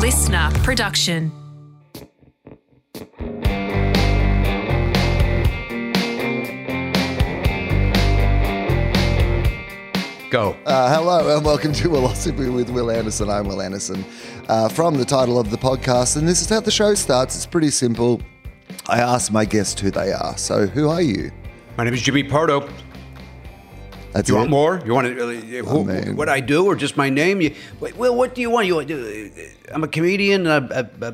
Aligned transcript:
listener 0.00 0.50
production. 0.62 1.30
Go. 10.30 10.56
Uh, 10.64 10.94
hello 10.94 11.36
and 11.36 11.44
welcome 11.44 11.74
to 11.74 11.88
Wilosophy 11.90 12.50
with 12.50 12.70
Wil 12.70 12.90
Anderson. 12.90 13.28
I'm 13.28 13.46
Wil 13.46 13.60
Anderson 13.60 14.02
uh, 14.48 14.70
from 14.70 14.96
the 14.96 15.04
title 15.04 15.38
of 15.38 15.50
the 15.50 15.58
podcast, 15.58 16.16
and 16.16 16.26
this 16.26 16.40
is 16.40 16.48
how 16.48 16.60
the 16.60 16.70
show 16.70 16.94
starts. 16.94 17.36
It's 17.36 17.44
pretty 17.44 17.70
simple. 17.70 18.22
I 18.86 19.00
ask 19.00 19.30
my 19.30 19.44
guest 19.44 19.80
who 19.80 19.90
they 19.90 20.12
are. 20.12 20.38
So, 20.38 20.66
who 20.66 20.88
are 20.88 21.02
you? 21.02 21.30
My 21.76 21.84
name 21.84 21.92
is 21.92 22.00
Jimmy 22.00 22.22
Pardo. 22.22 22.66
That's 24.12 24.28
You 24.28 24.34
it. 24.34 24.38
want 24.38 24.50
more? 24.50 24.82
You 24.84 24.92
want 24.94 25.06
to, 25.06 25.60
uh, 25.60 25.62
who, 25.64 26.14
what 26.14 26.28
I 26.28 26.40
do 26.40 26.66
or 26.66 26.74
just 26.74 26.96
my 26.96 27.10
name? 27.10 27.40
You, 27.40 27.54
Wil, 27.96 28.16
what 28.16 28.34
do 28.34 28.40
you 28.40 28.50
want? 28.50 28.66
You 28.66 28.76
want 28.76 28.90
I'm 29.72 29.84
a 29.84 29.88
comedian. 29.88 30.46
Uh, 30.46 30.68
uh, 31.00 31.04
uh, 31.04 31.12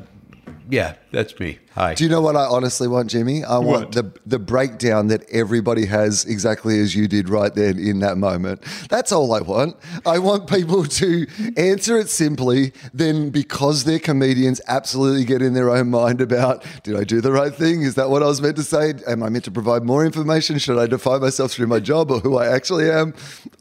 yeah, 0.69 0.95
that's 1.11 1.39
me. 1.39 1.59
Hi. 1.77 1.93
Do 1.93 2.03
you 2.03 2.09
know 2.09 2.21
what 2.21 2.35
I 2.35 2.45
honestly 2.45 2.87
want, 2.87 3.09
Jimmy? 3.09 3.43
I 3.43 3.59
want 3.59 3.93
the 3.93 4.11
the 4.25 4.39
breakdown 4.39 5.07
that 5.07 5.29
everybody 5.31 5.85
has 5.85 6.25
exactly 6.25 6.79
as 6.79 6.95
you 6.95 7.07
did 7.07 7.29
right 7.29 7.53
then 7.53 7.77
in 7.77 7.99
that 7.99 8.17
moment. 8.17 8.63
That's 8.89 9.11
all 9.11 9.31
I 9.33 9.41
want. 9.41 9.75
I 10.05 10.17
want 10.19 10.49
people 10.49 10.85
to 10.85 11.27
answer 11.55 11.97
it 11.97 12.09
simply. 12.09 12.73
Then, 12.93 13.29
because 13.29 13.83
they're 13.83 13.99
comedians, 13.99 14.59
absolutely 14.67 15.23
get 15.23 15.41
in 15.41 15.53
their 15.53 15.69
own 15.69 15.91
mind 15.91 16.19
about: 16.19 16.65
Did 16.83 16.95
I 16.95 17.03
do 17.03 17.21
the 17.21 17.31
right 17.31 17.53
thing? 17.53 17.83
Is 17.83 17.95
that 17.95 18.09
what 18.09 18.23
I 18.23 18.25
was 18.25 18.41
meant 18.41 18.55
to 18.57 18.63
say? 18.63 18.95
Am 19.07 19.21
I 19.21 19.29
meant 19.29 19.45
to 19.45 19.51
provide 19.51 19.83
more 19.83 20.03
information? 20.03 20.57
Should 20.57 20.79
I 20.79 20.87
define 20.87 21.21
myself 21.21 21.51
through 21.51 21.67
my 21.67 21.79
job 21.79 22.11
or 22.11 22.19
who 22.19 22.37
I 22.37 22.47
actually 22.47 22.89
am? 22.89 23.13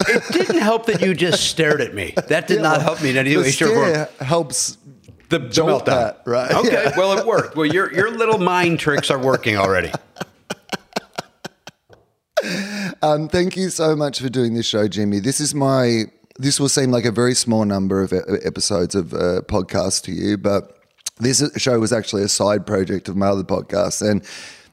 it 0.09 0.25
didn't 0.33 0.61
help 0.61 0.87
that 0.87 1.03
you 1.03 1.15
just 1.15 1.51
stared 1.51 1.81
at 1.81 1.95
me. 1.95 2.15
That 2.29 2.49
did 2.49 2.63
not 2.69 2.81
help 2.81 3.03
me 3.03 3.11
in 3.11 3.19
any 3.19 3.35
the 3.35 3.43
way, 3.43 3.51
shape, 3.51 3.69
or 3.69 4.25
helps. 4.25 4.79
The, 5.29 5.39
the 5.41 5.47
meltdown. 5.49 5.85
that, 5.87 6.23
right, 6.27 6.51
Okay. 6.53 6.71
yeah. 6.85 6.93
Well, 6.97 7.19
it 7.19 7.27
worked. 7.27 7.57
Well, 7.57 7.67
your 7.67 7.93
your 7.93 8.11
little 8.11 8.39
mind 8.39 8.79
tricks 8.79 9.11
are 9.11 9.19
working 9.19 9.57
already. 9.57 9.91
Um, 13.03 13.29
thank 13.29 13.57
you 13.57 13.71
so 13.71 13.97
much 13.97 14.21
for 14.21 14.29
doing 14.29 14.55
this 14.55 14.67
show, 14.67 14.87
Jimmy. 14.89 15.21
This 15.21 15.41
is 15.41 15.55
my. 15.55 16.05
This 16.39 16.61
will 16.61 16.69
seem 16.69 16.91
like 16.91 17.07
a 17.07 17.11
very 17.11 17.35
small 17.35 17.65
number 17.65 18.03
of 18.03 18.13
episodes 18.45 18.95
of 18.95 19.15
uh, 19.15 19.41
podcast 19.47 20.03
to 20.05 20.13
you, 20.13 20.37
but 20.37 20.79
this 21.19 21.43
show 21.57 21.79
was 21.81 21.93
actually 21.95 22.23
a 22.23 22.29
side 22.29 22.67
project 22.67 23.09
of 23.09 23.17
my 23.17 23.29
other 23.29 23.43
podcast, 23.43 24.09
and 24.09 24.23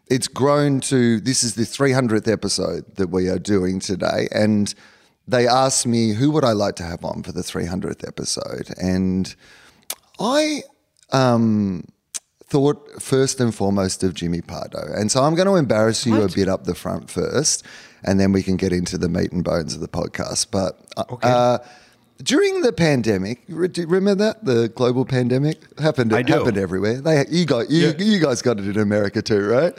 it's 0.07 0.27
grown 0.27 0.81
to. 0.81 1.19
This 1.21 1.41
is 1.43 1.55
the 1.55 1.63
300th 1.63 2.31
episode 2.31 2.95
that 2.97 3.07
we 3.07 3.29
are 3.29 3.39
doing 3.39 3.79
today, 3.79 4.27
and 4.31 4.73
they 5.27 5.47
asked 5.47 5.87
me 5.87 6.11
who 6.13 6.31
would 6.31 6.43
I 6.43 6.51
like 6.51 6.75
to 6.75 6.83
have 6.83 7.03
on 7.05 7.23
for 7.23 7.31
the 7.31 7.41
300th 7.41 8.05
episode, 8.05 8.73
and 8.77 9.33
I 10.23 10.63
um, 11.11 11.83
thought 12.45 13.01
first 13.01 13.39
and 13.41 13.53
foremost 13.53 14.03
of 14.03 14.13
Jimmy 14.13 14.41
Pardo. 14.41 14.79
And 14.95 15.11
so 15.11 15.21
I'm 15.23 15.35
going 15.35 15.47
to 15.47 15.55
embarrass 15.55 16.05
you 16.05 16.21
a 16.21 16.29
bit 16.29 16.47
up 16.47 16.63
the 16.63 16.75
front 16.75 17.09
first, 17.11 17.63
and 18.03 18.19
then 18.19 18.31
we 18.31 18.41
can 18.41 18.55
get 18.55 18.71
into 18.71 18.97
the 18.97 19.09
meat 19.09 19.31
and 19.31 19.43
bones 19.43 19.75
of 19.75 19.81
the 19.81 19.87
podcast. 19.87 20.47
But 20.49 20.79
uh, 20.95 21.15
uh, 21.21 21.57
during 22.21 22.61
the 22.61 22.71
pandemic, 22.71 23.45
do 23.47 23.81
you 23.81 23.87
remember 23.87 24.23
that? 24.23 24.45
The 24.45 24.69
global 24.69 25.03
pandemic 25.03 25.57
happened, 25.79 26.13
I 26.13 26.21
do. 26.21 26.33
happened 26.33 26.57
everywhere. 26.57 27.01
They, 27.01 27.25
you, 27.29 27.45
got, 27.45 27.69
you, 27.69 27.87
Yeah. 27.87 27.93
you 27.97 28.19
guys 28.19 28.41
got 28.41 28.59
it 28.59 28.65
in 28.67 28.79
America 28.79 29.21
too, 29.21 29.45
right? 29.45 29.77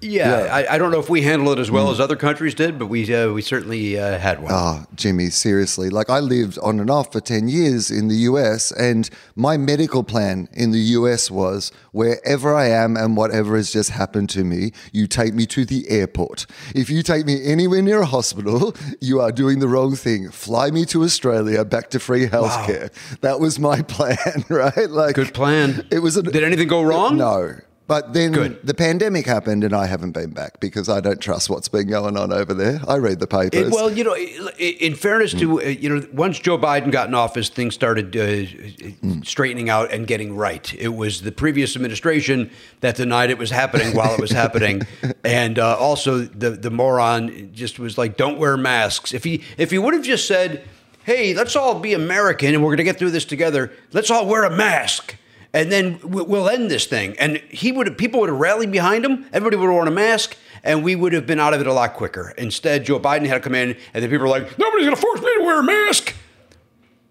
Yeah, 0.00 0.44
Yeah. 0.44 0.54
I, 0.54 0.74
I 0.74 0.78
don't 0.78 0.90
know 0.90 0.98
if 1.00 1.08
we 1.10 1.22
handled 1.22 1.58
it 1.58 1.60
as 1.60 1.70
well 1.70 1.90
as 1.90 2.00
other 2.00 2.16
countries 2.16 2.54
did, 2.54 2.78
but 2.78 2.86
we 2.86 3.12
uh, 3.14 3.32
we 3.32 3.42
certainly 3.42 3.98
uh, 3.98 4.18
had 4.18 4.42
one. 4.42 4.52
Oh, 4.54 4.84
Jimmy, 4.94 5.30
seriously. 5.30 5.90
Like, 5.90 6.08
I 6.10 6.20
lived 6.20 6.58
on 6.60 6.80
and 6.80 6.90
off 6.90 7.12
for 7.12 7.20
10 7.20 7.48
years 7.48 7.90
in 7.90 8.08
the 8.08 8.16
US, 8.30 8.72
and 8.72 9.08
my 9.36 9.56
medical 9.56 10.02
plan 10.02 10.48
in 10.52 10.70
the 10.70 10.78
US 10.98 11.30
was 11.30 11.70
wherever 11.92 12.54
I 12.54 12.66
am 12.68 12.96
and 12.96 13.16
whatever 13.16 13.56
has 13.56 13.72
just 13.72 13.90
happened 13.90 14.30
to 14.30 14.44
me, 14.44 14.72
you 14.92 15.06
take 15.06 15.34
me 15.34 15.46
to 15.46 15.64
the 15.64 15.88
airport. 15.90 16.46
If 16.74 16.88
you 16.90 17.02
take 17.02 17.26
me 17.26 17.44
anywhere 17.44 17.82
near 17.82 18.00
a 18.00 18.06
hospital, 18.06 18.74
you 19.00 19.20
are 19.20 19.32
doing 19.32 19.58
the 19.58 19.68
wrong 19.68 19.96
thing. 19.96 20.30
Fly 20.30 20.70
me 20.70 20.84
to 20.86 21.02
Australia 21.04 21.64
back 21.64 21.90
to 21.90 22.00
free 22.00 22.26
healthcare. 22.26 22.90
That 23.20 23.40
was 23.40 23.58
my 23.58 23.82
plan, 23.96 24.44
right? 24.48 24.88
Like, 24.90 25.14
Good 25.14 25.34
plan. 25.34 25.86
It 25.90 25.98
was 25.98 26.16
a, 26.16 26.22
Did 26.22 26.44
anything 26.44 26.68
go 26.68 26.82
wrong? 26.82 27.16
No. 27.16 27.56
But 27.90 28.12
then 28.12 28.30
Good. 28.30 28.60
the 28.62 28.72
pandemic 28.72 29.26
happened, 29.26 29.64
and 29.64 29.74
I 29.74 29.86
haven't 29.86 30.12
been 30.12 30.30
back 30.30 30.60
because 30.60 30.88
I 30.88 31.00
don't 31.00 31.18
trust 31.18 31.50
what's 31.50 31.66
been 31.66 31.88
going 31.88 32.16
on 32.16 32.32
over 32.32 32.54
there. 32.54 32.80
I 32.86 32.98
read 32.98 33.18
the 33.18 33.26
papers. 33.26 33.66
It, 33.66 33.72
well, 33.72 33.90
you 33.90 34.04
know, 34.04 34.14
in 34.14 34.94
fairness 34.94 35.32
to 35.32 35.60
uh, 35.60 35.64
you 35.64 35.88
know, 35.88 36.06
once 36.12 36.38
Joe 36.38 36.56
Biden 36.56 36.92
got 36.92 37.08
in 37.08 37.14
office, 37.14 37.48
things 37.48 37.74
started 37.74 38.16
uh, 38.16 39.24
straightening 39.24 39.70
out 39.70 39.90
and 39.90 40.06
getting 40.06 40.36
right. 40.36 40.72
It 40.74 40.94
was 40.94 41.22
the 41.22 41.32
previous 41.32 41.74
administration 41.74 42.52
that 42.78 42.94
denied 42.94 43.30
it 43.30 43.38
was 43.38 43.50
happening 43.50 43.96
while 43.96 44.14
it 44.14 44.20
was 44.20 44.30
happening, 44.30 44.82
and 45.24 45.58
uh, 45.58 45.76
also 45.76 46.18
the 46.18 46.50
the 46.50 46.70
moron 46.70 47.50
just 47.52 47.80
was 47.80 47.98
like, 47.98 48.16
"Don't 48.16 48.38
wear 48.38 48.56
masks." 48.56 49.12
If 49.12 49.24
he 49.24 49.42
if 49.58 49.72
he 49.72 49.78
would 49.78 49.94
have 49.94 50.04
just 50.04 50.28
said, 50.28 50.62
"Hey, 51.02 51.34
let's 51.34 51.56
all 51.56 51.80
be 51.80 51.94
American 51.94 52.54
and 52.54 52.62
we're 52.62 52.70
going 52.70 52.76
to 52.76 52.84
get 52.84 53.00
through 53.00 53.10
this 53.10 53.24
together. 53.24 53.72
Let's 53.92 54.12
all 54.12 54.28
wear 54.28 54.44
a 54.44 54.56
mask." 54.56 55.16
And 55.52 55.72
then 55.72 55.98
we- 56.04 56.22
we'll 56.22 56.48
end 56.48 56.70
this 56.70 56.86
thing. 56.86 57.16
And 57.18 57.38
he 57.50 57.72
would 57.72 57.98
people 57.98 58.20
would 58.20 58.28
have 58.28 58.38
rallied 58.38 58.70
behind 58.70 59.04
him. 59.04 59.24
Everybody 59.32 59.56
would 59.56 59.66
have 59.66 59.74
worn 59.74 59.88
a 59.88 59.90
mask, 59.90 60.36
and 60.62 60.84
we 60.84 60.94
would 60.94 61.12
have 61.12 61.26
been 61.26 61.40
out 61.40 61.54
of 61.54 61.60
it 61.60 61.66
a 61.66 61.72
lot 61.72 61.94
quicker. 61.94 62.32
Instead, 62.38 62.84
Joe 62.84 63.00
Biden 63.00 63.26
had 63.26 63.34
to 63.34 63.40
come 63.40 63.54
in, 63.54 63.76
and 63.92 64.02
then 64.02 64.10
people 64.10 64.26
were 64.26 64.28
like, 64.28 64.58
"Nobody's 64.58 64.86
going 64.86 64.96
to 64.96 65.00
force 65.02 65.20
me 65.20 65.34
to 65.38 65.42
wear 65.44 65.60
a 65.60 65.62
mask." 65.62 66.14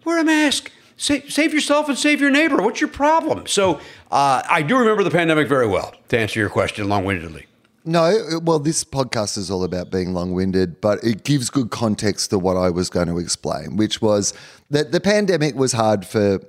Wear 0.05 0.19
a 0.19 0.23
mask. 0.23 0.71
Sa- 0.95 1.25
save 1.27 1.53
yourself 1.53 1.89
and 1.89 1.97
save 1.97 2.21
your 2.21 2.31
neighbor. 2.31 2.57
What's 2.61 2.79
your 2.81 2.89
problem? 2.89 3.45
So 3.47 3.75
uh, 4.11 4.41
I 4.49 4.61
do 4.61 4.77
remember 4.77 5.03
the 5.03 5.11
pandemic 5.11 5.47
very 5.47 5.67
well. 5.67 5.93
To 6.09 6.17
answer 6.17 6.39
your 6.39 6.49
question 6.49 6.87
long-windedly. 6.89 7.45
No, 7.85 8.39
well, 8.43 8.59
this 8.59 8.83
podcast 8.83 9.37
is 9.37 9.49
all 9.49 9.63
about 9.63 9.89
being 9.91 10.13
long 10.13 10.33
winded, 10.33 10.81
but 10.81 11.03
it 11.03 11.23
gives 11.23 11.49
good 11.49 11.71
context 11.71 12.29
to 12.31 12.37
what 12.39 12.55
I 12.57 12.69
was 12.69 12.89
going 12.89 13.07
to 13.07 13.17
explain, 13.17 13.77
which 13.77 14.01
was 14.01 14.33
that 14.69 14.91
the 14.91 14.99
pandemic 14.99 15.55
was 15.55 15.71
hard 15.71 16.05
for 16.05 16.39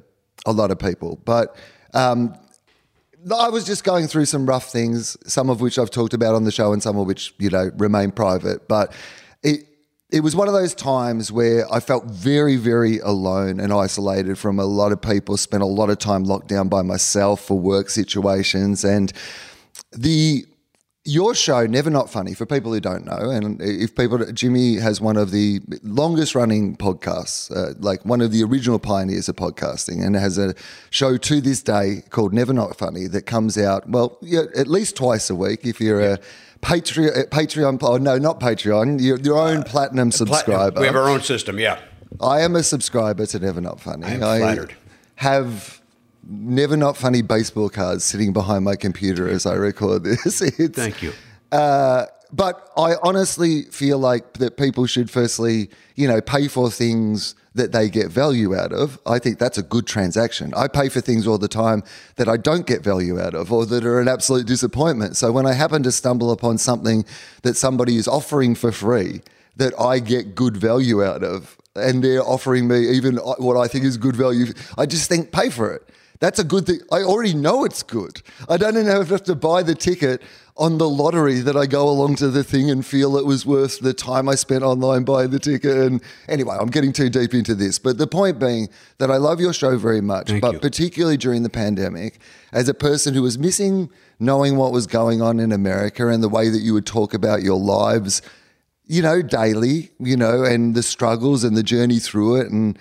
a 0.47 0.53
lot 0.53 0.71
of 0.71 0.79
people. 0.79 1.21
But 1.25 1.57
um, 1.95 2.35
I 3.35 3.49
was 3.51 3.65
just 3.65 3.85
going 3.85 4.07
through 4.07 4.25
some 4.25 4.47
rough 4.47 4.73
things, 4.73 5.17
some 5.31 5.51
of 5.51 5.61
which 5.61 5.79
I've 5.79 5.91
talked 5.91 6.15
about 6.15 6.35
on 6.35 6.45
the 6.45 6.51
show 6.51 6.73
and 6.73 6.83
some 6.83 6.97
of 6.97 7.07
which, 7.07 7.35
you 7.39 7.51
know, 7.51 7.71
remain 7.77 8.13
private. 8.13 8.67
But 8.67 8.93
it, 9.43 9.67
it 10.11 10.21
was 10.21 10.35
one 10.35 10.49
of 10.49 10.55
those 10.55 10.75
times 10.75 11.31
where 11.31 11.71
I 11.73 11.81
felt 11.81 12.07
very, 12.07 12.57
very 12.57 12.99
alone 12.99 13.61
and 13.61 13.73
isolated 13.73 14.39
from 14.39 14.59
a 14.59 14.65
lot 14.65 14.91
of 14.91 15.03
people, 15.03 15.37
spent 15.37 15.63
a 15.63 15.67
lot 15.67 15.91
of 15.91 15.99
time 15.99 16.25
locked 16.25 16.49
down 16.49 16.69
by 16.69 16.83
myself 16.83 17.43
for 17.43 17.59
work 17.59 17.91
situations. 17.91 18.85
And 18.85 19.13
the 19.93 20.47
your 21.05 21.35
show, 21.35 21.67
Never 21.67 21.89
Not 21.89 22.11
Funny, 22.11 22.35
for 22.35 22.45
people 22.45 22.73
who 22.73 22.81
don't 22.81 23.07
know, 23.07 23.31
and 23.31 23.61
if 23.63 23.95
people, 23.95 24.19
Jimmy 24.33 24.77
has 24.77 25.01
one 25.01 25.17
of 25.17 25.31
the 25.31 25.61
longest 25.83 26.35
running 26.35 26.77
podcasts, 26.77 27.51
uh, 27.55 27.75
like 27.79 28.05
one 28.05 28.21
of 28.21 28.33
the 28.33 28.43
original 28.43 28.79
pioneers 28.79 29.29
of 29.29 29.37
podcasting, 29.37 30.05
and 30.05 30.15
has 30.15 30.37
a 30.37 30.55
show 30.91 31.17
to 31.17 31.41
this 31.41 31.63
day 31.63 32.03
called 32.11 32.35
Never 32.35 32.53
Not 32.53 32.77
Funny 32.77 33.07
that 33.09 33.23
comes 33.23 33.57
out, 33.57 33.89
well, 33.89 34.19
yeah, 34.21 34.43
at 34.55 34.69
least 34.69 34.97
twice 34.97 35.31
a 35.31 35.35
week 35.35 35.65
if 35.65 35.81
you're 35.81 36.01
a 36.01 36.19
Patreon, 36.61 37.29
Patreon, 37.31 37.79
oh, 37.83 37.97
no, 37.97 38.19
not 38.19 38.39
Patreon, 38.39 39.01
your, 39.01 39.19
your 39.21 39.39
own 39.39 39.63
platinum 39.63 40.13
subscriber. 40.13 40.81
We 40.81 40.87
have 40.87 40.97
our 40.97 41.09
own 41.09 41.23
system. 41.23 41.59
Yeah. 41.59 41.81
I 42.21 42.41
am 42.41 42.57
a 42.57 42.63
subscriber 42.63 43.25
to 43.27 43.39
Never 43.39 43.63
Not 43.63 43.81
Funny. 43.81 44.07
I 44.07 44.13
am 44.13 44.19
flattered. 44.19 44.75
have 45.17 45.80
Never 46.31 46.77
Not 46.77 46.97
Funny 46.97 47.23
baseball 47.23 47.69
cards 47.69 48.05
sitting 48.05 48.33
behind 48.33 48.65
my 48.65 48.77
computer 48.77 49.29
as 49.29 49.47
I 49.47 49.55
record 49.55 50.05
this. 50.05 50.41
It's, 50.59 50.77
Thank 50.77 51.03
you. 51.03 51.13
Uh, 51.51 52.07
but 52.33 52.71
I 52.77 52.95
honestly 53.03 53.63
feel 53.65 53.99
like 53.99 54.35
that 54.35 54.57
people 54.57 54.87
should 54.87 55.11
firstly, 55.11 55.69
you 55.97 56.07
know, 56.07 56.21
pay 56.21 56.47
for 56.47 56.71
things 56.71 57.35
that 57.55 57.73
they 57.73 57.89
get 57.89 58.09
value 58.09 58.55
out 58.55 58.73
of. 58.73 59.01
I 59.05 59.19
think 59.19 59.41
that's 59.41 59.59
a 59.59 59.63
good 59.63 59.87
transaction. 59.87 60.55
I 60.57 60.69
pay 60.69 60.89
for 60.89 61.01
things 61.01 61.27
all 61.27 61.39
the 61.39 61.49
time 61.49 61.83
that 62.15 62.29
I 62.29 62.37
don't 62.37 62.67
get 62.67 62.83
value 62.83 63.21
out 63.21 63.35
of 63.35 63.53
or 63.53 63.67
that 63.67 63.85
are 63.85 63.99
an 63.99 64.07
absolute 64.07 64.47
disappointment. 64.47 65.17
So 65.17 65.33
when 65.33 65.47
I 65.47 65.55
happen 65.55 65.83
to 65.83 65.91
stumble 65.91 66.31
upon 66.31 66.59
something 66.59 67.05
that 67.43 67.57
somebody 67.57 67.97
is 67.97 68.07
offering 68.07 68.55
for 68.55 68.71
free 68.71 69.23
that 69.57 69.79
I 69.81 69.99
get 69.99 70.37
good 70.37 70.57
value 70.57 71.03
out 71.03 71.25
of 71.25 71.59
and 71.75 72.05
they're 72.05 72.23
offering 72.23 72.69
me 72.69 72.89
even 72.91 73.17
what 73.17 73.57
I 73.57 73.67
think 73.67 73.85
is 73.85 73.97
good 73.97 74.15
value, 74.15 74.47
I 74.79 74.87
just 74.87 75.09
think 75.09 75.33
pay 75.33 75.51
for 75.51 75.73
it. 75.73 75.89
That's 76.21 76.39
a 76.39 76.45
good 76.45 76.67
thing. 76.67 76.81
I 76.93 77.03
already 77.03 77.33
know 77.33 77.65
it's 77.65 77.83
good. 77.83 78.21
I 78.49 78.59
don't 78.59 78.77
even 78.77 78.87
have 78.87 79.23
to 79.25 79.35
buy 79.35 79.63
the 79.63 79.75
ticket 79.75 80.23
on 80.55 80.77
the 80.77 80.89
lottery 80.89 81.41
that 81.41 81.57
I 81.57 81.65
go 81.65 81.89
along 81.89 82.17
to 82.17 82.29
the 82.29 82.45
thing 82.45 82.71
and 82.71 82.85
feel 82.85 83.17
it 83.17 83.25
was 83.25 83.47
worth 83.47 83.81
the 83.81 83.95
time 83.95 84.29
I 84.29 84.35
spent 84.35 84.63
online 84.63 85.05
buying 85.05 85.31
the 85.31 85.39
ticket. 85.39 85.79
And 85.79 86.03
anyway, 86.29 86.59
I'm 86.61 86.69
getting 86.69 86.93
too 86.93 87.09
deep 87.09 87.33
into 87.33 87.55
this. 87.55 87.79
But 87.79 87.97
the 87.97 88.07
point 88.07 88.39
being 88.39 88.69
that 88.99 89.11
I 89.11 89.17
love 89.17 89.41
your 89.41 89.55
show 89.55 89.79
very 89.79 90.03
much, 90.03 90.29
Thank 90.29 90.43
but 90.43 90.53
you. 90.53 90.59
particularly 90.61 91.17
during 91.17 91.43
the 91.43 91.49
pandemic, 91.49 92.19
as 92.53 92.69
a 92.69 92.75
person 92.75 93.15
who 93.15 93.23
was 93.23 93.39
missing 93.39 93.91
knowing 94.19 94.59
what 94.59 94.73
was 94.73 94.87
going 94.87 95.23
on 95.23 95.41
in 95.41 95.51
America 95.53 96.09
and 96.09 96.23
the 96.23 96.29
way 96.29 96.51
that 96.51 96.61
you 96.61 96.75
would 96.75 96.85
talk 96.85 97.15
about 97.15 97.43
your 97.43 97.59
lives, 97.59 98.21
you 98.87 99.01
know, 99.01 99.23
daily, 99.23 99.91
you 99.99 100.19
know, 100.19 100.45
and 100.45 100.75
the 100.75 100.83
struggles 100.83 101.45
and 101.45 101.57
the 101.57 101.63
journey 101.63 101.99
through 101.99 102.37
it. 102.37 102.51
And 102.51 102.79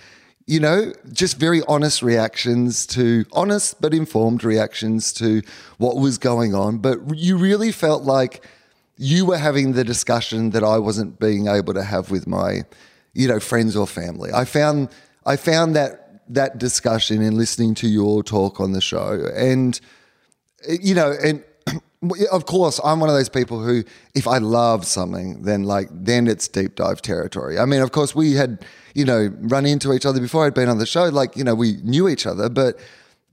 you 0.49 0.59
know, 0.59 0.91
just 1.13 1.37
very 1.37 1.61
honest 1.67 2.01
reactions 2.01 2.87
to 2.87 3.23
honest 3.33 3.79
but 3.79 3.93
informed 3.93 4.43
reactions 4.43 5.13
to 5.13 5.43
what 5.77 5.97
was 5.97 6.17
going 6.17 6.55
on. 6.55 6.79
But 6.79 6.97
you 7.15 7.37
really 7.37 7.71
felt 7.71 8.01
like 8.01 8.43
you 8.97 9.27
were 9.27 9.37
having 9.37 9.73
the 9.73 9.83
discussion 9.83 10.49
that 10.49 10.63
I 10.63 10.79
wasn't 10.79 11.19
being 11.19 11.45
able 11.45 11.75
to 11.75 11.83
have 11.83 12.09
with 12.09 12.25
my, 12.25 12.63
you 13.13 13.27
know, 13.27 13.39
friends 13.39 13.75
or 13.75 13.85
family. 13.85 14.31
I 14.33 14.43
found 14.43 14.89
I 15.23 15.35
found 15.35 15.75
that 15.75 16.23
that 16.29 16.57
discussion 16.57 17.21
in 17.21 17.37
listening 17.37 17.75
to 17.75 17.87
your 17.87 18.23
talk 18.23 18.59
on 18.59 18.71
the 18.71 18.81
show, 18.81 19.29
and 19.35 19.79
you 20.67 20.95
know, 20.95 21.15
and 21.23 21.43
of 22.31 22.45
course, 22.45 22.79
I'm 22.83 22.99
one 22.99 23.09
of 23.09 23.15
those 23.15 23.29
people 23.29 23.61
who, 23.61 23.83
if 24.15 24.27
I 24.27 24.37
love 24.37 24.85
something, 24.85 25.43
then 25.43 25.63
like 25.63 25.89
then 25.91 26.27
it's 26.27 26.47
deep 26.47 26.75
dive 26.75 27.01
territory. 27.01 27.59
I 27.59 27.65
mean, 27.65 27.81
of 27.81 27.91
course, 27.91 28.15
we 28.15 28.33
had 28.33 28.65
you 28.95 29.05
know 29.05 29.29
run 29.39 29.65
into 29.65 29.93
each 29.93 30.05
other 30.05 30.21
before 30.21 30.45
I'd 30.45 30.53
been 30.53 30.69
on 30.69 30.77
the 30.77 30.85
show. 30.85 31.05
Like 31.05 31.35
you 31.35 31.43
know, 31.43 31.55
we 31.55 31.77
knew 31.83 32.07
each 32.07 32.25
other, 32.25 32.49
but 32.49 32.79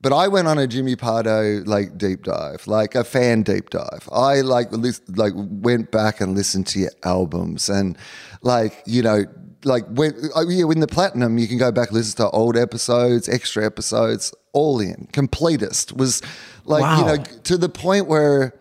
but 0.00 0.12
I 0.12 0.28
went 0.28 0.48
on 0.48 0.58
a 0.58 0.66
Jimmy 0.66 0.96
Pardo 0.96 1.62
like 1.64 1.96
deep 1.96 2.24
dive, 2.24 2.66
like 2.66 2.94
a 2.94 3.04
fan 3.04 3.42
deep 3.42 3.70
dive. 3.70 4.08
I 4.10 4.40
like 4.40 4.68
like 5.08 5.32
went 5.36 5.92
back 5.92 6.20
and 6.20 6.34
listened 6.34 6.66
to 6.68 6.80
your 6.80 6.92
albums 7.04 7.68
and 7.68 7.96
like 8.42 8.82
you 8.84 9.02
know 9.02 9.24
like 9.64 9.84
when 9.88 10.14
oh, 10.34 10.48
yeah, 10.48 10.64
in 10.70 10.80
the 10.80 10.86
platinum 10.86 11.38
you 11.38 11.48
can 11.48 11.58
go 11.58 11.72
back 11.72 11.88
and 11.88 11.96
listen 11.96 12.16
to 12.16 12.30
old 12.30 12.56
episodes, 12.56 13.28
extra 13.28 13.64
episodes, 13.64 14.34
all 14.52 14.80
in. 14.80 15.08
Completist 15.12 15.96
was 15.96 16.22
like 16.66 16.82
Wow. 16.82 16.98
you 16.98 17.04
know 17.06 17.24
to 17.44 17.56
the 17.56 17.68
point 17.68 18.06
where 18.06 18.54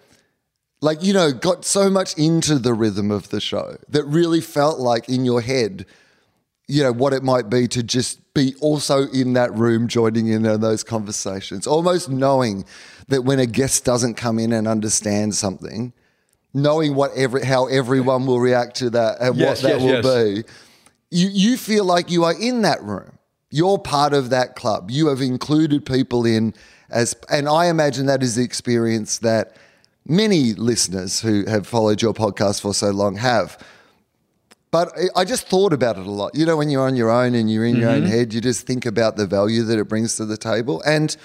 like 0.81 1.03
you 1.03 1.13
know 1.13 1.31
got 1.31 1.65
so 1.65 1.89
much 1.89 2.17
into 2.17 2.59
the 2.59 2.73
rhythm 2.73 3.11
of 3.11 3.29
the 3.29 3.39
show 3.41 3.77
that 3.89 4.03
really 4.05 4.41
felt 4.41 4.79
like 4.79 5.09
in 5.09 5.25
your 5.25 5.41
head 5.41 5.85
you 6.67 6.83
know 6.83 6.91
what 6.91 7.13
it 7.13 7.23
might 7.23 7.49
be 7.49 7.67
to 7.67 7.83
just 7.83 8.19
be 8.33 8.53
also 8.59 9.07
in 9.09 9.33
that 9.33 9.53
room 9.53 9.87
joining 9.87 10.27
in 10.27 10.45
on 10.45 10.59
those 10.61 10.83
conversations 10.83 11.65
almost 11.67 12.09
knowing 12.09 12.65
that 13.07 13.21
when 13.23 13.39
a 13.39 13.45
guest 13.45 13.85
doesn't 13.85 14.15
come 14.15 14.39
in 14.39 14.51
and 14.51 14.67
understand 14.67 15.33
something 15.35 15.93
knowing 16.53 16.95
what 16.95 17.11
every 17.15 17.43
how 17.45 17.67
everyone 17.67 18.25
will 18.25 18.39
react 18.39 18.75
to 18.77 18.89
that 18.89 19.17
and 19.21 19.35
Yes, 19.37 19.61
what 19.63 19.69
that 19.71 19.81
yes, 19.81 20.03
will 20.05 20.13
yes. 20.13 20.43
be 20.43 20.51
you 21.11 21.27
you 21.29 21.57
feel 21.57 21.85
like 21.85 22.09
you 22.11 22.23
are 22.25 22.33
in 22.39 22.61
that 22.63 22.81
room 22.83 23.11
you're 23.51 23.77
part 23.77 24.13
of 24.13 24.29
that 24.31 24.55
club 24.55 24.91
you 24.91 25.07
have 25.07 25.21
included 25.21 25.85
people 25.85 26.25
in 26.25 26.53
as 26.95 27.15
and 27.29 27.47
i 27.47 27.67
imagine 27.67 28.07
that 28.07 28.23
is 28.23 28.33
the 28.35 28.43
experience 28.43 29.19
that 29.19 29.55
many 30.07 30.53
listeners 30.53 31.21
who 31.21 31.45
have 31.45 31.67
followed 31.67 32.01
your 32.01 32.13
podcast 32.13 32.61
for 32.61 32.73
so 32.73 32.89
long 32.89 33.15
have 33.15 33.63
but 34.75 34.91
I- 34.97 35.21
I 35.21 35.23
just 35.23 35.47
thought 35.47 35.71
about 35.71 35.97
it 35.97 36.05
a 36.05 36.11
lot. 36.11 36.35
You 36.35 36.45
know, 36.45 36.57
when 36.57 36.69
you're 36.69 36.85
on 36.85 36.97
your 36.97 37.09
own 37.09 37.33
and 37.33 37.49
you're 37.49 37.63
in 37.65 37.77
your 37.77 37.89
own 37.91 38.01
mm-hmm. 38.01 38.11
head, 38.11 38.33
you 38.33 38.41
just 38.41 38.67
think 38.67 38.85
about 38.85 39.15
the 39.15 39.25
value 39.25 39.63
that 39.63 39.79
it 39.79 39.85
brings 39.85 40.17
to 40.17 40.25
the 40.25 40.35
table. 40.35 40.83
And 40.85 41.15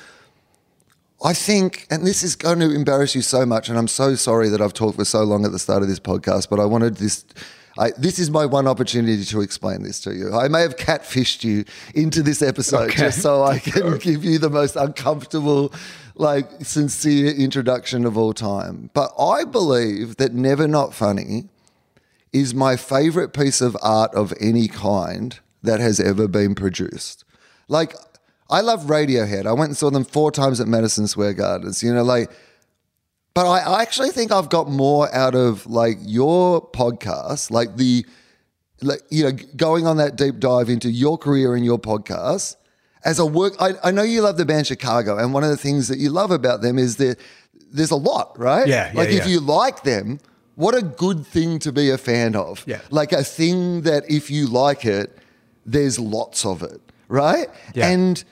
I 1.25 1.32
think, 1.34 1.84
and 1.90 2.06
this 2.06 2.22
is 2.22 2.37
going 2.37 2.61
to 2.61 2.72
embarrass 2.72 3.17
you 3.17 3.22
so 3.22 3.44
much, 3.44 3.69
and 3.69 3.76
I'm 3.76 3.88
so 3.88 4.14
sorry 4.14 4.49
that 4.50 4.61
I've 4.61 4.72
talked 4.72 4.96
for 4.96 5.05
so 5.05 5.25
long 5.25 5.44
at 5.44 5.50
the 5.50 5.58
start 5.58 5.82
of 5.82 5.88
this 5.88 5.99
podcast, 5.99 6.49
but 6.49 6.61
I 6.61 6.64
wanted 6.64 6.99
this. 6.99 7.25
I, 7.78 7.93
this 7.96 8.19
is 8.19 8.31
my 8.31 8.46
one 8.46 8.67
opportunity 8.67 9.25
to 9.25 9.40
explain 9.40 9.82
this 9.82 10.00
to 10.00 10.14
you. 10.14 10.34
I 10.34 10.49
may 10.49 10.62
have 10.62 10.76
catfished 10.76 11.44
you 11.44 11.64
into 11.94 12.22
this 12.22 12.43
episode 12.43 12.90
Okay. 12.90 12.99
just 12.99 13.22
so 13.22 13.43
I 13.44 13.58
can 13.58 13.99
give 13.99 14.25
you 14.25 14.38
the 14.38 14.50
most 14.50 14.76
uncomfortable, 14.76 15.72
like 16.14 16.49
sincere 16.64 17.32
introduction 17.32 18.05
of 18.05 18.19
all 18.19 18.32
time. 18.34 18.90
But 18.93 19.12
I 19.19 19.44
believe 19.44 20.17
that 20.17 20.34
Never 20.34 20.67
Not 20.67 20.94
Funny 20.94 21.49
is 22.32 22.55
my 22.55 22.76
favorite 22.76 23.32
piece 23.32 23.61
of 23.61 23.76
art 23.82 24.14
of 24.14 24.32
any 24.40 24.69
kind 24.69 25.38
that 25.62 25.81
has 25.81 26.00
ever 26.00 26.26
been 26.28 26.55
produced. 26.55 27.25
Like, 27.69 27.94
I 28.49 28.61
love 28.62 28.84
Radiohead. 28.87 29.46
I 29.46 29.52
went 29.52 29.70
and 29.70 29.76
saw 29.76 29.90
them 29.90 30.05
four 30.05 30.32
times 30.32 30.61
at 30.61 30.67
Madison 30.67 31.06
Square 31.06 31.34
Gardens. 31.34 31.82
You 31.82 31.94
know, 31.94 32.02
like, 32.02 32.31
but 33.35 33.47
I 33.47 33.82
actually 33.82 34.11
think 34.11 34.32
I've 34.32 34.49
got 34.49 34.69
more 34.69 35.12
out 35.15 35.35
of 35.35 35.67
like 35.67 35.99
your 36.00 36.61
podcast, 36.71 37.50
like 37.50 37.77
the, 37.77 38.05
like 38.82 39.00
you 39.11 39.25
know, 39.25 39.32
going 39.56 39.87
on 39.87 39.99
that 39.99 40.17
deep 40.17 40.38
dive 40.38 40.69
into 40.69 40.91
your 40.91 41.17
career 41.17 41.55
and 41.55 41.65
your 41.65 41.79
podcast 41.79 42.56
as 43.05 43.19
a 43.19 43.27
work. 43.27 43.55
I, 43.61 43.73
I 43.85 43.91
know 43.91 44.03
you 44.03 44.23
love 44.23 44.37
the 44.37 44.44
band 44.44 44.67
Chicago, 44.67 45.17
and 45.17 45.32
one 45.32 45.44
of 45.44 45.50
the 45.50 45.56
things 45.56 45.88
that 45.88 45.99
you 45.99 46.11
love 46.11 46.31
about 46.31 46.61
them 46.61 46.79
is 46.79 46.97
that 46.97 47.19
there's 47.73 47.91
a 47.91 47.97
lot, 47.97 48.38
right? 48.38 48.67
Yeah, 48.67 48.91
yeah, 48.93 48.99
Like 48.99 49.11
if 49.11 49.27
yeah. 49.27 49.32
you 49.32 49.41
like 49.41 49.85
them, 49.85 50.19
what 50.56 50.75
a 50.75 50.82
good 50.82 51.27
thing 51.27 51.59
to 51.61 51.73
be 51.73 51.91
a 51.91 51.99
fan 51.99 52.35
of. 52.35 52.65
Yeah. 52.67 52.81
Like 52.91 53.12
a 53.12 53.23
thing 53.23 53.82
that 53.82 54.11
if 54.11 54.31
you 54.31 54.47
like 54.47 54.85
it, 54.85 55.17
there's 55.65 55.99
lots 55.99 56.44
of 56.44 56.62
it, 56.62 56.81
right? 57.09 57.49
Yeah. 57.75 57.88
And 57.88 58.23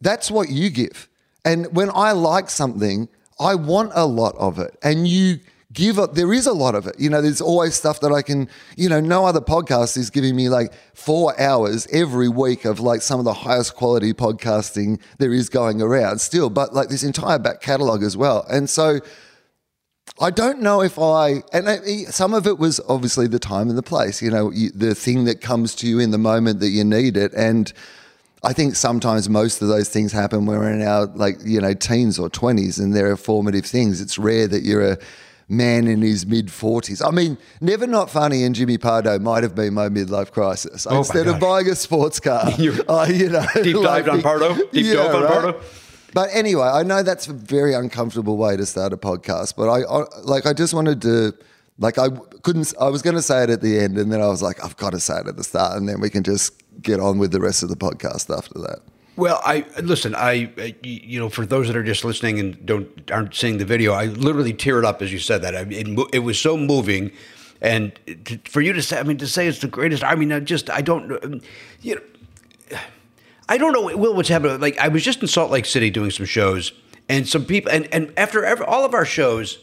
that's 0.00 0.30
what 0.30 0.48
you 0.48 0.70
give. 0.70 1.08
And 1.44 1.74
when 1.76 1.90
I 1.94 2.12
like 2.12 2.50
something, 2.50 3.08
I 3.42 3.56
want 3.56 3.92
a 3.94 4.06
lot 4.06 4.36
of 4.36 4.58
it. 4.58 4.78
And 4.82 5.08
you 5.08 5.40
give 5.72 5.98
it, 5.98 6.14
there 6.14 6.32
is 6.32 6.46
a 6.46 6.52
lot 6.52 6.74
of 6.74 6.86
it. 6.86 6.98
You 6.98 7.10
know, 7.10 7.20
there's 7.20 7.40
always 7.40 7.74
stuff 7.74 8.00
that 8.00 8.12
I 8.12 8.22
can, 8.22 8.48
you 8.76 8.88
know, 8.88 9.00
no 9.00 9.24
other 9.24 9.40
podcast 9.40 9.96
is 9.96 10.10
giving 10.10 10.36
me 10.36 10.48
like 10.48 10.72
four 10.94 11.38
hours 11.40 11.86
every 11.92 12.28
week 12.28 12.64
of 12.64 12.78
like 12.78 13.02
some 13.02 13.18
of 13.18 13.24
the 13.24 13.34
highest 13.34 13.74
quality 13.74 14.12
podcasting 14.12 15.00
there 15.18 15.32
is 15.32 15.48
going 15.48 15.82
around 15.82 16.20
still, 16.20 16.50
but 16.50 16.74
like 16.74 16.88
this 16.88 17.02
entire 17.02 17.38
back 17.38 17.60
catalog 17.60 18.02
as 18.02 18.16
well. 18.16 18.46
And 18.48 18.68
so, 18.70 19.00
I 20.20 20.30
don't 20.30 20.60
know 20.60 20.82
if 20.82 20.98
I, 20.98 21.42
and 21.52 21.68
I, 21.68 21.78
some 22.10 22.34
of 22.34 22.46
it 22.46 22.58
was 22.58 22.80
obviously 22.88 23.26
the 23.28 23.38
time 23.38 23.68
and 23.68 23.78
the 23.78 23.82
place, 23.82 24.20
you 24.20 24.30
know, 24.30 24.50
you, 24.50 24.70
the 24.70 24.94
thing 24.94 25.24
that 25.24 25.40
comes 25.40 25.74
to 25.76 25.86
you 25.86 25.98
in 25.98 26.10
the 26.10 26.18
moment 26.18 26.60
that 26.60 26.68
you 26.68 26.84
need 26.84 27.16
it. 27.16 27.32
And 27.34 27.72
I 28.44 28.52
think 28.52 28.74
sometimes 28.74 29.28
most 29.28 29.62
of 29.62 29.68
those 29.68 29.88
things 29.88 30.10
happen 30.10 30.46
when 30.46 30.58
we're 30.58 30.72
in 30.72 30.82
our, 30.82 31.06
like, 31.06 31.36
you 31.44 31.60
know, 31.60 31.74
teens 31.74 32.18
or 32.18 32.28
20s 32.28 32.80
and 32.80 32.94
they're 32.94 33.16
formative 33.16 33.64
things. 33.64 34.00
It's 34.00 34.18
rare 34.18 34.48
that 34.48 34.64
you're 34.64 34.92
a 34.92 34.98
man 35.48 35.86
in 35.86 36.02
his 36.02 36.26
mid 36.26 36.48
40s. 36.48 37.06
I 37.06 37.12
mean, 37.12 37.38
Never 37.60 37.86
Not 37.86 38.10
Funny 38.10 38.42
and 38.42 38.54
Jimmy 38.54 38.78
Pardo 38.78 39.18
might 39.20 39.44
have 39.44 39.54
been 39.54 39.74
my 39.74 39.88
midlife 39.88 40.32
crisis. 40.32 40.86
Oh 40.90 40.98
Instead 40.98 41.28
of 41.28 41.38
buying 41.38 41.68
a 41.68 41.76
sports 41.76 42.18
car, 42.18 42.50
you 42.58 42.72
know, 42.72 43.46
Deep 43.62 43.76
dived 43.76 44.08
on 44.08 44.22
Pardo? 44.22 44.54
Deep 44.72 44.92
dove 44.92 45.14
on 45.14 45.26
Pardo? 45.28 45.60
but 46.12 46.28
anyway, 46.32 46.66
I 46.66 46.82
know 46.82 47.02
that's 47.02 47.28
a 47.28 47.32
very 47.32 47.74
uncomfortable 47.74 48.36
way 48.36 48.56
to 48.56 48.66
start 48.66 48.92
a 48.92 48.96
podcast, 48.96 49.54
but 49.56 49.68
I, 49.68 49.82
I 49.82 50.04
like 50.22 50.46
I 50.46 50.52
just 50.52 50.74
wanted 50.74 51.00
to 51.02 51.34
like 51.78 51.98
I 51.98 52.08
couldn't 52.42 52.72
I 52.80 52.88
was 52.88 53.02
going 53.02 53.16
to 53.16 53.22
say 53.22 53.44
it 53.44 53.50
at 53.50 53.60
the 53.60 53.78
end 53.78 53.98
and 53.98 54.12
then 54.12 54.20
I 54.20 54.28
was 54.28 54.42
like 54.42 54.62
I've 54.64 54.76
got 54.76 54.90
to 54.90 55.00
say 55.00 55.18
it 55.18 55.26
at 55.26 55.36
the 55.36 55.44
start 55.44 55.76
and 55.76 55.88
then 55.88 56.00
we 56.00 56.10
can 56.10 56.22
just 56.22 56.52
get 56.80 57.00
on 57.00 57.18
with 57.18 57.32
the 57.32 57.40
rest 57.40 57.62
of 57.62 57.68
the 57.68 57.76
podcast 57.76 58.36
after 58.36 58.58
that. 58.60 58.80
Well, 59.16 59.40
I 59.44 59.66
listen. 59.82 60.14
I 60.14 60.74
you 60.82 61.20
know, 61.20 61.28
for 61.28 61.44
those 61.44 61.66
that 61.66 61.76
are 61.76 61.82
just 61.82 62.04
listening 62.04 62.40
and 62.40 62.64
don't 62.64 63.10
aren't 63.10 63.34
seeing 63.34 63.58
the 63.58 63.64
video, 63.66 63.92
I 63.92 64.06
literally 64.06 64.54
teared 64.54 64.84
up 64.84 65.02
as 65.02 65.12
you 65.12 65.18
said 65.18 65.42
that. 65.42 65.54
I 65.54 65.66
it, 65.68 66.08
it 66.14 66.18
was 66.20 66.38
so 66.38 66.56
moving, 66.56 67.12
and 67.60 67.92
to, 68.24 68.38
for 68.46 68.62
you 68.62 68.72
to 68.72 68.80
say, 68.80 68.98
I 68.98 69.02
mean, 69.02 69.18
to 69.18 69.26
say 69.26 69.46
it's 69.46 69.58
the 69.58 69.68
greatest. 69.68 70.02
I 70.02 70.14
mean, 70.14 70.32
I 70.32 70.40
just 70.40 70.70
I 70.70 70.80
don't 70.80 71.42
you 71.82 71.96
know. 71.96 72.78
I 73.48 73.58
don't 73.58 73.72
know, 73.72 73.94
Wil, 73.94 74.14
what's 74.14 74.30
happening. 74.30 74.60
Like, 74.60 74.78
I 74.78 74.88
was 74.88 75.04
just 75.04 75.20
in 75.20 75.28
Salt 75.28 75.50
Lake 75.50 75.66
City 75.66 75.90
doing 75.90 76.10
some 76.10 76.24
shows, 76.24 76.72
and 77.08 77.28
some 77.28 77.44
people, 77.44 77.70
and, 77.70 77.86
and 77.92 78.10
after 78.16 78.46
every, 78.46 78.64
all 78.64 78.84
of 78.84 78.94
our 78.94 79.04
shows, 79.04 79.58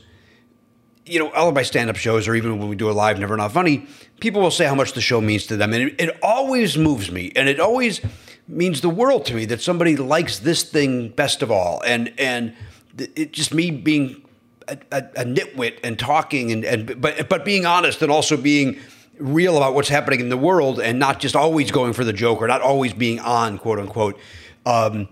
you 1.09 1.19
know, 1.19 1.31
all 1.31 1.49
of 1.49 1.55
my 1.55 1.63
stand 1.63 1.89
up 1.89 1.95
shows, 1.95 2.27
or 2.27 2.35
even 2.35 2.59
when 2.59 2.69
we 2.69 2.75
do 2.75 2.89
a 2.89 2.93
live 2.93 3.19
Never 3.19 3.35
Not 3.35 3.51
Funny, 3.51 3.87
people 4.19 4.41
will 4.41 4.51
say 4.51 4.65
how 4.65 4.75
much 4.75 4.93
the 4.93 5.01
show 5.01 5.19
means 5.19 5.47
to 5.47 5.57
them. 5.57 5.73
And 5.73 5.89
it, 5.89 5.95
it 5.99 6.19
always 6.21 6.77
moves 6.77 7.11
me. 7.11 7.31
And 7.35 7.49
it 7.49 7.59
always 7.59 8.01
means 8.47 8.81
the 8.81 8.89
world 8.89 9.25
to 9.25 9.33
me 9.33 9.45
that 9.45 9.61
somebody 9.61 9.95
likes 9.95 10.39
this 10.39 10.63
thing 10.63 11.09
best 11.09 11.41
of 11.41 11.51
all. 11.51 11.81
And, 11.85 12.13
and 12.17 12.53
it 12.97 13.33
just 13.33 13.53
me 13.53 13.71
being 13.71 14.23
a, 14.67 14.77
a, 14.91 14.97
a 14.97 15.25
nitwit 15.25 15.79
and 15.83 15.97
talking 15.97 16.51
and, 16.51 16.63
and 16.63 17.01
but, 17.01 17.27
but 17.27 17.43
being 17.43 17.65
honest 17.65 18.01
and 18.01 18.11
also 18.11 18.37
being 18.37 18.77
real 19.17 19.57
about 19.57 19.73
what's 19.73 19.89
happening 19.89 20.19
in 20.19 20.29
the 20.29 20.37
world 20.37 20.79
and 20.79 20.99
not 20.99 21.19
just 21.19 21.35
always 21.35 21.71
going 21.71 21.93
for 21.93 22.03
the 22.03 22.13
joke 22.13 22.41
or 22.41 22.47
not 22.47 22.61
always 22.61 22.93
being 22.93 23.19
on, 23.19 23.57
quote 23.57 23.79
unquote. 23.79 24.17
Um, 24.65 25.09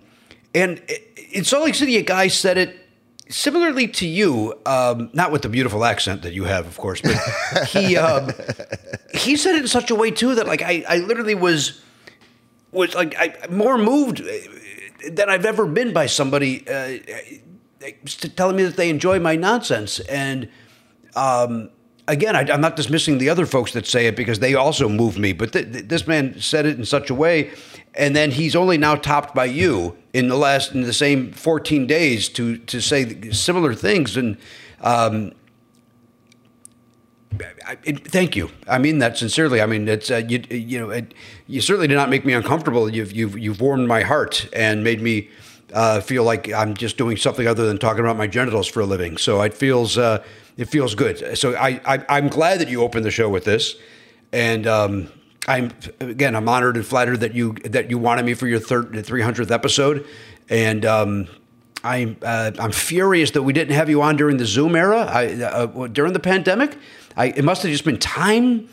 and 0.54 0.82
in 1.32 1.44
Salt 1.44 1.66
Lake 1.66 1.76
City, 1.76 1.98
a 1.98 2.02
guy 2.04 2.28
said 2.28 2.58
it 2.58 2.87
similarly 3.30 3.88
to 3.88 4.08
you, 4.08 4.60
um, 4.66 5.10
not 5.14 5.32
with 5.32 5.42
the 5.42 5.50
beautiful 5.50 5.84
accent 5.86 6.22
that 6.24 6.34
you 6.34 6.46
have, 6.46 6.68
of 6.68 6.78
course, 6.78 7.02
but 7.02 7.16
he 7.68 7.98
um, 8.08 8.32
he 9.14 9.36
said 9.36 9.56
it 9.56 9.62
in 9.62 9.68
such 9.68 9.92
a 9.92 9.96
way 9.96 10.12
too 10.12 10.36
that 10.36 10.48
like 10.48 10.62
I, 10.62 10.84
I 10.88 10.98
literally 10.98 11.36
was 11.36 11.82
was 12.72 12.96
like 12.96 13.16
I, 13.18 13.48
more 13.50 13.78
moved 13.78 14.22
than 15.10 15.30
I've 15.30 15.46
ever 15.46 15.66
been 15.66 15.94
by 15.94 16.08
somebody 16.08 16.68
uh, 16.68 16.98
telling 18.36 18.56
me 18.56 18.64
that 18.64 18.76
they 18.76 18.90
enjoy 18.90 19.20
my 19.20 19.36
nonsense 19.36 20.00
and. 20.02 20.50
Um, 21.16 21.70
Again, 22.10 22.38
I, 22.38 22.50
I'm 22.54 22.62
not 22.62 22.78
dismissing 22.78 23.18
the 23.18 23.30
other 23.30 23.46
folks 23.46 23.74
that 23.74 23.86
say 23.86 24.08
it 24.08 24.16
because 24.16 24.40
they 24.40 24.56
also 24.56 24.88
move 24.88 25.18
me, 25.20 25.34
but 25.34 25.52
th- 25.52 25.74
th- 25.74 25.88
this 25.90 26.08
man 26.08 26.40
said 26.40 26.66
it 26.66 26.78
in 26.78 26.86
such 26.86 27.10
a 27.10 27.14
way, 27.14 27.52
and 27.98 28.16
then 28.16 28.32
he's 28.32 28.56
only 28.56 28.78
now 28.78 28.96
topped 28.96 29.36
by 29.36 29.46
you 29.46 29.98
in 30.14 30.28
the 30.28 30.38
last 30.38 30.74
in 30.74 30.82
the 30.82 30.94
same 30.94 31.32
14 31.32 31.88
days 31.88 32.30
to 32.30 32.58
to 32.58 32.80
say 32.80 33.32
similar 33.32 33.74
things, 33.74 34.16
and 34.16 34.38
um, 34.82 35.34
I, 37.66 37.78
it, 37.84 38.08
thank 38.08 38.36
you. 38.36 38.50
I 38.68 38.78
mean 38.78 39.00
that 39.00 39.18
sincerely. 39.18 39.62
I 39.62 39.66
mean 39.66 39.88
it's 39.88 40.10
uh, 40.10 40.18
you. 40.28 40.44
You 40.50 40.80
know, 40.80 40.90
it, 40.92 41.14
you 41.48 41.62
certainly 41.62 41.88
did 41.88 41.96
not 41.96 42.10
make 42.10 42.24
me 42.24 42.34
uncomfortable. 42.34 42.90
You've 42.90 43.12
you've 43.12 43.38
you've 43.38 43.60
warmed 43.60 43.88
my 43.88 44.02
heart 44.02 44.48
and 44.54 44.84
made 44.84 45.02
me 45.02 45.30
uh, 45.74 46.00
feel 46.00 46.24
like 46.24 46.52
I'm 46.52 46.76
just 46.76 46.98
doing 46.98 47.18
something 47.18 47.48
other 47.48 47.66
than 47.66 47.78
talking 47.78 48.02
about 48.02 48.18
my 48.18 48.28
genitals 48.28 48.68
for 48.68 48.82
a 48.82 48.86
living. 48.86 49.18
So 49.18 49.42
it 49.42 49.54
feels 49.54 49.98
uh, 49.98 50.24
it 50.56 50.66
feels 50.66 50.96
good. 50.96 51.38
So 51.38 51.56
I, 51.56 51.82
I 51.86 52.18
am 52.18 52.30
glad 52.30 52.60
that 52.60 52.70
you 52.70 52.82
opened 52.84 53.06
the 53.06 53.12
show 53.12 53.30
with 53.30 53.44
this, 53.44 53.76
and 54.32 54.66
um, 54.66 55.12
I'm 55.48 55.72
again 56.00 56.36
I'm 56.36 56.50
honored 56.50 56.76
and 56.76 56.86
flattered 56.86 57.22
that 57.22 57.34
you 57.34 57.54
that 57.66 57.90
you 57.90 57.98
wanted 57.98 58.26
me 58.26 58.34
for 58.34 58.48
your 58.48 58.60
third 58.60 58.92
300th 58.92 59.52
episode, 59.52 60.06
and. 60.50 60.86
Um, 60.86 61.28
I'm 61.84 62.18
uh, 62.24 62.52
I'm 62.60 62.72
furious 62.72 63.32
that 63.32 63.44
we 63.44 63.54
didn't 63.54 63.76
have 63.76 63.88
you 63.88 64.02
on 64.02 64.18
during 64.18 64.38
the 64.38 64.48
Zoom 64.48 64.76
era. 64.76 65.02
I, 65.02 65.28
uh, 65.44 65.88
during 65.88 66.12
the 66.12 66.20
pandemic, 66.20 66.76
I, 67.16 67.28
it 67.28 67.44
must 67.44 67.62
have 67.62 67.72
just 67.72 67.86
been 67.86 68.00
time 68.00 68.68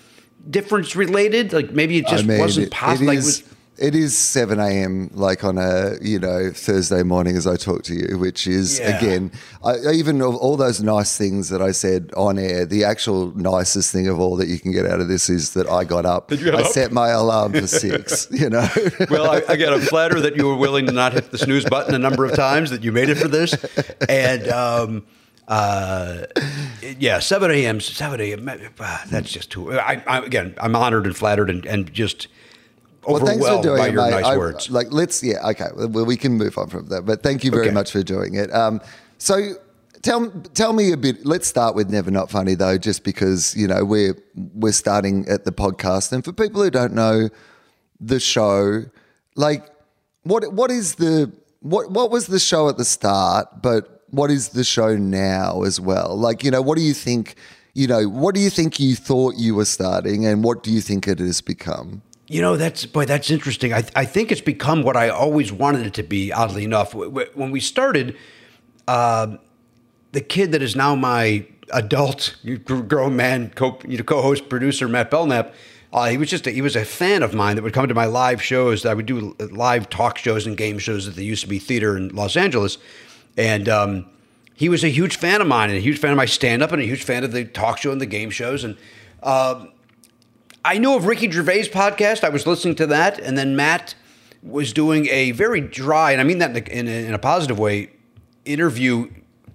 difference 0.51 0.97
related. 0.97 1.53
Like 1.53 1.71
maybe 1.71 1.99
it 1.99 2.07
just 2.07 2.25
I 2.25 2.27
mean, 2.27 2.39
wasn't 2.39 2.71
possible. 2.71 3.11
Is, 3.11 3.45
it 3.79 3.95
is 3.95 4.17
7 4.17 4.59
a.m. 4.61 5.11
like 5.13 5.45
on 5.45 5.59
a 5.59 5.95
you 6.01 6.19
know 6.19 6.51
Thursday 6.53 7.03
morning 7.03 7.37
as 7.37 7.47
I 7.47 7.57
talk 7.57 7.83
to 7.85 7.95
you, 7.95 8.19
which 8.19 8.47
is 8.47 8.79
yeah. 8.79 8.97
again 8.97 9.33
I, 9.65 9.91
even 9.93 10.21
of 10.23 10.37
all 10.37 10.57
those 10.57 10.83
nice 10.83 11.17
things 11.17 11.49
that 11.49 11.61
I 11.61 11.73
said 11.73 12.13
on 12.17 12.39
air. 12.39 12.65
The 12.67 12.85
actual 12.85 13.37
nicest 13.37 13.93
thing 13.93 14.07
of 14.09 14.21
all 14.21 14.37
that 14.37 14.49
you 14.49 14.59
can 14.59 14.73
get 14.73 14.87
out 14.87 15.01
of 15.01 15.09
this 15.09 15.29
is 15.29 15.55
that 15.55 15.69
I 15.69 15.85
got 15.85 16.07
up. 16.07 16.31
I 16.33 16.37
up? 16.51 16.67
set 16.67 16.93
my 16.93 17.09
alarm 17.09 17.53
for 17.53 17.67
six. 17.67 18.29
you 18.31 18.49
know. 18.49 18.69
well, 19.11 19.31
I, 19.31 19.39
again, 19.49 19.73
I'm 19.73 19.81
flattered 19.81 20.21
that 20.21 20.37
you 20.37 20.47
were 20.47 20.57
willing 20.57 20.87
to 20.87 20.93
not 20.93 21.13
hit 21.13 21.31
the 21.31 21.39
snooze 21.39 21.65
button 21.65 21.95
a 21.95 21.99
number 21.99 22.25
of 22.25 22.35
times. 22.35 22.71
That 22.71 22.85
you 22.85 22.93
made 22.93 23.09
it 23.09 23.17
for 23.17 23.29
this, 23.29 23.55
and. 24.09 24.49
Um, 24.49 25.07
uh, 25.47 26.25
yeah, 26.99 27.19
7 27.19 27.51
a.m. 27.51 27.79
7 27.79 28.19
a.m. 28.19 28.51
Ah, 28.81 29.05
that's 29.11 29.31
just 29.31 29.51
too. 29.51 29.79
I, 29.79 30.03
I, 30.07 30.21
again, 30.21 30.55
I'm 30.59 30.75
honored 30.75 31.05
and 31.05 31.15
flattered 31.15 31.51
and, 31.51 31.67
and 31.67 31.93
just 31.93 32.29
well, 33.07 33.25
thanks 33.25 33.47
for 33.47 33.63
doing 33.63 33.79
by 33.79 33.89
it, 33.89 33.93
your 33.93 34.03
mate. 34.03 34.11
nice 34.11 34.25
I, 34.25 34.37
words. 34.37 34.71
Like, 34.71 34.89
let's 34.91 35.23
yeah, 35.23 35.47
okay. 35.51 35.69
Well, 35.75 36.05
we 36.05 36.17
can 36.17 36.33
move 36.33 36.57
on 36.59 36.69
from 36.69 36.87
that. 36.87 37.03
But 37.03 37.23
thank 37.23 37.45
you 37.45 37.51
very 37.51 37.67
okay. 37.67 37.75
much 37.75 37.93
for 37.93 38.03
doing 38.03 38.35
it. 38.35 38.53
Um, 38.53 38.81
so 39.19 39.55
tell 40.05 40.31
tell 40.53 40.73
me 40.73 40.93
a 40.93 40.97
bit. 40.97 41.27
Let's 41.27 41.49
start 41.49 41.75
with 41.75 41.91
never 41.91 42.11
not 42.11 42.31
funny 42.31 42.55
though, 42.55 42.79
just 42.79 43.03
because 43.03 43.57
you 43.57 43.67
know 43.67 43.85
we're 43.85 44.17
we're 44.55 44.73
starting 44.73 45.27
at 45.29 45.45
the 45.45 45.53
podcast, 45.53 46.13
and 46.13 46.25
for 46.25 46.33
people 46.33 46.63
who 46.63 46.71
don't 46.71 46.93
know 46.93 47.31
the 48.01 48.21
show, 48.21 48.85
like 49.35 49.67
what 50.23 50.53
what 50.53 50.71
is 50.71 50.97
the 50.97 51.33
what 51.61 51.91
what 51.91 52.11
was 52.11 52.27
the 52.27 52.39
show 52.39 52.69
at 52.69 52.77
the 52.77 52.85
start, 52.85 53.63
but 53.63 54.03
what 54.11 54.31
is 54.31 54.51
the 54.51 54.65
show 54.65 54.97
now 54.97 55.63
as 55.63 55.81
well? 55.81 56.17
Like 56.17 56.45
you 56.45 56.51
know, 56.51 56.63
what 56.63 56.77
do 56.77 56.85
you 56.85 56.95
think? 56.95 57.35
You 57.73 57.89
know, 57.89 58.09
what 58.09 58.37
do 58.37 58.41
you 58.41 58.51
think 58.51 58.79
you 58.79 58.95
thought 58.95 59.35
you 59.37 59.57
were 59.57 59.65
starting, 59.65 60.27
and 60.27 60.45
what 60.45 60.63
do 60.63 60.71
you 60.71 60.81
think 60.81 61.09
it 61.09 61.19
has 61.19 61.41
become? 61.41 62.03
You 62.27 62.41
know, 62.41 62.57
that's 62.57 62.87
boy, 62.87 63.05
that's 63.05 63.31
interesting. 63.31 63.75
I, 63.75 63.85
I 63.95 64.05
think 64.05 64.33
it's 64.33 64.41
become 64.41 64.83
what 64.83 64.97
I 64.97 65.11
always 65.11 65.53
wanted 65.53 65.87
it 65.87 65.95
to 65.95 66.03
be. 66.03 66.33
Oddly 66.33 66.65
enough, 66.65 66.95
when 66.95 67.51
we 67.51 67.61
started, 67.61 68.17
uh, 68.89 69.37
the 70.13 70.21
kid 70.23 70.53
that 70.53 70.63
is 70.63 70.75
now 70.75 70.95
my 70.95 71.47
adult 71.73 72.37
grown 72.65 73.17
man 73.17 73.51
co 73.55 73.79
you 73.87 73.99
know, 73.99 74.05
co-host 74.05 74.49
producer 74.49 74.89
Matt 74.89 75.11
Belknap. 75.11 75.55
Uh, 75.93 76.09
he 76.09 76.17
was 76.17 76.29
just 76.29 76.47
a, 76.47 76.51
he 76.51 76.61
was 76.61 76.75
a 76.75 76.85
fan 76.85 77.23
of 77.23 77.35
mine 77.35 77.57
that 77.57 77.63
would 77.63 77.73
come 77.73 77.87
to 77.87 77.95
my 77.95 78.07
live 78.07 78.43
shows. 78.43 78.85
I 78.85 78.95
would 78.95 79.07
do 79.07 79.37
live 79.39 79.89
talk 79.91 80.19
shows 80.19 80.47
and 80.47 80.57
game 80.57 80.79
shows 80.79 81.07
at 81.07 81.15
the 81.15 81.31
UCB 81.31 81.63
theater 81.63 81.97
in 81.97 82.09
Los 82.09 82.37
Angeles, 82.37 82.79
and 83.37 83.69
um, 83.69 84.07
he 84.55 84.69
was 84.69 84.83
a 84.83 84.89
huge 84.89 85.17
fan 85.17 85.41
of 85.41 85.47
mine 85.47 85.69
and 85.69 85.79
a 85.79 85.83
huge 85.83 85.99
fan 85.99 86.11
of 86.11 86.17
my 86.17 86.25
stand 86.25 86.63
up 86.63 86.73
and 86.73 86.81
a 86.81 86.87
huge 86.87 87.05
fan 87.05 87.23
of 87.23 87.33
the 87.33 87.45
talk 87.45 87.79
show 87.79 87.93
and 87.93 88.01
the 88.01 88.07
game 88.07 88.31
shows. 88.31 88.65
And 88.65 88.77
uh, 89.23 89.67
I 90.65 90.79
knew 90.79 90.97
of 90.97 91.05
Ricky 91.05 91.31
Gervais' 91.31 91.69
podcast. 91.69 92.25
I 92.25 92.31
was 92.31 92.47
listening 92.47 92.75
to 92.77 92.87
that, 92.87 93.21
and 93.21 93.37
then 93.37 93.55
Matt 93.55 93.95
was 94.43 94.73
doing 94.73 95.07
a 95.09 95.33
very 95.33 95.61
dry, 95.61 96.13
and 96.13 96.21
I 96.21 96.25
mean 96.25 96.39
that 96.39 96.57
in 96.57 96.57
a, 96.57 96.71
in 96.71 96.89
a, 96.89 97.07
in 97.09 97.15
a 97.15 97.19
positive 97.19 97.59
way, 97.59 97.91
interview 98.47 99.11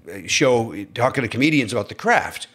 uh, 0.07 0.19
show 0.27 0.85
talking 0.93 1.23
to 1.23 1.27
comedians 1.27 1.71
about 1.71 1.89
the 1.89 1.95
craft. 1.95 2.47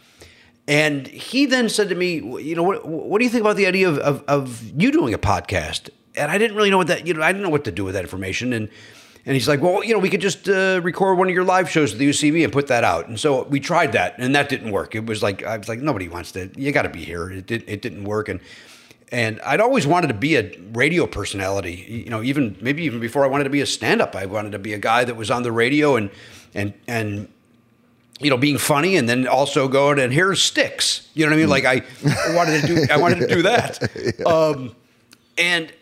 And 0.69 1.09
he 1.09 1.47
then 1.47 1.69
said 1.69 1.89
to 1.89 1.95
me, 1.95 2.15
you 2.43 2.55
know, 2.55 2.63
what, 2.63 2.87
what 2.87 3.19
do 3.19 3.25
you 3.25 3.31
think 3.31 3.43
about 3.43 3.57
the 3.57 3.67
idea 3.67 3.89
of, 3.89 3.99
of, 3.99 4.25
of, 4.29 4.81
you 4.81 4.91
doing 4.91 5.13
a 5.13 5.19
podcast? 5.19 5.91
And 6.17 6.31
I 6.31 6.39
didn't 6.39 6.57
really 6.57 6.71
know 6.71 6.79
what 6.79 6.87
that, 6.87 7.07
you 7.07 7.13
know, 7.13 7.23
I 7.23 7.33
didn't 7.33 7.43
know 7.43 7.51
what 7.51 7.65
to 7.65 7.73
do 7.73 7.85
with 7.85 7.95
that 7.95 8.05
information. 8.05 8.53
And 8.53 8.71
and 9.27 9.35
he's 9.35 9.49
like, 9.49 9.63
well, 9.63 9.83
you 9.83 9.95
know, 9.95 9.99
we 9.99 10.11
could 10.11 10.21
just 10.21 10.49
uh, 10.49 10.81
record 10.83 11.17
one 11.17 11.29
of 11.29 11.35
your 11.35 11.45
live 11.45 11.71
shows 11.71 11.93
at 11.93 11.99
the 11.99 12.09
UCB 12.09 12.45
and 12.45 12.53
put 12.53 12.67
that 12.67 12.85
out. 12.85 13.09
And 13.09 13.19
so 13.19 13.45
we 13.45 13.59
tried 13.59 13.93
that, 13.93 14.17
and 14.19 14.35
that 14.35 14.49
didn't 14.49 14.71
work. 14.71 14.95
It 14.95 15.07
was 15.07 15.23
like 15.23 15.43
I 15.43 15.57
was 15.57 15.69
like, 15.69 15.81
nobody 15.81 16.09
wants 16.09 16.33
to. 16.33 16.51
You 16.57 16.73
got 16.73 16.83
to 16.83 16.91
be 16.91 17.05
here. 17.05 17.31
It 17.31 17.47
did, 17.47 17.65
it 17.67 17.81
didn't 17.81 18.05
work, 18.05 18.29
and 18.29 18.41
and 19.11 19.41
I'd 19.41 19.61
always 19.61 19.87
wanted 19.87 20.09
to 20.09 20.15
be 20.15 20.37
a 20.37 20.59
radio 20.73 21.07
personality. 21.07 22.05
You 22.05 22.11
know, 22.11 22.23
even 22.23 22.57
maybe 22.61 22.83
even 22.85 23.01
before 23.01 23.25
I 23.25 23.29
wanted 23.29 23.45
to 23.45 23.51
be 23.51 23.63
a 23.63 23.67
stand 23.67 24.03
up, 24.03 24.15
I 24.15 24.27
wanted 24.27 24.53
to 24.53 24.59
be 24.59 24.75
a 24.75 24.79
guy 24.79 25.05
that 25.05 25.17
was 25.17 25.31
on 25.31 25.43
the 25.43 25.53
radio 25.53 25.97
and 25.97 26.11
and 26.55 26.75
and 26.87 27.29
you 28.21 28.31
know, 28.31 28.37
being 28.37 28.59
funny 28.59 28.97
and 28.97 29.09
then 29.09 29.27
also 29.27 29.69
going 29.69 29.99
and 29.99 30.13
here's 30.13 30.41
sticks. 30.41 31.09
You 31.15 31.25
know 31.25 31.31
what 31.31 31.37
I 31.37 31.41
mean? 31.41 31.49
Like 31.49 31.65
I 31.65 31.83
wanted 32.35 32.61
to 32.61 32.67
do 32.67 32.87
I 32.91 32.97
wanted 32.97 33.21
to 33.21 33.27
do 33.27 33.43
that. 33.43 34.27
um, 34.27 34.77
and 35.37 35.73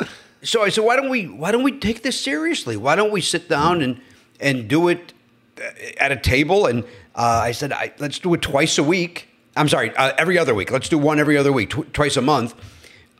so 0.43 0.63
I 0.63 0.69
said, 0.71 0.85
why 0.85 0.97
don't 0.97 1.09
we 1.09 1.27
why 1.27 1.53
don't 1.53 1.63
we 1.63 1.73
take 1.73 2.03
this 2.03 2.21
seriously? 2.21 2.77
Why 2.77 2.97
don't 2.97 3.13
we 3.13 3.21
sit 3.21 3.49
down 3.49 3.81
and 3.83 4.01
and 4.41 4.69
do 4.69 4.89
it 4.89 5.13
uh, 5.59 5.71
at 5.99 6.13
a 6.13 6.17
table? 6.17 6.67
And 6.67 6.85
uh, 7.15 7.41
I 7.45 7.53
said, 7.53 7.73
I, 7.73 7.93
let's 7.99 8.19
do 8.19 8.35
it 8.35 8.43
twice 8.43 8.79
a 8.79 8.83
week. 8.83 9.29
I'm 9.57 9.69
sorry, 9.69 9.95
uh, 9.97 10.13
every 10.19 10.39
other 10.39 10.55
week. 10.55 10.71
Let's 10.71 10.89
do 10.89 10.99
one 10.99 11.21
every 11.21 11.37
other 11.37 11.53
week, 11.53 11.71
tw- 11.71 11.93
twice 11.93 12.17
a 12.17 12.23
month. 12.23 12.55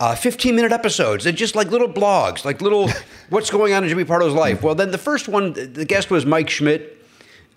Uh, 0.01 0.17
15 0.17 0.57
minute 0.57 0.73
episodes. 0.73 1.25
They're 1.25 1.33
just 1.33 1.55
like 1.55 1.71
little 1.71 1.89
blogs, 1.89 2.45
like 2.45 2.61
little 2.61 2.91
what's 3.29 3.51
going 3.51 3.73
on 3.73 3.85
in 3.85 3.89
Jimmy 3.89 4.05
Pardo's 4.05 4.35
life. 4.35 4.63
Well, 4.63 4.75
then 4.75 4.91
the 4.91 4.99
first 4.99 5.29
one, 5.29 5.53
the 5.53 5.85
guest 5.85 6.11
was 6.11 6.27
Mike 6.27 6.51
Schmidt, 6.51 7.05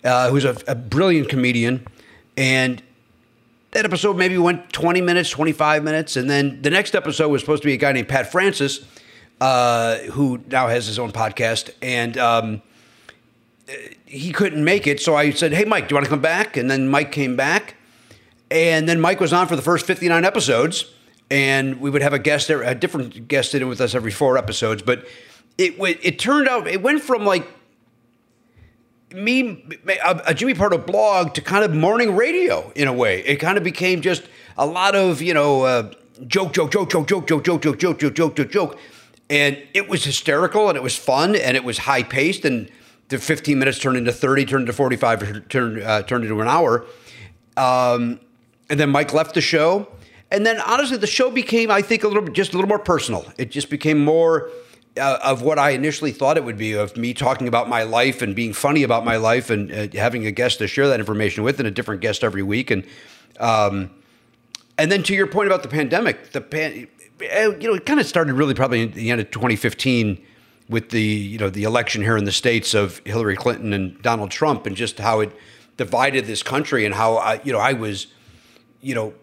uh, 0.04 0.30
who's 0.30 0.44
a, 0.44 0.56
a 0.68 0.76
brilliant 0.76 1.28
comedian, 1.28 1.84
and 2.36 2.82
that 3.72 3.84
episode 3.84 4.16
maybe 4.16 4.38
went 4.38 4.72
20 4.72 5.00
minutes, 5.00 5.30
25 5.30 5.82
minutes, 5.82 6.16
and 6.16 6.30
then 6.30 6.62
the 6.62 6.70
next 6.70 6.94
episode 6.94 7.30
was 7.30 7.40
supposed 7.40 7.62
to 7.62 7.66
be 7.66 7.72
a 7.74 7.78
guy 7.78 7.90
named 7.90 8.08
Pat 8.08 8.30
Francis 8.30 8.84
uh, 9.40 9.98
who 9.98 10.40
now 10.48 10.68
has 10.68 10.86
his 10.86 10.98
own 10.98 11.12
podcast, 11.12 11.70
and 11.82 12.16
um, 12.16 12.62
he 14.06 14.32
couldn't 14.32 14.64
make 14.64 14.86
it. 14.86 15.00
So 15.00 15.14
I 15.14 15.30
said, 15.30 15.52
"Hey, 15.52 15.64
Mike, 15.64 15.88
do 15.88 15.92
you 15.92 15.96
want 15.96 16.04
to 16.06 16.10
come 16.10 16.22
back?" 16.22 16.56
And 16.56 16.70
then 16.70 16.88
Mike 16.88 17.12
came 17.12 17.36
back, 17.36 17.74
and 18.50 18.88
then 18.88 19.00
Mike 19.00 19.20
was 19.20 19.32
on 19.32 19.46
for 19.46 19.56
the 19.56 19.62
first 19.62 19.86
fifty 19.86 20.08
nine 20.08 20.24
episodes, 20.24 20.86
and 21.30 21.80
we 21.80 21.90
would 21.90 22.02
have 22.02 22.12
a 22.12 22.18
guest, 22.18 22.50
a 22.50 22.74
different 22.74 23.28
guest 23.28 23.54
in 23.54 23.68
with 23.68 23.80
us 23.80 23.94
every 23.94 24.12
four 24.12 24.38
episodes. 24.38 24.82
But 24.82 25.06
it 25.58 25.74
it 25.78 26.18
turned 26.18 26.48
out 26.48 26.66
it 26.66 26.82
went 26.82 27.02
from 27.02 27.24
like 27.26 27.46
me 29.12 29.64
a, 30.04 30.22
a 30.28 30.34
Jimmy 30.34 30.54
Pardo 30.54 30.78
blog 30.78 31.34
to 31.34 31.40
kind 31.42 31.64
of 31.64 31.74
morning 31.74 32.16
radio 32.16 32.72
in 32.74 32.88
a 32.88 32.92
way. 32.92 33.20
It 33.20 33.36
kind 33.36 33.58
of 33.58 33.64
became 33.64 34.00
just 34.00 34.22
a 34.56 34.66
lot 34.66 34.94
of 34.94 35.20
you 35.20 35.34
know 35.34 35.62
uh, 35.62 35.92
joke, 36.26 36.54
joke, 36.54 36.70
joke, 36.70 36.88
joke, 36.88 37.06
joke, 37.06 37.26
joke, 37.26 37.44
joke, 37.44 37.62
joke, 37.62 37.78
joke, 37.78 37.98
joke, 37.98 38.14
joke, 38.14 38.36
joke, 38.36 38.50
joke 38.50 38.78
and 39.28 39.60
it 39.74 39.88
was 39.88 40.04
hysterical 40.04 40.68
and 40.68 40.76
it 40.76 40.82
was 40.82 40.96
fun 40.96 41.34
and 41.34 41.56
it 41.56 41.64
was 41.64 41.78
high 41.78 42.02
paced 42.02 42.44
and 42.44 42.70
the 43.08 43.18
15 43.18 43.58
minutes 43.58 43.78
turned 43.78 43.96
into 43.96 44.12
30 44.12 44.44
turned 44.44 44.62
into 44.62 44.72
45 44.72 45.48
turned, 45.48 45.82
uh, 45.82 46.02
turned 46.02 46.24
into 46.24 46.40
an 46.40 46.48
hour. 46.48 46.86
Um, 47.56 48.20
and 48.68 48.78
then 48.78 48.90
mike 48.90 49.12
left 49.12 49.34
the 49.34 49.40
show. 49.40 49.88
And 50.30 50.44
then 50.44 50.60
honestly 50.60 50.96
the 50.96 51.06
show 51.06 51.30
became 51.30 51.70
i 51.70 51.82
think 51.82 52.04
a 52.04 52.08
little 52.08 52.24
just 52.28 52.52
a 52.52 52.56
little 52.56 52.68
more 52.68 52.78
personal. 52.78 53.26
It 53.36 53.50
just 53.50 53.70
became 53.70 53.98
more 53.98 54.50
uh, 54.96 55.18
of 55.22 55.42
what 55.42 55.58
i 55.58 55.70
initially 55.70 56.12
thought 56.12 56.36
it 56.36 56.44
would 56.44 56.58
be 56.58 56.72
of 56.72 56.96
me 56.96 57.12
talking 57.12 57.48
about 57.48 57.68
my 57.68 57.82
life 57.82 58.22
and 58.22 58.34
being 58.34 58.52
funny 58.52 58.82
about 58.82 59.04
my 59.04 59.16
life 59.16 59.50
and 59.50 59.72
uh, 59.72 59.88
having 59.94 60.26
a 60.26 60.30
guest 60.30 60.58
to 60.58 60.68
share 60.68 60.88
that 60.88 61.00
information 61.00 61.42
with 61.42 61.58
and 61.58 61.66
a 61.66 61.70
different 61.70 62.00
guest 62.00 62.22
every 62.22 62.42
week. 62.42 62.70
And 62.70 62.84
um, 63.40 63.90
and 64.78 64.92
then 64.92 65.02
to 65.04 65.14
your 65.14 65.26
point 65.26 65.46
about 65.46 65.62
the 65.62 65.68
pandemic 65.68 66.30
the 66.32 66.40
pan- 66.40 66.88
uh, 66.95 66.95
Eh, 67.20 67.52
you 67.60 67.68
know, 67.68 67.74
it 67.74 67.86
kind 67.86 68.00
of 68.00 68.06
started 68.06 68.34
really 68.34 68.54
probably 68.54 68.82
in 68.82 68.92
the 68.92 69.10
end 69.10 69.20
of 69.20 69.30
2015 69.30 70.22
with 70.68 70.90
the 70.90 71.00
you 71.00 71.38
know 71.38 71.48
the 71.48 71.64
election 71.64 72.02
here 72.02 72.16
in 72.16 72.24
the 72.24 72.32
states 72.32 72.74
of 72.74 73.00
Hillary 73.04 73.36
Clinton 73.36 73.72
and 73.72 74.00
Donald 74.02 74.30
Trump, 74.30 74.66
and 74.66 74.76
just 74.76 74.98
how 74.98 75.20
it 75.20 75.32
divided 75.76 76.26
this 76.26 76.42
country, 76.42 76.84
and 76.84 76.94
how 76.94 77.16
I 77.16 77.40
you 77.44 77.52
know 77.52 77.58
I 77.58 77.72
was, 77.72 78.08
you 78.80 78.94
know. 78.94 79.14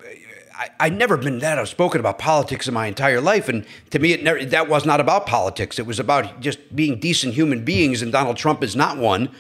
I, 0.56 0.70
I 0.80 0.90
never 0.90 1.18
been 1.18 1.40
that 1.40 1.58
outspoken 1.58 2.00
about 2.00 2.20
politics 2.20 2.68
in 2.68 2.76
my 2.76 2.86
entire 2.86 3.20
life, 3.20 3.50
and 3.50 3.66
to 3.90 3.98
me, 3.98 4.14
it 4.14 4.22
never, 4.22 4.46
that 4.46 4.70
was 4.70 4.86
not 4.86 5.00
about 5.00 5.26
politics. 5.26 5.80
It 5.80 5.88
was 5.88 6.00
about 6.00 6.42
just 6.42 6.76
being 6.76 7.00
decent 7.00 7.34
human 7.34 7.66
beings, 7.66 8.04
and 8.04 8.12
Donald 8.12 8.38
Trump 8.38 8.64
is 8.64 8.76
not 8.76 9.00
one. 9.00 9.32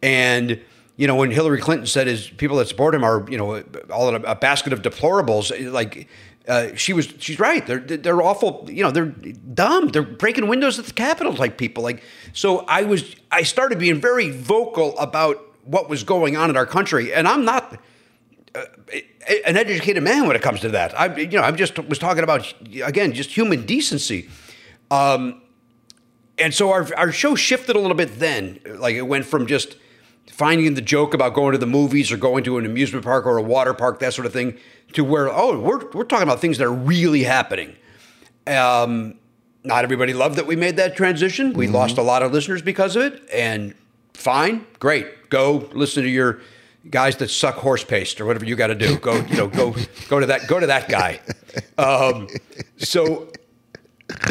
And 0.00 0.60
you 0.96 1.06
know, 1.06 1.16
when 1.16 1.30
Hillary 1.30 1.60
Clinton 1.60 1.86
said 1.86 2.06
his 2.06 2.28
people 2.28 2.58
that 2.58 2.68
support 2.68 2.94
him 2.94 3.02
are, 3.02 3.26
you 3.28 3.38
know, 3.38 3.64
all 3.90 4.14
in 4.14 4.22
a, 4.22 4.32
a 4.32 4.34
basket 4.36 4.72
of 4.72 4.82
deplorables, 4.82 5.72
like 5.72 6.06
uh, 6.48 6.74
she 6.74 6.92
was 6.92 7.12
she's 7.18 7.38
right. 7.38 7.66
They're 7.66 7.78
they're 7.80 8.22
awful. 8.22 8.66
You 8.68 8.82
know, 8.84 8.90
they're 8.90 9.06
dumb. 9.06 9.88
They're 9.88 10.02
breaking 10.02 10.48
windows 10.48 10.78
at 10.78 10.86
the 10.86 10.92
Capitol 10.92 11.34
type 11.34 11.58
people. 11.58 11.82
Like 11.82 12.02
so, 12.32 12.60
I 12.60 12.82
was 12.82 13.14
I 13.30 13.42
started 13.42 13.78
being 13.78 14.00
very 14.00 14.30
vocal 14.30 14.98
about 14.98 15.36
what 15.64 15.88
was 15.88 16.02
going 16.04 16.36
on 16.36 16.50
in 16.50 16.56
our 16.56 16.66
country, 16.66 17.12
and 17.12 17.28
I'm 17.28 17.44
not. 17.44 17.78
uh, 18.54 18.64
an 19.46 19.56
educated 19.56 20.02
man 20.02 20.26
when 20.26 20.34
it 20.34 20.42
comes 20.42 20.60
to 20.60 20.70
that. 20.70 20.98
I, 20.98 21.14
you 21.14 21.28
know, 21.38 21.42
I'm 21.42 21.56
just 21.56 21.78
was 21.78 21.98
talking 21.98 22.24
about 22.24 22.52
again 22.82 23.12
just 23.12 23.30
human 23.30 23.64
decency. 23.66 24.28
Um, 24.90 25.42
and 26.38 26.52
so 26.52 26.70
our 26.70 26.88
our 26.96 27.12
show 27.12 27.34
shifted 27.36 27.76
a 27.76 27.78
little 27.78 27.96
bit 27.96 28.18
then. 28.18 28.58
Like 28.66 28.96
it 28.96 29.02
went 29.02 29.26
from 29.26 29.46
just 29.46 29.76
finding 30.32 30.74
the 30.74 30.80
joke 30.80 31.14
about 31.14 31.34
going 31.34 31.52
to 31.52 31.58
the 31.58 31.66
movies 31.66 32.10
or 32.10 32.16
going 32.16 32.44
to 32.44 32.58
an 32.58 32.66
amusement 32.66 33.04
park 33.04 33.26
or 33.26 33.36
a 33.36 33.42
water 33.42 33.74
park, 33.74 33.98
that 34.00 34.14
sort 34.14 34.26
of 34.26 34.32
thing, 34.32 34.56
to 34.92 35.04
where 35.04 35.28
oh, 35.28 35.58
we're 35.58 35.90
we're 35.90 36.04
talking 36.04 36.22
about 36.22 36.40
things 36.40 36.58
that 36.58 36.64
are 36.64 36.72
really 36.72 37.24
happening. 37.24 37.76
Um, 38.46 39.14
not 39.62 39.84
everybody 39.84 40.14
loved 40.14 40.36
that 40.36 40.46
we 40.46 40.56
made 40.56 40.76
that 40.76 40.96
transition. 40.96 41.52
We 41.52 41.66
mm-hmm. 41.66 41.74
lost 41.74 41.98
a 41.98 42.02
lot 42.02 42.22
of 42.22 42.32
listeners 42.32 42.62
because 42.62 42.96
of 42.96 43.02
it, 43.02 43.22
and 43.32 43.74
fine, 44.14 44.66
great. 44.78 45.30
Go 45.30 45.68
listen 45.72 46.02
to 46.02 46.08
your 46.08 46.40
guys 46.88 47.16
that 47.16 47.28
suck 47.28 47.56
horse 47.56 47.84
paste 47.84 48.20
or 48.20 48.26
whatever 48.26 48.44
you 48.44 48.56
got 48.56 48.68
to 48.68 48.74
do. 48.74 48.96
Go, 48.98 49.16
you 49.16 49.36
know, 49.36 49.48
go 49.48 49.74
go 50.08 50.20
to 50.20 50.26
that 50.26 50.46
go 50.46 50.58
to 50.58 50.66
that 50.66 50.88
guy. 50.88 51.20
Um, 51.78 52.28
so, 52.78 53.28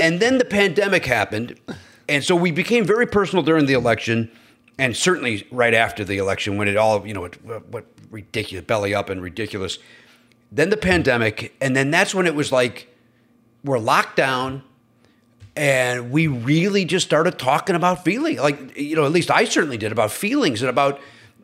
and 0.01 0.19
then 0.19 0.37
the 0.37 0.45
pandemic 0.45 1.05
happened, 1.05 1.59
and 2.07 2.23
so 2.23 2.35
we 2.35 2.51
became 2.51 2.85
very 2.85 3.05
personal 3.05 3.43
during 3.43 3.65
the 3.65 3.73
election, 3.73 4.31
and 4.79 4.95
certainly 4.95 5.47
right 5.51 5.73
after 5.73 6.03
the 6.03 6.17
election 6.17 6.57
when 6.57 6.67
it 6.67 6.77
all 6.77 7.05
you 7.05 7.13
know 7.13 7.21
what, 7.21 7.67
what 7.67 7.85
ridiculous 8.09 8.65
belly 8.65 8.95
up 8.95 9.09
and 9.09 9.21
ridiculous. 9.21 9.77
Then 10.51 10.71
the 10.71 10.77
pandemic, 10.77 11.55
and 11.61 11.75
then 11.75 11.91
that's 11.91 12.15
when 12.15 12.25
it 12.25 12.33
was 12.33 12.51
like 12.51 12.87
we're 13.63 13.77
locked 13.77 14.15
down 14.15 14.63
and 15.55 16.11
we 16.11 16.27
really 16.27 16.85
just 16.85 17.05
started 17.05 17.37
talking 17.37 17.75
about 17.75 18.03
feeling 18.05 18.37
like 18.37 18.77
you 18.77 18.95
know 18.95 19.05
at 19.05 19.11
least 19.11 19.29
i 19.29 19.43
certainly 19.43 19.77
did 19.77 19.91
about 19.91 20.09
feelings 20.09 20.61
and 20.61 20.69
about 20.69 21.01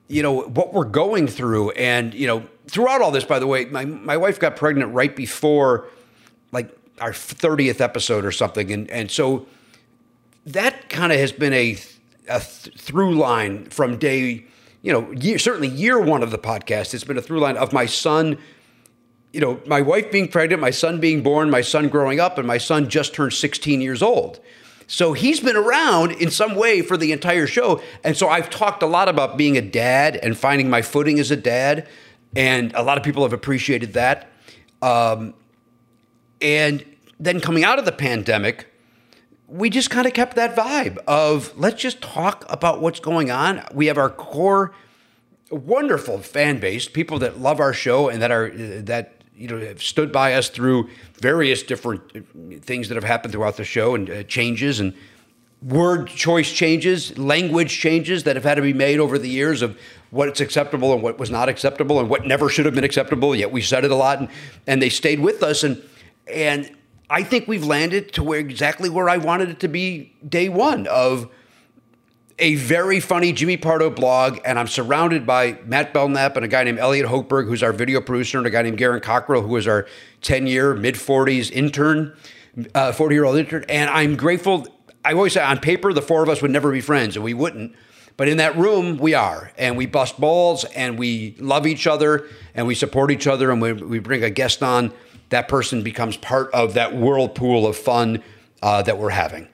you 0.07 0.23
know 0.23 0.41
what 0.43 0.73
we're 0.73 0.85
going 0.85 1.27
through 1.27 1.71
and 1.71 2.13
you 2.13 2.25
know 2.25 2.47
throughout 2.67 3.01
all 3.01 3.11
this 3.11 3.25
by 3.25 3.39
the 3.39 3.47
way 3.47 3.65
my, 3.65 3.83
my 3.83 4.15
wife 4.15 4.39
got 4.39 4.55
pregnant 4.55 4.93
right 4.93 5.15
before 5.15 5.87
like 6.53 6.69
our 7.01 7.11
30th 7.11 7.81
episode 7.81 8.23
or 8.23 8.31
something 8.31 8.71
and 8.71 8.89
and 8.89 9.11
so 9.11 9.45
that 10.45 10.89
kind 10.89 11.11
of 11.11 11.19
has 11.19 11.31
been 11.31 11.53
a, 11.53 11.77
a 12.27 12.39
th- 12.39 12.75
through 12.77 13.15
line 13.15 13.65
from 13.65 13.97
day 13.97 14.45
you 14.81 14.91
know 14.91 15.11
year, 15.11 15.37
certainly 15.37 15.67
year 15.67 15.99
one 15.99 16.23
of 16.23 16.31
the 16.31 16.37
podcast 16.37 16.93
it's 16.93 17.03
been 17.03 17.17
a 17.17 17.21
through 17.21 17.39
line 17.39 17.57
of 17.57 17.73
my 17.73 17.85
son 17.85 18.37
you 19.35 19.41
know, 19.41 19.59
my 19.65 19.81
wife 19.81 20.13
being 20.13 20.29
pregnant, 20.29 20.61
my 20.61 20.71
son 20.71 21.01
being 21.01 21.21
born, 21.21 21.49
my 21.49 21.59
son 21.59 21.89
growing 21.89 22.21
up, 22.21 22.37
and 22.37 22.47
my 22.47 22.57
son 22.57 22.89
just 22.89 23.13
turned 23.13 23.33
16 23.33 23.81
years 23.81 24.01
old. 24.01 24.39
So 24.87 25.11
he's 25.11 25.41
been 25.41 25.57
around 25.57 26.13
in 26.13 26.31
some 26.31 26.55
way 26.55 26.81
for 26.81 26.95
the 26.95 27.11
entire 27.11 27.45
show. 27.45 27.81
And 28.05 28.15
so 28.15 28.29
I've 28.29 28.49
talked 28.49 28.81
a 28.81 28.85
lot 28.85 29.09
about 29.09 29.35
being 29.35 29.57
a 29.57 29.61
dad 29.61 30.15
and 30.23 30.37
finding 30.37 30.69
my 30.69 30.81
footing 30.81 31.19
as 31.19 31.31
a 31.31 31.35
dad. 31.35 31.85
And 32.33 32.73
a 32.75 32.81
lot 32.81 32.97
of 32.97 33.03
people 33.03 33.23
have 33.23 33.33
appreciated 33.33 33.91
that. 33.91 34.29
Um, 34.81 35.33
and 36.39 36.85
then 37.19 37.41
coming 37.41 37.65
out 37.65 37.77
of 37.77 37.83
the 37.83 37.91
pandemic, 37.91 38.71
we 39.47 39.69
just 39.69 39.89
kind 39.89 40.07
of 40.07 40.13
kept 40.13 40.35
that 40.35 40.55
vibe 40.55 40.97
of 41.07 41.57
let's 41.57 41.81
just 41.81 42.01
talk 42.01 42.45
about 42.49 42.81
what's 42.81 42.99
going 42.99 43.31
on. 43.31 43.63
We 43.73 43.87
have 43.87 43.97
our 43.97 44.09
core 44.09 44.73
wonderful 45.51 46.19
fan 46.19 46.59
base, 46.59 46.87
people 46.87 47.19
that 47.19 47.39
love 47.39 47.59
our 47.59 47.73
show 47.73 48.09
and 48.09 48.21
that 48.21 48.31
are 48.31 48.49
that 48.81 49.21
you 49.35 49.47
know 49.47 49.59
have 49.59 49.83
stood 49.83 50.11
by 50.11 50.33
us 50.33 50.49
through 50.49 50.89
various 51.19 51.61
different 51.63 52.01
uh, 52.15 52.59
things 52.61 52.89
that 52.89 52.95
have 52.95 53.03
happened 53.03 53.33
throughout 53.33 53.57
the 53.57 53.63
show 53.63 53.95
and 53.95 54.09
uh, 54.09 54.23
changes 54.23 54.79
and 54.79 54.93
word 55.61 56.07
choice 56.07 56.51
changes, 56.51 57.17
language 57.17 57.77
changes 57.77 58.23
that 58.23 58.35
have 58.35 58.43
had 58.43 58.55
to 58.55 58.61
be 58.61 58.73
made 58.73 58.99
over 58.99 59.17
the 59.17 59.29
years 59.29 59.61
of 59.61 59.77
what's 60.11 60.39
acceptable 60.39 60.93
and 60.93 61.01
what 61.01 61.17
was 61.17 61.31
not 61.31 61.49
acceptable 61.49 61.99
and 61.99 62.09
what 62.09 62.25
never 62.25 62.49
should 62.49 62.65
have 62.65 62.75
been 62.75 62.83
acceptable. 62.83 63.35
Yet 63.35 63.51
we 63.51 63.61
said 63.61 63.83
it 63.83 63.91
a 63.91 63.95
lot, 63.95 64.19
and, 64.19 64.29
and 64.67 64.81
they 64.81 64.89
stayed 64.89 65.19
with 65.19 65.43
us. 65.43 65.63
And 65.63 65.81
and 66.27 66.75
I 67.09 67.23
think 67.23 67.47
we've 67.47 67.65
landed 67.65 68.13
to 68.13 68.23
where 68.23 68.39
exactly 68.39 68.89
where 68.89 69.09
I 69.09 69.17
wanted 69.17 69.49
it 69.49 69.59
to 69.61 69.67
be 69.67 70.13
day 70.27 70.49
one 70.49 70.87
of 70.87 71.29
a 72.37 72.55
very 72.55 72.99
funny 72.99 73.31
Jimmy 73.31 73.57
Pardo 73.57 73.89
blog, 73.89 74.39
and 74.43 74.59
I'm 74.59 74.67
surrounded 74.67 75.25
by 75.25 75.59
Matt 75.65 75.93
Belknap 75.93 76.35
and 76.35 76.43
a 76.43 76.47
guy 76.47 76.63
named 76.63 76.79
Elliot 76.79 77.07
Hochberg, 77.07 77.47
who's 77.47 77.63
our 77.63 77.71
video 77.71 78.01
producer, 78.01 78.37
and 78.37 78.45
a 78.45 78.49
guy 78.49 78.63
named 78.63 78.77
Garon 78.77 79.01
Cockrell, 79.01 79.41
who 79.41 79.55
is 79.55 79.67
our 79.67 79.87
10 80.21 80.47
year, 80.47 80.73
mid 80.73 80.95
40s 80.95 81.51
intern, 81.51 82.15
40 82.73 82.75
uh, 82.75 83.09
year 83.09 83.23
old 83.23 83.37
intern. 83.37 83.63
And 83.69 83.89
I'm 83.89 84.17
grateful. 84.17 84.67
I 85.05 85.13
always 85.13 85.33
say 85.33 85.43
on 85.43 85.59
paper, 85.59 85.93
the 85.93 86.01
four 86.01 86.23
of 86.23 86.29
us 86.29 86.41
would 86.41 86.51
never 86.51 86.71
be 86.71 86.81
friends, 86.81 87.15
and 87.15 87.23
we 87.23 87.33
wouldn't. 87.33 87.75
But 88.17 88.27
in 88.27 88.37
that 88.37 88.57
room, 88.57 88.97
we 88.97 89.13
are, 89.13 89.51
and 89.57 89.77
we 89.77 89.85
bust 89.85 90.19
balls, 90.19 90.63
and 90.63 90.97
we 90.97 91.35
love 91.39 91.67
each 91.67 91.85
other, 91.85 92.27
and 92.53 92.65
we 92.65 92.75
support 92.75 93.11
each 93.11 93.27
other, 93.27 93.51
and 93.51 93.61
we, 93.61 93.73
we 93.73 93.99
bring 93.99 94.23
a 94.23 94.29
guest 94.29 94.63
on. 94.63 94.91
That 95.35 95.49
person 95.49 95.83
becomes 95.83 96.15
part 96.15 96.49
of 96.53 96.75
that 96.75 96.95
whirlpool 96.95 97.67
of 97.67 97.75
fun 97.75 98.23
uh, 98.63 98.83
that 98.83 98.97
we're 98.97 99.09
having. 99.09 99.49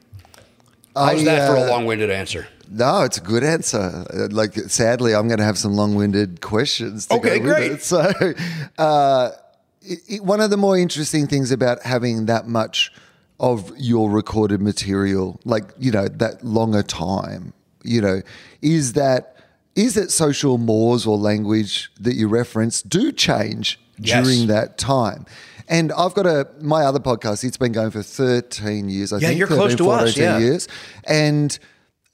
How's 0.95 1.21
I, 1.21 1.23
that 1.23 1.49
for 1.49 1.55
a 1.55 1.61
uh, 1.61 1.69
long 1.69 1.85
winded 1.85 2.11
answer? 2.11 2.47
No, 2.69 3.01
it's 3.01 3.17
a 3.17 3.21
good 3.21 3.43
answer. 3.43 4.05
Like, 4.29 4.53
sadly, 4.53 5.15
I'm 5.15 5.27
going 5.27 5.39
to 5.39 5.43
have 5.43 5.57
some 5.57 5.73
long-winded 5.73 6.39
questions. 6.41 7.07
okay, 7.09 7.39
great. 7.39 7.71
It. 7.71 7.81
So, 7.81 8.11
uh, 8.77 9.31
it, 9.81 9.99
it, 10.07 10.23
one 10.23 10.39
of 10.39 10.51
the 10.51 10.57
more 10.57 10.77
interesting 10.77 11.25
things 11.25 11.51
about 11.51 11.81
having 11.81 12.27
that 12.27 12.47
much 12.47 12.93
of 13.39 13.73
your 13.75 14.11
recorded 14.11 14.61
material, 14.61 15.39
like 15.45 15.63
you 15.79 15.91
know, 15.91 16.07
that 16.07 16.45
longer 16.45 16.83
time, 16.83 17.53
you 17.83 18.01
know, 18.01 18.21
is 18.61 18.93
that 18.93 19.35
is 19.75 19.95
that 19.95 20.11
social 20.11 20.59
mores 20.59 21.07
or 21.07 21.17
language 21.17 21.91
that 21.99 22.13
you 22.13 22.27
reference 22.27 22.83
do 22.83 23.11
change 23.11 23.79
yes. 23.97 24.23
during 24.23 24.47
that 24.47 24.77
time. 24.77 25.25
And 25.67 25.91
I've 25.93 26.13
got 26.13 26.25
a 26.25 26.47
my 26.59 26.83
other 26.83 26.99
podcast. 26.99 27.43
It's 27.43 27.57
been 27.57 27.71
going 27.71 27.91
for 27.91 28.03
13 28.03 28.89
years. 28.89 29.13
I 29.13 29.17
yeah, 29.17 29.27
think. 29.29 29.39
you're 29.39 29.47
13, 29.47 29.59
close 29.59 29.75
to 29.75 29.83
14 29.83 30.07
us. 30.07 30.17
Yeah. 30.17 30.39
years, 30.39 30.67
and 31.05 31.57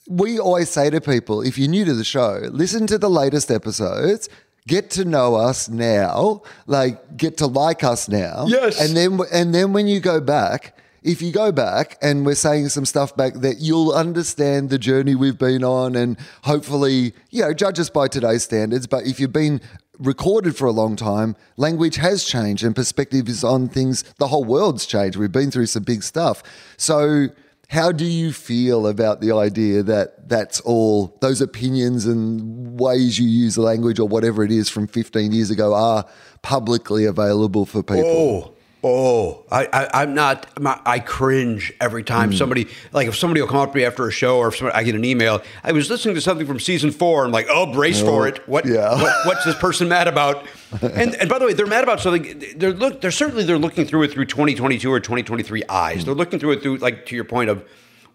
we 0.09 0.39
always 0.39 0.69
say 0.69 0.89
to 0.89 1.01
people 1.01 1.41
if 1.41 1.57
you're 1.57 1.69
new 1.69 1.85
to 1.85 1.93
the 1.93 2.03
show, 2.03 2.41
listen 2.51 2.87
to 2.87 2.97
the 2.97 3.09
latest 3.09 3.51
episodes. 3.51 4.29
Get 4.67 4.89
to 4.91 5.05
know 5.05 5.35
us 5.35 5.69
now, 5.69 6.41
like 6.65 7.15
get 7.15 7.37
to 7.37 7.47
like 7.47 7.85
us 7.85 8.09
now. 8.09 8.45
Yes. 8.47 8.81
And 8.81 8.97
then 8.97 9.19
and 9.31 9.55
then 9.55 9.71
when 9.71 9.87
you 9.87 10.01
go 10.01 10.19
back, 10.19 10.77
if 11.07 11.21
you 11.21 11.31
go 11.31 11.53
back 11.53 11.97
and 12.01 12.25
we're 12.25 12.35
saying 12.35 12.67
some 12.69 12.85
stuff 12.85 13.15
back 13.15 13.35
that 13.35 13.59
you'll 13.59 13.93
understand 13.93 14.69
the 14.69 14.77
journey 14.77 15.15
we've 15.15 15.37
been 15.37 15.63
on 15.63 15.95
and 15.95 16.17
hopefully, 16.43 17.13
you 17.29 17.41
know, 17.41 17.53
judge 17.53 17.79
us 17.79 17.89
by 17.89 18.09
today's 18.09 18.43
standards. 18.43 18.87
But 18.87 19.07
if 19.07 19.19
you've 19.19 19.31
been 19.31 19.61
recorded 19.99 20.55
for 20.55 20.65
a 20.65 20.71
long 20.71 20.95
time, 20.95 21.35
language 21.55 21.95
has 21.95 22.23
changed 22.23 22.63
and 22.63 22.75
perspectives 22.75 23.43
on 23.43 23.69
things, 23.69 24.03
the 24.17 24.27
whole 24.27 24.43
world's 24.43 24.85
changed. 24.85 25.17
We've 25.17 25.31
been 25.31 25.51
through 25.51 25.67
some 25.67 25.83
big 25.83 26.03
stuff. 26.03 26.43
So 26.77 27.27
how 27.69 27.91
do 27.91 28.05
you 28.05 28.31
feel 28.31 28.87
about 28.87 29.19
the 29.19 29.33
idea 29.33 29.83
that 29.83 30.29
that's 30.29 30.61
all 30.61 31.17
those 31.19 31.41
opinions 31.41 32.05
and 32.05 32.79
ways 32.79 33.19
you 33.19 33.27
use 33.27 33.57
language 33.57 33.99
or 33.99 34.07
whatever 34.07 34.43
it 34.43 34.51
is 34.51 34.69
from 34.69 34.87
15 34.87 35.33
years 35.33 35.49
ago 35.49 35.73
are 35.73 36.05
publicly 36.41 37.05
available 37.05 37.65
for 37.65 37.83
people? 37.83 38.05
Oh, 38.05 38.56
Oh, 38.89 39.45
I, 39.51 39.89
I, 39.93 40.03
am 40.03 40.13
not. 40.13 40.47
I 40.85 40.99
cringe 40.99 41.73
every 41.81 42.03
time 42.03 42.31
mm. 42.31 42.37
somebody 42.37 42.67
like 42.93 43.07
if 43.07 43.17
somebody 43.17 43.41
will 43.41 43.49
come 43.49 43.59
up 43.59 43.73
to 43.73 43.77
me 43.77 43.83
after 43.83 44.07
a 44.07 44.11
show 44.11 44.37
or 44.37 44.47
if 44.47 44.57
somebody, 44.57 44.77
I 44.77 44.83
get 44.83 44.95
an 44.95 45.03
email. 45.03 45.41
I 45.63 45.73
was 45.73 45.89
listening 45.89 46.15
to 46.15 46.21
something 46.21 46.47
from 46.47 46.59
season 46.59 46.91
four. 46.91 47.25
I'm 47.25 47.31
like, 47.31 47.47
oh, 47.49 47.71
brace 47.71 48.01
oh, 48.01 48.05
for 48.05 48.27
it. 48.27 48.47
What, 48.47 48.65
yeah. 48.65 48.95
what, 49.01 49.25
What's 49.25 49.43
this 49.43 49.55
person 49.55 49.89
mad 49.89 50.07
about? 50.07 50.47
and 50.81 51.15
and 51.15 51.29
by 51.29 51.37
the 51.37 51.45
way, 51.45 51.53
they're 51.53 51.67
mad 51.67 51.83
about 51.83 51.99
something. 51.99 52.43
They're 52.55 52.71
look. 52.71 53.01
They're 53.01 53.11
certainly 53.11 53.43
they're 53.43 53.57
looking 53.57 53.85
through 53.85 54.03
it 54.03 54.11
through 54.11 54.25
2022 54.25 54.91
or 54.91 54.99
2023 54.99 55.63
eyes. 55.67 56.01
Mm. 56.01 56.05
They're 56.05 56.15
looking 56.15 56.39
through 56.39 56.51
it 56.51 56.61
through 56.61 56.77
like 56.77 57.05
to 57.07 57.15
your 57.15 57.25
point 57.25 57.49
of 57.49 57.67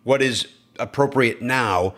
what 0.04 0.22
is 0.22 0.48
appropriate 0.78 1.42
now. 1.42 1.94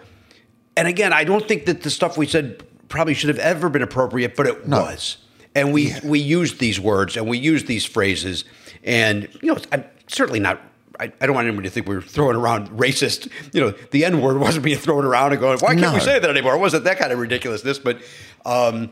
And 0.77 0.89
again, 0.89 1.13
I 1.13 1.25
don't 1.25 1.47
think 1.47 1.67
that 1.67 1.83
the 1.83 1.91
stuff 1.91 2.19
we 2.19 2.27
said 2.27 2.65
probably 2.89 3.15
should 3.15 3.29
have 3.29 3.39
ever 3.39 3.69
been 3.69 3.83
appropriate, 3.83 4.37
but 4.37 4.47
it 4.47 4.67
no. 4.67 4.81
was 4.81 5.19
and 5.55 5.73
we 5.73 5.89
yeah. 5.89 6.01
we 6.05 6.19
used 6.19 6.59
these 6.59 6.81
words 6.81 7.17
and 7.17 7.29
we 7.29 7.39
used 7.39 7.67
these 7.67 7.85
phrases, 7.85 8.45
and 8.83 9.29
you 9.41 9.55
know, 9.55 9.61
I'm 9.73 9.85
certainly 10.09 10.41
not. 10.41 10.61
I, 11.01 11.13
I 11.21 11.27
don't 11.27 11.35
want 11.35 11.49
anybody 11.49 11.69
to 11.69 11.75
think 11.75 11.89
we 11.89 11.97
are 11.97 12.01
throwing 12.01 12.37
around 12.37 12.69
racist. 12.71 13.29
You 13.53 13.61
know, 13.61 13.71
the 13.91 14.05
N 14.05 14.21
word 14.21 14.39
wasn't 14.41 14.65
being 14.65 14.79
thrown 14.79 15.05
around 15.05 15.33
and 15.33 15.41
going, 15.41 15.59
"Why 15.59 15.71
can't 15.71 15.81
no. 15.81 15.95
we 15.95 16.01
say 16.01 16.19
that 16.19 16.31
anymore?" 16.31 16.55
It 16.55 16.61
wasn't 16.61 16.85
that 16.85 16.99
kind 16.99 17.13
of 17.13 17.19
ridiculousness, 17.19 17.79
but. 17.79 18.01
Um, 18.47 18.91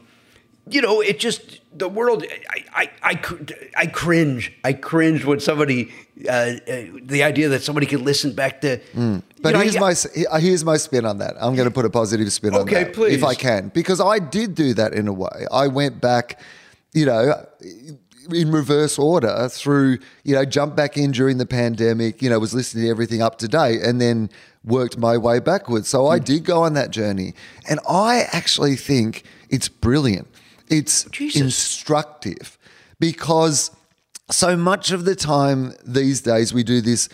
you 0.69 0.81
know, 0.81 1.01
it 1.01 1.19
just 1.19 1.61
the 1.77 1.89
world. 1.89 2.25
I, 2.49 2.65
I, 2.73 2.91
I, 3.03 3.21
I 3.77 3.87
cringe. 3.87 4.53
I 4.65 4.73
cringe 4.73 5.25
when 5.25 5.41
somebody 5.41 5.93
uh, 6.29 6.33
uh, 6.33 6.57
the 7.03 7.23
idea 7.25 7.49
that 7.49 7.63
somebody 7.63 7.87
can 7.87 8.05
listen 8.05 8.33
back 8.33 8.61
to. 8.61 8.79
Mm. 8.95 9.23
But 9.41 9.55
know, 9.55 9.61
here's 9.61 9.77
I, 9.77 9.81
my 9.81 10.39
here's 10.39 10.65
my 10.65 10.77
spin 10.77 11.05
on 11.05 11.19
that. 11.19 11.35
I'm 11.41 11.57
going 11.57 11.69
to 11.69 11.75
put 11.75 11.85
a 11.85 11.91
positive 11.91 12.33
spin 12.33 12.55
okay, 12.55 12.61
on 12.61 12.85
that, 12.85 12.95
please. 12.95 13.15
if 13.15 13.25
I 13.25 13.35
can, 13.35 13.69
because 13.69 14.01
I 14.01 14.19
did 14.19 14.55
do 14.55 14.75
that 14.75 14.93
in 14.93 15.09
a 15.09 15.13
way. 15.13 15.47
I 15.51 15.69
went 15.69 16.01
back, 16.01 16.41
you 16.93 17.07
know. 17.07 17.47
In 18.31 18.53
reverse 18.53 19.01
order 19.01 19.49
through, 19.49 19.99
you 20.23 20.37
know, 20.37 20.45
jump 20.45 20.77
back 20.77 20.97
in 20.97 21.11
during 21.11 21.39
the 21.39 21.45
pandemic, 21.45 22.23
you 22.23 22.31
know, 22.31 22.39
was 22.39 22.55
listening 22.55 22.85
to 22.85 22.89
everything 22.91 23.21
up 23.21 23.37
to 23.39 23.49
date 23.49 23.83
and 23.83 24.01
then 24.01 24.31
worked 24.63 24.97
my 24.97 25.19
way 25.19 25.41
backwards. 25.41 25.89
So 25.89 26.07
I 26.07 26.19
hmm. 26.19 26.25
did 26.25 26.45
go 26.45 26.63
on 26.63 26.75
that 26.75 26.93
journey. 26.93 27.35
And 27.69 27.81
I 27.89 28.27
actually 28.33 28.77
think 28.77 29.25
it's 29.51 29.69
brilliant 29.69 30.29
It's 30.73 31.05
Jesus. 31.05 31.41
instructive 31.41 32.59
because 32.99 33.71
so 34.31 34.57
much 34.57 34.91
of 34.91 35.05
the 35.05 35.15
time 35.15 35.75
these 35.85 36.21
days 36.23 36.55
we 36.55 36.63
do 36.63 36.81
this, 36.81 37.09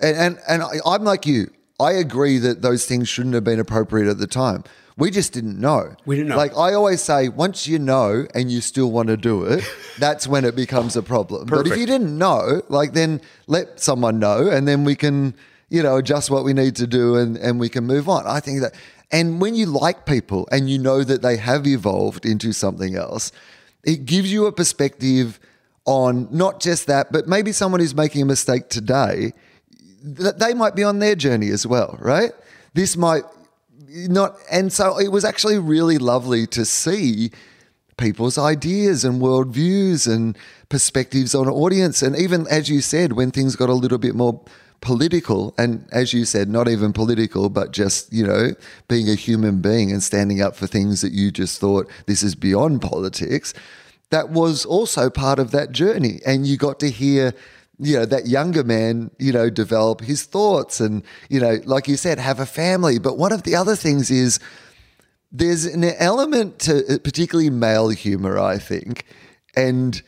and, 0.00 0.16
and, 0.16 0.38
and 0.48 0.62
I'm 0.84 1.04
like 1.04 1.26
you. 1.26 1.50
I 1.80 1.92
agree 1.92 2.38
that 2.38 2.62
those 2.62 2.86
things 2.86 3.08
shouldn't 3.08 3.34
have 3.34 3.44
been 3.44 3.60
appropriate 3.60 4.08
at 4.08 4.18
the 4.18 4.26
time. 4.26 4.64
We 4.96 5.10
just 5.10 5.32
didn't 5.32 5.60
know. 5.60 5.96
We 6.06 6.16
didn't 6.16 6.28
know. 6.28 6.36
Like 6.36 6.56
I 6.56 6.74
always 6.74 7.02
say, 7.02 7.28
once 7.28 7.66
you 7.66 7.80
know 7.80 8.26
and 8.32 8.50
you 8.50 8.60
still 8.60 8.92
want 8.92 9.08
to 9.08 9.16
do 9.16 9.44
it, 9.44 9.64
that's 9.98 10.28
when 10.28 10.44
it 10.44 10.54
becomes 10.54 10.94
a 10.94 11.02
problem. 11.02 11.46
But 11.46 11.66
if 11.66 11.76
you 11.76 11.86
didn't 11.86 12.16
know, 12.16 12.62
like 12.68 12.92
then 12.92 13.20
let 13.48 13.80
someone 13.80 14.20
know 14.20 14.48
and 14.48 14.68
then 14.68 14.84
we 14.84 14.94
can, 14.94 15.34
you 15.68 15.82
know, 15.82 15.96
adjust 15.96 16.30
what 16.30 16.44
we 16.44 16.52
need 16.52 16.76
to 16.76 16.86
do 16.86 17.16
and, 17.16 17.36
and 17.36 17.58
we 17.58 17.68
can 17.68 17.84
move 17.84 18.08
on. 18.08 18.24
I 18.24 18.38
think 18.38 18.60
that 18.60 18.74
and 19.14 19.40
when 19.40 19.54
you 19.54 19.66
like 19.66 20.06
people 20.06 20.48
and 20.50 20.68
you 20.68 20.76
know 20.76 21.04
that 21.04 21.22
they 21.22 21.36
have 21.36 21.68
evolved 21.68 22.26
into 22.26 22.52
something 22.52 22.96
else, 22.96 23.30
it 23.84 24.06
gives 24.06 24.32
you 24.32 24.46
a 24.46 24.52
perspective 24.52 25.38
on 25.84 26.26
not 26.32 26.60
just 26.60 26.88
that, 26.88 27.12
but 27.12 27.28
maybe 27.28 27.52
someone 27.52 27.80
who's 27.80 27.94
making 27.94 28.22
a 28.22 28.24
mistake 28.24 28.68
today, 28.68 29.32
that 30.02 30.40
they 30.40 30.52
might 30.52 30.74
be 30.74 30.82
on 30.82 30.98
their 30.98 31.14
journey 31.14 31.50
as 31.50 31.64
well, 31.64 31.96
right? 32.00 32.32
This 32.74 32.96
might 32.96 33.22
not 33.88 34.36
and 34.50 34.72
so 34.72 34.98
it 34.98 35.12
was 35.12 35.24
actually 35.24 35.60
really 35.60 35.98
lovely 35.98 36.44
to 36.48 36.64
see 36.64 37.30
people's 37.96 38.36
ideas 38.36 39.04
and 39.04 39.22
worldviews 39.22 40.12
and 40.12 40.36
perspectives 40.68 41.36
on 41.36 41.48
audience 41.48 42.02
and 42.02 42.16
even 42.16 42.44
as 42.48 42.68
you 42.68 42.80
said 42.80 43.12
when 43.12 43.30
things 43.30 43.54
got 43.54 43.68
a 43.68 43.72
little 43.74 43.98
bit 43.98 44.16
more 44.16 44.44
political 44.80 45.54
and 45.56 45.88
as 45.92 46.12
you 46.12 46.26
said 46.26 46.46
not 46.46 46.68
even 46.68 46.92
political 46.92 47.48
but 47.48 47.72
just 47.72 48.12
you 48.12 48.26
know 48.26 48.50
being 48.86 49.08
a 49.08 49.14
human 49.14 49.62
being 49.62 49.90
and 49.90 50.02
standing 50.02 50.42
up 50.42 50.54
for 50.54 50.66
things 50.66 51.00
that 51.00 51.12
you 51.12 51.30
just 51.30 51.58
thought 51.58 51.88
this 52.06 52.22
is 52.22 52.34
beyond 52.34 52.82
politics 52.82 53.54
that 54.14 54.30
was 54.30 54.64
also 54.64 55.10
part 55.10 55.40
of 55.40 55.50
that 55.50 55.72
journey. 55.72 56.20
And 56.24 56.46
you 56.46 56.56
got 56.56 56.78
to 56.80 56.90
hear 56.90 57.34
you 57.80 57.96
know 57.96 58.06
that 58.06 58.28
younger 58.28 58.62
man 58.62 59.10
you 59.18 59.32
know 59.32 59.50
develop 59.50 60.00
his 60.00 60.22
thoughts 60.22 60.78
and 60.78 61.02
you 61.28 61.40
know 61.40 61.58
like 61.64 61.88
you 61.88 61.96
said 61.96 62.20
have 62.20 62.38
a 62.38 62.46
family. 62.46 63.00
But 63.00 63.18
one 63.18 63.32
of 63.32 63.42
the 63.42 63.56
other 63.56 63.74
things 63.74 64.12
is 64.12 64.38
there's 65.32 65.64
an 65.64 65.82
element 65.82 66.60
to 66.60 67.00
particularly 67.02 67.50
male 67.50 67.88
humor 67.88 68.38
i 68.38 68.58
think. 68.58 69.04
And 69.56 70.00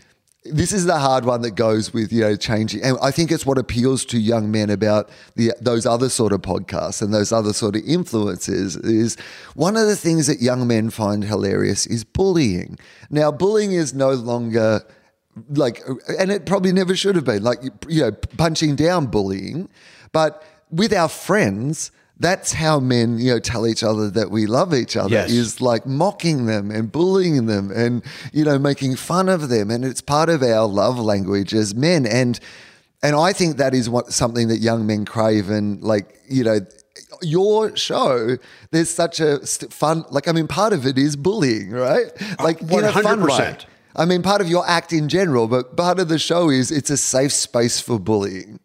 this 0.52 0.72
is 0.72 0.86
the 0.86 0.98
hard 0.98 1.24
one 1.24 1.42
that 1.42 1.52
goes 1.52 1.92
with 1.92 2.12
you 2.12 2.20
know 2.22 2.36
changing. 2.36 2.82
And 2.82 2.98
i 3.02 3.10
think 3.10 3.30
it's 3.30 3.46
what 3.46 3.58
appeals 3.58 4.04
to 4.06 4.18
young 4.18 4.50
men 4.50 4.70
about 4.70 5.10
the 5.34 5.52
those 5.60 5.86
other 5.86 6.08
sort 6.08 6.32
of 6.32 6.42
podcasts 6.42 7.02
and 7.02 7.12
those 7.12 7.32
other 7.32 7.52
sort 7.52 7.76
of 7.76 7.82
influences 7.86 8.76
is 8.76 9.16
one 9.54 9.76
of 9.76 9.86
the 9.86 9.96
things 9.96 10.26
that 10.26 10.40
young 10.40 10.66
men 10.66 10.90
find 10.90 11.24
hilarious 11.24 11.86
is 11.86 12.04
bullying. 12.04 12.78
Now 13.10 13.30
bullying 13.30 13.72
is 13.72 13.94
no 13.94 14.12
longer 14.12 14.82
like 15.50 15.82
and 16.18 16.30
it 16.30 16.46
probably 16.46 16.72
never 16.72 16.96
should 16.96 17.14
have 17.14 17.24
been 17.24 17.42
like 17.42 17.62
you 17.88 18.00
know 18.00 18.12
punching 18.36 18.74
down 18.74 19.06
bullying 19.06 19.68
but 20.12 20.42
with 20.70 20.92
our 20.92 21.08
friends 21.08 21.90
that's 22.18 22.52
how 22.54 22.80
men 22.80 23.18
you 23.18 23.32
know 23.32 23.38
tell 23.38 23.66
each 23.66 23.82
other 23.82 24.08
that 24.10 24.30
we 24.30 24.46
love 24.46 24.72
each 24.74 24.96
other 24.96 25.10
Yes. 25.10 25.30
is 25.30 25.60
like 25.60 25.86
mocking 25.86 26.46
them 26.46 26.70
and 26.70 26.90
bullying 26.90 27.46
them 27.46 27.70
and 27.70 28.02
you 28.32 28.44
know 28.44 28.58
making 28.58 28.96
fun 28.96 29.28
of 29.28 29.48
them. 29.48 29.70
And 29.70 29.84
it's 29.84 30.00
part 30.00 30.28
of 30.28 30.42
our 30.42 30.66
love 30.66 30.98
language 30.98 31.52
as 31.54 31.74
men. 31.74 32.06
And 32.06 32.40
and 33.02 33.14
I 33.16 33.32
think 33.32 33.58
that 33.58 33.74
is 33.74 33.88
what 33.90 34.12
something 34.12 34.48
that 34.48 34.58
young 34.58 34.86
men 34.86 35.04
crave. 35.04 35.50
And 35.50 35.82
like 35.82 36.16
you 36.28 36.42
know 36.44 36.60
your 37.22 37.74
show 37.76 38.36
there's 38.70 38.90
such 38.90 39.20
a 39.20 39.44
st- 39.46 39.72
fun 39.72 40.04
like 40.10 40.28
I 40.28 40.32
mean 40.32 40.48
part 40.48 40.72
of 40.72 40.86
it 40.86 40.96
is 40.98 41.16
bullying 41.16 41.70
right? 41.70 42.10
Like 42.40 42.60
in 42.62 42.84
a 42.84 42.92
fun 42.92 43.22
way. 43.22 43.28
100%. 43.28 43.64
I 43.98 44.04
mean, 44.04 44.20
part 44.22 44.42
of 44.42 44.48
your 44.48 44.68
act 44.68 44.92
in 44.92 45.08
general, 45.08 45.48
but 45.48 45.74
part 45.74 45.98
of 45.98 46.08
the 46.08 46.18
show 46.18 46.50
is 46.50 46.70
it's 46.70 46.90
a 46.90 46.98
safe 46.98 47.32
space 47.32 47.80
for 47.80 47.98
bullying 47.98 48.60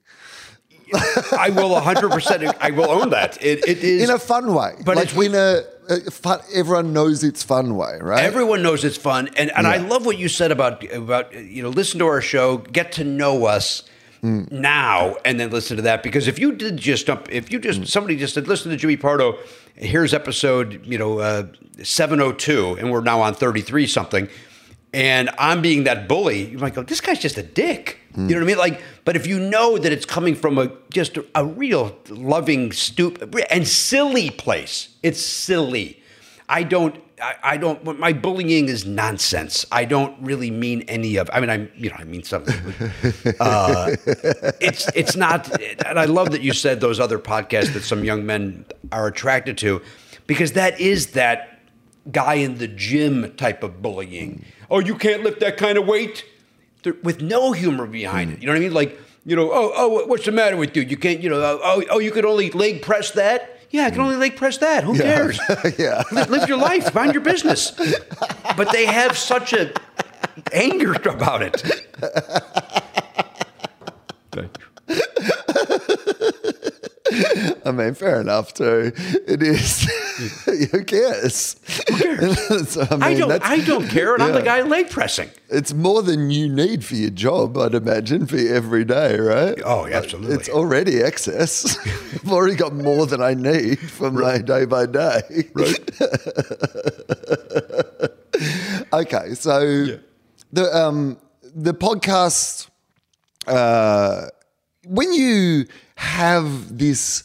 I 0.94 1.50
will 1.50 1.70
100%. 1.80 2.56
I 2.60 2.72
will 2.72 2.90
own 2.90 3.10
that. 3.12 3.44
It, 3.44 3.68
it 3.68 3.80
is. 3.84 4.04
in 4.04 4.10
a 4.14 4.20
fun 4.20 4.54
way. 4.54 4.74
But 4.86 4.96
like 4.98 5.06
it's- 5.10 5.16
when 5.18 5.34
a, 5.36 5.64
fun, 6.12 6.40
everyone 6.54 6.94
knows 6.94 7.24
it's 7.24 7.44
fun 7.44 7.76
way, 7.76 7.98
right? 8.02 8.24
Everyone 8.24 8.62
knows 8.64 8.84
it's 8.86 8.98
fun, 8.98 9.30
and 9.36 9.52
and 9.56 9.68
I 9.68 9.78
love 9.78 10.06
what 10.06 10.18
you 10.18 10.30
said 10.30 10.52
about 10.52 10.84
about 10.94 11.34
you 11.34 11.62
know 11.64 11.70
listen 11.70 12.00
to 12.00 12.06
our 12.08 12.22
show, 12.22 12.58
get 12.58 12.92
to 12.94 13.04
know 13.04 13.46
us 13.46 13.84
Hmm. 14.22 14.44
now, 14.52 15.16
and 15.26 15.40
then 15.40 15.50
listen 15.50 15.78
to 15.78 15.82
that 15.84 16.04
because 16.04 16.28
if 16.28 16.38
you 16.38 16.52
did 16.52 16.78
just 16.78 17.10
up, 17.10 17.28
if 17.32 17.52
you 17.52 17.58
just 17.60 17.80
Hmm. 17.80 17.86
somebody 17.86 18.16
just 18.18 18.36
said 18.36 18.48
listen 18.48 18.70
to 18.72 18.78
Jimmy 18.78 18.96
Pardo, 18.96 19.38
here's 19.76 20.14
episode 20.14 20.86
you 20.86 20.98
know 21.00 21.18
uh, 21.20 21.48
seven 21.82 22.22
oh 22.22 22.32
two, 22.32 22.78
and 22.80 22.92
we're 22.92 23.02
now 23.02 23.20
on 23.22 23.34
thirty 23.34 23.62
three 23.62 23.88
something, 23.88 24.30
and 24.94 25.30
I'm 25.38 25.62
being 25.62 25.86
that 25.86 26.08
bully, 26.08 26.50
you 26.50 26.58
might 26.58 26.74
go, 26.74 26.84
this 26.84 27.00
guy's 27.00 27.20
just 27.20 27.38
a 27.38 27.44
dick. 27.44 28.00
Hmm. 28.14 28.28
You 28.28 28.36
know 28.36 28.42
what 28.42 28.44
I 28.44 28.48
mean? 28.48 28.58
Like, 28.58 28.82
but 29.06 29.16
if 29.16 29.26
you 29.26 29.40
know 29.40 29.78
that 29.78 29.92
it's 29.92 30.06
coming 30.06 30.36
from 30.36 30.58
a 30.58 30.72
just 30.92 31.18
a, 31.34 31.46
real 31.46 31.98
loving, 32.10 32.72
stupid, 32.72 33.34
and 33.50 33.68
silly 33.68 34.30
place, 34.30 34.90
it's 35.02 35.22
silly. 35.22 36.02
I 36.50 36.64
don't. 36.64 36.96
I, 37.22 37.36
I 37.44 37.58
don't. 37.58 38.00
My 38.00 38.12
bullying 38.14 38.68
is 38.68 38.86
nonsense. 38.86 39.66
I 39.72 39.86
don't 39.86 40.22
really 40.22 40.52
mean 40.52 40.82
any 40.88 41.16
of. 41.16 41.30
I 41.32 41.40
mean, 41.40 41.50
I 41.50 41.70
you 41.76 41.90
know 41.90 41.96
I 41.98 42.04
mean 42.04 42.24
something. 42.24 42.56
Uh, 43.40 43.96
it's 44.60 44.90
it's 44.94 45.16
not. 45.16 45.50
And 45.86 45.98
I 45.98 46.06
love 46.06 46.32
that 46.32 46.42
you 46.42 46.52
said 46.52 46.82
those 46.82 47.00
other 47.00 47.20
podcasts 47.20 47.74
that 47.74 47.84
some 47.84 48.04
young 48.04 48.26
men 48.26 48.66
are 48.92 49.08
attracted 49.08 49.58
to, 49.60 49.82
because 50.28 50.54
that 50.54 50.80
is 50.82 51.12
that 51.12 51.62
guy 52.12 52.34
in 52.34 52.58
the 52.58 52.68
gym 52.68 53.34
type 53.36 53.64
of 53.64 53.82
bullying. 53.82 54.44
Oh, 54.72 54.80
you 54.80 54.96
can't 54.96 55.22
lift 55.22 55.42
that 55.42 55.58
kind 55.58 55.78
of 55.78 55.86
weight, 55.86 56.26
There- 56.84 56.96
with 57.04 57.22
no 57.22 57.52
humor 57.52 57.86
behind 57.86 58.32
it. 58.32 58.34
Mm-hmm. 58.36 58.42
You 58.42 58.48
know 58.48 58.54
what 58.54 58.58
I 58.58 58.62
mean? 58.62 58.74
Like 58.74 59.00
you 59.26 59.36
know, 59.36 59.52
oh 59.52 59.72
oh, 59.76 60.06
what's 60.08 60.26
the 60.26 60.32
matter 60.32 60.58
with 60.58 60.76
you? 60.76 60.82
You 60.82 60.98
can't. 60.98 61.22
You 61.22 61.30
know, 61.30 61.42
oh 61.42 61.60
oh, 61.64 61.84
oh 61.92 62.00
you 62.00 62.12
could 62.12 62.26
only 62.26 62.50
leg 62.50 62.82
press 62.82 63.12
that. 63.12 63.60
Yeah, 63.70 63.86
I 63.86 63.90
can 63.92 64.00
mm. 64.00 64.06
only 64.06 64.16
leg 64.16 64.36
press 64.36 64.58
that. 64.58 64.84
Who 64.84 64.98
cares? 64.98 65.40
yeah. 65.78 66.04
live, 66.12 66.30
live 66.30 66.50
your 66.50 66.58
life, 66.58 66.94
mind 66.94 67.14
your 67.14 67.22
business. 67.24 67.72
But 68.58 68.72
they 68.74 68.86
have 68.86 69.18
such 69.18 69.54
a 69.54 69.74
anger 70.52 70.94
about 70.94 71.42
it. 71.42 71.64
I 77.66 77.72
mean, 77.72 77.94
fair 77.94 78.22
enough 78.22 78.54
too. 78.54 78.92
It 79.28 79.44
is. 79.44 79.84
Who 80.72 80.84
cares? 80.86 81.58
Who 81.88 81.98
cares? 81.98 82.70
so, 82.70 82.88
I, 82.90 82.94
mean, 82.94 83.04
I 83.04 83.14
don't. 83.16 83.44
I 83.44 83.60
don't 83.60 83.88
care, 83.88 84.14
and 84.14 84.24
I'm 84.24 84.34
the 84.34 84.42
guy 84.42 84.62
leg 84.62 84.90
pressing. 84.90 85.30
It's 85.50 85.74
more 85.74 86.02
than 86.02 86.30
you 86.32 86.48
need 86.48 86.86
for 86.86 86.96
your 86.96 87.10
job, 87.10 87.58
I'd 87.58 87.76
imagine, 87.76 88.28
for 88.28 88.38
every 88.38 88.86
day, 88.86 89.18
right? 89.20 89.60
Oh, 89.66 89.88
absolutely. 89.88 90.36
It's 90.36 90.48
already 90.48 91.02
excess. 91.02 91.78
I've 91.86 92.32
already 92.32 92.56
got 92.56 92.74
more 92.74 93.06
than 93.06 93.22
I 93.22 93.34
need 93.34 93.80
for 93.80 94.10
my 94.10 94.38
day 94.38 94.66
by 94.66 94.86
day. 94.86 95.22
Right. 95.54 95.90
okay, 98.94 99.34
so 99.34 100.00
the 100.54 100.76
um 100.76 101.18
the 101.44 101.74
podcast 101.74 102.70
uh 103.48 104.28
when 104.86 105.12
you 105.14 105.66
have 106.02 106.78
this 106.80 107.24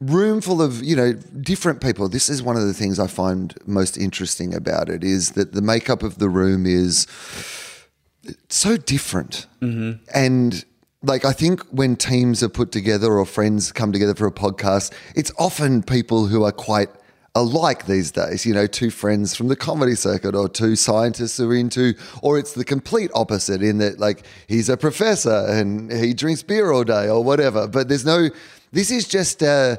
room 0.00 0.40
full 0.40 0.62
of 0.62 0.82
you 0.82 0.96
know 0.96 1.12
different 1.12 1.80
people. 1.80 2.08
This 2.08 2.28
is 2.28 2.42
one 2.42 2.56
of 2.56 2.66
the 2.66 2.72
things 2.72 2.98
i 2.98 3.06
find 3.06 3.54
most 3.66 3.98
interesting 3.98 4.54
about 4.54 4.88
it 4.88 5.04
is 5.04 5.32
that 5.32 5.52
the 5.52 5.62
makeup 5.62 6.02
of 6.02 6.18
the 6.18 6.28
room 6.28 6.66
is 6.66 7.06
so 8.48 8.76
different. 8.76 9.46
Mm-hmm. 9.60 10.02
And 10.14 10.64
like 11.02 11.24
i 11.24 11.32
think 11.32 11.60
when 11.70 11.94
teams 11.94 12.42
are 12.42 12.48
put 12.48 12.72
together 12.72 13.12
or 13.12 13.24
friends 13.24 13.70
come 13.70 13.92
together 13.92 14.16
for 14.16 14.26
a 14.26 14.32
podcast 14.32 14.92
it's 15.14 15.30
often 15.38 15.80
people 15.80 16.26
who 16.26 16.42
are 16.42 16.50
quite 16.50 16.88
alike 17.38 17.86
these 17.86 18.10
days 18.10 18.44
you 18.44 18.52
know 18.52 18.66
two 18.66 18.90
friends 18.90 19.34
from 19.34 19.48
the 19.48 19.56
comedy 19.56 19.94
circuit 19.94 20.34
or 20.34 20.48
two 20.48 20.76
scientists 20.76 21.36
who 21.36 21.50
are 21.50 21.54
into 21.54 21.94
or 22.22 22.38
it's 22.38 22.52
the 22.52 22.64
complete 22.64 23.10
opposite 23.14 23.62
in 23.62 23.78
that 23.78 23.98
like 23.98 24.24
he's 24.46 24.68
a 24.68 24.76
professor 24.76 25.46
and 25.48 25.92
he 25.92 26.12
drinks 26.12 26.42
beer 26.42 26.72
all 26.72 26.84
day 26.84 27.08
or 27.08 27.22
whatever 27.22 27.66
but 27.66 27.88
there's 27.88 28.04
no 28.04 28.28
this 28.72 28.90
is 28.90 29.06
just 29.06 29.42
uh 29.42 29.76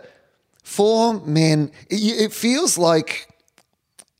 four 0.63 1.13
men 1.26 1.72
it, 1.89 2.02
it 2.26 2.34
feels 2.34 2.78
like 2.78 3.28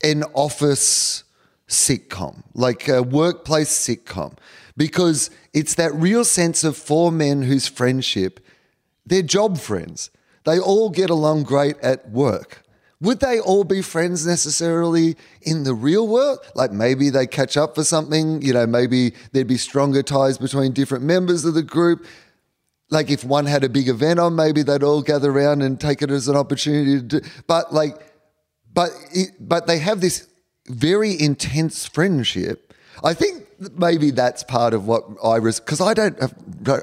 an 0.04 0.24
office 0.34 1.24
sitcom, 1.70 2.44
like 2.54 2.88
a 2.88 3.02
workplace 3.02 3.70
sitcom, 3.70 4.36
because 4.76 5.30
it's 5.54 5.76
that 5.76 5.94
real 5.94 6.26
sense 6.26 6.64
of 6.64 6.76
four 6.76 7.12
men 7.12 7.44
whose 7.44 7.68
friendship, 7.68 8.40
they're 9.06 9.22
job 9.22 9.58
friends. 9.58 10.10
They 10.46 10.60
all 10.60 10.90
get 10.90 11.10
along 11.10 11.44
great 11.44 11.78
at 11.80 12.10
work. 12.10 12.64
Would 13.02 13.22
they 13.22 13.40
all 13.40 13.64
be 13.64 13.82
friends 13.82 14.28
necessarily 14.28 15.16
in 15.42 15.64
the 15.64 15.74
real 15.74 16.08
world? 16.08 16.40
Like 16.54 16.72
maybe 16.72 17.10
they 17.10 17.28
catch 17.28 17.56
up 17.56 17.76
for 17.76 17.84
something, 17.84 18.42
you 18.42 18.54
know, 18.54 18.68
maybe 18.68 19.14
there'd 19.32 19.48
be 19.48 19.58
stronger 19.58 20.04
ties 20.04 20.38
between 20.38 20.74
different 20.74 21.06
members 21.06 21.46
of 21.46 21.54
the 21.54 21.64
group 21.64 22.06
like 22.90 23.10
if 23.10 23.24
one 23.24 23.46
had 23.46 23.64
a 23.64 23.70
big 23.70 23.88
event 23.88 24.20
on, 24.20 24.36
maybe 24.36 24.64
they'd 24.64 24.84
all 24.84 25.02
gather 25.02 25.32
around 25.32 25.62
and 25.62 25.80
take 25.80 26.02
it 26.02 26.10
as 26.10 26.28
an 26.28 26.36
opportunity 26.36 26.96
to 26.96 27.02
do. 27.02 27.22
But 27.48 27.74
like, 27.74 27.96
but 28.74 28.90
it, 29.12 29.30
but 29.40 29.68
they 29.68 29.80
have 29.80 30.02
this 30.02 30.28
very 30.68 31.20
intense 31.20 31.86
friendship. 31.86 32.74
I 33.04 33.14
think 33.14 33.46
maybe 33.78 34.12
that's 34.12 34.44
part 34.44 34.74
of 34.74 34.88
what 34.88 35.04
I 35.24 35.40
was 35.40 35.60
because 35.60 35.82
I 35.82 35.94
don't 35.94 36.20
have, 36.20 36.34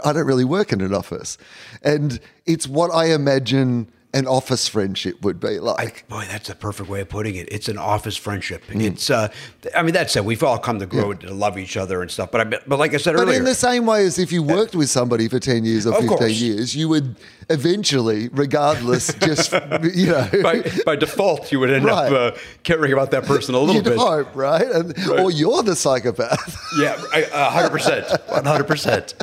I 0.04 0.12
don't 0.12 0.26
really 0.26 0.44
work 0.44 0.72
in 0.72 0.80
an 0.80 0.94
office, 0.94 1.38
and 1.82 2.20
it's 2.44 2.68
what 2.68 2.92
I 2.92 3.06
imagine 3.06 3.90
an 4.16 4.26
office 4.26 4.66
friendship 4.68 5.20
would 5.22 5.38
be 5.38 5.58
like. 5.60 6.08
Boy, 6.08 6.24
that's 6.30 6.48
the 6.48 6.54
perfect 6.54 6.88
way 6.88 7.00
of 7.02 7.08
putting 7.08 7.36
it. 7.36 7.48
It's 7.52 7.68
an 7.68 7.78
office 7.78 8.16
friendship. 8.16 8.64
Mm. 8.66 8.80
It's, 8.82 9.10
uh, 9.10 9.28
I 9.76 9.82
mean, 9.82 9.92
that 9.94 10.10
said, 10.10 10.24
we've 10.24 10.42
all 10.42 10.58
come 10.58 10.78
to 10.78 10.86
grow 10.86 11.12
to 11.14 11.32
love 11.34 11.58
each 11.58 11.76
other 11.76 12.02
and 12.02 12.10
stuff. 12.10 12.30
But 12.30 12.40
I, 12.40 12.58
but 12.66 12.78
like 12.78 12.94
I 12.94 12.96
said 12.96 13.14
But 13.14 13.22
earlier, 13.22 13.38
in 13.38 13.44
the 13.44 13.54
same 13.54 13.84
way 13.86 14.04
as 14.06 14.18
if 14.18 14.32
you 14.32 14.42
worked 14.42 14.74
with 14.74 14.88
somebody 14.88 15.28
for 15.28 15.38
10 15.38 15.64
years 15.64 15.86
or 15.86 15.92
15 15.92 16.08
course. 16.08 16.32
years, 16.40 16.74
you 16.74 16.88
would 16.88 17.16
eventually, 17.50 18.28
regardless, 18.32 19.12
just, 19.20 19.52
you 19.94 20.06
know, 20.06 20.28
by, 20.42 20.62
by 20.84 20.96
default, 20.96 21.52
you 21.52 21.60
would 21.60 21.70
end 21.70 21.84
Right. 21.84 22.12
up 22.12 22.34
uh, 22.34 22.38
caring 22.62 22.92
about 22.92 23.10
that 23.12 23.24
person 23.24 23.54
a 23.54 23.58
little 23.58 23.74
you'd 23.76 23.84
bit. 23.84 23.98
hope, 23.98 24.34
right? 24.34 24.66
And, 24.66 24.94
Or 25.08 25.30
you're 25.30 25.62
the 25.62 25.76
psychopath. 25.76 26.56
Yeah, 26.80 27.00
I- 27.12 27.26
a 27.32 27.50
hundred 27.50 27.70
percent, 27.70 28.06
one 28.28 28.44
hundred 28.44 28.64
percent. 28.66 29.14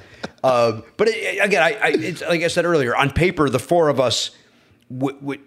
Um, 0.44 0.84
But 0.98 1.08
it, 1.10 1.44
again, 1.44 1.62
I, 1.62 1.72
I 1.82 1.88
it's, 1.90 2.22
like 2.22 2.42
I 2.42 2.48
said 2.48 2.66
earlier, 2.66 2.96
on 2.96 3.12
paper, 3.12 3.50
the 3.50 3.60
four 3.60 3.90
of 3.90 4.00
us 4.00 4.32
w- 4.92 5.18
w- 5.20 5.42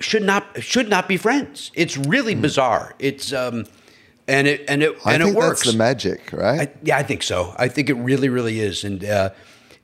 should 0.00 0.22
not 0.22 0.44
should 0.62 0.88
not 0.88 1.08
be 1.08 1.16
friends. 1.16 1.70
It's 1.74 1.96
really 1.96 2.34
bizarre. 2.34 2.94
It's 2.98 3.32
um, 3.32 3.66
and 4.28 4.46
it 4.46 4.64
and 4.68 4.82
it 4.82 4.96
Hmm. 4.98 5.08
I 5.08 5.14
and 5.14 5.22
think 5.24 5.36
it 5.36 5.38
works. 5.38 5.60
that's 5.62 5.72
the 5.72 5.78
magic, 5.78 6.30
right? 6.32 6.68
I, 6.68 6.72
yeah, 6.82 6.98
I 6.98 7.02
think 7.02 7.22
so. 7.22 7.54
I 7.58 7.68
think 7.68 7.88
it 7.90 7.94
really, 7.94 8.28
really 8.28 8.60
is. 8.60 8.84
And, 8.84 9.04
uh, 9.04 9.30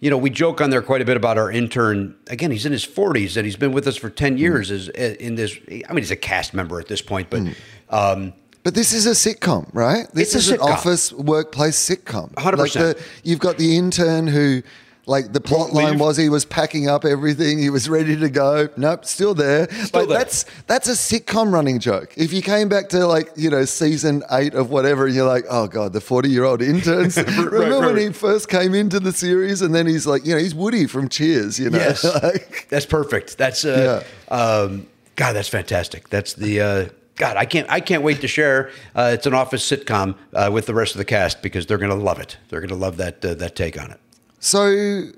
you 0.00 0.10
know, 0.10 0.18
we 0.18 0.30
joke 0.30 0.60
on 0.60 0.70
there 0.70 0.82
quite 0.82 1.00
a 1.00 1.04
bit 1.04 1.16
about 1.16 1.38
our 1.38 1.50
intern. 1.50 2.14
Again, 2.28 2.50
he's 2.50 2.66
in 2.66 2.72
his 2.72 2.84
40s 2.86 3.36
and 3.36 3.44
he's 3.46 3.56
been 3.56 3.72
with 3.72 3.86
us 3.88 3.96
for 3.96 4.10
10 4.10 4.36
years 4.38 4.70
as, 4.70 4.88
in 4.90 5.34
this. 5.36 5.56
I 5.68 5.92
mean, 5.92 5.98
he's 6.02 6.10
a 6.10 6.16
cast 6.16 6.52
member 6.54 6.78
at 6.78 6.86
this 6.88 7.00
point, 7.02 7.30
but 7.30 7.42
um, 7.90 8.34
But 8.62 8.74
this 8.74 8.92
is 8.92 9.06
a 9.06 9.12
sitcom, 9.12 9.68
right? 9.72 10.06
This 10.12 10.34
is 10.34 10.50
an 10.50 10.60
office 10.60 11.12
workplace 11.14 11.76
sitcom. 11.78 12.32
100%. 12.34 12.56
Like 12.58 12.72
the, 12.72 13.02
you've 13.24 13.38
got 13.40 13.56
the 13.56 13.76
intern 13.76 14.26
who, 14.26 14.62
like, 15.06 15.32
the 15.32 15.40
plot 15.40 15.72
line 15.72 15.92
leave. 15.92 16.00
was 16.00 16.16
he 16.16 16.28
was 16.28 16.44
packing 16.44 16.88
up 16.88 17.04
everything, 17.04 17.60
he 17.60 17.70
was 17.70 17.88
ready 17.88 18.16
to 18.16 18.28
go. 18.28 18.68
Nope, 18.76 19.04
still 19.04 19.34
there. 19.34 19.68
but 19.92 20.08
there. 20.08 20.18
that's 20.18 20.44
that's 20.66 20.88
a 20.88 20.92
sitcom 20.92 21.52
running 21.52 21.78
joke. 21.78 22.12
If 22.16 22.32
you 22.32 22.42
came 22.42 22.68
back 22.68 22.88
to 22.88 23.06
like 23.06 23.30
you 23.36 23.48
know 23.48 23.64
season 23.64 24.24
eight 24.32 24.54
of 24.54 24.70
whatever, 24.70 25.06
and 25.06 25.14
you're 25.14 25.26
like, 25.26 25.44
oh 25.48 25.68
god, 25.68 25.92
the 25.92 26.00
forty 26.00 26.28
year 26.28 26.44
old 26.44 26.60
interns. 26.60 27.16
Remember 27.36 27.80
when 27.80 27.94
right. 27.94 27.98
he 27.98 28.12
first 28.12 28.48
came 28.48 28.74
into 28.74 28.98
the 28.98 29.12
series, 29.12 29.62
and 29.62 29.74
then 29.74 29.86
he's 29.86 30.06
like, 30.06 30.26
you 30.26 30.34
know, 30.34 30.40
he's 30.40 30.54
Woody 30.54 30.86
from 30.86 31.08
Cheers. 31.08 31.58
You 31.60 31.70
know, 31.70 31.78
yes, 31.78 32.04
Like- 32.22 32.66
that's 32.68 32.86
perfect. 32.86 33.38
That's, 33.38 33.64
uh, 33.64 34.02
um, 34.28 34.86
God, 35.14 35.34
that's 35.34 35.48
fantastic. 35.48 36.08
That's 36.08 36.34
the. 36.34 36.60
Uh, 36.60 36.88
God, 37.16 37.36
I 37.36 37.46
can't. 37.46 37.70
I 37.70 37.80
can't 37.80 38.02
wait 38.02 38.20
to 38.20 38.28
share. 38.28 38.70
Uh, 38.94 39.12
it's 39.14 39.26
an 39.26 39.32
office 39.34 39.68
sitcom 39.68 40.16
uh, 40.34 40.50
with 40.52 40.66
the 40.66 40.74
rest 40.74 40.94
of 40.94 40.98
the 40.98 41.04
cast 41.04 41.42
because 41.42 41.64
they're 41.66 41.78
going 41.78 41.96
to 41.96 42.04
love 42.04 42.18
it. 42.18 42.36
They're 42.48 42.60
going 42.60 42.68
to 42.68 42.74
love 42.74 42.98
that 42.98 43.24
uh, 43.24 43.34
that 43.34 43.56
take 43.56 43.80
on 43.80 43.90
it. 43.92 44.00
So, 44.38 45.10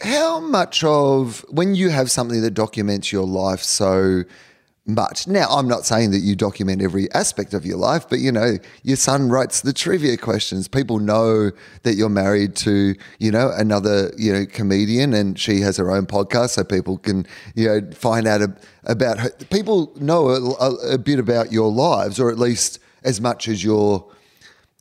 how 0.00 0.40
much 0.40 0.84
of 0.84 1.44
when 1.50 1.74
you 1.74 1.90
have 1.90 2.10
something 2.10 2.42
that 2.42 2.52
documents 2.52 3.12
your 3.12 3.26
life 3.26 3.60
so 3.62 4.24
much? 4.86 5.26
Now, 5.26 5.46
I'm 5.48 5.66
not 5.66 5.86
saying 5.86 6.10
that 6.10 6.18
you 6.18 6.36
document 6.36 6.82
every 6.82 7.10
aspect 7.12 7.54
of 7.54 7.64
your 7.64 7.78
life, 7.78 8.08
but 8.08 8.18
you 8.18 8.30
know, 8.30 8.58
your 8.82 8.96
son 8.96 9.28
writes 9.28 9.62
the 9.62 9.72
trivia 9.72 10.16
questions. 10.16 10.68
People 10.68 10.98
know 10.98 11.50
that 11.82 11.94
you're 11.94 12.08
married 12.08 12.54
to, 12.56 12.94
you 13.18 13.30
know, 13.30 13.50
another, 13.56 14.12
you 14.16 14.32
know, 14.32 14.46
comedian 14.46 15.14
and 15.14 15.38
she 15.38 15.60
has 15.60 15.76
her 15.78 15.90
own 15.90 16.06
podcast 16.06 16.50
so 16.50 16.64
people 16.64 16.98
can, 16.98 17.26
you 17.54 17.68
know, 17.68 17.90
find 17.92 18.26
out 18.26 18.42
ab- 18.42 18.60
about 18.84 19.18
her. 19.18 19.30
People 19.50 19.92
know 19.96 20.28
a, 20.28 20.50
a, 20.54 20.94
a 20.94 20.98
bit 20.98 21.18
about 21.18 21.50
your 21.50 21.70
lives 21.72 22.20
or 22.20 22.30
at 22.30 22.38
least 22.38 22.78
as 23.02 23.20
much 23.20 23.48
as 23.48 23.64
you're 23.64 24.06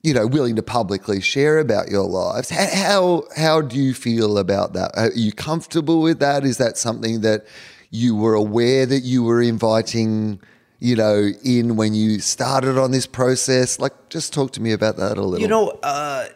you 0.04 0.14
know, 0.14 0.28
willing 0.28 0.58
to 0.58 0.62
publicly 0.62 1.22
share 1.22 1.60
about 1.60 1.90
your 1.90 2.04
lives. 2.04 2.50
How, 2.50 3.24
how 3.38 3.62
do 3.62 3.80
you 3.80 3.94
feel 3.94 4.38
about 4.38 4.74
that? 4.74 4.92
Are 4.96 5.12
you 5.14 5.32
comfortable 5.32 6.02
with 6.02 6.20
that? 6.20 6.44
Is 6.44 6.58
that 6.58 6.78
something 6.78 7.22
that 7.22 7.48
you 7.90 8.14
were 8.14 8.34
aware 8.34 8.86
that 8.86 9.00
you 9.00 9.24
were 9.24 9.42
inviting, 9.42 10.42
you 10.80 10.98
know, 10.98 11.30
in 11.46 11.78
when 11.78 11.94
you 11.94 12.20
started 12.20 12.78
on 12.78 12.92
this 12.92 13.08
process? 13.08 13.80
Like, 13.80 13.94
just 14.10 14.34
talk 14.34 14.52
to 14.52 14.62
me 14.62 14.74
about 14.74 14.98
that 14.98 15.18
a 15.18 15.22
little. 15.22 15.40
You 15.40 15.48
know, 15.48 15.70
uh, 15.82 16.28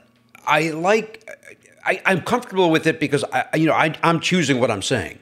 I 0.45 0.69
like. 0.69 1.29
I, 1.85 2.01
I'm 2.05 2.21
comfortable 2.21 2.69
with 2.69 2.85
it 2.85 2.99
because 2.99 3.23
I, 3.31 3.47
you 3.55 3.65
know, 3.65 3.73
I, 3.73 3.97
I'm 4.03 4.19
choosing 4.19 4.59
what 4.59 4.69
I'm 4.69 4.81
saying. 4.81 5.19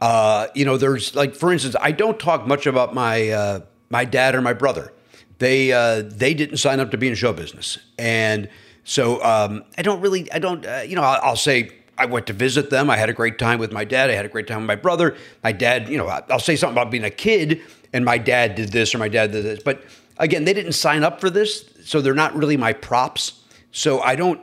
Uh, 0.00 0.46
you 0.54 0.64
know, 0.64 0.76
there's 0.76 1.14
like, 1.16 1.34
for 1.34 1.52
instance, 1.52 1.74
I 1.80 1.90
don't 1.90 2.20
talk 2.20 2.46
much 2.46 2.66
about 2.66 2.94
my 2.94 3.30
uh, 3.30 3.60
my 3.90 4.04
dad 4.04 4.34
or 4.34 4.40
my 4.40 4.52
brother. 4.52 4.92
They 5.38 5.72
uh, 5.72 6.02
they 6.04 6.34
didn't 6.34 6.56
sign 6.56 6.80
up 6.80 6.90
to 6.90 6.98
be 6.98 7.08
in 7.08 7.14
show 7.14 7.32
business, 7.32 7.78
and 7.98 8.48
so 8.84 9.22
um, 9.22 9.64
I 9.76 9.82
don't 9.82 10.00
really. 10.00 10.30
I 10.32 10.38
don't. 10.38 10.66
Uh, 10.66 10.82
you 10.86 10.96
know, 10.96 11.02
I'll, 11.02 11.20
I'll 11.22 11.36
say 11.36 11.70
I 11.96 12.06
went 12.06 12.26
to 12.26 12.32
visit 12.32 12.70
them. 12.70 12.90
I 12.90 12.96
had 12.96 13.08
a 13.08 13.12
great 13.12 13.38
time 13.38 13.60
with 13.60 13.70
my 13.70 13.84
dad. 13.84 14.10
I 14.10 14.14
had 14.14 14.24
a 14.24 14.28
great 14.28 14.48
time 14.48 14.58
with 14.58 14.66
my 14.66 14.76
brother. 14.76 15.16
My 15.44 15.52
dad. 15.52 15.88
You 15.88 15.98
know, 15.98 16.06
I'll 16.06 16.40
say 16.40 16.56
something 16.56 16.74
about 16.74 16.90
being 16.90 17.04
a 17.04 17.10
kid, 17.10 17.60
and 17.92 18.04
my 18.04 18.18
dad 18.18 18.56
did 18.56 18.70
this 18.70 18.94
or 18.94 18.98
my 18.98 19.08
dad 19.08 19.30
did 19.30 19.44
this. 19.44 19.62
But 19.62 19.84
again, 20.16 20.44
they 20.44 20.54
didn't 20.54 20.72
sign 20.72 21.04
up 21.04 21.20
for 21.20 21.30
this, 21.30 21.70
so 21.84 22.00
they're 22.00 22.14
not 22.14 22.34
really 22.34 22.56
my 22.56 22.72
props. 22.72 23.40
So 23.70 24.00
I 24.00 24.16
don't. 24.16 24.40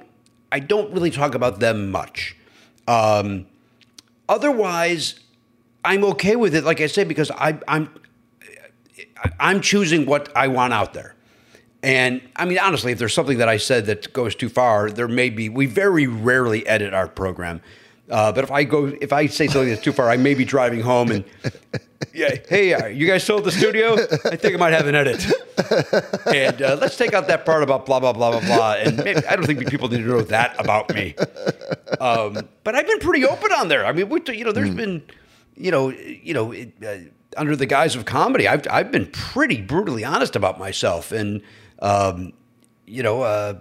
I 0.51 0.59
don't 0.59 0.93
really 0.93 1.11
talk 1.11 1.35
about 1.35 1.59
them 1.59 1.91
much. 1.91 2.37
Um, 2.87 3.47
otherwise, 4.29 5.19
I'm 5.83 6.03
okay 6.05 6.35
with 6.35 6.55
it. 6.55 6.63
Like 6.63 6.79
I 6.79 6.87
say, 6.87 7.03
because 7.03 7.31
I, 7.31 7.59
I'm 7.67 7.89
I'm 9.39 9.61
choosing 9.61 10.05
what 10.05 10.35
I 10.35 10.47
want 10.47 10.73
out 10.73 10.93
there. 10.93 11.15
And 11.83 12.21
I 12.35 12.45
mean, 12.45 12.57
honestly, 12.57 12.91
if 12.91 12.97
there's 12.97 13.13
something 13.13 13.37
that 13.37 13.49
I 13.49 13.57
said 13.57 13.85
that 13.85 14.11
goes 14.11 14.33
too 14.33 14.49
far, 14.49 14.89
there 14.89 15.07
may 15.07 15.29
be. 15.29 15.49
We 15.49 15.67
very 15.67 16.07
rarely 16.07 16.65
edit 16.65 16.93
our 16.95 17.07
program, 17.07 17.61
uh, 18.09 18.31
but 18.31 18.43
if 18.43 18.51
I 18.51 18.63
go, 18.63 18.85
if 19.01 19.11
I 19.11 19.25
say 19.27 19.47
something 19.47 19.69
that's 19.69 19.81
too 19.81 19.91
far, 19.91 20.09
I 20.09 20.17
may 20.17 20.35
be 20.35 20.45
driving 20.45 20.81
home 20.81 21.11
and, 21.11 21.25
yeah, 22.13 22.35
hey, 22.47 22.73
uh, 22.73 22.85
you 22.87 23.07
guys 23.07 23.27
at 23.29 23.43
the 23.43 23.51
studio? 23.51 23.93
I 24.25 24.35
think 24.35 24.53
I 24.53 24.57
might 24.57 24.73
have 24.73 24.87
an 24.87 24.95
edit. 24.95 25.25
And 26.27 26.61
uh, 26.61 26.77
let's 26.79 26.97
take 26.97 27.13
out 27.13 27.27
that 27.27 27.45
part 27.45 27.63
about 27.63 27.85
blah 27.85 27.99
blah 27.99 28.13
blah 28.13 28.31
blah 28.31 28.41
blah. 28.41 28.73
And 28.73 28.97
maybe, 28.97 29.25
I 29.25 29.35
don't 29.35 29.45
think 29.45 29.67
people 29.69 29.87
need 29.87 29.97
to 29.97 30.07
know 30.07 30.21
that 30.21 30.59
about 30.59 30.93
me. 30.93 31.15
Um, 31.99 32.47
but 32.63 32.75
I've 32.75 32.87
been 32.87 32.99
pretty 32.99 33.25
open 33.25 33.51
on 33.51 33.69
there. 33.69 33.85
I 33.85 33.91
mean, 33.91 34.09
we, 34.09 34.21
you 34.27 34.43
know, 34.43 34.51
there's 34.51 34.69
been, 34.69 35.03
you 35.55 35.71
know, 35.71 35.89
you 35.89 36.33
know, 36.33 36.51
it, 36.51 36.73
uh, 36.85 37.09
under 37.35 37.55
the 37.55 37.65
guise 37.65 37.95
of 37.95 38.05
comedy, 38.05 38.47
I've 38.47 38.67
I've 38.69 38.91
been 38.91 39.07
pretty 39.07 39.61
brutally 39.61 40.03
honest 40.03 40.35
about 40.35 40.59
myself, 40.59 41.11
and 41.11 41.41
um, 41.79 42.33
you 42.85 43.03
know, 43.03 43.21
uh, 43.21 43.59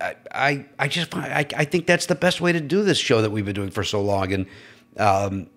I, 0.00 0.14
I 0.32 0.66
I 0.78 0.88
just 0.88 1.14
I 1.16 1.46
I 1.56 1.64
think 1.64 1.86
that's 1.86 2.06
the 2.06 2.14
best 2.14 2.40
way 2.40 2.52
to 2.52 2.60
do 2.60 2.82
this 2.82 2.98
show 2.98 3.22
that 3.22 3.30
we've 3.30 3.44
been 3.44 3.54
doing 3.54 3.70
for 3.70 3.84
so 3.84 4.00
long, 4.00 4.32
and 4.32 4.46
um, 4.96 5.48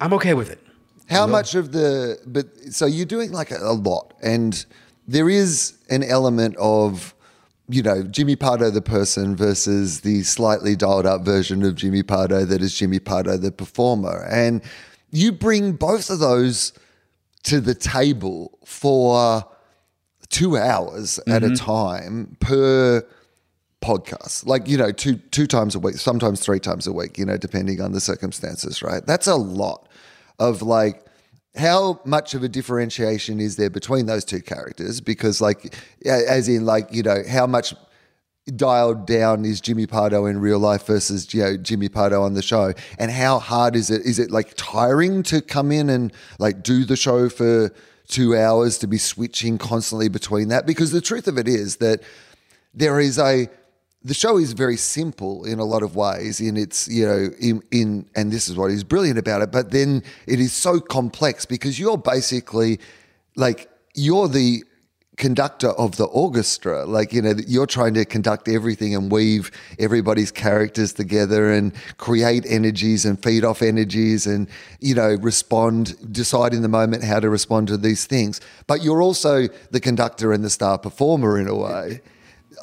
I'm 0.00 0.12
okay 0.14 0.34
with 0.34 0.50
it. 0.50 0.60
How 1.08 1.26
much 1.26 1.54
of 1.54 1.72
the 1.72 2.18
but 2.26 2.46
so 2.70 2.86
you're 2.86 3.06
doing 3.06 3.32
like 3.32 3.50
a, 3.50 3.58
a 3.58 3.72
lot, 3.72 4.14
and 4.22 4.64
there 5.06 5.30
is 5.30 5.78
an 5.88 6.02
element 6.02 6.54
of 6.58 7.14
you 7.68 7.82
know 7.82 8.02
Jimmy 8.02 8.36
Pardo 8.36 8.70
the 8.70 8.82
person 8.82 9.34
versus 9.34 10.02
the 10.02 10.22
slightly 10.22 10.76
dialed 10.76 11.06
up 11.06 11.22
version 11.22 11.62
of 11.62 11.76
Jimmy 11.76 12.02
Pardo 12.02 12.44
that 12.44 12.60
is 12.60 12.74
Jimmy 12.74 12.98
Pardo 12.98 13.38
the 13.38 13.50
performer, 13.50 14.26
and 14.30 14.62
you 15.10 15.32
bring 15.32 15.72
both 15.72 16.10
of 16.10 16.18
those 16.18 16.72
to 17.44 17.60
the 17.60 17.74
table 17.74 18.58
for 18.64 19.44
two 20.28 20.56
hours 20.56 21.18
at 21.26 21.42
a 21.42 21.46
mm-hmm. 21.46 21.54
time 21.54 22.36
per 22.40 23.06
podcast. 23.82 24.46
Like 24.46 24.68
you 24.68 24.76
know 24.76 24.92
two 24.92 25.16
two 25.16 25.46
times 25.46 25.74
a 25.74 25.78
week 25.78 25.96
sometimes 25.96 26.40
three 26.40 26.60
times 26.60 26.86
a 26.86 26.92
week 26.92 27.16
you 27.16 27.24
know 27.24 27.36
depending 27.36 27.80
on 27.80 27.92
the 27.92 28.00
circumstances 28.00 28.82
right? 28.82 29.04
That's 29.06 29.26
a 29.26 29.36
lot 29.36 29.88
of 30.38 30.62
like 30.62 31.04
how 31.56 32.00
much 32.04 32.34
of 32.34 32.42
a 32.42 32.48
differentiation 32.48 33.40
is 33.40 33.56
there 33.56 33.70
between 33.70 34.06
those 34.06 34.24
two 34.24 34.40
characters? 34.40 35.00
Because 35.00 35.40
like 35.40 35.74
as 36.04 36.48
in 36.48 36.66
like 36.66 36.92
you 36.92 37.02
know 37.02 37.22
how 37.28 37.46
much 37.46 37.74
dialed 38.56 39.06
down 39.06 39.44
is 39.44 39.60
Jimmy 39.60 39.86
Pardo 39.86 40.26
in 40.26 40.40
real 40.40 40.58
life 40.58 40.86
versus 40.86 41.32
you 41.34 41.42
know 41.42 41.56
Jimmy 41.56 41.88
Pardo 41.88 42.22
on 42.22 42.34
the 42.34 42.42
show? 42.42 42.72
And 42.98 43.10
how 43.10 43.38
hard 43.38 43.76
is 43.76 43.90
it? 43.90 44.02
Is 44.02 44.18
it 44.18 44.30
like 44.30 44.54
tiring 44.56 45.22
to 45.24 45.40
come 45.40 45.72
in 45.72 45.90
and 45.90 46.12
like 46.38 46.62
do 46.62 46.84
the 46.84 46.96
show 46.96 47.28
for 47.28 47.72
2 48.08 48.36
hours 48.36 48.78
to 48.78 48.86
be 48.86 48.98
switching 48.98 49.58
constantly 49.58 50.08
between 50.08 50.48
that? 50.48 50.66
Because 50.66 50.92
the 50.92 51.00
truth 51.00 51.28
of 51.28 51.38
it 51.38 51.48
is 51.48 51.76
that 51.76 52.02
there 52.74 53.00
is 53.00 53.18
a 53.18 53.48
the 54.04 54.14
show 54.14 54.38
is 54.38 54.52
very 54.52 54.76
simple 54.76 55.44
in 55.44 55.58
a 55.58 55.64
lot 55.64 55.82
of 55.82 55.96
ways 55.96 56.40
in 56.40 56.56
its 56.56 56.88
you 56.88 57.04
know 57.04 57.30
in, 57.40 57.62
in 57.70 58.08
and 58.14 58.30
this 58.30 58.48
is 58.48 58.56
what 58.56 58.70
is 58.70 58.84
brilliant 58.84 59.18
about 59.18 59.42
it 59.42 59.50
but 59.50 59.72
then 59.72 60.02
it 60.26 60.38
is 60.38 60.52
so 60.52 60.78
complex 60.78 61.44
because 61.44 61.80
you're 61.80 61.98
basically 61.98 62.78
like 63.34 63.68
you're 63.94 64.28
the 64.28 64.62
conductor 65.18 65.70
of 65.70 65.96
the 65.96 66.04
orchestra. 66.04 66.86
Like, 66.86 67.12
you 67.12 67.20
know, 67.20 67.34
you're 67.46 67.66
trying 67.66 67.94
to 67.94 68.04
conduct 68.04 68.48
everything 68.48 68.94
and 68.94 69.12
weave 69.12 69.50
everybody's 69.78 70.30
characters 70.30 70.92
together 70.92 71.52
and 71.52 71.72
create 71.98 72.46
energies 72.46 73.04
and 73.04 73.22
feed 73.22 73.44
off 73.44 73.60
energies 73.60 74.26
and, 74.26 74.48
you 74.80 74.94
know, 74.94 75.16
respond, 75.20 76.12
decide 76.12 76.54
in 76.54 76.62
the 76.62 76.68
moment 76.68 77.04
how 77.04 77.20
to 77.20 77.28
respond 77.28 77.68
to 77.68 77.76
these 77.76 78.06
things. 78.06 78.40
But 78.66 78.82
you're 78.82 79.02
also 79.02 79.48
the 79.70 79.80
conductor 79.80 80.32
and 80.32 80.42
the 80.42 80.50
star 80.50 80.78
performer 80.78 81.38
in 81.38 81.48
a 81.48 81.54
way 81.54 82.00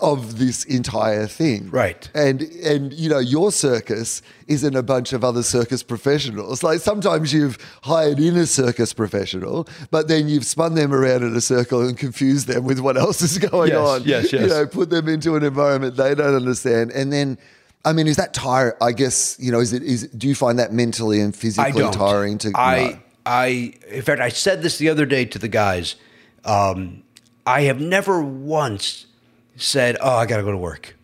of 0.02 0.38
this 0.40 0.64
entire 0.66 1.28
thing. 1.28 1.70
Right. 1.70 2.10
And 2.14 2.42
and 2.42 2.94
you 2.94 3.10
know, 3.10 3.20
your 3.20 3.52
circus 3.52 4.22
isn't 4.48 4.76
a 4.76 4.84
bunch 4.84 5.14
of 5.14 5.24
other 5.24 5.44
circus 5.44 5.84
professionals. 5.84 6.64
Like 6.64 6.80
sometimes 6.80 7.34
you've 7.34 7.58
hired 7.84 8.20
in 8.20 8.36
a 8.38 8.46
circus 8.46 8.94
professional, 8.94 9.68
but 9.92 10.08
then 10.08 10.28
you've 10.28 10.46
spun 10.46 10.76
them 10.76 10.94
around 10.94 11.24
in 11.24 11.36
a 11.36 11.42
circle 11.42 11.88
and 11.88 11.98
confused 11.98 12.48
them 12.48 12.64
with 12.66 12.80
what 12.80 12.98
else 12.98 13.22
is 13.22 13.38
going 13.38 13.70
Yes, 13.72 13.78
on. 13.88 14.04
yes, 14.04 14.34
yes. 14.34 14.42
You 14.42 14.48
know, 14.48 14.68
put 14.68 14.90
them 14.90 15.08
into 15.08 15.36
an 15.36 15.44
environment 15.44 15.96
they 15.96 16.16
don't 16.16 16.36
understand. 16.36 16.92
And 16.92 17.12
then 17.12 17.38
I 17.84 17.94
mean, 17.94 18.08
is 18.08 18.18
that 18.18 18.34
tire 18.34 18.76
I 18.82 18.92
guess, 18.92 19.38
you 19.40 19.52
know, 19.52 19.60
is 19.60 19.74
it 19.74 19.84
is 19.84 20.08
do 20.10 20.28
you 20.28 20.36
find 20.36 20.60
that 20.60 20.74
mentally 20.74 21.20
and 21.22 21.36
physically 21.36 21.90
tiring 21.92 22.38
to 22.40 22.52
I, 22.56 22.84
no. 22.88 23.00
I, 23.28 23.74
in 23.90 24.02
fact, 24.04 24.22
I 24.22 24.30
said 24.30 24.62
this 24.62 24.78
the 24.78 24.90
other 24.90 25.06
day 25.08 25.26
to 25.26 25.40
the 25.40 25.48
guys. 25.48 25.96
Um, 26.44 27.02
I 27.48 27.62
have 27.62 27.80
never 27.82 28.22
once 28.22 29.08
said, 29.56 29.98
"Oh, 30.02 30.16
I 30.16 30.26
got 30.26 30.38
to 30.38 30.44
go 30.44 30.52
to 30.52 30.58
work." 30.58 30.96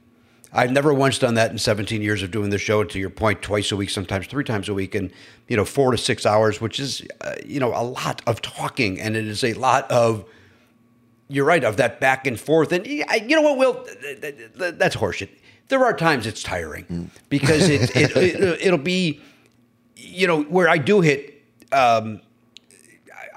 I've 0.54 0.72
never 0.72 0.94
once 0.94 1.18
done 1.18 1.36
that 1.36 1.50
in 1.52 1.58
17 1.58 2.02
years 2.02 2.22
of 2.24 2.32
doing 2.32 2.50
the 2.50 2.58
show. 2.58 2.84
To 2.84 3.00
your 3.00 3.10
point, 3.10 3.42
twice 3.42 3.72
a 3.72 3.78
week, 3.78 3.90
sometimes 3.90 4.28
three 4.28 4.44
times 4.44 4.68
a 4.68 4.74
week, 4.74 4.96
and 4.96 5.10
you 5.48 5.56
know, 5.56 5.64
four 5.66 5.92
to 5.92 5.98
six 5.98 6.26
hours, 6.26 6.60
which 6.60 6.80
is, 6.80 7.02
uh, 7.22 7.36
you 7.46 7.60
know, 7.60 7.70
a 7.74 7.84
lot 7.84 8.22
of 8.28 8.42
talking, 8.42 9.00
and 9.00 9.16
it 9.16 9.28
is 9.28 9.44
a 9.44 9.54
lot 9.54 9.90
of. 9.90 10.26
You're 11.30 11.46
right 11.46 11.64
of 11.64 11.78
that 11.78 12.02
back 12.02 12.28
and 12.28 12.38
forth, 12.38 12.74
and 12.74 12.86
you 12.86 13.06
know 13.30 13.42
what, 13.42 13.58
Wil? 13.58 13.86
Th- 13.86 14.20
th- 14.20 14.36
th- 14.58 14.76
That's 14.76 14.98
horseshit. 14.98 15.30
There 15.70 15.82
are 15.86 15.94
times 15.96 16.28
it's 16.28 16.44
tiring 16.44 17.10
because 17.30 17.70
it, 17.70 17.96
it, 17.96 18.12
it 18.18 18.62
it'll 18.62 18.78
be, 18.78 19.22
you 19.96 20.28
know, 20.28 20.42
where 20.44 20.68
I 20.68 20.78
do 20.78 21.00
hit. 21.00 21.42
Um, 21.72 22.20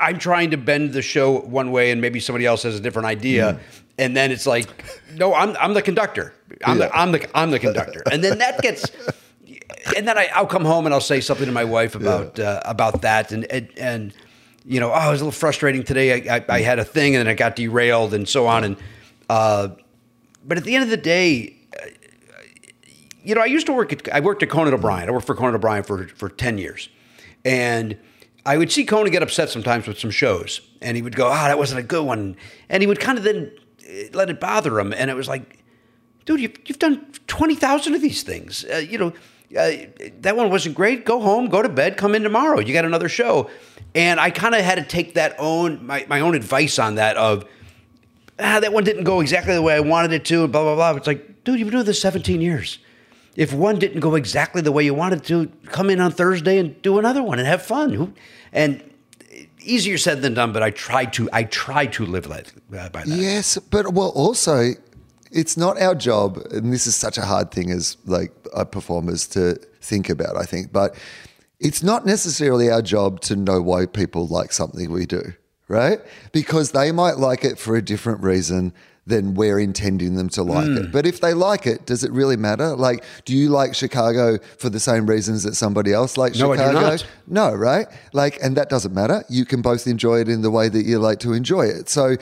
I'm 0.00 0.18
trying 0.18 0.50
to 0.50 0.56
bend 0.56 0.92
the 0.92 1.02
show 1.02 1.38
one 1.38 1.70
way, 1.70 1.92
and 1.92 2.00
maybe 2.00 2.18
somebody 2.18 2.46
else 2.46 2.64
has 2.64 2.74
a 2.76 2.80
different 2.80 3.06
idea, 3.06 3.60
and 3.98 4.16
then 4.16 4.30
it's 4.32 4.46
like, 4.46 4.68
no, 5.14 5.34
I'm 5.34 5.56
I'm 5.56 5.74
the 5.74 5.82
conductor. 5.82 6.34
I'm 6.64 6.78
the 6.78 6.96
I'm 6.96 7.12
the 7.12 7.28
I'm 7.36 7.50
the 7.50 7.58
conductor, 7.58 8.02
and 8.10 8.22
then 8.22 8.38
that 8.38 8.60
gets. 8.60 8.90
And 9.96 10.08
then 10.08 10.16
I, 10.16 10.30
I'll 10.34 10.46
come 10.46 10.64
home 10.64 10.86
and 10.86 10.94
I'll 10.94 11.00
say 11.00 11.20
something 11.20 11.46
to 11.46 11.52
my 11.52 11.64
wife 11.64 11.94
about 11.94 12.38
uh, 12.38 12.60
about 12.64 13.02
that, 13.02 13.32
and, 13.32 13.44
and 13.44 13.68
and 13.76 14.14
you 14.64 14.80
know, 14.80 14.90
oh, 14.92 15.08
it 15.08 15.10
was 15.10 15.20
a 15.20 15.24
little 15.24 15.38
frustrating 15.38 15.82
today. 15.82 16.28
I, 16.28 16.36
I, 16.36 16.44
I 16.48 16.60
had 16.62 16.78
a 16.78 16.84
thing, 16.84 17.14
and 17.14 17.20
then 17.20 17.28
I 17.28 17.34
got 17.34 17.54
derailed, 17.54 18.14
and 18.14 18.26
so 18.26 18.46
on. 18.46 18.64
And 18.64 18.76
uh, 19.28 19.68
but 20.44 20.58
at 20.58 20.64
the 20.64 20.74
end 20.74 20.84
of 20.84 20.90
the 20.90 20.96
day, 20.96 21.56
you 23.24 23.34
know, 23.34 23.40
I 23.40 23.46
used 23.46 23.66
to 23.66 23.72
work 23.72 23.92
at, 23.92 24.12
I 24.14 24.20
worked 24.20 24.42
at 24.42 24.50
Conan 24.50 24.74
O'Brien. 24.74 25.08
I 25.08 25.12
worked 25.12 25.26
for 25.26 25.34
Conan 25.34 25.54
O'Brien 25.54 25.82
for, 25.82 26.06
for 26.08 26.28
10 26.28 26.58
years. 26.58 26.90
And 27.44 27.96
I 28.46 28.58
would 28.58 28.70
see 28.70 28.84
Conan 28.84 29.10
get 29.10 29.22
upset 29.22 29.48
sometimes 29.48 29.86
with 29.86 29.98
some 29.98 30.10
shows. 30.10 30.60
And 30.82 30.96
he 30.96 31.02
would 31.02 31.16
go, 31.16 31.28
ah, 31.28 31.48
that 31.48 31.58
wasn't 31.58 31.80
a 31.80 31.82
good 31.82 32.04
one. 32.04 32.36
And 32.68 32.82
he 32.82 32.86
would 32.86 33.00
kind 33.00 33.16
of 33.16 33.24
then 33.24 33.50
eh, 33.94 34.08
let 34.12 34.30
it 34.30 34.40
bother 34.40 34.78
him. 34.78 34.92
And 34.92 35.10
it 35.10 35.14
was 35.14 35.28
like, 35.28 35.64
dude, 36.24 36.40
you've, 36.40 36.56
you've 36.66 36.78
done 36.78 37.06
20,000 37.26 37.94
of 37.94 38.00
these 38.00 38.22
things. 38.22 38.64
Uh, 38.64 38.76
you 38.76 38.98
know, 38.98 39.12
uh, 39.56 39.86
that 40.20 40.36
one 40.36 40.50
wasn't 40.50 40.74
great. 40.74 41.04
Go 41.04 41.20
home, 41.20 41.48
go 41.48 41.62
to 41.62 41.68
bed, 41.68 41.96
come 41.96 42.14
in 42.14 42.22
tomorrow. 42.22 42.58
You 42.60 42.72
got 42.72 42.84
another 42.84 43.08
show. 43.08 43.50
And 43.94 44.18
I 44.18 44.30
kind 44.30 44.54
of 44.54 44.62
had 44.62 44.76
to 44.76 44.84
take 44.84 45.14
that 45.14 45.36
own, 45.38 45.86
my, 45.86 46.04
my 46.08 46.20
own 46.20 46.34
advice 46.34 46.78
on 46.78 46.96
that 46.96 47.16
of, 47.16 47.44
ah, 48.38 48.58
that 48.60 48.72
one 48.72 48.84
didn't 48.84 49.04
go 49.04 49.20
exactly 49.20 49.54
the 49.54 49.62
way 49.62 49.74
I 49.74 49.80
wanted 49.80 50.12
it 50.12 50.24
to, 50.26 50.48
blah, 50.48 50.62
blah, 50.62 50.74
blah. 50.74 50.96
It's 50.96 51.06
like, 51.06 51.44
dude, 51.44 51.58
you've 51.58 51.66
been 51.66 51.74
doing 51.74 51.86
this 51.86 52.00
17 52.00 52.40
years. 52.40 52.78
If 53.36 53.52
one 53.52 53.78
didn't 53.78 54.00
go 54.00 54.14
exactly 54.14 54.62
the 54.62 54.72
way 54.72 54.84
you 54.84 54.94
wanted 54.94 55.24
to, 55.24 55.50
come 55.66 55.90
in 55.90 56.00
on 56.00 56.12
Thursday 56.12 56.58
and 56.58 56.80
do 56.82 56.98
another 56.98 57.22
one 57.22 57.38
and 57.38 57.48
have 57.48 57.62
fun. 57.62 58.14
And 58.52 58.82
easier 59.64 59.98
said 59.98 60.22
than 60.22 60.34
done, 60.34 60.52
but 60.52 60.62
I 60.62 60.70
try 60.70 61.04
to, 61.06 61.28
I 61.32 61.44
try 61.44 61.86
to 61.86 62.06
live 62.06 62.26
like, 62.26 62.52
uh, 62.76 62.88
by 62.90 63.04
that. 63.04 63.08
Yes, 63.08 63.58
but 63.58 63.92
well, 63.92 64.10
also, 64.10 64.72
it's 65.30 65.56
not 65.56 65.80
our 65.80 65.94
job, 65.94 66.38
and 66.50 66.72
this 66.72 66.86
is 66.86 66.94
such 66.94 67.18
a 67.18 67.22
hard 67.22 67.50
thing 67.50 67.70
as 67.70 67.96
like 68.04 68.32
uh, 68.54 68.64
performers 68.64 69.26
to 69.28 69.56
think 69.80 70.08
about. 70.08 70.36
I 70.36 70.44
think, 70.44 70.72
but 70.72 70.94
it's 71.58 71.82
not 71.82 72.06
necessarily 72.06 72.70
our 72.70 72.82
job 72.82 73.20
to 73.22 73.36
know 73.36 73.60
why 73.60 73.86
people 73.86 74.26
like 74.26 74.52
something 74.52 74.90
we 74.92 75.06
do, 75.06 75.34
right? 75.68 76.00
Because 76.32 76.72
they 76.72 76.92
might 76.92 77.18
like 77.18 77.44
it 77.44 77.58
for 77.58 77.76
a 77.76 77.82
different 77.82 78.22
reason 78.22 78.72
than 79.06 79.34
we're 79.34 79.58
intending 79.58 80.14
them 80.14 80.30
to 80.30 80.42
like 80.42 80.66
Hmm. 80.66 80.76
it. 80.78 80.92
But 80.92 81.04
if 81.04 81.20
they 81.20 81.34
like 81.34 81.66
it, 81.66 81.84
does 81.84 82.04
it 82.04 82.10
really 82.12 82.36
matter? 82.38 82.74
Like, 82.74 83.04
do 83.26 83.36
you 83.36 83.50
like 83.50 83.74
Chicago 83.74 84.38
for 84.58 84.70
the 84.70 84.80
same 84.80 85.06
reasons 85.06 85.42
that 85.42 85.54
somebody 85.56 85.92
else 85.92 86.16
likes 86.16 86.38
No, 86.38 86.54
Chicago? 86.56 86.96
No, 87.26 87.52
right? 87.52 87.86
Like, 88.14 88.38
and 88.42 88.56
that 88.56 88.70
doesn't 88.70 88.94
matter. 88.94 89.22
You 89.28 89.44
can 89.44 89.60
both 89.60 89.86
enjoy 89.86 90.20
it 90.20 90.28
in 90.28 90.40
the 90.40 90.50
way 90.50 90.70
that 90.70 90.86
you 90.86 90.98
like 90.98 91.18
to 91.20 91.34
enjoy 91.34 91.66
it. 91.66 91.90
So, 91.90 92.16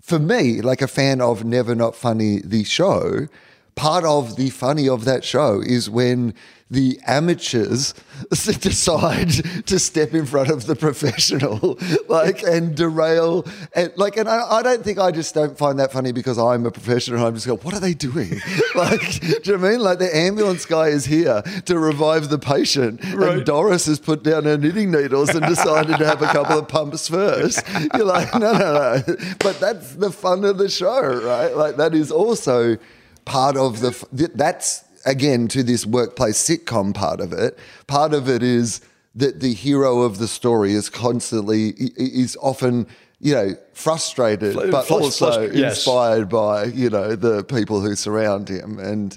for 0.00 0.18
me, 0.18 0.60
like 0.62 0.80
a 0.82 0.88
fan 0.88 1.20
of 1.20 1.44
Never 1.44 1.74
Not 1.74 1.94
Funny, 1.94 2.40
the 2.42 2.64
show, 2.64 3.28
part 3.74 4.04
of 4.04 4.36
the 4.36 4.48
funny 4.50 4.88
of 4.88 5.04
that 5.04 5.24
show 5.24 5.60
is 5.60 5.88
when 5.90 6.34
the 6.72 6.98
amateurs 7.06 7.92
decide 8.30 9.30
to 9.66 9.78
step 9.78 10.14
in 10.14 10.24
front 10.24 10.50
of 10.50 10.64
the 10.64 10.74
professional, 10.74 11.78
like 12.08 12.42
and 12.42 12.74
derail, 12.74 13.46
and 13.76 13.92
like, 13.96 14.16
and 14.16 14.26
I, 14.26 14.40
I 14.50 14.62
don't 14.62 14.82
think 14.82 14.98
I 14.98 15.10
just 15.10 15.34
don't 15.34 15.56
find 15.56 15.78
that 15.78 15.92
funny 15.92 16.12
because 16.12 16.38
I'm 16.38 16.64
a 16.64 16.70
professional. 16.70 17.18
and 17.18 17.26
I'm 17.26 17.34
just 17.34 17.46
go, 17.46 17.56
what 17.58 17.74
are 17.74 17.80
they 17.80 17.92
doing? 17.92 18.40
like, 18.74 19.20
do 19.20 19.26
you 19.26 19.32
know 19.32 19.62
what 19.62 19.68
I 19.68 19.70
mean? 19.70 19.80
Like 19.80 19.98
the 19.98 20.16
ambulance 20.16 20.64
guy 20.64 20.88
is 20.88 21.04
here 21.04 21.42
to 21.66 21.78
revive 21.78 22.30
the 22.30 22.38
patient, 22.38 23.04
and 23.04 23.44
Doris 23.44 23.84
has 23.84 24.00
put 24.00 24.22
down 24.22 24.44
her 24.44 24.56
knitting 24.56 24.90
needles 24.90 25.28
and 25.28 25.44
decided 25.44 25.98
to 25.98 26.06
have 26.06 26.22
a 26.22 26.26
couple 26.26 26.58
of 26.58 26.68
pumps 26.68 27.06
first. 27.06 27.62
You're 27.94 28.06
like, 28.06 28.32
no, 28.32 28.52
no, 28.52 29.02
no. 29.06 29.16
But 29.40 29.60
that's 29.60 29.94
the 29.96 30.10
fun 30.10 30.44
of 30.46 30.56
the 30.56 30.70
show, 30.70 31.22
right? 31.22 31.54
Like 31.54 31.76
that 31.76 31.94
is 31.94 32.10
also 32.10 32.78
part 33.26 33.58
of 33.58 33.80
the. 33.80 34.30
That's 34.34 34.84
again 35.04 35.48
to 35.48 35.62
this 35.62 35.84
workplace 35.86 36.38
sitcom 36.38 36.94
part 36.94 37.20
of 37.20 37.32
it. 37.32 37.58
Part 37.86 38.14
of 38.14 38.28
it 38.28 38.42
is 38.42 38.80
that 39.14 39.40
the 39.40 39.52
hero 39.54 40.00
of 40.02 40.18
the 40.18 40.28
story 40.28 40.72
is 40.72 40.88
constantly 40.88 41.68
is 41.96 42.36
often. 42.40 42.86
You 43.24 43.34
know, 43.34 43.54
frustrated, 43.72 44.54
Fl- 44.54 44.70
but 44.72 44.90
also 44.90 45.42
yes. 45.42 45.76
inspired 45.76 46.28
by 46.28 46.64
you 46.64 46.90
know 46.90 47.14
the 47.14 47.44
people 47.44 47.80
who 47.80 47.94
surround 47.94 48.48
him, 48.48 48.80
and 48.80 49.16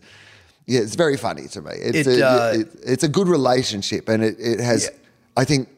yeah, 0.68 0.82
it's 0.82 0.94
very 0.96 1.18
funny 1.18 1.48
to 1.48 1.62
me. 1.64 1.72
It's 1.74 2.08
It, 2.08 2.20
a, 2.20 2.28
uh, 2.30 2.52
it- 2.54 2.76
it's 2.86 3.04
a 3.04 3.08
good 3.08 3.28
relationship, 3.28 4.08
and 4.08 4.24
it, 4.24 4.36
it 4.40 4.60
has. 4.60 4.84
Yeah. 4.84 4.98
I 5.38 5.44
think. 5.44 5.70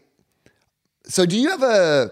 So, 1.05 1.25
do 1.25 1.37
you 1.39 1.49
have 1.51 1.63
a 1.63 2.11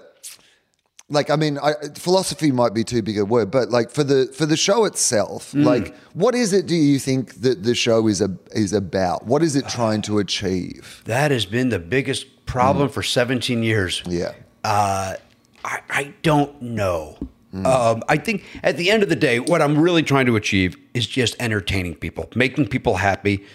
like? 1.09 1.29
I 1.29 1.35
mean, 1.35 1.57
I, 1.57 1.73
philosophy 1.95 2.51
might 2.51 2.73
be 2.73 2.83
too 2.83 3.01
big 3.01 3.17
a 3.17 3.25
word, 3.25 3.51
but 3.51 3.69
like 3.69 3.91
for 3.91 4.03
the 4.03 4.27
for 4.27 4.45
the 4.45 4.57
show 4.57 4.85
itself, 4.85 5.51
Hmm. 5.51 5.63
like 5.63 5.95
what 6.13 6.35
is 6.35 6.53
it? 6.53 6.65
Do 6.65 6.75
you 6.75 6.99
think 6.99 7.41
that 7.41 7.63
the 7.63 7.75
show 7.75 8.07
is 8.07 8.21
a 8.21 8.35
is 8.53 8.73
about? 8.73 9.25
What 9.25 9.41
is 9.43 9.55
it 9.55 9.67
trying 9.67 10.01
to 10.03 10.19
achieve? 10.19 11.01
That 11.05 11.31
has 11.31 11.45
been 11.45 11.69
the 11.69 11.79
biggest 11.79 12.45
problem 12.45 12.89
for 12.89 13.01
17 13.03 13.63
years. 13.63 14.03
Yeah. 14.07 14.33
Uh, 14.63 15.15
I, 15.63 15.79
I 15.89 16.13
don't 16.21 16.61
know. 16.61 17.17
Um, 17.63 18.03
I 18.09 18.17
think 18.17 18.43
at 18.63 18.75
the 18.75 18.91
end 18.91 19.01
of 19.01 19.07
the 19.07 19.15
day, 19.15 19.39
what 19.39 19.61
I'm 19.61 19.77
really 19.79 20.03
trying 20.03 20.25
to 20.25 20.35
achieve 20.35 20.75
is 20.93 21.07
just 21.07 21.37
entertaining 21.39 21.95
people, 21.95 22.29
making 22.35 22.67
people 22.67 22.97
happy, 22.97 23.45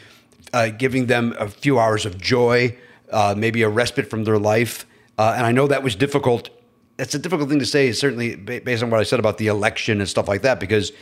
uh, 0.55 0.71
giving 0.71 1.05
them 1.07 1.35
a 1.39 1.49
few 1.49 1.79
hours 1.79 2.07
of 2.07 2.17
joy, 2.19 2.75
uh, 3.13 3.35
maybe 3.37 3.61
a 3.63 3.69
respite 3.69 4.09
from 4.09 4.25
their 4.25 4.39
life. 4.39 4.87
Uh, 5.19 5.35
and 5.37 5.45
I 5.45 5.53
know 5.53 5.67
that 5.67 5.83
was 5.83 5.95
difficult. 5.97 6.49
That's 7.01 7.15
a 7.15 7.19
difficult 7.19 7.49
thing 7.49 7.61
to 7.61 7.65
say, 7.65 7.93
certainly 7.93 8.37
based 8.37 8.83
on 8.83 8.91
what 8.91 9.01
I 9.01 9.05
said 9.05 9.21
about 9.21 9.39
the 9.39 9.47
election 9.47 10.01
and 10.01 10.09
stuff 10.09 10.29
like 10.29 10.43
that, 10.43 10.61
because 10.61 10.93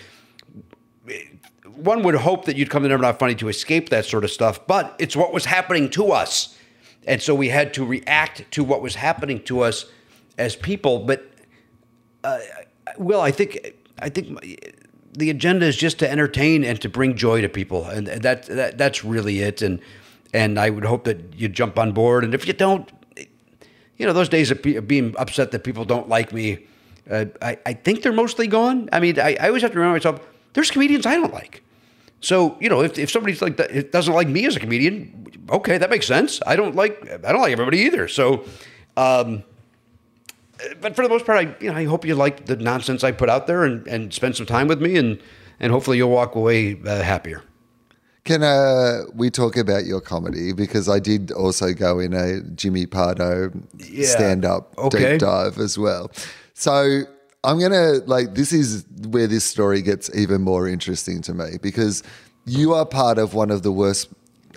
one 1.75 2.05
would 2.05 2.15
hope 2.15 2.45
that 2.45 2.57
you'd 2.57 2.71
come 2.71 2.85
to 2.85 2.89
Never 2.89 3.03
Not 3.03 3.19
Funny 3.19 3.35
to 3.35 3.49
escape 3.49 3.89
that 3.89 4.05
sort 4.05 4.23
of 4.23 4.31
stuff, 4.31 4.65
but 4.69 4.95
it's 5.01 5.17
what 5.17 5.33
was 5.33 5.47
happening 5.47 5.91
to 5.91 6.13
us. 6.13 6.57
And 7.05 7.21
so 7.21 7.35
we 7.35 7.49
had 7.49 7.75
to 7.75 7.85
react 7.85 8.49
to 8.53 8.63
what 8.63 8.81
was 8.81 8.95
happening 8.95 9.43
to 9.47 9.63
us 9.63 9.87
as 10.39 10.55
people. 10.55 11.01
But, 11.01 11.33
uh, 12.23 12.39
Wil, 12.97 13.21
I 13.21 13.33
think, 13.33 13.59
I 13.99 14.09
think 14.09 14.41
the 15.15 15.31
agenda 15.31 15.67
is 15.67 15.77
just 15.77 15.99
to 15.99 16.09
entertain 16.09 16.63
and 16.63 16.81
to 16.81 16.89
bring 16.89 17.17
joy 17.17 17.41
to 17.41 17.49
people. 17.49 17.87
And 17.87 18.07
that, 18.07 18.45
that 18.47 18.79
that's 18.79 19.05
really 19.05 19.41
it. 19.41 19.63
And, 19.63 19.81
and 20.33 20.61
I 20.61 20.71
would 20.71 20.85
hope 20.85 21.03
that 21.07 21.35
you 21.35 21.49
jump 21.49 21.77
on 21.77 21.91
board. 21.91 22.23
And 22.23 22.35
if 22.35 22.47
you 22.47 22.53
don't, 22.53 22.89
you 23.99 24.07
know, 24.07 24.13
those 24.13 24.29
days 24.29 24.51
of 24.51 24.63
being 24.63 25.15
upset 25.19 25.51
that 25.51 25.65
people 25.65 25.85
don't 25.85 26.09
like 26.09 26.33
me, 26.33 26.67
uh, 27.11 27.27
I, 27.43 27.59
I 27.67 27.73
think 27.73 28.03
they're 28.03 28.13
mostly 28.13 28.47
gone. 28.47 28.89
I 28.93 29.01
mean, 29.01 29.19
I, 29.19 29.37
I 29.41 29.49
always 29.49 29.63
have 29.63 29.73
to 29.73 29.79
remind 29.79 29.95
myself, 29.95 30.21
there's 30.53 30.71
comedians 30.71 31.07
I 31.07 31.15
don't 31.15 31.33
like. 31.33 31.63
So, 32.21 32.57
you 32.61 32.69
know, 32.69 32.83
if, 32.83 32.99
if 32.99 33.11
somebody's 33.11 33.43
like 33.43 33.57
that, 33.59 33.93
doesn't 33.93 34.13
like 34.13 34.29
me 34.29 34.47
as 34.47 34.57
a 34.57 34.61
comedian, 34.61 35.27
okay, 35.51 35.79
that 35.79 35.91
makes 35.91 36.07
sense. 36.07 36.41
I 36.47 36.57
don't 36.57 36.75
like, 36.75 37.01
I 37.25 37.33
don't 37.33 37.41
like 37.41 37.53
everybody 37.53 37.81
either. 37.81 38.09
So, 38.09 38.45
um, 38.97 39.45
but 40.81 40.97
for 40.97 41.03
the 41.03 41.09
most 41.09 41.25
part, 41.25 41.39
I 41.39 41.57
you 41.63 41.71
know 41.71 41.77
I 41.77 41.85
hope 41.85 42.05
you 42.05 42.15
like 42.15 42.47
the 42.47 42.57
nonsense 42.57 43.05
I 43.05 43.13
put 43.13 43.29
out 43.29 43.47
there 43.47 43.65
and, 43.65 43.87
and 43.87 44.13
spend 44.13 44.37
some 44.37 44.47
time 44.47 44.69
with 44.69 44.81
me 44.81 44.97
and 44.97 45.21
and 45.61 45.73
hopefully 45.73 45.97
you'll 45.97 46.11
walk 46.11 46.35
away 46.35 46.79
uh, 46.85 47.03
happier. 47.03 47.43
Can 48.29 48.43
uh, 48.43 49.05
we 49.15 49.31
talk 49.31 49.57
about 49.57 49.87
your 49.87 50.03
comedy? 50.03 50.53
Because 50.53 50.87
I 50.87 50.99
did 50.99 51.33
also 51.33 51.73
go 51.73 51.99
in 51.99 52.13
a 52.13 52.43
Jimmy 52.43 52.85
Pardo 52.85 53.51
Yeah. 53.79 54.05
stand 54.07 54.45
up 54.45 54.77
Okay. 54.77 55.13
deep 55.13 55.21
dive 55.21 55.57
as 55.57 55.79
well. 55.79 56.11
So 56.53 57.05
I'm 57.43 57.59
going 57.59 57.73
to, 57.73 58.03
like, 58.05 58.35
this 58.35 58.53
is 58.53 58.85
where 59.09 59.27
this 59.27 59.45
story 59.47 59.81
gets 59.81 60.15
even 60.15 60.43
more 60.43 60.69
interesting 60.69 61.23
to 61.23 61.33
me 61.33 61.57
because 61.63 62.03
you 62.45 62.75
are 62.75 62.85
part 62.85 63.17
of 63.17 63.33
one 63.33 63.51
of 63.51 63.63
the 63.63 63.73
worst. 63.73 64.09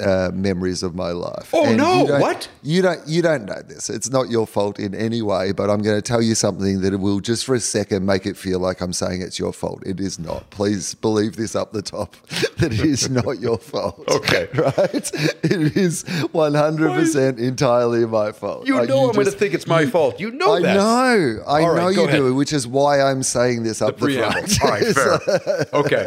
Uh, 0.01 0.31
memories 0.33 0.83
of 0.83 0.95
my 0.95 1.11
life. 1.11 1.49
Oh, 1.53 1.65
And 1.65 1.77
no, 1.77 2.05
you 2.07 2.13
what? 2.13 2.49
You 2.63 2.81
don't. 2.81 3.07
You 3.07 3.21
don't 3.21 3.45
know 3.45 3.61
this. 3.61 3.89
It's 3.89 4.09
not 4.09 4.29
your 4.29 4.47
fault 4.47 4.79
in 4.79 4.95
any 4.95 5.21
way. 5.21 5.51
But 5.51 5.69
I'm 5.69 5.81
going 5.81 5.95
to 5.95 6.01
tell 6.01 6.21
you 6.21 6.35
something 6.35 6.81
that 6.81 6.97
will 6.99 7.19
just 7.19 7.45
for 7.45 7.55
a 7.55 7.59
second 7.59 8.05
make 8.05 8.25
it 8.25 8.35
feel 8.35 8.59
like 8.59 8.81
I'm 8.81 8.93
saying 8.93 9.21
it's 9.21 9.37
your 9.39 9.53
fault. 9.53 9.83
It 9.85 9.99
is 9.99 10.17
not. 10.19 10.49
Please 10.49 10.95
believe 10.95 11.35
this 11.35 11.55
up 11.55 11.71
the 11.71 11.81
top 11.81 12.15
that 12.57 12.73
it 12.73 12.79
is 12.81 13.09
not 13.09 13.39
your 13.39 13.57
fault. 13.57 14.03
Okay. 14.09 14.47
right? 14.55 15.11
It 15.43 15.77
is 15.77 16.03
100 16.31 16.91
percent 16.93 17.39
entirely 17.39 18.05
my 18.05 18.31
fault. 18.31 18.65
You 18.67 18.77
Like, 18.79 18.89
know 18.89 19.07
I'm 19.07 19.13
going 19.13 19.25
to 19.25 19.31
think 19.31 19.53
it's 19.53 19.67
my 19.67 19.85
fault. 19.85 20.19
You 20.19 20.31
know 20.31 20.53
I 20.55 20.61
that. 20.61 20.73
know. 20.75 21.43
I 21.47 21.63
right, 21.63 21.75
know 21.75 21.87
you 21.89 22.03
ahead. 22.05 22.17
do, 22.17 22.33
which 22.35 22.53
is 22.53 22.67
why 22.67 23.01
I'm 23.01 23.23
saying 23.23 23.63
this 23.63 23.81
up 23.81 23.97
the, 23.97 24.05
Preamble. 24.05 24.31
front. 24.31 24.63
All 24.63 24.69
right, 24.69 24.95
fair. 24.95 25.65
okay. 25.73 26.05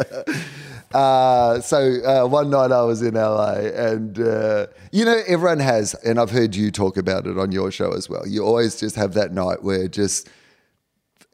Uh, 0.95 1.61
so 1.61 1.79
uh, 2.05 2.27
one 2.27 2.51
night 2.51 2.71
I 2.71 2.83
was 2.83 3.03
in 3.03 3.15
LA, 3.15 3.55
and 3.55 4.19
uh, 4.21 4.69
you 4.93 5.05
know 5.05 5.21
everyone 5.27 5.59
has, 5.59 5.95
and 5.95 6.21
I've 6.21 6.31
heard 6.31 6.55
you 6.55 6.71
talk 6.71 6.97
about 6.97 7.27
it 7.27 7.37
on 7.37 7.51
your 7.51 7.73
show 7.73 7.93
as 7.93 8.09
well. 8.09 8.27
You 8.27 8.45
always 8.45 8.79
just 8.79 8.95
have 8.95 9.15
that 9.15 9.33
night 9.33 9.65
where 9.65 9.89
just 9.89 10.29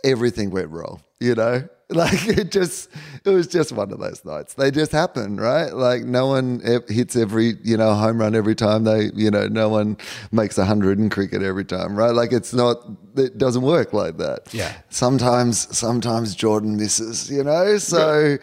everything 0.03 0.51
went 0.51 0.71
wrong. 0.71 1.03
You 1.21 1.35
know, 1.35 1.69
like 1.91 2.27
it 2.27 2.51
just 2.51 2.89
it 3.23 3.29
was 3.29 3.47
just 3.47 3.73
one 3.73 3.93
of 3.93 3.99
those 3.99 4.25
nights. 4.25 4.55
They 4.55 4.71
just 4.71 4.93
happen, 4.93 5.37
right? 5.37 5.75
Like 5.75 6.05
no 6.05 6.29
one 6.29 6.63
hits 6.89 7.15
every 7.15 7.57
you 7.63 7.77
know 7.77 7.93
home 7.93 8.19
run 8.19 8.35
every 8.35 8.55
time 8.55 8.85
they 8.85 9.11
you 9.15 9.31
know 9.31 9.47
no 9.47 9.69
one 9.69 9.99
makes 10.33 10.57
a 10.57 10.65
hundred 10.65 10.99
in 10.99 11.11
cricket 11.11 11.43
every 11.43 11.67
time, 11.67 11.97
right? 11.97 12.15
Like 12.15 12.33
it's 12.33 12.55
not 12.55 12.79
it 13.15 13.37
doesn't 13.37 13.63
work 13.63 13.93
like 13.93 14.17
that. 14.17 14.55
Yeah. 14.55 14.75
Sometimes 14.89 15.77
sometimes 15.77 16.35
Jordan 16.35 16.79
misses, 16.79 17.31
you 17.31 17.45
know. 17.45 17.77
So. 17.77 18.39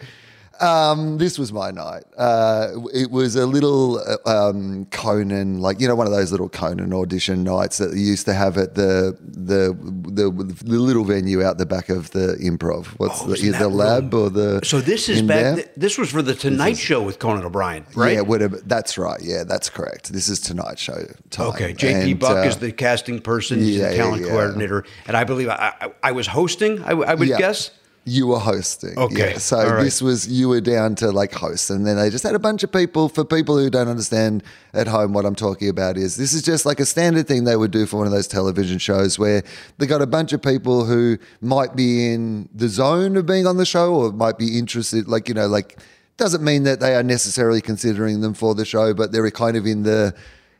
Um, 0.60 1.18
this 1.18 1.38
was 1.38 1.52
my 1.52 1.70
night. 1.70 2.04
Uh, 2.16 2.72
it 2.92 3.10
was 3.10 3.36
a 3.36 3.46
little 3.46 3.98
uh, 4.26 4.48
um, 4.50 4.86
Conan, 4.86 5.60
like 5.60 5.80
you 5.80 5.86
know, 5.88 5.94
one 5.94 6.06
of 6.06 6.12
those 6.12 6.30
little 6.30 6.48
Conan 6.48 6.92
audition 6.92 7.44
nights 7.44 7.78
that 7.78 7.94
you 7.94 8.02
used 8.04 8.26
to 8.26 8.34
have 8.34 8.58
at 8.58 8.74
the 8.74 9.16
the 9.20 9.76
the, 9.80 10.30
the 10.30 10.78
little 10.78 11.04
venue 11.04 11.42
out 11.42 11.58
the 11.58 11.66
back 11.66 11.88
of 11.88 12.10
the 12.10 12.36
improv. 12.42 12.86
What's 12.98 13.22
Oh, 13.22 13.26
the, 13.28 13.50
the 13.50 13.68
lab 13.68 14.12
or 14.14 14.30
the? 14.30 14.60
So 14.64 14.80
this 14.80 15.08
is 15.08 15.22
back. 15.22 15.54
th- 15.56 15.68
this 15.76 15.96
was 15.98 16.10
for 16.10 16.22
the 16.22 16.34
Tonight 16.34 16.76
Show 16.78 17.02
with 17.02 17.18
Conan 17.18 17.44
O'Brien, 17.44 17.86
right? 17.94 18.14
Yeah, 18.14 18.22
would 18.22 18.40
have, 18.40 18.68
that's 18.68 18.98
right. 18.98 19.20
Yeah, 19.22 19.44
that's 19.44 19.68
correct. 19.70 20.12
This 20.12 20.28
is 20.28 20.40
Tonight 20.40 20.78
Show 20.78 21.06
time. 21.30 21.46
Okay, 21.48 21.74
JP 21.74 22.10
And, 22.12 22.18
Buck 22.20 22.36
uh, 22.44 22.48
is 22.48 22.56
the 22.58 22.72
casting 22.72 23.20
person, 23.20 23.58
he's 23.60 23.76
yeah, 23.76 23.88
the 23.90 23.96
yeah, 23.96 24.02
talent 24.02 24.22
yeah. 24.22 24.28
coordinator, 24.28 24.84
and 25.06 25.16
I 25.16 25.24
believe 25.24 25.48
I, 25.48 25.74
I, 25.80 25.90
I 26.02 26.12
was 26.12 26.26
hosting. 26.26 26.82
I 26.84 26.94
would 26.94 27.28
Yeah. 27.28 27.38
guess. 27.38 27.70
You 28.08 28.26
were 28.28 28.38
hosting. 28.38 28.98
Okay, 28.98 29.32
Yeah. 29.32 29.38
So 29.38 29.58
right. 29.58 29.82
this 29.82 30.00
was 30.00 30.28
you 30.28 30.48
were 30.48 30.60
down 30.60 30.94
to 30.96 31.10
like 31.10 31.32
host, 31.32 31.70
and 31.70 31.86
then 31.86 31.96
they 31.96 32.10
just 32.10 32.24
had 32.24 32.34
a 32.34 32.38
bunch 32.38 32.62
of 32.62 32.72
people. 32.72 33.08
For 33.08 33.24
people 33.24 33.58
who 33.58 33.70
don't 33.70 33.88
understand 33.88 34.42
at 34.72 34.86
home, 34.86 35.12
what 35.12 35.24
I'm 35.24 35.34
talking 35.34 35.68
about 35.68 35.96
is 35.96 36.16
this 36.16 36.32
is 36.32 36.42
just 36.42 36.64
like 36.64 36.80
a 36.80 36.86
standard 36.86 37.28
thing 37.28 37.44
they 37.44 37.56
would 37.56 37.70
do 37.70 37.86
for 37.86 37.98
one 37.98 38.06
of 38.06 38.12
those 38.12 38.28
television 38.28 38.78
shows 38.78 39.18
where 39.18 39.42
they 39.78 39.86
got 39.86 40.02
a 40.02 40.06
bunch 40.06 40.32
of 40.32 40.42
people 40.42 40.84
who 40.84 41.18
might 41.40 41.76
be 41.76 42.12
in 42.12 42.48
the 42.54 42.68
zone 42.68 43.16
of 43.16 43.26
being 43.26 43.46
on 43.46 43.56
the 43.56 43.66
show 43.66 43.94
or 43.94 44.12
might 44.12 44.38
be 44.38 44.58
interested. 44.58 45.06
Like 45.08 45.28
you 45.28 45.34
know, 45.34 45.46
like 45.46 45.78
doesn't 46.16 46.42
mean 46.42 46.64
that 46.64 46.80
they 46.80 46.94
are 46.94 47.02
necessarily 47.02 47.60
considering 47.60 48.20
them 48.20 48.34
for 48.34 48.54
the 48.54 48.64
show, 48.64 48.92
but 48.92 49.12
they're 49.12 49.30
kind 49.30 49.56
of 49.56 49.66
in 49.66 49.84
the 49.84 50.14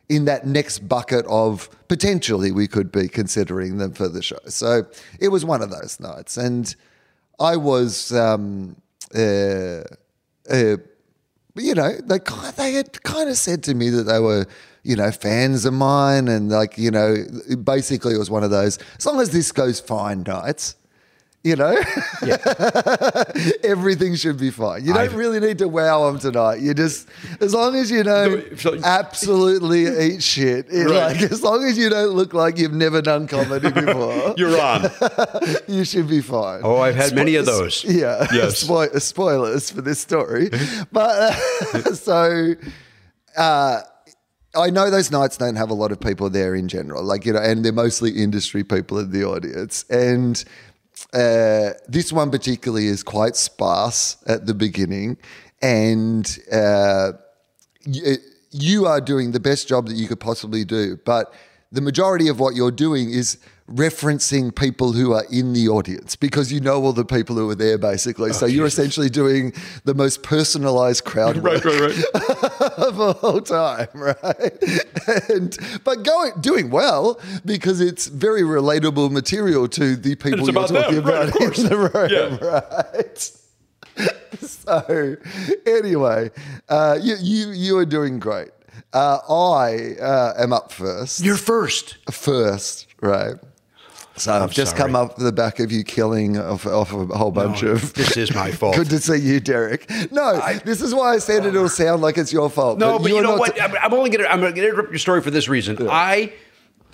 in 0.08 0.24
that 0.24 0.46
next 0.46 0.88
bucket 0.88 1.26
of 1.26 1.68
potentially 1.88 2.50
we 2.50 2.66
could 2.66 2.90
be 2.90 3.08
considering 3.08 3.78
them 3.78 3.92
for 3.92 4.08
the 4.08 4.22
show. 4.22 4.38
So 4.46 4.86
it 5.20 5.28
was 5.28 5.44
one 5.44 5.62
of 5.62 5.70
those 5.70 6.00
nights, 6.00 6.36
and 6.36 6.74
I 7.40 7.56
was, 7.56 8.12
um, 8.12 8.76
uh, 9.14 9.82
uh, 10.50 10.76
you 11.56 11.74
know, 11.74 11.92
they 12.06 12.18
they 12.56 12.72
had 12.72 13.02
kind 13.02 13.28
of 13.28 13.36
said 13.36 13.62
to 13.64 13.74
me 13.74 13.90
that 13.90 14.04
they 14.04 14.18
were, 14.18 14.46
you 14.82 14.96
know, 14.96 15.10
fans 15.10 15.64
of 15.64 15.74
mine, 15.74 16.28
and 16.28 16.50
like, 16.50 16.78
you 16.78 16.90
know, 16.90 17.16
basically 17.62 18.14
it 18.14 18.18
was 18.18 18.30
one 18.30 18.44
of 18.44 18.50
those. 18.50 18.78
As 18.96 19.06
long 19.06 19.20
as 19.20 19.30
this 19.30 19.52
goes 19.52 19.80
fine 19.80 20.22
nights. 20.22 20.76
You 21.44 21.54
know, 21.56 21.76
everything 23.62 24.16
should 24.16 24.38
be 24.38 24.50
fine. 24.50 24.84
You 24.84 24.92
don't 24.92 25.02
I've- 25.04 25.16
really 25.16 25.40
need 25.40 25.58
to 25.58 25.68
wow 25.68 26.10
them 26.10 26.18
tonight. 26.18 26.60
You 26.60 26.74
just, 26.74 27.08
as 27.40 27.54
long 27.54 27.76
as 27.76 27.90
you 27.90 28.02
know, 28.04 28.42
So- 28.56 28.78
absolutely 28.82 29.86
eat 30.14 30.22
shit. 30.22 30.66
It, 30.70 30.84
Right. 30.88 31.14
Like 31.20 31.22
as 31.30 31.42
long 31.42 31.64
as 31.64 31.76
you 31.78 31.90
don't 31.90 32.10
look 32.14 32.34
like 32.34 32.58
you've 32.58 32.72
never 32.72 33.00
done 33.02 33.26
comedy 33.28 33.70
before, 33.72 34.34
You're 34.36 34.60
on. 34.60 34.90
you 35.68 35.84
should 35.84 36.08
be 36.08 36.20
fine. 36.22 36.60
Oh, 36.64 36.78
I've 36.78 36.96
had 36.96 37.14
many 37.14 37.36
of 37.36 37.46
those. 37.46 37.84
Yeah. 37.84 38.26
Yes. 38.32 38.58
Spoil- 38.58 38.98
spoilers 39.00 39.70
for 39.70 39.80
this 39.82 40.00
story. 40.00 40.50
but 40.92 41.34
uh, 41.74 41.94
so 41.94 42.54
uh, 43.36 43.80
I 44.56 44.70
know 44.70 44.90
those 44.90 45.10
nights 45.10 45.36
don't 45.36 45.56
have 45.56 45.70
a 45.70 45.74
lot 45.74 45.92
of 45.92 46.00
people 46.00 46.30
there 46.30 46.54
in 46.54 46.68
general, 46.68 47.04
like, 47.04 47.26
you 47.26 47.32
know, 47.32 47.40
and 47.40 47.64
they're 47.64 47.72
mostly 47.72 48.10
industry 48.10 48.64
people 48.64 48.98
in 48.98 49.10
the 49.12 49.24
audience. 49.24 49.84
And 49.90 50.42
uh, 51.12 51.70
this 51.88 52.12
one 52.12 52.30
particularly 52.30 52.86
is 52.86 53.02
quite 53.02 53.36
sparse 53.36 54.16
at 54.26 54.46
the 54.46 54.54
beginning. 54.54 55.16
And 55.62 56.26
uh, 56.52 57.12
y- 57.86 58.16
you 58.50 58.86
are 58.86 59.00
doing 59.00 59.32
the 59.32 59.40
best 59.40 59.68
job 59.68 59.88
that 59.88 59.94
you 59.94 60.08
could 60.08 60.20
possibly 60.20 60.64
do. 60.64 60.98
But 61.04 61.32
the 61.70 61.80
majority 61.80 62.28
of 62.28 62.40
what 62.40 62.54
you're 62.54 62.70
doing 62.70 63.10
is 63.10 63.38
referencing 63.70 64.54
people 64.54 64.92
who 64.92 65.12
are 65.12 65.24
in 65.30 65.52
the 65.52 65.68
audience 65.68 66.16
because 66.16 66.50
you 66.50 66.58
know 66.58 66.82
all 66.82 66.94
the 66.94 67.04
people 67.04 67.36
who 67.36 67.50
are 67.50 67.54
there 67.54 67.76
basically. 67.76 68.32
so 68.32 68.46
you're 68.46 68.64
essentially 68.66 69.10
doing 69.10 69.52
the 69.84 69.92
most 69.92 70.22
personalized 70.22 71.04
crowd 71.04 71.36
work 71.36 71.62
right, 71.66 71.80
right. 71.80 72.04
of 72.78 72.94
whole 73.18 73.42
time, 73.42 73.88
right? 73.94 74.64
And 75.28 75.56
but 75.84 76.02
going 76.02 76.32
doing 76.40 76.70
well 76.70 77.20
because 77.44 77.80
it's 77.82 78.06
very 78.06 78.40
relatable 78.42 79.10
material 79.10 79.68
to 79.68 79.96
the 79.96 80.14
people 80.16 80.40
you're 80.40 80.50
about 80.50 80.68
talking 80.68 81.02
right, 81.02 81.28
of 81.28 81.28
about 81.28 81.32
course. 81.34 81.58
in 81.58 81.68
the 81.68 81.76
room, 81.76 82.08
Yeah. 82.10 82.48
right? 82.48 83.30
so 84.40 85.16
anyway, 85.66 86.30
uh, 86.68 86.98
you 87.02 87.16
you 87.20 87.50
you 87.50 87.78
are 87.78 87.86
doing 87.86 88.18
great. 88.18 88.48
Uh, 88.92 89.18
I 89.28 89.96
uh, 90.00 90.34
am 90.38 90.52
up 90.52 90.72
first. 90.72 91.20
You're 91.20 91.36
first. 91.36 91.98
first, 92.10 92.86
right? 93.00 93.34
So 94.16 94.32
I've 94.32 94.52
just 94.52 94.76
sorry. 94.76 94.82
come 94.82 94.96
up 94.96 95.16
the 95.16 95.32
back 95.32 95.60
of 95.60 95.70
you 95.70 95.84
killing 95.84 96.38
off, 96.38 96.66
off 96.66 96.92
a 96.92 97.06
whole 97.06 97.30
bunch 97.30 97.62
No, 97.62 97.72
of. 97.72 97.94
this 97.94 98.16
is 98.16 98.34
my 98.34 98.50
fault. 98.52 98.76
Good 98.76 98.90
to 98.90 98.98
see 98.98 99.18
you, 99.18 99.40
Derek. 99.40 99.88
No, 100.10 100.40
this 100.64 100.80
is 100.80 100.94
why 100.94 101.14
I 101.14 101.18
said 101.18 101.46
it'll 101.46 101.68
sound 101.68 102.02
like 102.02 102.18
it's 102.18 102.32
your 102.32 102.50
fault. 102.50 102.78
No, 102.78 102.98
but, 102.98 103.08
you 103.08 103.14
you're 103.14 103.22
know 103.22 103.36
what? 103.36 103.60
I'm, 103.60 103.76
I'm 103.76 103.94
only 103.94 104.10
gonna 104.10 104.28
I'm 104.28 104.40
gonna 104.40 104.56
interrupt 104.56 104.90
your 104.90 104.98
story 104.98 105.20
for 105.20 105.30
this 105.30 105.48
reason. 105.48 105.88
I 105.88 106.32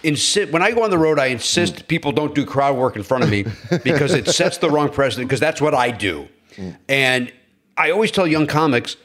insist 0.03 0.53
when 0.53 0.63
I 0.63 0.73
go 0.73 0.83
on 0.83 0.91
the 0.91 0.99
road, 0.99 1.19
I 1.19 1.27
insist 1.27 1.89
people 1.89 2.13
don't 2.13 2.35
do 2.35 2.45
crowd 2.45 2.77
work 2.77 2.97
in 2.97 3.03
front 3.03 3.25
of 3.25 3.31
me 3.31 3.47
because 3.85 4.13
it 4.13 4.27
sets 4.29 4.59
the 4.59 4.69
wrong 4.69 4.91
precedent. 4.91 5.29
Because 5.29 5.41
that's 5.41 5.61
what 5.61 5.75
I 5.75 5.91
do, 5.93 6.29
and 6.89 7.33
I 7.77 7.91
always 7.91 8.11
tell 8.11 8.27
young 8.27 8.47
comics. 8.47 8.97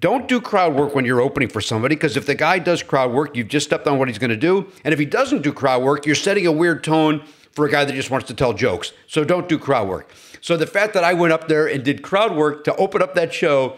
Don't 0.00 0.26
do 0.26 0.40
crowd 0.40 0.74
work 0.74 0.94
when 0.94 1.04
you're 1.04 1.20
opening 1.20 1.48
for 1.48 1.60
somebody 1.60 1.94
because 1.94 2.16
if 2.16 2.26
the 2.26 2.34
guy 2.34 2.58
does 2.58 2.82
crowd 2.82 3.12
work, 3.12 3.36
you've 3.36 3.48
just 3.48 3.66
stepped 3.66 3.86
on 3.86 3.98
what 3.98 4.08
he's 4.08 4.18
going 4.18 4.30
to 4.30 4.36
do. 4.36 4.70
And 4.84 4.92
if 4.92 4.98
he 4.98 5.06
doesn't 5.06 5.42
do 5.42 5.52
crowd 5.52 5.82
work, 5.82 6.06
you're 6.06 6.16
setting 6.16 6.46
a 6.46 6.52
weird 6.52 6.82
tone 6.82 7.24
for 7.52 7.66
a 7.66 7.70
guy 7.70 7.84
that 7.84 7.92
just 7.94 8.10
wants 8.10 8.26
to 8.26 8.34
tell 8.34 8.52
jokes. 8.52 8.92
So 9.06 9.24
don't 9.24 9.48
do 9.48 9.58
crowd 9.58 9.88
work. 9.88 10.12
So 10.40 10.56
the 10.56 10.66
fact 10.66 10.92
that 10.94 11.04
I 11.04 11.14
went 11.14 11.32
up 11.32 11.46
there 11.46 11.68
and 11.68 11.84
did 11.84 12.02
crowd 12.02 12.34
work 12.34 12.64
to 12.64 12.74
open 12.76 13.00
up 13.00 13.14
that 13.14 13.32
show 13.32 13.76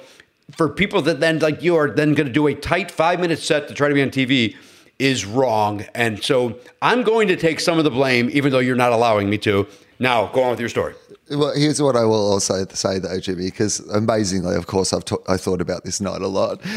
for 0.51 0.69
people 0.69 1.03
that 1.03 1.21
then 1.21 1.41
like 1.41 1.63
you 1.63 1.77
are 1.77 1.91
then 1.91 2.15
going 2.15 2.27
to 2.27 2.33
do 2.33 2.47
a 2.47 2.55
tight 2.55 2.91
five 2.91 3.21
minute 3.21 3.39
set 3.39 3.69
to 3.69 3.75
try 3.75 3.89
to 3.89 3.95
be 3.95 4.03
on 4.03 4.11
TV 4.11 4.57
is 4.99 5.27
wrong. 5.27 5.83
And 5.95 6.23
so 6.25 6.59
I'm 6.81 7.03
going 7.03 7.29
to 7.29 7.37
take 7.37 7.61
some 7.61 7.79
of 7.79 7.85
the 7.85 7.91
blame, 7.91 8.31
even 8.33 8.51
though 8.51 8.59
you're 8.59 8.77
not 8.77 8.93
allowing 8.93 9.29
me 9.29 9.39
to. 9.39 9.67
Now 9.99 10.27
go 10.27 10.43
on 10.43 10.51
with 10.51 10.61
your 10.61 10.69
story. 10.69 10.95
Well, 11.31 11.55
here's 11.55 11.83
what 11.83 11.97
I 11.97 12.05
will 12.05 12.33
also 12.33 12.65
say 12.67 12.99
though, 12.99 13.21
Jimmy, 13.21 13.47
because 13.47 13.81
amazingly, 13.81 14.57
of 14.57 14.67
course, 14.67 14.93
I've 14.93 15.05
ta- 15.05 15.17
I 15.27 15.37
thought 15.37 15.61
about 15.61 15.85
this 15.85 16.01
night 16.01 16.23
a 16.23 16.29
lot. 16.29 16.61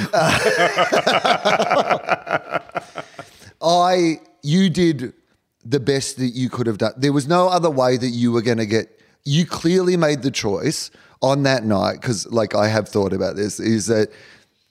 I 3.62 4.20
you 4.43 4.70
did 4.70 5.14
the 5.64 5.80
best 5.80 6.18
that 6.18 6.30
you 6.30 6.49
could 6.49 6.68
have 6.68 6.80
done. 6.80 6.93
There 6.97 7.14
was 7.14 7.28
no 7.28 7.47
other 7.47 7.70
way 7.70 7.97
that 7.97 8.10
you 8.10 8.32
were 8.32 8.41
going 8.41 8.58
to 8.58 8.66
get. 8.66 8.99
You 9.24 9.45
clearly 9.45 9.95
made 9.95 10.24
the 10.24 10.32
choice 10.32 10.89
on 11.22 11.43
that 11.43 11.64
night 11.64 12.02
because, 12.02 12.26
like, 12.32 12.56
I 12.56 12.68
have 12.68 12.89
thought 12.89 13.14
about 13.14 13.36
this. 13.36 13.60
Is 13.60 13.86
that 13.88 14.10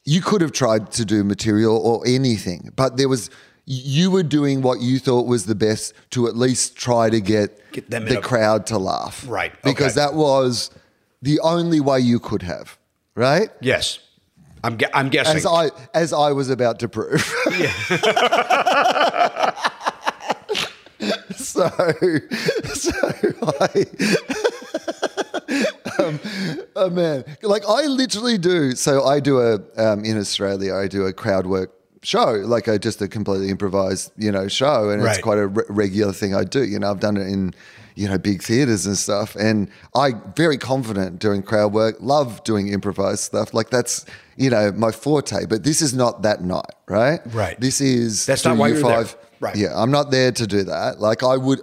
you 0.05 0.21
could 0.21 0.41
have 0.41 0.53
tried 0.53 0.91
to 0.93 1.05
do 1.05 1.23
material 1.23 1.77
or 1.77 2.03
anything, 2.07 2.71
but 2.75 2.97
there 2.97 3.09
was 3.09 3.31
you 3.73 4.11
were 4.11 4.25
doing 4.25 4.63
what 4.63 4.81
you 4.81 4.99
thought 4.99 5.27
was 5.29 5.47
the 5.47 5.55
best 5.55 5.95
to 6.11 6.27
at 6.27 6.37
least 6.37 6.77
try 6.77 7.09
to 7.09 7.21
get, 7.21 7.57
Get 7.71 7.89
them 7.89 8.05
the 8.07 8.19
a- 8.19 8.21
crowd 8.21 8.67
to 8.67 8.79
laugh. 8.79 9.25
Right, 9.29 9.53
Because 9.63 9.97
okay. 9.97 10.07
that 10.07 10.15
was 10.15 10.71
the 11.23 11.39
only 11.39 11.79
way 11.79 12.01
you 12.01 12.19
could 12.19 12.43
have, 12.43 12.77
right? 13.15 13.49
Yes. 13.61 14.01
I'm, 14.65 14.77
gu- 14.77 14.87
I'm 14.93 15.09
guessing. 15.09 15.37
As 15.37 15.47
I 15.47 15.71
as 15.95 16.13
I 16.13 16.33
was 16.33 16.51
about 16.51 16.81
to 16.81 16.89
prove. 16.89 17.23
so 21.37 21.69
so 22.75 22.93
I 23.63 23.87
um, 26.03 26.21
oh 26.77 26.91
man, 26.91 27.25
like 27.43 27.63
I 27.67 27.87
literally 27.87 28.37
do. 28.37 28.73
So 28.73 29.05
I 29.07 29.21
do 29.21 29.39
a 29.41 29.61
um, 29.79 30.05
in 30.05 30.19
Australia. 30.19 30.75
I 30.75 30.89
do 30.89 31.07
a 31.07 31.13
crowd 31.15 31.47
work 31.47 31.73
show, 32.03 32.33
like 32.45 32.67
a 32.69 32.79
just 32.79 33.01
a 33.03 33.09
completely 33.09 33.51
improvised, 33.51 34.13
you 34.17 34.33
know, 34.33 34.49
show, 34.49 34.91
and 34.91 35.03
Right. 35.03 35.13
it's 35.17 35.23
quite 35.23 35.39
a 35.39 35.47
re- 35.47 35.65
regular 35.69 36.13
thing 36.13 36.35
I 36.35 36.45
do. 36.45 36.65
You 36.65 36.79
know, 36.79 36.91
I've 36.91 37.01
done 37.01 37.17
it 37.17 37.27
in 37.27 37.55
you 37.97 38.09
know 38.09 38.17
big 38.19 38.43
theaters 38.43 38.87
and 38.87 38.97
stuff, 38.97 39.37
and 39.37 39.69
I 39.95 40.13
very 40.37 40.57
confident 40.57 41.19
doing 41.19 41.43
crowd 41.43 41.73
work. 41.73 41.97
Love 42.01 42.43
doing 42.45 42.69
improvised 42.69 43.21
stuff. 43.21 43.53
Like 43.53 43.71
that's 43.71 44.07
you 44.37 44.49
know 44.51 44.73
my 44.73 44.91
forte. 44.93 45.47
But 45.47 45.65
this 45.65 45.83
is 45.83 45.93
not 45.95 46.23
that 46.23 46.43
night, 46.43 46.65
right? 46.89 47.21
Right. 47.35 47.61
This 47.61 47.81
is 47.81 48.25
That's 48.27 48.45
not 48.45 48.57
why 48.57 48.69
you're 48.69 48.77
there. 48.83 49.05
five. 49.05 49.17
Right. 49.41 49.57
Yeah, 49.57 49.69
I'm 49.75 49.91
not 49.91 50.11
there 50.11 50.33
to 50.33 50.47
do 50.47 50.65
that. 50.65 51.01
Like 51.01 51.23
I 51.23 51.37
would. 51.37 51.61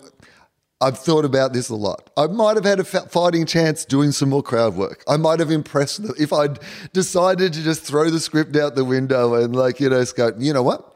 I've 0.79 0.97
thought 0.97 1.25
about 1.25 1.53
this 1.53 1.69
a 1.69 1.75
lot. 1.75 2.11
I 2.15 2.27
might 2.27 2.55
have 2.55 2.65
had 2.65 2.79
a 2.79 2.83
fighting 2.83 3.47
chance 3.47 3.83
doing 3.83 4.11
some 4.11 4.29
more 4.29 4.43
crowd 4.43 4.75
work. 4.75 5.03
I 5.07 5.17
might 5.17 5.39
have 5.39 5.49
impressed 5.49 6.03
them 6.03 6.13
if 6.19 6.31
I'd 6.31 6.59
decided 6.93 7.53
to 7.53 7.63
just 7.63 7.83
throw 7.83 8.11
the 8.11 8.19
script 8.19 8.55
out 8.55 8.75
the 8.75 8.85
window 8.85 9.33
and 9.33 9.55
like 9.55 9.79
you 9.79 9.89
know, 9.89 9.99
just 9.99 10.15
go. 10.15 10.31
You 10.37 10.53
know 10.53 10.61
what? 10.61 10.95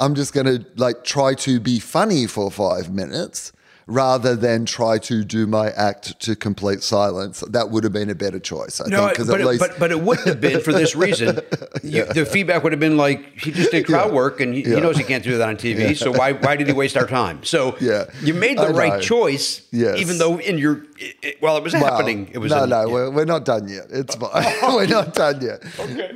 I'm 0.00 0.16
just 0.16 0.34
going 0.34 0.46
to 0.46 0.66
like 0.74 1.04
try 1.04 1.34
to 1.34 1.60
be 1.60 1.78
funny 1.78 2.26
for 2.26 2.50
five 2.50 2.92
minutes 2.92 3.52
rather 3.86 4.36
than 4.36 4.64
try 4.64 4.98
to 4.98 5.24
do 5.24 5.46
my 5.46 5.70
act 5.70 6.18
to 6.20 6.36
complete 6.36 6.82
silence. 6.82 7.40
That 7.48 7.70
would 7.70 7.84
have 7.84 7.92
been 7.92 8.10
a 8.10 8.14
better 8.14 8.38
choice, 8.38 8.80
I 8.80 8.88
no, 8.88 9.06
think. 9.08 9.26
But, 9.28 9.34
at 9.34 9.40
it, 9.40 9.46
least, 9.46 9.60
but 9.60 9.78
but 9.78 9.90
it 9.90 10.00
wouldn't 10.00 10.26
have 10.28 10.40
been 10.40 10.60
for 10.60 10.72
this 10.72 10.94
reason. 10.96 11.40
You, 11.82 12.04
the 12.04 12.24
feedback 12.24 12.62
would 12.62 12.72
have 12.72 12.78
been 12.80 12.96
like 12.96 13.38
he 13.40 13.50
just 13.50 13.72
did 13.72 13.86
crowd 13.86 14.08
Yeah. 14.10 14.14
work 14.14 14.40
and 14.40 14.54
he, 14.54 14.62
he 14.62 14.78
knows 14.80 14.96
he 14.96 15.02
can't 15.04 15.24
do 15.24 15.36
that 15.38 15.48
on 15.48 15.56
TV. 15.56 15.96
So 15.96 16.12
why 16.12 16.32
why 16.32 16.54
did 16.54 16.66
he 16.68 16.72
waste 16.72 16.96
our 16.96 17.06
time? 17.08 17.42
So 17.44 17.76
Yeah. 17.80 18.04
you 18.22 18.34
made 18.34 18.56
the 18.58 18.62
I 18.68 18.70
right 18.70 18.92
know. 18.94 19.00
choice. 19.00 19.62
Yes. 19.72 19.98
Even 19.98 20.18
though 20.18 20.38
in 20.38 20.58
your 20.58 20.84
it, 20.98 21.16
it- 21.22 21.36
while 21.40 21.56
it 21.56 21.64
was 21.64 21.72
Well, 21.72 21.84
happening, 21.84 22.30
it 22.32 22.38
was 22.38 22.52
no, 22.52 22.62
in- 22.64 22.70
no, 22.70 22.80
yeah. 22.86 22.92
we're, 22.92 23.10
we're 23.10 23.24
not 23.24 23.44
done 23.44 23.68
yet. 23.68 23.86
It's 23.90 24.14
fine. 24.14 24.44
we're 24.74 24.86
not 24.86 25.14
done 25.14 25.40
yet 25.40 25.60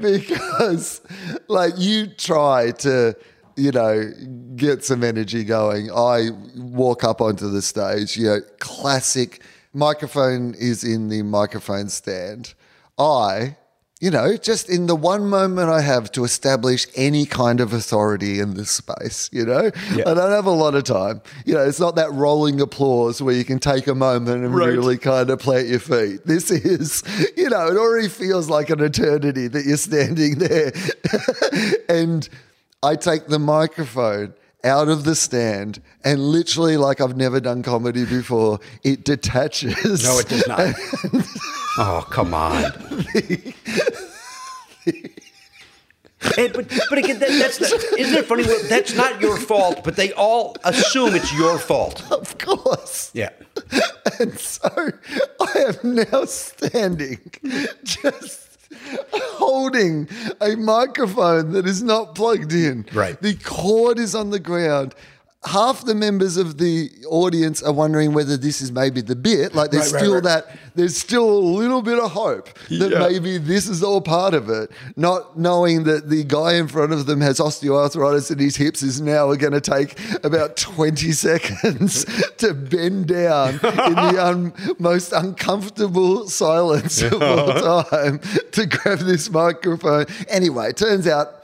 because, 0.00 1.00
like, 1.48 1.74
you 1.76 2.06
try 2.06 2.70
to, 2.72 3.16
you 3.56 3.70
know, 3.72 4.10
get 4.56 4.84
some 4.84 5.02
energy 5.02 5.44
going. 5.44 5.90
I 5.90 6.30
walk 6.56 7.04
up 7.04 7.20
onto 7.20 7.50
the 7.50 7.62
stage. 7.62 8.16
You 8.16 8.26
know, 8.26 8.40
classic 8.58 9.40
microphone 9.72 10.54
is 10.58 10.84
in 10.84 11.08
the 11.08 11.22
microphone 11.22 11.88
stand. 11.88 12.54
I. 12.98 13.56
You 13.98 14.10
know, 14.10 14.36
just 14.36 14.68
in 14.68 14.88
the 14.88 14.94
one 14.94 15.26
moment 15.30 15.70
I 15.70 15.80
have 15.80 16.12
to 16.12 16.24
establish 16.24 16.86
any 16.96 17.24
kind 17.24 17.62
of 17.62 17.72
authority 17.72 18.40
in 18.40 18.52
this 18.52 18.70
space, 18.70 19.30
you 19.32 19.46
know, 19.46 19.70
I 19.92 20.12
don't 20.12 20.32
have 20.32 20.44
a 20.44 20.50
lot 20.50 20.74
of 20.74 20.84
time. 20.84 21.22
You 21.46 21.54
know, 21.54 21.62
it's 21.62 21.80
not 21.80 21.96
that 21.96 22.12
rolling 22.12 22.60
applause 22.60 23.22
where 23.22 23.34
you 23.34 23.42
can 23.42 23.58
take 23.58 23.86
a 23.86 23.94
moment 23.94 24.44
and 24.44 24.54
Right. 24.54 24.68
really 24.68 24.98
kind 24.98 25.30
of 25.30 25.38
plant 25.38 25.68
your 25.68 25.78
feet. 25.80 26.26
This 26.26 26.50
is, 26.50 27.02
you 27.38 27.48
know, 27.48 27.68
it 27.68 27.78
already 27.78 28.08
feels 28.10 28.50
like 28.50 28.68
an 28.68 28.80
eternity 28.80 29.48
that 29.48 29.64
you're 29.64 29.78
standing 29.78 30.40
there. 30.40 30.72
and 31.88 32.28
I 32.86 32.94
take 32.94 33.26
the 33.26 33.40
microphone 33.40 34.32
out 34.62 34.86
of 34.86 35.02
the 35.02 35.16
stand 35.16 35.82
and 36.04 36.20
literally, 36.20 36.76
like 36.76 37.00
I've 37.00 37.16
never 37.16 37.40
done 37.40 37.64
comedy 37.64 38.04
before, 38.04 38.60
it 38.84 39.04
detaches. 39.04 40.04
No, 40.04 40.20
it 40.20 40.28
does 40.28 40.46
not. 40.46 40.72
oh, 41.78 42.06
come 42.08 42.32
on. 42.32 42.62
Hey, 46.36 46.48
but 46.48 46.68
but 46.88 46.98
again, 46.98 47.18
that, 47.18 47.28
that's 47.28 47.60
not, 47.60 47.72
isn't 47.98 48.18
it 48.18 48.24
funny? 48.26 48.44
Well, 48.44 48.58
That's 48.68 48.94
not 48.94 49.20
your 49.20 49.36
fault, 49.36 49.82
but 49.82 49.96
they 49.96 50.12
all 50.12 50.56
assume 50.62 51.16
it's 51.16 51.32
your 51.34 51.58
fault. 51.58 52.04
Of 52.12 52.38
course. 52.38 53.10
Yeah. 53.14 53.30
And 54.20 54.38
so 54.38 54.68
I 55.40 55.74
am 55.82 55.94
now 55.96 56.24
standing, 56.24 57.18
just 57.82 58.45
holding 59.12 60.08
a 60.40 60.56
microphone 60.56 61.52
that 61.52 61.66
is 61.66 61.82
not 61.82 62.14
plugged 62.14 62.52
in. 62.52 62.86
Right. 62.92 63.20
The 63.20 63.34
cord 63.34 63.98
is 63.98 64.14
on 64.14 64.30
the 64.30 64.40
ground. 64.40 64.94
Half 65.46 65.84
the 65.84 65.94
members 65.94 66.36
of 66.36 66.58
the 66.58 66.90
audience 67.08 67.62
are 67.62 67.72
wondering 67.72 68.12
whether 68.12 68.36
this 68.36 68.60
is 68.60 68.72
maybe 68.72 69.00
the 69.00 69.14
bit. 69.14 69.54
Like 69.54 69.70
there's 69.70 69.92
Right, 69.92 70.00
right, 70.00 70.00
still 70.02 70.14
right. 70.14 70.22
that, 70.24 70.58
there's 70.74 70.96
still 70.96 71.28
a 71.28 71.38
little 71.38 71.82
bit 71.82 71.98
of 72.00 72.10
hope 72.10 72.48
that 72.68 72.90
Yeah. 72.90 72.98
maybe 72.98 73.38
this 73.38 73.68
is 73.68 73.82
all 73.82 74.00
part 74.00 74.34
of 74.34 74.50
it. 74.50 74.70
Not 74.96 75.38
knowing 75.38 75.84
that 75.84 76.10
the 76.10 76.24
guy 76.24 76.54
in 76.54 76.66
front 76.66 76.92
of 76.92 77.06
them 77.06 77.20
has 77.20 77.38
osteoarthritis 77.38 78.30
and 78.32 78.40
his 78.40 78.56
hips 78.56 78.82
is 78.82 79.00
now 79.00 79.32
going 79.34 79.52
to 79.52 79.60
take 79.60 79.96
about 80.24 80.56
20 80.56 81.12
seconds 81.26 82.04
to 82.38 82.52
bend 82.52 83.06
down 83.06 83.50
in 83.54 83.60
the 83.60 84.16
un- 84.20 84.52
most 84.80 85.12
uncomfortable 85.12 86.28
silence 86.28 87.00
of 87.02 87.22
all 87.22 87.84
time 87.84 88.18
to 88.52 88.66
grab 88.66 88.98
this 88.98 89.30
microphone. 89.30 90.06
Anyway, 90.28 90.70
it 90.70 90.76
turns 90.76 91.06
out 91.06 91.34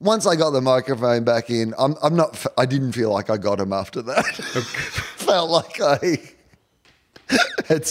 once 0.00 0.26
I 0.26 0.34
got 0.36 0.50
the 0.50 0.60
microphone 0.60 1.24
back 1.24 1.50
in, 1.50 1.74
I'm, 1.78 1.94
I'm 2.02 2.16
not, 2.16 2.44
I 2.58 2.66
didn't 2.66 2.92
feel 2.92 3.10
like 3.10 3.30
I 3.30 3.36
got 3.36 3.60
him 3.60 3.72
after 3.72 4.02
that. 4.02 4.24
Felt 5.16 5.50
like 5.50 5.80
I 5.80 6.18
had 7.68 7.86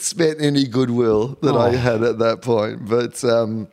spent 0.00 0.40
any 0.40 0.66
goodwill 0.66 1.38
that 1.42 1.54
I 1.54 1.68
Oh. 1.68 1.70
had 1.72 2.02
at 2.02 2.18
that 2.18 2.42
point. 2.42 2.88
But 2.88 3.22
um, 3.24 3.68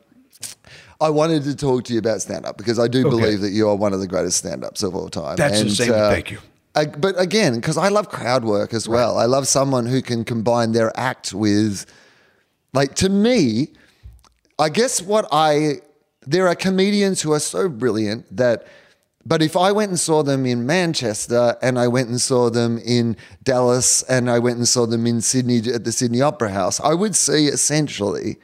I 1.01 1.09
wanted 1.09 1.43
to 1.45 1.55
talk 1.55 1.85
to 1.85 1.93
you 1.93 1.99
about 1.99 2.21
stand 2.21 2.45
up 2.45 2.57
because 2.57 2.79
I 2.79 2.87
do 2.87 3.03
believe 3.03 3.41
that 3.41 3.51
you 3.51 3.67
are 3.69 3.75
one 3.75 3.93
of 3.93 3.99
the 3.99 4.07
greatest 4.07 4.37
stand 4.37 4.63
ups 4.63 4.83
of 4.83 4.95
all 4.95 5.09
time. 5.09 5.37
That's 5.37 5.61
insane. 5.61 5.89
Thank 5.89 6.31
you. 6.31 6.39
I, 6.75 6.85
but 6.85 7.19
again, 7.19 7.55
because 7.55 7.77
I 7.77 7.89
love 7.89 8.09
crowd 8.09 8.43
work 8.43 8.73
as 8.73 8.87
well. 8.89 9.17
I 9.17 9.25
love 9.25 9.47
someone 9.47 9.85
who 9.85 10.01
can 10.01 10.23
combine 10.25 10.71
their 10.71 10.91
act 10.99 11.31
with, 11.31 11.85
like, 12.73 12.95
to 12.95 13.09
me, 13.09 13.69
I 14.57 14.69
guess 14.69 15.01
what 15.01 15.27
I 15.31 15.81
there 16.27 16.47
are 16.47 16.55
comedians 16.55 17.21
who 17.21 17.31
are 17.33 17.39
so 17.39 17.69
brilliant 17.69 18.35
that 18.35 18.65
but 19.25 19.41
if 19.41 19.55
I 19.55 19.71
went 19.71 19.89
and 19.89 19.99
saw 19.99 20.21
them 20.21 20.45
in 20.45 20.65
Manchester 20.65 21.55
and 21.61 21.79
I 21.79 21.87
went 21.87 22.09
and 22.09 22.19
saw 22.19 22.49
them 22.49 22.77
in 22.79 23.15
Dallas 23.41 24.03
and 24.03 24.29
I 24.29 24.39
went 24.39 24.57
and 24.57 24.67
saw 24.67 24.85
them 24.85 25.07
in 25.07 25.21
Sydney 25.21 25.59
at 25.73 25.85
the 25.85 25.93
Sydney 25.93 26.21
Opera 26.21 26.49
House, 26.49 26.81
I 26.81 26.93
would 26.93 27.15
see 27.15 27.47
essentially 27.47 28.35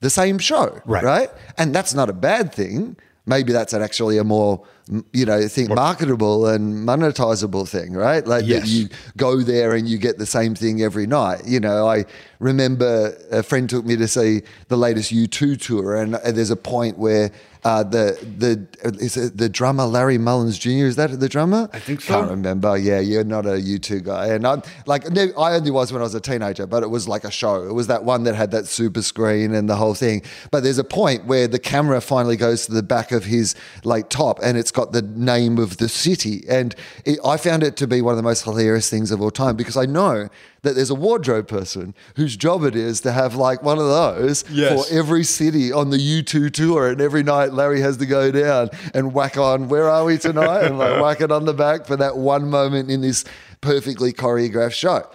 the 0.00 0.10
same 0.10 0.38
show, 0.38 0.80
Right. 0.86 1.02
right? 1.02 1.30
And 1.58 1.74
that's 1.74 1.92
not 1.92 2.08
a 2.08 2.12
bad 2.12 2.54
thing. 2.54 2.96
Maybe 3.26 3.52
that's 3.52 3.74
actually 3.74 4.16
a 4.18 4.22
more, 4.22 4.62
you 5.12 5.24
know, 5.26 5.48
think 5.48 5.68
marketable 5.70 6.46
and 6.46 6.86
monetizable 6.86 7.68
thing, 7.68 7.92
right? 7.92 8.24
Like 8.26 8.44
Yes. 8.46 8.68
you 8.68 8.88
go 9.16 9.40
there 9.42 9.74
and 9.74 9.88
you 9.88 9.98
get 9.98 10.18
the 10.18 10.26
same 10.26 10.54
thing 10.54 10.80
every 10.82 11.06
night. 11.06 11.42
You 11.44 11.58
know, 11.58 11.88
I 11.88 12.04
remember 12.38 13.16
a 13.32 13.42
friend 13.42 13.68
took 13.68 13.84
me 13.84 13.96
to 13.96 14.06
see 14.06 14.42
the 14.68 14.76
latest 14.76 15.12
U2 15.12 15.60
tour, 15.60 15.96
and 15.96 16.14
there's 16.14 16.50
a 16.50 16.56
point 16.56 16.98
where 16.98 17.32
uh, 17.66 17.82
the 17.82 18.16
the 18.38 18.96
is 19.02 19.16
it 19.16 19.36
the 19.36 19.48
drummer 19.48 19.86
Larry 19.86 20.18
Mullins 20.18 20.56
Jr. 20.56 20.86
is 20.86 20.94
that 20.94 21.18
the 21.18 21.28
drummer? 21.28 21.68
I 21.72 21.80
think 21.80 22.00
so. 22.00 22.14
Can't 22.14 22.30
remember. 22.30 22.78
Yeah, 22.78 23.00
you're 23.00 23.24
not 23.24 23.44
a 23.44 23.58
U2 23.58 24.04
guy, 24.04 24.28
and 24.28 24.46
I'm 24.46 24.62
like 24.86 25.04
I 25.36 25.54
only 25.56 25.72
was 25.72 25.92
when 25.92 26.00
I 26.00 26.04
was 26.04 26.14
a 26.14 26.20
teenager, 26.20 26.68
but 26.68 26.84
it 26.84 26.90
was 26.90 27.08
like 27.08 27.24
a 27.24 27.30
show. 27.30 27.66
It 27.66 27.72
was 27.72 27.88
that 27.88 28.04
one 28.04 28.22
that 28.22 28.36
had 28.36 28.52
that 28.52 28.66
super 28.66 29.02
screen 29.02 29.52
and 29.52 29.68
the 29.68 29.74
whole 29.74 29.94
thing. 29.94 30.22
But 30.52 30.62
there's 30.62 30.78
a 30.78 30.84
point 30.84 31.24
where 31.24 31.48
the 31.48 31.58
camera 31.58 32.00
finally 32.00 32.36
goes 32.36 32.66
to 32.66 32.72
the 32.72 32.84
back 32.84 33.10
of 33.10 33.24
his 33.24 33.56
like 33.82 34.10
top, 34.10 34.38
and 34.44 34.56
it's 34.56 34.70
got 34.70 34.92
the 34.92 35.02
name 35.02 35.58
of 35.58 35.78
the 35.78 35.88
city, 35.88 36.44
and 36.48 36.72
it, 37.04 37.18
I 37.24 37.36
found 37.36 37.64
it 37.64 37.76
to 37.78 37.88
be 37.88 38.00
one 38.00 38.12
of 38.12 38.16
the 38.16 38.22
most 38.22 38.44
hilarious 38.44 38.88
things 38.88 39.10
of 39.10 39.20
all 39.20 39.32
time 39.32 39.56
because 39.56 39.76
I 39.76 39.86
know 39.86 40.28
that 40.66 40.74
there's 40.74 40.90
a 40.90 40.94
wardrobe 40.94 41.48
person 41.48 41.94
whose 42.16 42.36
job 42.36 42.64
it 42.64 42.74
is 42.76 43.00
to 43.02 43.12
have 43.12 43.34
like 43.34 43.62
one 43.62 43.78
of 43.78 43.86
those 43.86 44.44
Yes. 44.50 44.72
for 44.88 44.94
every 44.94 45.24
city 45.24 45.72
on 45.72 45.90
the 45.90 45.98
U2 45.98 46.50
tour, 46.52 46.88
and 46.88 47.00
every 47.00 47.22
night 47.22 47.52
Larry 47.52 47.80
has 47.80 47.96
to 47.98 48.06
go 48.06 48.30
down 48.30 48.70
and 48.94 49.14
whack 49.14 49.36
on 49.38 49.68
"Where 49.68 49.88
Are 49.88 50.04
We 50.04 50.18
Tonight" 50.18 50.64
and 50.64 50.78
like 50.78 51.00
whack 51.00 51.20
it 51.20 51.30
on 51.32 51.44
the 51.44 51.54
back 51.54 51.86
for 51.86 51.96
that 51.96 52.16
one 52.16 52.50
moment 52.50 52.90
in 52.90 53.00
this 53.00 53.24
perfectly 53.60 54.12
choreographed 54.12 54.74
show. 54.74 55.08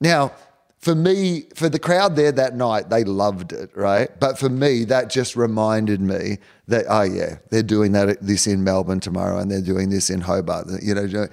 Now, 0.00 0.32
for 0.78 0.94
me, 0.94 1.46
for 1.54 1.68
the 1.68 1.78
crowd 1.78 2.14
there 2.16 2.30
that 2.32 2.54
night, 2.54 2.90
they 2.90 3.02
loved 3.02 3.52
it, 3.52 3.70
right? 3.74 4.08
But 4.20 4.38
for 4.38 4.48
me, 4.48 4.84
that 4.84 5.10
just 5.10 5.34
reminded 5.34 6.00
me 6.00 6.38
that 6.68 6.84
oh 6.88 7.02
yeah, 7.02 7.36
they're 7.50 7.62
doing 7.62 7.92
that 7.92 8.20
this 8.20 8.46
in 8.46 8.62
Melbourne 8.62 9.00
tomorrow, 9.00 9.38
and 9.38 9.50
they're 9.50 9.60
doing 9.62 9.90
this 9.90 10.10
in 10.10 10.20
Hobart, 10.20 10.66
you 10.82 10.94
know. 10.94 11.28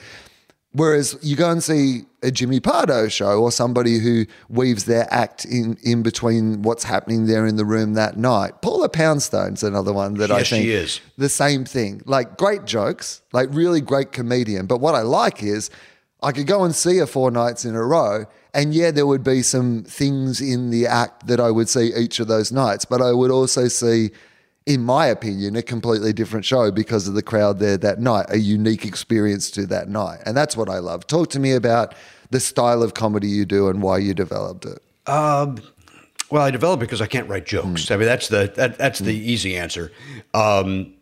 Whereas 0.71 1.15
you 1.21 1.35
go 1.35 1.51
and 1.51 1.61
see 1.61 2.05
a 2.23 2.31
Jimmy 2.31 2.59
Pardo 2.59 3.07
show 3.09 3.41
or 3.41 3.51
somebody 3.51 3.99
who 3.99 4.25
weaves 4.49 4.85
their 4.85 5.07
act 5.13 5.45
in, 5.45 5.77
in 5.83 6.01
between 6.01 6.61
what's 6.61 6.85
happening 6.85 7.25
there 7.27 7.45
in 7.45 7.57
the 7.57 7.65
room 7.65 7.93
that 7.93 8.17
night. 8.17 8.61
Paula 8.61 8.89
Poundstone's 8.89 9.61
another 9.61 9.93
one 9.93 10.15
that 10.15 10.31
I 10.31 10.43
think 10.43 10.63
she 10.63 10.71
is. 10.71 11.01
the 11.17 11.29
same 11.29 11.65
thing. 11.65 12.01
Like 12.05 12.37
great 12.37 12.65
jokes, 12.65 13.21
like 13.33 13.49
really 13.51 13.81
great 13.81 14.11
comedian. 14.11 14.65
But 14.65 14.79
what 14.79 14.95
I 14.95 15.01
like 15.01 15.43
is 15.43 15.69
I 16.23 16.31
could 16.31 16.47
go 16.47 16.63
and 16.63 16.73
see 16.73 16.97
her 16.97 17.05
four 17.05 17.29
nights 17.29 17.65
in 17.65 17.75
a 17.75 17.83
row. 17.83 18.25
And 18.53 18.73
yeah, 18.73 18.91
there 18.91 19.05
would 19.05 19.23
be 19.23 19.41
some 19.41 19.83
things 19.83 20.39
in 20.39 20.69
the 20.69 20.87
act 20.87 21.27
that 21.27 21.39
I 21.39 21.51
would 21.51 21.67
see 21.67 21.93
each 21.95 22.19
of 22.19 22.27
those 22.27 22.51
nights, 22.51 22.85
but 22.85 23.01
I 23.01 23.11
would 23.11 23.31
also 23.31 23.67
see, 23.67 24.11
in 24.65 24.83
my 24.83 25.07
opinion, 25.07 25.55
a 25.55 25.63
completely 25.63 26.13
different 26.13 26.45
show 26.45 26.71
because 26.71 27.07
of 27.07 27.15
the 27.15 27.23
crowd 27.23 27.59
there 27.59 27.77
that 27.77 27.99
night, 27.99 28.27
a 28.29 28.37
unique 28.37 28.85
experience 28.85 29.51
to 29.51 29.65
that 29.67 29.89
night. 29.89 30.19
And 30.25 30.37
that's 30.37 30.55
what 30.55 30.69
I 30.69 30.77
love. 30.79 31.07
Talk 31.07 31.29
to 31.31 31.39
me 31.39 31.53
about 31.53 31.95
the 32.33 32.41
style 32.41 32.83
of 32.83 32.93
comedy 32.93 33.29
you 33.29 33.45
do 33.45 33.69
and 33.69 33.81
why 33.81 33.97
you 33.97 34.13
developed 34.13 34.65
it. 34.65 34.79
Well, 36.33 36.41
I 36.41 36.49
developed 36.49 36.81
it 36.81 36.87
because 36.87 36.99
I 36.99 37.05
can't 37.05 37.29
write 37.29 37.45
jokes. 37.45 37.91
I 37.91 37.95
mean, 37.95 38.07
that's 38.07 38.27
the 38.27 38.51
that, 38.55 38.77
that's 38.79 38.97
the 38.99 39.13
easy 39.13 39.55
answer. 39.55 39.91
Um, 40.33 40.95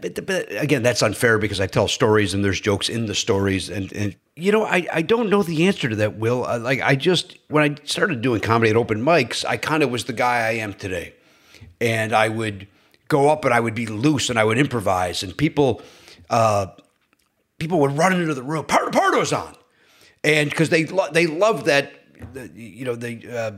but, 0.00 0.24
but 0.24 0.46
again, 0.52 0.84
that's 0.84 1.02
unfair 1.02 1.38
because 1.38 1.60
I 1.60 1.66
tell 1.66 1.88
stories 1.88 2.32
and 2.32 2.44
there's 2.44 2.60
jokes 2.60 2.88
in 2.88 3.06
the 3.06 3.14
stories, 3.14 3.70
and, 3.70 3.92
and 3.92 4.14
you 4.36 4.52
know, 4.52 4.64
I, 4.64 4.86
I 4.92 5.02
don't 5.02 5.30
know 5.30 5.42
the 5.42 5.66
answer 5.66 5.88
to 5.88 5.96
that. 5.96 6.18
Wil 6.18 6.44
I, 6.44 6.56
like 6.58 6.80
I 6.80 6.94
just 6.94 7.38
when 7.48 7.64
I 7.64 7.76
started 7.84 8.20
doing 8.20 8.40
comedy 8.40 8.70
at 8.70 8.76
open 8.76 9.02
mics, 9.02 9.44
I 9.44 9.56
kind 9.56 9.82
of 9.82 9.90
was 9.90 10.04
the 10.04 10.12
guy 10.12 10.46
I 10.46 10.52
am 10.52 10.74
today, 10.74 11.14
and 11.80 12.12
I 12.12 12.28
would 12.28 12.68
go 13.08 13.30
up 13.30 13.44
and 13.44 13.52
I 13.52 13.58
would 13.58 13.74
be 13.74 13.86
loose 13.86 14.30
and 14.30 14.38
I 14.38 14.44
would 14.44 14.58
improvise, 14.58 15.24
and 15.24 15.36
people 15.36 15.82
uh, 16.30 16.66
people 17.58 17.80
would 17.80 17.98
run 17.98 18.12
into 18.12 18.34
the 18.34 18.44
room. 18.44 18.64
Pardo 18.64 18.92
Pardo's 18.92 19.32
on, 19.32 19.56
and 20.24 20.50
because 20.50 20.68
they 20.68 20.84
lo- 20.86 21.10
they 21.10 21.26
love 21.26 21.64
that, 21.64 21.92
you 22.54 22.84
know, 22.84 22.94
the 22.94 23.26
uh, 23.28 23.52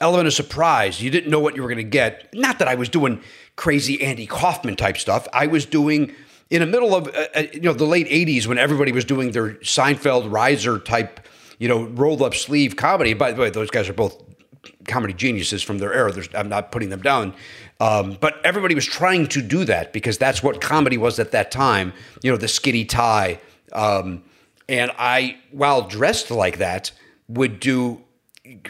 element 0.00 0.26
of 0.26 0.32
surprise. 0.32 1.02
You 1.02 1.10
didn't 1.10 1.30
know 1.30 1.40
what 1.40 1.56
you 1.56 1.62
were 1.62 1.68
going 1.68 1.78
to 1.78 1.84
get. 1.84 2.32
Not 2.34 2.58
that 2.58 2.68
I 2.68 2.74
was 2.74 2.88
doing 2.88 3.22
crazy 3.56 4.02
Andy 4.02 4.26
Kaufman 4.26 4.76
type 4.76 4.96
stuff. 4.96 5.28
I 5.32 5.46
was 5.46 5.66
doing 5.66 6.14
in 6.48 6.60
the 6.60 6.66
middle 6.66 6.94
of 6.94 7.08
uh, 7.08 7.26
uh, 7.34 7.42
you 7.52 7.60
know 7.60 7.72
the 7.72 7.84
late 7.84 8.08
'80s 8.08 8.46
when 8.46 8.58
everybody 8.58 8.92
was 8.92 9.04
doing 9.04 9.32
their 9.32 9.54
Seinfeld 9.56 10.30
Reiser 10.30 10.82
type, 10.84 11.20
you 11.58 11.68
know, 11.68 11.84
rolled 11.84 12.22
up 12.22 12.34
sleeve 12.34 12.76
comedy. 12.76 13.14
By 13.14 13.32
the 13.32 13.40
way, 13.40 13.50
those 13.50 13.70
guys 13.70 13.88
are 13.88 13.94
both 13.94 14.22
comedy 14.86 15.14
geniuses 15.14 15.62
from 15.62 15.78
their 15.78 15.92
era. 15.92 16.12
There's, 16.12 16.28
I'm 16.34 16.48
not 16.48 16.72
putting 16.72 16.90
them 16.90 17.02
down. 17.02 17.34
Um, 17.80 18.18
but 18.20 18.44
everybody 18.44 18.74
was 18.74 18.84
trying 18.84 19.26
to 19.28 19.40
do 19.40 19.64
that 19.64 19.92
because 19.92 20.18
that's 20.18 20.42
what 20.42 20.60
comedy 20.60 20.98
was 20.98 21.18
at 21.18 21.30
that 21.30 21.50
time. 21.50 21.94
You 22.22 22.30
know, 22.30 22.36
the 22.36 22.48
skinny 22.48 22.84
tie. 22.84 23.40
Um, 23.72 24.22
and 24.70 24.92
I, 24.98 25.36
while 25.50 25.82
dressed 25.82 26.30
like 26.30 26.58
that, 26.58 26.92
would 27.28 27.58
do, 27.58 28.02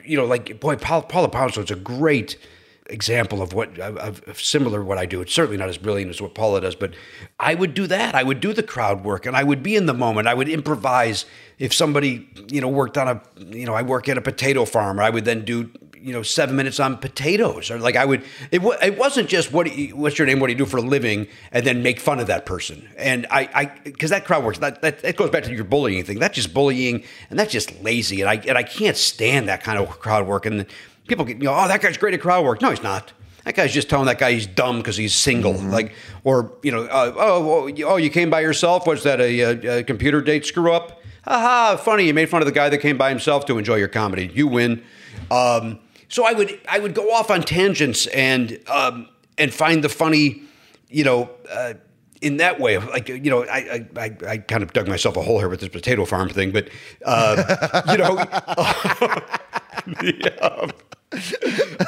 you 0.03 0.17
know, 0.17 0.25
like 0.25 0.59
boy, 0.59 0.77
Paula, 0.77 1.03
Paula 1.03 1.29
Poundstone's 1.29 1.71
a 1.71 1.77
great 1.77 2.39
example 2.87 3.41
of 3.43 3.53
what 3.53 3.79
of, 3.79 4.23
of 4.27 4.41
similar 4.41 4.83
what 4.83 4.97
I 4.97 5.05
do. 5.05 5.21
It's 5.21 5.33
certainly 5.35 5.59
not 5.59 5.69
as 5.69 5.77
brilliant 5.77 6.11
as 6.11 6.21
what 6.23 6.35
Paula 6.35 6.63
does, 6.63 6.75
but 6.75 6.95
I 7.39 7.55
would 7.55 7.75
do 7.75 7.87
that. 7.87 8.15
I 8.15 8.23
would 8.23 8.41
do 8.41 8.55
the 8.55 8.63
crowd 8.63 9.05
work, 9.05 9.27
and 9.27 9.37
I 9.37 9.45
would 9.45 9.63
be 9.63 9.77
in 9.77 9.85
the 9.85 9.95
moment. 9.95 10.27
I 10.27 10.33
would 10.33 10.49
improvise 10.49 11.27
if 11.59 11.75
somebody, 11.75 12.29
you 12.49 12.63
know, 12.63 12.69
worked 12.69 12.97
on 12.97 13.07
a, 13.07 13.23
you 13.55 13.67
know, 13.67 13.75
I 13.75 13.83
work 13.83 14.09
at 14.09 14.17
a 14.17 14.23
potato 14.23 14.65
farm. 14.65 14.99
I 14.99 15.11
would 15.11 15.27
then 15.27 15.45
do 15.45 15.71
you 16.03 16.13
know 16.13 16.23
seven 16.23 16.57
minutes 16.57 16.81
on 16.81 16.97
potatoes 16.97 17.71
or 17.71 17.79
like 17.79 17.97
i 17.97 18.05
would 18.05 18.23
it, 18.51 18.63
wa- 18.63 18.77
it 18.83 18.97
wasn't 18.99 19.29
just 19.29 19.53
what 19.53 19.75
you, 19.77 19.95
what's 19.97 20.19
your 20.19 20.27
name 20.27 20.41
what 20.41 20.47
do 20.47 20.53
you 20.53 20.59
do 20.59 20.67
for 20.67 20.79
a 20.79 20.83
living 20.83 21.27
and 21.53 21.67
then 21.67 21.83
make 21.83 22.01
fun 22.01 22.19
of 22.21 22.27
that 22.27 22.47
person 22.47 22.89
and 22.97 23.27
i 23.31 23.49
i 23.55 23.65
because 23.85 24.11
that 24.11 24.25
crowd 24.25 24.43
works 24.45 24.59
that, 24.59 24.81
that 24.83 25.03
that 25.03 25.17
goes 25.17 25.31
back 25.31 25.43
to 25.45 25.55
your 25.55 25.65
bullying 25.65 26.03
thing 26.05 26.19
that's 26.19 26.35
just 26.35 26.53
bullying 26.55 27.03
and 27.31 27.39
that's 27.39 27.53
just 27.53 27.81
lazy 27.83 28.21
and 28.21 28.31
i 28.31 28.35
and 28.49 28.57
i 28.57 28.63
can't 28.63 28.97
stand 28.97 29.49
that 29.49 29.63
kind 29.63 29.79
of 29.79 29.89
crowd 30.01 30.27
work 30.27 30.47
and 30.47 30.67
people 31.07 31.25
get 31.25 31.37
you 31.39 31.45
know 31.45 31.55
oh 31.55 31.69
that 31.69 31.81
guy's 31.83 31.97
great 31.99 32.15
at 32.15 32.21
crowd 32.21 32.45
work 32.45 32.61
no 32.63 32.71
he's 32.71 32.83
not 32.83 33.13
that 33.45 33.55
guy's 33.55 33.73
just 33.73 33.89
telling 33.89 34.07
that 34.07 34.19
guy 34.19 34.33
he's 34.33 34.47
dumb 34.47 34.77
because 34.79 34.99
he's 34.99 35.15
single, 35.15 35.55
like, 35.55 35.95
or 36.25 36.53
you 36.63 36.71
know, 36.71 36.83
uh, 36.83 37.11
oh, 37.17 37.63
oh, 37.63 37.67
you- 37.69 37.87
oh, 37.89 37.97
you 37.97 38.11
came 38.11 38.29
by 38.29 38.41
yourself. 38.41 38.87
Was 38.87 39.03
that 39.05 39.19
a, 39.19 39.41
a, 39.41 39.79
a 39.79 39.83
computer 39.83 40.21
date 40.21 40.45
screw 40.45 40.71
up? 40.75 41.01
Haha, 41.25 41.79
funny. 41.79 42.07
You 42.07 42.13
made 42.13 42.29
fun 42.29 42.43
of 42.43 42.47
the 42.47 42.53
guy 42.53 42.69
that 42.69 42.79
came 42.79 42.99
by 42.99 43.09
himself 43.09 43.47
to 43.47 43.57
enjoy 43.57 43.77
your 43.77 43.89
comedy. 43.89 44.31
You 44.35 44.47
win. 44.47 44.83
Um, 45.31 45.79
so 46.11 46.27
I 46.27 46.33
would 46.33 46.61
I 46.69 46.79
would 46.79 46.93
go 46.95 47.11
off 47.13 47.31
on 47.31 47.43
tangents 47.43 48.07
and 48.09 48.59
um, 48.69 49.09
and 49.39 49.55
find 49.55 49.83
the 49.83 49.89
funny, 49.89 50.43
you 50.91 51.05
know. 51.05 51.31
Uh, 51.51 51.75
in 52.21 52.37
that 52.37 52.61
way, 52.61 52.77
like 52.77 53.09
you 53.09 53.31
know, 53.31 53.47
I, 53.47 53.87
I 53.97 54.17
I 54.29 54.37
kind 54.37 54.63
of 54.63 54.75
dug 54.75 54.87
myself 54.87 55.17
a 55.17 55.23
hole 55.23 55.39
here 55.39 55.49
with 55.49 55.61
this 55.61 55.71
potato 55.71 56.05
farm 56.05 56.29
thing, 56.29 56.51
but 56.51 56.69
uh, 57.07 57.83
you 57.91 57.97
know, 57.97 58.17
yeah. 60.03 60.71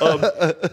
Um, 0.00 0.20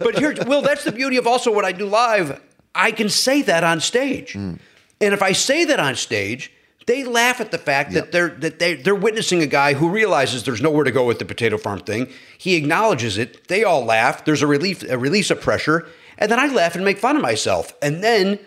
but 0.00 0.14
here, 0.16 0.34
Wil, 0.46 0.62
that's 0.62 0.84
the 0.84 0.92
beauty 0.92 1.18
of 1.18 1.26
also 1.26 1.52
what 1.52 1.66
I 1.66 1.72
do 1.72 1.84
live. 1.84 2.40
I 2.74 2.90
can 2.90 3.10
say 3.10 3.42
that 3.42 3.62
on 3.62 3.80
stage, 3.80 4.34
and 4.34 4.58
if 4.98 5.20
I 5.20 5.32
say 5.32 5.66
that 5.66 5.78
on 5.78 5.94
stage, 5.94 6.50
they 6.86 7.04
laugh 7.04 7.40
at 7.40 7.50
the 7.50 7.58
fact 7.58 7.92
that 7.92 8.10
they're 8.12 8.28
that 8.28 8.58
they 8.58 8.74
they're 8.74 8.94
witnessing 8.94 9.42
a 9.42 9.46
guy 9.46 9.74
who 9.74 9.88
realizes 9.90 10.44
there's 10.44 10.62
nowhere 10.62 10.84
to 10.84 10.90
go 10.90 11.04
with 11.06 11.18
the 11.18 11.24
potato 11.24 11.56
farm 11.58 11.80
thing. 11.80 12.08
He 12.38 12.56
acknowledges 12.56 13.18
it. 13.18 13.48
They 13.48 13.64
all 13.64 13.84
laugh. 13.84 14.24
There's 14.24 14.42
a 14.42 14.46
relief, 14.46 14.82
a 14.88 14.98
release 14.98 15.30
of 15.30 15.40
pressure, 15.40 15.86
and 16.18 16.30
then 16.30 16.38
I 16.38 16.46
laugh 16.46 16.74
and 16.74 16.84
make 16.84 16.98
fun 16.98 17.16
of 17.16 17.22
myself, 17.22 17.72
and 17.82 18.02
then 18.02 18.38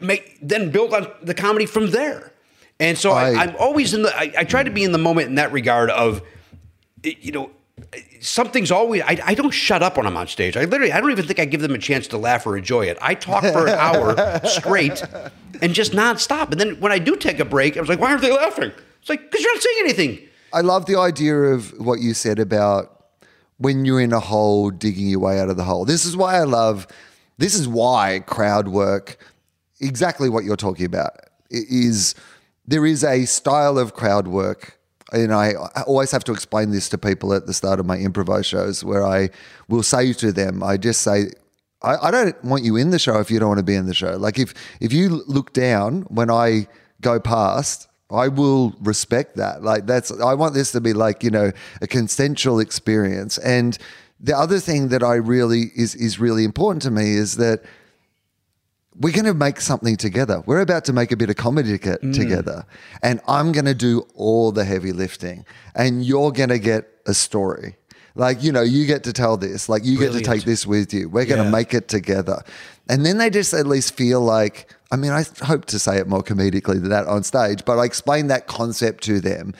make 0.00 0.38
then 0.42 0.70
build 0.70 0.92
on 0.94 1.06
the 1.22 1.34
comedy 1.34 1.66
from 1.66 1.90
there. 1.90 2.32
And 2.80 2.98
so 2.98 3.12
I, 3.12 3.30
I- 3.30 3.42
I'm 3.44 3.56
always 3.56 3.94
in 3.94 4.02
the. 4.02 4.16
I, 4.16 4.32
I 4.38 4.44
try 4.44 4.62
to 4.62 4.70
be 4.70 4.82
in 4.82 4.92
the 4.92 4.98
moment 4.98 5.28
in 5.28 5.36
that 5.36 5.52
regard 5.52 5.90
of, 5.90 6.22
you 7.04 7.30
know, 7.32 7.50
something's 8.20 8.70
always. 8.70 9.02
I, 9.02 9.18
I 9.24 9.34
don't 9.34 9.50
shut 9.50 9.82
up 9.82 9.96
when 9.96 10.06
I'm 10.06 10.16
on 10.16 10.26
stage. 10.28 10.56
I 10.56 10.64
literally. 10.64 10.92
I 10.92 11.00
don't 11.00 11.10
even 11.10 11.26
think 11.26 11.38
I 11.38 11.44
give 11.44 11.60
them 11.60 11.74
a 11.74 11.78
chance 11.78 12.06
to 12.08 12.18
laugh 12.18 12.46
or 12.46 12.56
enjoy 12.56 12.86
it. 12.86 12.98
I 13.00 13.14
talk 13.14 13.42
for 13.42 13.66
an 13.66 13.74
hour 13.78 14.40
straight, 14.46 15.02
and 15.62 15.74
just 15.74 15.92
nonstop. 15.92 16.50
And 16.52 16.60
then 16.60 16.80
when 16.80 16.92
I 16.92 16.98
do 16.98 17.16
take 17.16 17.40
a 17.40 17.44
break, 17.44 17.76
I 17.76 17.80
was 17.80 17.88
like, 17.88 18.00
why 18.00 18.10
aren't 18.10 18.22
they 18.22 18.32
laughing? 18.32 18.72
It's 19.00 19.08
like 19.08 19.22
because 19.30 19.42
you're 19.42 19.54
not 19.54 19.62
saying 19.62 19.76
anything. 19.80 20.28
I 20.52 20.60
love 20.60 20.86
the 20.86 20.96
idea 20.98 21.34
of 21.36 21.70
what 21.80 22.00
you 22.00 22.14
said 22.14 22.38
about 22.38 22.90
when 23.58 23.84
you're 23.84 24.00
in 24.00 24.12
a 24.12 24.20
hole, 24.20 24.70
digging 24.70 25.08
your 25.08 25.20
way 25.20 25.40
out 25.40 25.48
of 25.48 25.56
the 25.56 25.64
hole. 25.64 25.84
This 25.84 26.04
is 26.04 26.16
why 26.16 26.36
I 26.36 26.44
love, 26.44 26.86
this 27.38 27.54
is 27.54 27.66
why 27.68 28.20
crowd 28.26 28.68
work, 28.68 29.16
exactly 29.80 30.28
what 30.28 30.44
you're 30.44 30.56
talking 30.56 30.86
about, 30.86 31.10
i- 31.52 31.66
is 31.68 32.14
there 32.66 32.86
is 32.86 33.02
a 33.04 33.24
style 33.26 33.78
of 33.78 33.94
crowd 33.94 34.28
work. 34.28 34.78
And 35.14 35.32
I, 35.32 35.52
I 35.74 35.82
always 35.82 36.10
have 36.10 36.24
to 36.24 36.32
explain 36.32 36.70
this 36.70 36.88
to 36.90 36.98
people 36.98 37.32
at 37.32 37.46
the 37.46 37.54
start 37.54 37.78
of 37.78 37.86
my 37.86 37.96
improv 37.96 38.44
shows 38.44 38.82
where 38.82 39.06
I 39.06 39.30
will 39.68 39.82
say 39.82 40.12
to 40.14 40.32
them, 40.32 40.62
I 40.62 40.76
just 40.76 41.02
say, 41.02 41.30
I, 41.82 42.08
I 42.08 42.10
don't 42.10 42.44
want 42.44 42.64
you 42.64 42.76
in 42.76 42.90
the 42.90 42.98
show 42.98 43.20
if 43.20 43.30
you 43.30 43.38
don't 43.38 43.48
want 43.48 43.58
to 43.58 43.64
be 43.64 43.76
in 43.76 43.86
the 43.86 43.94
show. 43.94 44.16
Like 44.16 44.38
if 44.38 44.54
if 44.80 44.92
you 44.92 45.22
look 45.26 45.52
down 45.52 46.02
when 46.02 46.30
I 46.30 46.66
go 47.00 47.20
past, 47.20 47.88
I 48.10 48.28
will 48.28 48.74
respect 48.80 49.36
that. 49.36 49.62
Like 49.62 49.86
that's 49.86 50.10
I 50.10 50.34
want 50.34 50.54
this 50.54 50.72
to 50.72 50.80
be 50.80 50.92
like, 50.92 51.22
you 51.22 51.30
know, 51.30 51.52
a 51.80 51.86
consensual 51.86 52.58
experience. 52.58 53.38
And 53.38 53.78
the 54.18 54.36
other 54.36 54.58
thing 54.58 54.88
that 54.88 55.02
I 55.02 55.14
really 55.14 55.70
is 55.76 55.94
is 55.94 56.18
really 56.18 56.44
important 56.44 56.82
to 56.82 56.90
me 56.90 57.12
is 57.12 57.36
that 57.36 57.62
we're 59.00 59.12
going 59.12 59.24
to 59.24 59.34
make 59.34 59.60
something 59.60 59.96
together. 59.96 60.42
We're 60.46 60.60
about 60.60 60.84
to 60.86 60.92
make 60.92 61.10
a 61.10 61.16
bit 61.16 61.28
of 61.30 61.36
comedy 61.36 61.78
to- 61.78 61.98
together. 62.12 62.64
And 63.02 63.20
I'm 63.26 63.50
going 63.52 63.64
to 63.64 63.74
do 63.74 64.06
all 64.14 64.52
the 64.52 64.64
heavy 64.64 64.92
lifting. 64.92 65.44
And 65.74 66.04
you're 66.04 66.30
going 66.30 66.50
to 66.50 66.58
get 66.60 66.88
a 67.06 67.14
story. 67.14 67.76
Like, 68.14 68.42
you 68.44 68.52
know, 68.52 68.62
you 68.62 68.86
get 68.86 69.02
to 69.04 69.12
tell 69.12 69.36
this. 69.36 69.68
Like, 69.68 69.84
you 69.84 69.98
get 69.98 70.12
to 70.12 70.20
take 70.20 70.44
this 70.44 70.64
with 70.66 70.94
you. 70.94 71.08
We're 71.08 71.24
going 71.24 71.38
to 71.38 71.44
Yeah. 71.44 71.50
make 71.50 71.74
it 71.74 71.88
together. 71.88 72.42
And 72.88 73.04
then 73.04 73.18
they 73.18 73.30
just 73.30 73.52
at 73.52 73.66
least 73.66 73.96
feel 73.96 74.20
like, 74.20 74.72
I 74.92 74.96
mean, 74.96 75.10
I 75.10 75.24
hope 75.42 75.64
to 75.66 75.78
say 75.80 75.98
it 75.98 76.06
more 76.06 76.22
comedically 76.22 76.80
than 76.80 76.90
that 76.90 77.06
on 77.06 77.24
stage, 77.24 77.64
but 77.64 77.78
I 77.78 77.84
explain 77.84 78.28
that 78.28 78.46
concept 78.46 79.02
to 79.04 79.18
them. 79.20 79.54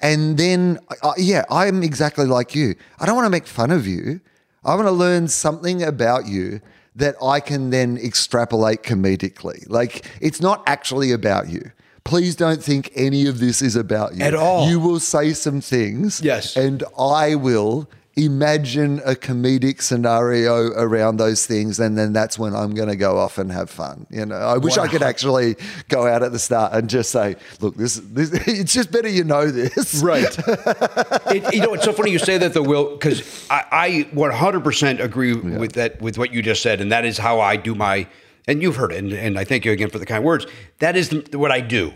And 0.00 0.36
then, 0.36 0.80
uh, 1.02 1.12
yeah, 1.16 1.44
I'm 1.48 1.84
exactly 1.84 2.26
like 2.26 2.56
you. 2.56 2.74
I 2.98 3.06
don't 3.06 3.14
want 3.14 3.26
to 3.26 3.30
make 3.30 3.46
fun 3.46 3.70
of 3.70 3.86
you. 3.86 4.20
I 4.64 4.74
want 4.74 4.88
to 4.88 4.92
learn 4.92 5.28
something 5.28 5.84
about 5.84 6.26
you 6.26 6.60
that 6.96 7.16
I 7.22 7.40
can 7.40 7.70
then 7.70 7.96
extrapolate 7.96 8.82
comedically. 8.82 9.68
Like, 9.68 10.06
it's 10.20 10.40
not 10.40 10.62
actually 10.66 11.12
about 11.12 11.48
you. 11.48 11.72
Please 12.04 12.34
don't 12.34 12.62
think 12.62 12.90
any 12.94 13.26
of 13.26 13.38
this 13.38 13.62
is 13.62 13.76
about 13.76 14.14
you 14.14 14.24
At 14.24 14.34
all. 14.34 14.68
You 14.68 14.80
will 14.80 15.00
say 15.00 15.32
some 15.32 15.60
things. 15.60 16.20
Yes. 16.20 16.56
And 16.56 16.82
I 16.98 17.36
will 17.36 17.88
imagine 18.16 18.98
a 19.06 19.14
comedic 19.14 19.80
scenario 19.80 20.68
around 20.72 21.16
those 21.16 21.46
things. 21.46 21.80
And 21.80 21.96
then 21.96 22.12
that's 22.12 22.38
when 22.38 22.54
I'm 22.54 22.74
going 22.74 22.88
to 22.88 22.96
go 22.96 23.16
off 23.18 23.38
and 23.38 23.50
have 23.50 23.70
fun. 23.70 24.06
You 24.10 24.26
know, 24.26 24.36
I 24.36 24.58
wish 24.58 24.76
I 24.76 24.86
could 24.86 25.02
actually 25.02 25.56
go 25.88 26.06
out 26.06 26.22
at 26.22 26.32
the 26.32 26.38
start 26.38 26.74
and 26.74 26.90
just 26.90 27.10
say, 27.10 27.36
look, 27.60 27.76
this, 27.76 28.00
this 28.04 28.30
it's 28.46 28.74
just 28.74 28.92
better 28.92 29.08
you 29.08 29.24
know 29.24 29.50
this. 29.50 30.02
Right. 30.02 30.24
it, 30.46 31.54
you 31.54 31.60
know, 31.60 31.74
it's 31.74 31.84
so 31.84 31.92
funny 31.92 32.10
you 32.10 32.18
say 32.18 32.36
that, 32.38 32.52
though, 32.52 32.62
Wil, 32.62 32.92
because 32.92 33.46
I, 33.50 33.64
I 33.72 33.90
100% 34.14 35.00
agree 35.00 35.32
with 35.32 35.72
that, 35.72 36.02
with 36.02 36.18
what 36.18 36.32
you 36.32 36.42
just 36.42 36.62
said, 36.62 36.80
and 36.80 36.92
that 36.92 37.04
is 37.04 37.18
how 37.18 37.40
I 37.40 37.56
do 37.56 37.74
my. 37.74 38.06
And 38.48 38.60
you've 38.60 38.76
heard 38.76 38.92
it, 38.92 38.98
and, 38.98 39.12
and 39.12 39.38
I 39.38 39.44
thank 39.44 39.64
you 39.64 39.70
again 39.70 39.88
for 39.88 39.98
the 39.98 40.06
kind 40.06 40.24
words. 40.24 40.46
That 40.80 40.96
is 40.96 41.10
the, 41.10 41.38
what 41.38 41.52
I 41.52 41.60
do. 41.60 41.94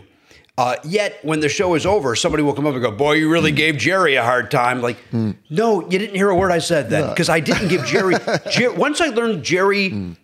Uh, 0.57 0.75
yet 0.83 1.19
when 1.23 1.39
the 1.39 1.49
show 1.49 1.75
is 1.75 1.85
over, 1.85 2.15
somebody 2.15 2.41
will 2.41 2.53
come 2.53 2.65
up 2.65 2.73
and 2.73 2.81
go, 2.81 2.91
"Boy, 2.91 3.13
you 3.13 3.31
really 3.31 3.51
gave 3.51 3.77
Jerry 3.77 4.15
a 4.15 4.23
hard 4.23 4.49
time." 4.49 4.81
Like, 4.81 4.97
no, 5.49 5.81
you 5.87 5.99
didn't 5.99 6.15
hear 6.15 6.29
a 6.29 6.35
word 6.35 6.51
I 6.51 6.59
said 6.59 6.89
then 6.89 7.09
because 7.09 7.29
I 7.29 7.39
didn't 7.39 7.67
give 7.67 7.85
Jerry. 7.85 8.15
Jer- 8.49 8.73
once 8.73 8.99
I 8.99 9.09
learned 9.09 9.43
Jerry, 9.43 10.15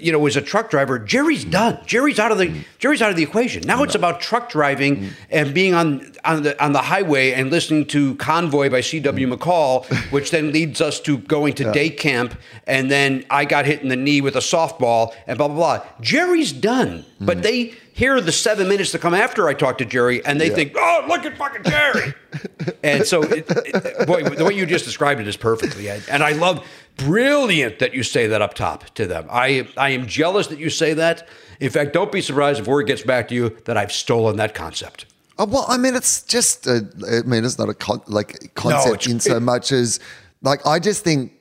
you 0.00 0.12
know, 0.12 0.18
was 0.18 0.36
a 0.36 0.42
truck 0.42 0.70
driver. 0.70 0.98
Jerry's 0.98 1.44
done. 1.44 1.78
Jerry's 1.86 2.18
out 2.18 2.32
of 2.32 2.38
the 2.38 2.64
Jerry's 2.78 3.02
out 3.02 3.10
of 3.10 3.16
the 3.16 3.22
equation. 3.22 3.62
Now 3.66 3.82
it's 3.82 3.94
about 3.94 4.20
truck 4.20 4.48
driving 4.48 4.96
mm. 4.96 5.12
and 5.30 5.52
being 5.52 5.74
on 5.74 6.12
on 6.24 6.42
the 6.42 6.62
on 6.62 6.72
the 6.72 6.82
highway 6.82 7.32
and 7.32 7.50
listening 7.50 7.84
to 7.86 8.14
Convoy 8.16 8.70
by 8.70 8.80
C.W. 8.80 9.26
Mm. 9.26 9.36
McCall, 9.36 9.84
which 10.10 10.30
then 10.30 10.52
leads 10.52 10.80
us 10.80 11.00
to 11.00 11.18
going 11.18 11.54
to 11.54 11.70
day 11.72 11.90
camp, 11.90 12.38
and 12.66 12.90
then 12.90 13.24
I 13.30 13.44
got 13.44 13.66
hit 13.66 13.82
in 13.82 13.88
the 13.88 13.96
knee 13.96 14.20
with 14.20 14.36
a 14.36 14.40
softball 14.40 15.14
and 15.26 15.36
blah 15.38 15.48
blah 15.48 15.56
blah. 15.56 15.86
Jerry's 16.00 16.52
done, 16.52 17.04
but 17.20 17.38
mm. 17.38 17.42
they 17.42 17.74
hear 17.96 18.20
the 18.20 18.30
seven 18.30 18.68
minutes 18.68 18.92
that 18.92 19.00
come 19.00 19.14
after 19.14 19.48
I 19.48 19.54
talk 19.54 19.78
to 19.78 19.84
Jerry, 19.84 20.24
and 20.24 20.38
they 20.40 20.50
think, 20.50 20.74
"Oh, 20.76 21.04
look 21.08 21.24
at 21.24 21.36
fucking 21.36 21.64
Jerry." 21.64 22.14
and 22.84 23.06
so, 23.06 23.22
it, 23.22 23.46
it, 23.48 24.06
boy, 24.06 24.22
the 24.22 24.44
way 24.44 24.54
you 24.54 24.66
just 24.66 24.84
described 24.84 25.20
it 25.20 25.26
is 25.26 25.36
perfectly, 25.36 25.88
and 25.88 26.22
I 26.22 26.32
love 26.32 26.64
brilliant 26.96 27.78
that 27.78 27.94
you 27.94 28.02
say 28.02 28.26
that 28.28 28.42
up 28.42 28.54
top 28.54 28.84
to 28.94 29.06
them. 29.06 29.26
I 29.30 29.66
I 29.76 29.90
am 29.90 30.06
jealous 30.06 30.46
that 30.48 30.58
you 30.58 30.70
say 30.70 30.94
that. 30.94 31.26
In 31.58 31.70
fact, 31.70 31.94
don't 31.94 32.12
be 32.12 32.20
surprised 32.20 32.60
if 32.60 32.66
word 32.66 32.86
gets 32.86 33.02
back 33.02 33.28
to 33.28 33.34
you 33.34 33.56
that 33.64 33.76
I've 33.78 33.92
stolen 33.92 34.36
that 34.36 34.54
concept. 34.54 35.06
Oh, 35.38 35.46
well, 35.46 35.64
I 35.68 35.76
mean, 35.78 35.94
it's 35.94 36.22
just, 36.22 36.66
a, 36.66 36.86
I 37.10 37.26
mean, 37.26 37.44
it's 37.44 37.58
not 37.58 37.68
a 37.68 37.74
con- 37.74 38.02
like 38.06 38.54
concept 38.54 38.94
it's- 39.04 39.06
in 39.12 39.20
so 39.20 39.36
it- 39.36 39.40
much 39.40 39.72
as, 39.72 40.00
like, 40.42 40.66
I 40.66 40.78
just 40.78 41.02
think 41.04 41.32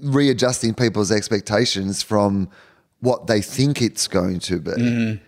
readjusting 0.00 0.74
people's 0.74 1.10
expectations 1.12 2.02
from 2.02 2.48
what 3.00 3.26
they 3.26 3.40
think 3.40 3.80
it's 3.82 4.08
going 4.08 4.40
to 4.40 4.60
be. 4.60 4.70
Mm-hmm. 4.72 5.24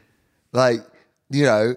Like, 0.57 0.81
you 1.29 1.45
know, 1.45 1.75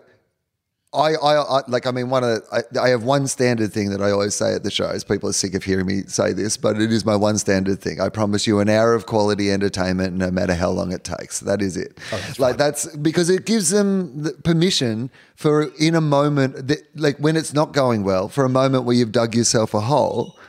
I, 0.94 1.14
I, 1.14 1.36
I 1.36 1.62
like 1.68 1.86
I 1.86 1.92
mean 1.92 2.10
one 2.10 2.24
of 2.24 2.42
I, 2.52 2.62
I 2.80 2.90
have 2.90 3.04
one 3.04 3.28
standard 3.28 3.72
thing 3.72 3.92
that 3.92 4.02
I 4.02 4.10
always 4.10 4.34
say 4.34 4.56
at 4.56 4.64
the 4.64 4.72
shows. 4.72 5.04
People 5.04 5.30
are 5.30 5.34
sick 5.34 5.54
of 5.54 5.64
hearing 5.64 5.86
me 5.86 6.02
say 6.08 6.34
this, 6.34 6.58
but 6.58 6.82
it 6.82 6.92
is 6.92 7.06
my 7.06 7.16
one 7.16 7.38
standard 7.38 7.80
thing. 7.80 8.02
I 8.02 8.10
promise 8.10 8.48
you 8.48 8.60
an 8.60 8.70
hour 8.70 8.96
of 8.96 9.06
quality 9.06 9.52
entertainment, 9.52 10.16
no 10.16 10.32
matter 10.32 10.56
how 10.56 10.72
long 10.72 10.92
it 10.92 11.04
takes. 11.04 11.42
That 11.42 11.62
is 11.62 11.78
it. 11.78 12.00
Oh, 12.12 12.34
like 12.40 12.58
that's 12.58 12.96
because 12.96 13.30
it 13.30 13.46
gives 13.46 13.70
them 13.70 14.24
the 14.24 14.32
permission 14.32 15.12
for 15.36 15.72
in 15.80 15.94
a 15.94 16.02
moment 16.02 16.70
that 16.70 16.80
like 16.96 17.18
when 17.18 17.36
it's 17.36 17.54
not 17.54 17.74
going 17.74 18.04
well, 18.04 18.30
for 18.30 18.46
a 18.46 18.50
moment 18.50 18.86
where 18.86 18.96
you've 18.96 19.12
dug 19.12 19.36
yourself 19.36 19.74
a 19.74 19.82
hole. 19.82 20.40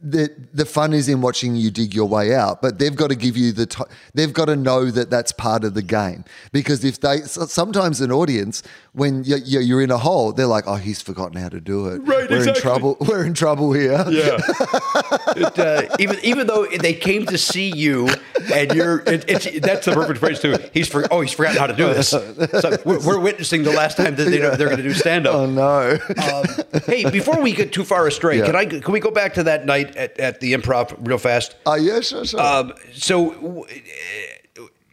The, 0.00 0.32
the 0.54 0.64
fun 0.64 0.92
is 0.92 1.08
in 1.08 1.20
watching 1.22 1.56
you 1.56 1.72
dig 1.72 1.92
your 1.92 2.08
way 2.08 2.32
out, 2.32 2.62
but 2.62 2.78
they've 2.78 2.94
got 2.94 3.08
to 3.08 3.16
give 3.16 3.36
you 3.36 3.50
the 3.50 3.66
t- 3.66 3.82
they've 4.14 4.32
got 4.32 4.44
to 4.44 4.54
know 4.54 4.92
that 4.92 5.10
that's 5.10 5.32
part 5.32 5.64
of 5.64 5.74
the 5.74 5.82
game. 5.82 6.24
Because 6.52 6.84
if 6.84 7.00
they 7.00 7.22
sometimes 7.22 8.00
an 8.00 8.12
audience 8.12 8.62
when 8.98 9.24
you're, 9.24 9.38
you're 9.38 9.82
in 9.82 9.90
a 9.90 9.98
hole 9.98 10.32
they're 10.32 10.46
like 10.46 10.64
oh 10.66 10.74
he's 10.76 11.00
forgotten 11.00 11.40
how 11.40 11.48
to 11.48 11.60
do 11.60 11.86
it 11.88 11.98
Right, 11.98 12.28
we're 12.30 12.36
exactly. 12.38 12.48
in 12.48 12.54
trouble 12.60 12.96
we're 13.08 13.24
in 13.24 13.34
trouble 13.34 13.72
here 13.72 14.04
Yeah. 14.08 14.38
it, 15.36 15.58
uh, 15.58 15.96
even 15.98 16.18
even 16.22 16.46
though 16.46 16.66
they 16.66 16.94
came 16.94 17.26
to 17.26 17.38
see 17.38 17.70
you, 17.74 18.08
and 18.52 18.72
you're 18.74 19.00
it, 19.06 19.24
it's 19.28 19.60
that's 19.60 19.86
the 19.86 19.92
perfect 19.92 20.18
phrase 20.20 20.40
too. 20.40 20.56
He's 20.72 20.88
for 20.88 21.06
oh 21.12 21.20
he's 21.20 21.32
forgotten 21.32 21.58
how 21.58 21.66
to 21.66 21.76
do 21.76 21.86
this. 21.94 22.08
So 22.08 22.76
we're, 22.84 23.00
we're 23.06 23.20
witnessing 23.20 23.62
the 23.62 23.72
last 23.72 23.96
time 23.96 24.16
that 24.16 24.24
they 24.24 24.38
know 24.40 24.54
they're 24.56 24.68
going 24.68 24.78
to 24.78 24.82
do 24.82 24.92
stand 24.94 25.26
up. 25.26 25.34
oh 25.34 25.46
no 25.46 25.98
Um, 26.22 26.44
hey, 26.86 27.08
before 27.10 27.40
we 27.40 27.52
get 27.52 27.72
too 27.72 27.84
far 27.84 28.06
astray, 28.06 28.38
Yeah. 28.38 28.46
can 28.46 28.56
I 28.56 28.64
can 28.66 28.92
we 28.92 29.00
go 29.00 29.10
back 29.10 29.34
to 29.34 29.42
that 29.44 29.64
night 29.66 29.96
at, 29.96 30.18
at 30.18 30.40
the 30.40 30.52
improv 30.54 30.94
real 31.06 31.18
fast? 31.18 31.54
oh 31.66 31.74
yeah 31.76 32.00
sure 32.00 32.24
sure 32.24 32.40
Um, 32.40 32.72
so, 32.92 33.30
w- 33.34 33.62
uh, 33.62 33.66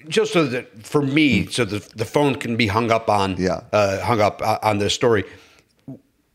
just 0.07 0.33
so 0.33 0.45
that 0.47 0.85
for 0.85 1.01
me, 1.01 1.45
so 1.47 1.65
the 1.65 1.79
the 1.95 2.05
phone 2.05 2.35
can 2.35 2.55
be 2.55 2.67
hung 2.67 2.91
up 2.91 3.09
on, 3.09 3.35
Yeah. 3.37 3.61
uh, 3.71 4.01
hung 4.01 4.21
up 4.21 4.41
uh, 4.41 4.59
on 4.61 4.77
this 4.79 4.93
story. 4.93 5.23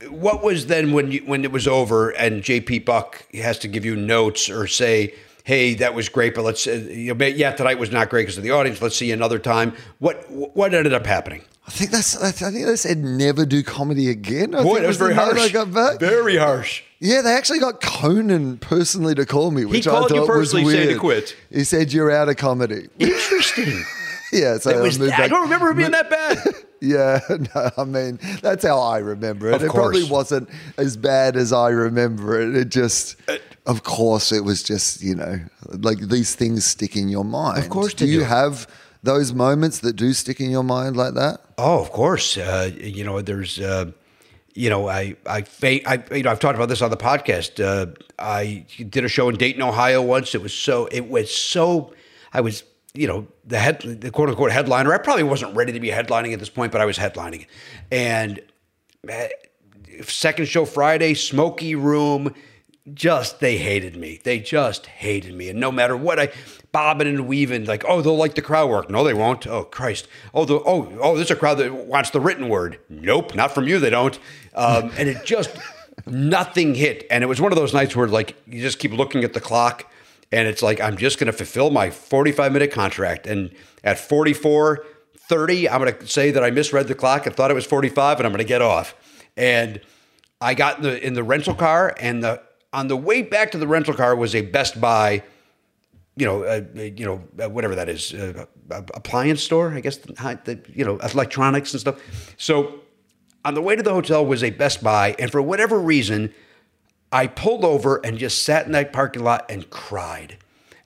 What 0.08 0.42
was 0.42 0.66
then 0.66 0.92
when 0.92 1.12
you 1.12 1.20
when 1.26 1.44
it 1.44 1.52
was 1.52 1.68
over 1.68 2.10
and 2.10 2.42
JP 2.42 2.84
Buck 2.86 3.26
has 3.34 3.58
to 3.60 3.68
give 3.68 3.84
you 3.84 3.96
notes 3.96 4.48
or 4.48 4.66
say, 4.66 5.14
"Hey, 5.44 5.74
that 5.74 5.94
was 5.94 6.08
great, 6.08 6.34
but 6.34 6.42
let's 6.42 6.66
uh, 6.66 6.72
you 6.90 7.12
know, 7.14 7.26
yeah, 7.26 7.52
tonight 7.52 7.78
was 7.78 7.90
not 7.90 8.08
great 8.08 8.22
because 8.22 8.38
of 8.38 8.42
the 8.44 8.50
audience. 8.50 8.80
Let's 8.80 8.96
see 8.96 9.08
you 9.08 9.12
another 9.14 9.38
time." 9.38 9.74
What 9.98 10.24
what 10.30 10.72
ended 10.72 10.94
up 10.94 11.04
happening? 11.04 11.42
I 11.70 11.72
think 11.72 11.90
that's 11.92 12.16
I 12.20 12.32
think 12.32 12.66
they 12.66 12.74
said 12.74 12.98
never 12.98 13.46
do 13.46 13.62
comedy 13.62 14.10
again 14.10 14.56
I 14.56 14.62
Boy, 14.64 14.72
think 14.74 14.80
that 14.80 14.88
was 14.88 14.98
the 14.98 15.04
very 15.04 15.14
note 15.14 15.36
harsh. 15.36 15.40
I 15.40 15.48
got 15.52 15.72
back 15.72 16.00
Very 16.00 16.36
harsh. 16.36 16.82
Yeah, 16.98 17.22
they 17.22 17.32
actually 17.32 17.60
got 17.60 17.80
Conan 17.80 18.58
personally 18.58 19.14
to 19.14 19.24
call 19.24 19.52
me, 19.52 19.64
which 19.64 19.86
called 19.86 20.10
I 20.10 20.16
you 20.16 20.20
thought 20.26 20.28
was 20.36 20.52
personally 20.52 20.64
saying 20.72 20.86
weird. 20.88 20.94
to 20.96 21.00
quit. 21.00 21.36
He 21.50 21.62
said 21.64 21.92
you're 21.92 22.10
out 22.10 22.28
of 22.28 22.36
comedy. 22.38 22.88
Interesting. 22.98 23.84
yeah, 24.32 24.58
so 24.58 24.70
It 24.70 24.82
was, 24.82 24.98
moved 24.98 25.12
I 25.12 25.16
back- 25.18 25.30
don't 25.30 25.42
remember 25.42 25.70
it 25.70 25.76
being 25.76 25.92
that 25.92 26.10
bad. 26.10 26.38
Yeah, 26.82 27.20
no, 27.54 27.70
I 27.76 27.84
mean 27.84 28.18
that's 28.40 28.64
how 28.64 28.80
I 28.80 28.98
remember 29.00 29.48
it. 29.50 29.54
Of 29.56 29.64
it 29.64 29.70
probably 29.70 30.00
course. 30.00 30.10
wasn't 30.10 30.48
as 30.78 30.96
bad 30.96 31.36
as 31.36 31.52
I 31.52 31.68
remember 31.68 32.40
it. 32.40 32.56
It 32.56 32.70
just, 32.70 33.16
uh, 33.28 33.36
of 33.66 33.82
course, 33.82 34.32
it 34.32 34.44
was 34.44 34.62
just 34.62 35.02
you 35.02 35.14
know 35.14 35.40
like 35.66 35.98
these 36.00 36.34
things 36.34 36.64
stick 36.64 36.96
in 36.96 37.10
your 37.10 37.22
mind. 37.26 37.58
Of 37.58 37.68
course 37.68 37.92
do 37.92 38.06
you 38.06 38.20
do. 38.20 38.24
have 38.24 38.66
those 39.02 39.32
moments 39.32 39.80
that 39.80 39.96
do 39.96 40.12
stick 40.12 40.40
in 40.40 40.50
your 40.50 40.62
mind 40.62 40.96
like 40.96 41.14
that? 41.14 41.40
Oh, 41.58 41.80
of 41.80 41.90
course. 41.90 42.36
Uh, 42.36 42.70
you 42.78 43.04
know, 43.04 43.20
there's, 43.22 43.58
uh, 43.58 43.92
you 44.54 44.68
know, 44.68 44.88
I, 44.88 45.16
I, 45.26 45.44
I, 45.62 46.02
you 46.12 46.22
know, 46.22 46.30
I've 46.30 46.40
talked 46.40 46.56
about 46.56 46.68
this 46.68 46.82
on 46.82 46.90
the 46.90 46.96
podcast. 46.96 47.62
Uh, 47.62 47.92
I 48.18 48.66
did 48.76 49.04
a 49.04 49.08
show 49.08 49.28
in 49.28 49.36
Dayton, 49.36 49.62
Ohio 49.62 50.02
once. 50.02 50.34
It 50.34 50.42
was 50.42 50.52
so, 50.52 50.86
it 50.86 51.08
was 51.08 51.34
so, 51.34 51.94
I 52.32 52.40
was, 52.40 52.64
you 52.92 53.06
know, 53.06 53.26
the 53.44 53.58
head, 53.58 53.80
the 53.80 54.10
quote 54.10 54.28
unquote 54.28 54.50
headliner. 54.50 54.92
I 54.92 54.98
probably 54.98 55.22
wasn't 55.22 55.54
ready 55.54 55.72
to 55.72 55.80
be 55.80 55.88
headlining 55.88 56.32
at 56.32 56.38
this 56.40 56.50
point, 56.50 56.72
but 56.72 56.80
I 56.80 56.84
was 56.84 56.98
headlining. 56.98 57.46
And 57.90 58.40
uh, 59.08 59.28
second 60.02 60.46
show 60.48 60.64
Friday, 60.64 61.14
smoky 61.14 61.74
room. 61.74 62.34
Just 62.94 63.40
they 63.40 63.58
hated 63.58 63.96
me. 63.96 64.20
They 64.24 64.40
just 64.40 64.86
hated 64.86 65.34
me, 65.34 65.50
and 65.50 65.60
no 65.60 65.70
matter 65.70 65.96
what 65.96 66.18
I 66.18 66.32
bobbing 66.72 67.08
and 67.08 67.26
weaving, 67.26 67.64
like 67.64 67.84
oh 67.88 68.00
they'll 68.02 68.16
like 68.16 68.34
the 68.34 68.42
crowd 68.42 68.70
work. 68.70 68.90
No, 68.90 69.04
they 69.04 69.14
won't. 69.14 69.46
Oh 69.46 69.64
Christ. 69.64 70.08
Oh 70.34 70.44
the 70.44 70.54
oh 70.56 70.98
oh 71.00 71.16
there's 71.16 71.30
a 71.30 71.36
crowd 71.36 71.58
that 71.58 71.72
wants 71.72 72.10
the 72.10 72.20
written 72.20 72.48
word. 72.48 72.78
Nope, 72.88 73.34
not 73.34 73.52
from 73.52 73.66
you. 73.68 73.78
They 73.78 73.90
don't. 73.90 74.18
Um, 74.54 74.90
and 74.96 75.08
it 75.08 75.24
just 75.24 75.50
nothing 76.06 76.74
hit. 76.74 77.06
And 77.10 77.24
it 77.24 77.26
was 77.26 77.40
one 77.40 77.52
of 77.52 77.58
those 77.58 77.74
nights 77.74 77.96
where 77.96 78.08
like 78.08 78.36
you 78.46 78.60
just 78.60 78.78
keep 78.78 78.92
looking 78.92 79.24
at 79.24 79.32
the 79.32 79.40
clock, 79.40 79.90
and 80.32 80.48
it's 80.48 80.62
like 80.62 80.80
I'm 80.80 80.96
just 80.96 81.18
going 81.18 81.26
to 81.26 81.32
fulfill 81.32 81.70
my 81.70 81.90
45 81.90 82.52
minute 82.52 82.72
contract. 82.72 83.26
And 83.26 83.50
at 83.84 83.98
44, 83.98 84.84
30, 85.28 85.68
I'm 85.68 85.80
going 85.80 85.94
to 85.94 86.06
say 86.06 86.30
that 86.30 86.42
I 86.42 86.50
misread 86.50 86.88
the 86.88 86.94
clock 86.94 87.26
and 87.26 87.34
thought 87.34 87.50
it 87.50 87.54
was 87.54 87.66
45, 87.66 88.18
and 88.18 88.26
I'm 88.26 88.32
going 88.32 88.38
to 88.38 88.44
get 88.44 88.62
off. 88.62 88.94
And 89.36 89.80
I 90.40 90.54
got 90.54 90.78
in 90.78 90.82
the 90.82 91.06
in 91.06 91.14
the 91.14 91.22
rental 91.22 91.54
car, 91.54 91.94
and 91.98 92.22
the 92.22 92.42
on 92.72 92.88
the 92.88 92.96
way 92.96 93.22
back 93.22 93.50
to 93.52 93.58
the 93.58 93.66
rental 93.66 93.94
car 93.94 94.14
was 94.14 94.34
a 94.34 94.42
Best 94.42 94.80
Buy, 94.80 95.22
you 96.20 96.26
know, 96.26 96.44
uh, 96.44 96.62
you 96.76 97.06
know, 97.06 97.22
uh, 97.42 97.48
whatever 97.48 97.74
that 97.74 97.88
is, 97.88 98.12
uh, 98.12 98.44
uh, 98.70 98.82
appliance 98.94 99.42
store, 99.42 99.72
I 99.72 99.80
guess, 99.80 99.96
the, 99.96 100.12
the, 100.44 100.60
you 100.72 100.84
know, 100.84 100.98
electronics 100.98 101.72
and 101.72 101.80
stuff. 101.80 102.34
So 102.36 102.80
on 103.44 103.54
the 103.54 103.62
way 103.62 103.74
to 103.74 103.82
the 103.82 103.92
hotel 103.92 104.24
was 104.24 104.44
a 104.44 104.50
Best 104.50 104.82
Buy, 104.82 105.16
and 105.18 105.32
for 105.32 105.40
whatever 105.40 105.78
reason, 105.78 106.32
I 107.10 107.26
pulled 107.26 107.64
over 107.64 107.96
and 108.04 108.18
just 108.18 108.42
sat 108.42 108.66
in 108.66 108.72
that 108.72 108.92
parking 108.92 109.24
lot 109.24 109.50
and 109.50 109.68
cried, 109.70 110.36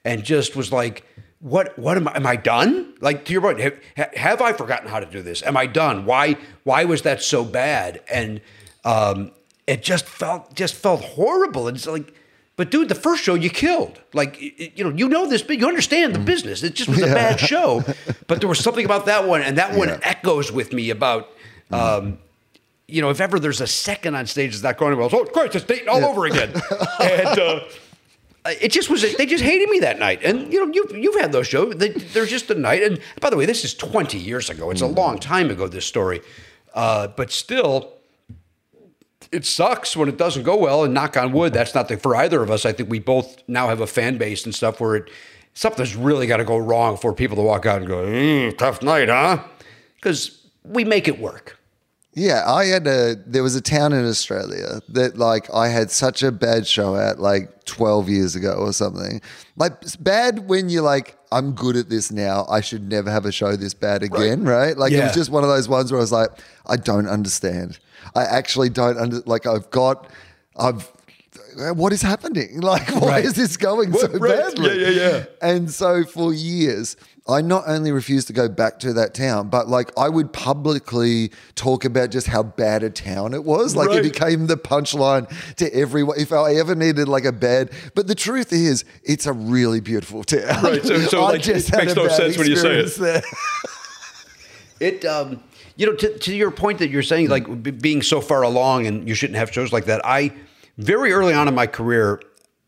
and 0.03 0.23
just 0.23 0.55
was 0.55 0.71
like, 0.71 1.05
"What? 1.39 1.77
What 1.77 1.97
am 1.97 2.07
I? 2.07 2.15
Am 2.15 2.25
I 2.25 2.35
done? 2.37 2.95
Like 3.01 3.25
to 3.25 3.33
your 3.33 3.41
point, 3.41 3.59
have, 3.59 3.77
have 4.15 4.41
I 4.41 4.53
forgotten 4.53 4.87
how 4.89 4.99
to 4.99 5.05
do 5.05 5.21
this? 5.21 5.43
Am 5.43 5.57
I 5.57 5.67
done? 5.67 6.05
Why? 6.05 6.37
Why 6.63 6.85
was 6.85 7.01
that 7.03 7.21
so 7.21 7.43
bad?" 7.43 8.01
And 8.09 8.41
um, 8.85 9.31
it 9.67 9.83
just 9.83 10.05
felt 10.05 10.55
just 10.55 10.75
felt 10.75 11.01
horrible. 11.01 11.67
And 11.67 11.77
it's 11.77 11.85
like, 11.85 12.13
but 12.57 12.71
dude, 12.71 12.89
the 12.89 12.95
first 12.95 13.23
show 13.23 13.33
you 13.35 13.49
killed. 13.49 13.99
Like 14.13 14.39
you 14.41 14.83
know, 14.83 14.91
you 14.91 15.07
know 15.09 15.27
this, 15.27 15.41
but 15.41 15.57
you 15.57 15.67
understand 15.67 16.15
the 16.15 16.19
business. 16.19 16.63
It 16.63 16.75
just 16.75 16.89
was 16.89 17.01
a 17.01 17.07
bad 17.13 17.39
show, 17.39 17.83
but 18.27 18.39
there 18.39 18.47
was 18.49 18.59
something 18.59 18.85
about 18.85 19.05
that 19.07 19.27
one, 19.27 19.41
and 19.41 19.57
that 19.57 19.75
one 19.77 19.89
Yeah. 19.89 19.99
echoes 20.03 20.51
with 20.51 20.73
me 20.73 20.89
about. 20.89 21.29
Um, 21.71 22.19
you 22.87 23.01
know, 23.01 23.09
if 23.09 23.19
ever 23.19 23.39
there's 23.39 23.61
a 23.61 23.65
second 23.67 24.13
on 24.13 24.27
stage 24.27 24.51
that's 24.51 24.61
not 24.61 24.77
going 24.77 24.95
well, 24.95 25.09
oh, 25.11 25.25
great, 25.25 25.55
it's 25.55 25.65
Dayton 25.65 25.89
all 25.89 26.05
over 26.05 26.25
again. 26.27 26.51
and 27.01 27.39
uh, 27.39 27.59
it 28.45 28.71
just 28.71 28.91
was, 28.91 29.01
they 29.17 29.25
just 29.25 29.43
hated 29.43 29.67
me 29.71 29.79
that 29.79 29.97
night. 29.97 30.21
And, 30.23 30.53
you 30.53 30.63
know, 30.63 30.71
you've, 30.71 30.95
you've 30.95 31.19
had 31.19 31.31
those 31.31 31.47
shows. 31.47 31.73
They, 31.77 31.89
they're 31.89 32.27
just 32.27 32.51
a 32.51 32.53
night. 32.53 32.83
And 32.83 32.99
by 33.21 33.31
the 33.31 33.37
way, 33.37 33.47
this 33.47 33.63
is 33.65 33.73
20 33.73 34.19
years 34.19 34.51
ago. 34.51 34.69
It's 34.69 34.81
a 34.81 34.85
long 34.85 35.17
time 35.17 35.49
ago, 35.49 35.67
this 35.67 35.87
story. 35.87 36.21
Uh, 36.75 37.07
but 37.07 37.31
still, 37.31 37.94
it 39.31 39.45
sucks 39.45 39.95
when 39.95 40.09
it 40.09 40.17
doesn't 40.17 40.43
go 40.43 40.55
well. 40.57 40.83
And 40.83 40.93
knock 40.93 41.17
on 41.17 41.31
wood, 41.31 41.53
that's 41.53 41.75
not 41.75 41.87
the, 41.87 41.97
for 41.97 42.15
either 42.15 42.41
of 42.41 42.51
us. 42.51 42.65
I 42.65 42.71
think 42.71 42.89
we 42.89 42.99
both 42.99 43.41
now 43.47 43.67
have 43.67 43.81
a 43.81 43.87
fan 43.87 44.17
base 44.17 44.45
and 44.45 44.53
stuff 44.53 44.79
where 44.79 44.95
it, 44.95 45.09
something's 45.53 45.95
really 45.95 46.27
got 46.27 46.37
to 46.37 46.45
go 46.45 46.57
wrong 46.57 46.97
for 46.97 47.13
people 47.13 47.35
to 47.37 47.41
walk 47.41 47.65
out 47.65 47.79
and 47.79 47.87
go, 47.87 48.05
mm, 48.05 48.57
tough 48.57 48.81
night, 48.81 49.09
huh? 49.09 49.43
Because 49.95 50.45
we 50.63 50.83
make 50.83 51.07
it 51.07 51.19
work. 51.19 51.57
Yeah, 52.17 52.49
I 52.49 52.65
had 52.65 52.87
a. 52.87 53.15
There 53.27 53.43
was 53.43 53.55
a 53.55 53.61
town 53.61 53.91
in 53.91 54.05
Australia 54.05 54.79
that 54.87 55.17
like 55.17 55.53
I 55.53 55.67
had 55.67 55.91
such 55.91 56.23
a 56.23 56.31
bad 56.31 56.65
show 56.65 56.95
at 56.95 57.19
like 57.19 57.65
twelve 57.65 58.07
years 58.07 58.37
ago 58.37 58.53
or 58.53 58.71
something. 58.71 59.21
Like 59.57 59.73
it's 59.81 59.97
bad 59.97 60.47
when 60.47 60.69
you're 60.69 60.81
like, 60.81 61.17
I'm 61.33 61.51
good 61.51 61.75
at 61.75 61.89
this 61.89 62.13
now. 62.13 62.45
I 62.49 62.61
should 62.61 62.87
never 62.87 63.11
have 63.11 63.25
a 63.25 63.33
show 63.33 63.57
this 63.57 63.73
bad 63.73 64.01
again, 64.01 64.45
right? 64.45 64.77
Like 64.77 64.93
it 64.93 65.03
was 65.03 65.13
just 65.13 65.29
one 65.29 65.43
of 65.43 65.49
those 65.49 65.67
ones 65.67 65.91
where 65.91 65.99
I 65.99 66.03
was 66.03 66.13
like, 66.13 66.29
I 66.65 66.77
don't 66.77 67.07
understand. 67.07 67.79
I 68.15 68.23
actually 68.23 68.69
don't 68.69 68.97
under. 68.97 69.19
Like 69.25 69.45
I've 69.45 69.69
got, 69.69 70.07
I've. 70.57 70.91
What 71.75 71.93
is 71.93 72.01
happening? 72.01 72.59
Like, 72.61 72.89
why 72.95 73.07
Right. 73.07 73.25
is 73.25 73.33
this 73.33 73.55
going 73.55 73.93
so 73.93 74.07
right. 74.17 74.35
badly? 74.55 74.81
Yeah, 74.81 74.89
yeah, 74.89 75.09
yeah. 75.09 75.25
And 75.41 75.71
so 75.71 76.03
for 76.03 76.33
years, 76.33 76.97
I 77.29 77.39
not 77.41 77.63
only 77.67 77.91
refused 77.93 78.27
to 78.27 78.33
go 78.33 78.49
back 78.49 78.77
to 78.79 78.91
that 78.93 79.13
town, 79.13 79.47
but 79.47 79.69
like 79.69 79.91
I 79.97 80.09
would 80.09 80.33
publicly 80.33 81.31
talk 81.55 81.85
about 81.85 82.09
just 82.11 82.27
how 82.27 82.43
bad 82.43 82.83
a 82.83 82.89
town 82.89 83.33
it 83.33 83.45
was. 83.45 83.73
Like 83.73 83.87
Right. 83.89 83.99
it 83.99 84.11
became 84.13 84.47
the 84.47 84.57
punchline 84.57 85.29
to 85.55 85.73
everyone. 85.73 86.19
If 86.19 86.33
I 86.33 86.55
ever 86.55 86.75
needed 86.75 87.07
like 87.07 87.23
a 87.25 87.31
bad, 87.31 87.71
but 87.95 88.07
the 88.07 88.15
truth 88.15 88.51
is, 88.51 88.83
it's 89.03 89.25
a 89.25 89.31
really 89.33 89.79
beautiful 89.79 90.23
town. 90.25 90.61
Right, 90.61 90.83
so- 90.85 90.99
so, 91.03 91.21
I 91.23 91.31
like, 91.31 91.41
just 91.41 91.69
it 91.69 91.75
had 91.75 91.85
makes 91.85 91.93
a 91.93 91.95
no 91.95 92.07
sense 92.09 92.37
when 92.37 92.47
you 92.47 92.57
say 92.57 92.79
it. 92.79 92.85
experience 92.85 92.95
there. 92.97 93.21
It, 94.81 95.05
um, 95.05 95.41
you 95.77 95.85
know, 95.85 95.93
to, 95.95 96.17
to 96.19 96.35
your 96.35 96.51
point 96.51 96.79
that 96.79 96.89
you're 96.89 97.03
saying, 97.03 97.29
like 97.29 97.63
b- 97.63 97.71
being 97.71 98.01
so 98.01 98.21
far 98.21 98.43
along 98.43 98.87
and 98.87 99.07
you 99.07 99.15
shouldn't 99.15 99.37
have 99.37 99.51
shows 99.53 99.73
like 99.73 99.85
that. 99.85 100.01
I 100.05 100.31
very 100.77 101.11
early 101.11 101.33
on 101.33 101.47
in 101.47 101.55
my 101.55 101.67
career, 101.67 102.21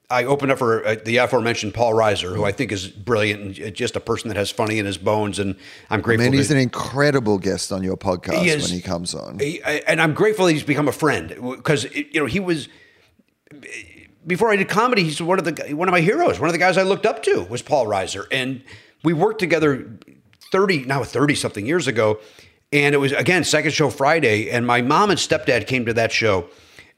I 0.10 0.24
opened 0.24 0.52
up 0.54 0.58
for 0.58 0.86
uh, 0.86 0.96
the 1.04 1.18
aforementioned 1.18 1.74
Paul 1.74 1.94
Reiser, 1.94 2.34
who 2.36 2.46
I 2.46 2.52
think 2.54 2.72
is 2.72 2.88
brilliant 2.88 3.60
and 3.60 3.76
just 3.76 3.96
a 3.98 4.00
person 4.00 4.30
that 4.30 4.38
has 4.38 4.50
funny 4.50 4.80
in 4.80 4.86
his 4.86 4.98
bones, 4.98 5.38
and 5.40 5.56
I'm 5.90 6.00
grateful. 6.02 6.26
Man, 6.26 6.34
he's 6.34 6.48
to- 6.48 6.54
an 6.54 6.60
incredible 6.62 7.38
guest 7.38 7.72
on 7.74 7.84
your 7.84 7.98
podcast 7.98 8.42
He 8.42 8.50
is. 8.50 8.64
when 8.64 8.72
he 8.72 8.82
comes 8.82 9.14
on. 9.14 9.40
He- 9.40 9.62
I- 9.64 9.84
and 9.88 10.02
I'm 10.02 10.14
grateful 10.14 10.46
that 10.46 10.54
he's 10.54 10.64
become 10.64 10.88
a 10.88 10.94
friend 10.94 11.36
because 11.58 11.84
you 11.94 12.08
know 12.22 12.26
he 12.26 12.40
was 12.40 12.70
before 14.26 14.50
I 14.52 14.56
did 14.56 14.70
comedy. 14.70 15.04
He's 15.04 15.22
one 15.22 15.40
of 15.40 15.46
the 15.46 15.74
one 15.74 15.88
of 15.88 15.92
my 15.92 16.02
heroes. 16.02 16.40
One 16.40 16.50
of 16.50 16.54
the 16.54 16.60
guys 16.60 16.78
I 16.78 16.84
looked 16.84 17.06
up 17.06 17.24
to 17.24 17.44
was 17.44 17.62
Paul 17.62 17.86
Reiser, 17.86 18.26
and 18.32 18.62
we 19.04 19.14
worked 19.14 19.40
together 19.40 19.90
thirty 20.52 20.86
now 20.86 21.04
thirty 21.04 21.36
something 21.36 21.66
years 21.66 21.88
ago. 21.88 22.20
And 22.72 22.94
it 22.94 22.98
was 22.98 23.14
again 23.14 23.44
second 23.44 23.72
show 23.72 23.90
Friday, 23.90 24.50
and 24.50 24.68
my 24.68 24.82
mom 24.82 25.10
and 25.10 25.20
stepdad 25.20 25.68
came 25.68 25.86
to 25.86 25.94
that 25.94 26.12
show, 26.12 26.50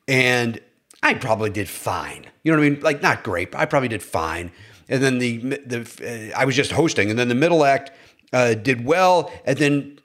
and 0.07 0.59
I 1.03 1.13
probably 1.13 1.51
did 1.51 1.69
fine. 1.69 2.25
You 2.43 2.51
know 2.51 2.57
what 2.57 2.65
I 2.65 2.69
mean? 2.69 2.79
Like 2.81 3.01
not 3.01 3.23
great, 3.23 3.51
but 3.51 3.61
I 3.61 3.65
probably 3.65 3.89
did 3.89 4.01
fine. 4.01 4.51
And 4.87 5.03
then 5.03 5.19
the 5.19 5.37
the 5.37 6.31
uh, 6.33 6.39
I 6.39 6.45
was 6.45 6.55
just 6.55 6.71
hosting, 6.71 7.11
and 7.11 7.19
then 7.19 7.27
the 7.27 7.35
middle 7.35 7.63
act 7.63 7.91
uh, 8.33 8.55
did 8.55 8.83
well, 8.83 9.31
and 9.45 9.57
then 9.57 9.99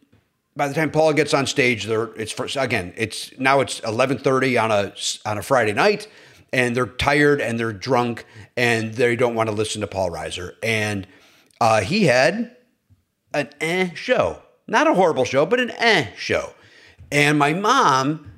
by 0.57 0.69
the 0.69 0.75
time 0.75 0.91
Paul 0.91 1.13
gets 1.15 1.33
on 1.35 1.47
stage, 1.47 1.85
there 1.85 2.11
it's 2.15 2.57
again. 2.57 2.93
It's 2.97 3.37
now 3.39 3.61
it's 3.61 3.81
eleven 3.81 4.19
thirty 4.19 4.59
on 4.59 4.71
a 4.71 4.93
on 5.25 5.39
a 5.39 5.43
Friday 5.43 5.73
night, 5.73 6.09
and 6.53 6.77
they're 6.77 6.87
tired 6.87 7.41
and 7.41 7.59
they're 7.59 7.73
drunk 7.73 8.25
and 8.57 8.95
they 8.95 9.17
don't 9.17 9.35
want 9.35 9.49
to 9.49 9.55
listen 9.55 9.81
to 9.81 9.87
Paul 9.87 10.11
Reiser. 10.11 10.53
And 10.63 11.07
uh, 11.61 11.81
he 11.81 12.05
had 12.05 12.57
an 13.33 13.51
eh 13.61 13.91
show, 13.95 14.41
not 14.67 14.87
a 14.87 14.95
horrible 14.95 15.25
show, 15.25 15.47
but 15.47 15.61
an 15.61 15.71
eh 15.73 16.09
show. 16.17 16.55
And 17.11 17.39
my 17.39 17.53
mom 17.53 18.31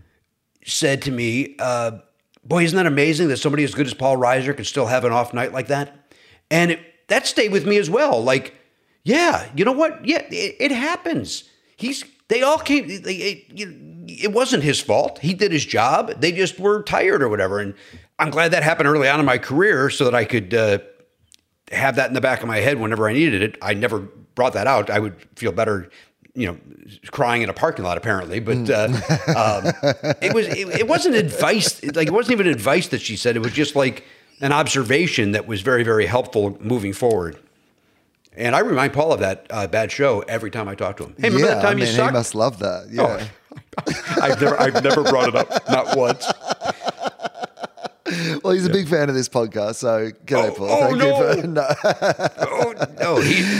said 0.64 1.02
to 1.02 1.10
me, 1.10 1.56
uh, 1.58 1.98
"Boy, 2.44 2.64
isn't 2.64 2.76
that 2.76 2.86
amazing 2.86 3.28
that 3.28 3.38
somebody 3.38 3.64
as 3.64 3.74
good 3.74 3.86
as 3.86 3.94
Paul 3.94 4.16
Reiser 4.16 4.54
can 4.54 4.64
still 4.64 4.86
have 4.86 5.04
an 5.04 5.12
off 5.12 5.32
night 5.32 5.52
like 5.52 5.68
that?" 5.68 6.14
And 6.50 6.72
it, 6.72 6.80
that 7.08 7.26
stayed 7.26 7.52
with 7.52 7.66
me 7.66 7.76
as 7.78 7.88
well. 7.88 8.22
Like, 8.22 8.54
yeah, 9.04 9.48
you 9.54 9.64
know 9.64 9.72
what? 9.72 10.06
Yeah, 10.06 10.22
it, 10.30 10.56
it 10.58 10.70
happens. 10.72 11.44
He's 11.76 12.04
they 12.28 12.42
all 12.42 12.58
came. 12.58 12.86
It, 12.88 13.46
it, 14.08 14.32
wasn't 14.32 14.64
his 14.64 14.80
fault. 14.80 15.20
He 15.20 15.32
did 15.32 15.52
his 15.52 15.64
job. 15.64 16.20
They 16.20 16.32
just 16.32 16.58
were 16.58 16.82
tired 16.82 17.22
or 17.22 17.28
whatever. 17.28 17.60
And 17.60 17.74
I'm 18.18 18.30
glad 18.30 18.50
that 18.50 18.64
happened 18.64 18.88
early 18.88 19.08
on 19.08 19.20
in 19.20 19.26
my 19.26 19.38
career 19.38 19.90
so 19.90 20.04
that 20.04 20.14
I 20.14 20.24
could. 20.24 20.54
Uh, 20.54 20.78
have 21.72 21.96
that 21.96 22.08
in 22.08 22.14
the 22.14 22.20
back 22.20 22.42
of 22.42 22.48
my 22.48 22.58
head 22.58 22.78
whenever 22.78 23.08
I 23.08 23.12
needed 23.12 23.42
it. 23.42 23.58
I 23.60 23.74
never 23.74 24.00
brought 24.34 24.52
that 24.52 24.66
out. 24.66 24.90
I 24.90 24.98
would 24.98 25.16
feel 25.36 25.52
better, 25.52 25.90
you 26.36 26.46
know, 26.46 26.58
crying 27.10 27.42
in 27.42 27.48
a 27.48 27.52
parking 27.54 27.84
lot 27.84 27.96
apparently. 27.96 28.38
But 28.38 28.70
uh, 28.70 28.88
um, 29.34 29.72
it 30.20 30.32
was 30.34 30.46
it, 30.46 30.68
it 30.80 30.86
wasn't 30.88 31.16
advice. 31.16 31.82
Like 31.82 32.06
it 32.06 32.12
wasn't 32.12 32.32
even 32.32 32.46
advice 32.46 32.88
that 32.88 33.00
she 33.00 33.16
said. 33.16 33.36
It 33.36 33.40
was 33.40 33.52
just 33.52 33.74
like 33.74 34.04
an 34.40 34.52
observation 34.52 35.32
that 35.32 35.46
was 35.48 35.62
very 35.62 35.82
very 35.82 36.06
helpful 36.06 36.56
moving 36.60 36.92
forward. 36.92 37.38
And 38.36 38.54
I 38.54 38.58
remind 38.58 38.92
Paul 38.92 39.12
of 39.14 39.20
that 39.20 39.46
uh, 39.48 39.66
bad 39.66 39.90
show 39.90 40.20
every 40.20 40.50
time 40.50 40.68
I 40.68 40.74
talk 40.74 40.98
to 40.98 41.04
him. 41.04 41.14
Hey, 41.18 41.30
remember 41.30 41.46
yeah, 41.48 41.54
that 41.54 41.62
time 41.62 41.68
I 41.68 41.70
you 41.70 41.76
mean, 41.78 41.86
he 41.86 41.92
sucked? 41.94 42.12
must 42.12 42.34
love 42.34 42.58
that. 42.58 42.88
Yeah. 42.90 43.26
I've 44.20 44.40
never, 44.40 44.60
I've 44.60 44.84
never 44.84 45.02
brought 45.04 45.28
it 45.28 45.34
up, 45.34 45.48
not 45.70 45.96
once. 45.96 46.30
Well, 48.42 48.52
he's 48.52 48.66
a 48.66 48.70
big 48.70 48.88
fan 48.88 49.08
of 49.08 49.14
this 49.14 49.28
podcast, 49.28 49.76
so 49.76 50.10
g'day, 50.26 50.50
Oh, 50.50 50.54
Paul. 50.54 50.68
oh, 50.70 50.86
Thank 50.86 50.98
no. 50.98 51.30
you 51.32 51.40
for 51.42 51.46
no. 51.48 51.66
oh 52.40 52.74
no! 53.00 53.14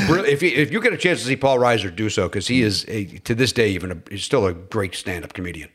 Brilliant. 0.07 0.28
If 0.28 0.42
you, 0.42 0.51
if 0.51 0.70
you 0.72 0.80
get 0.80 0.92
a 0.92 0.97
chance 0.97 1.20
to 1.20 1.26
see 1.26 1.36
Paul 1.36 1.59
Reiser, 1.59 1.94
do 1.94 2.09
so 2.11 2.28
because 2.28 2.47
he 2.49 2.62
is 2.62 2.84
a, 2.88 3.05
to 3.20 3.34
this 3.34 3.53
day 3.53 3.70
even 3.70 3.90
a, 3.92 3.97
he's 4.11 4.24
still 4.24 4.47
a 4.47 4.53
great 4.53 4.94
stand-up 4.94 5.32
comedian. 5.32 5.68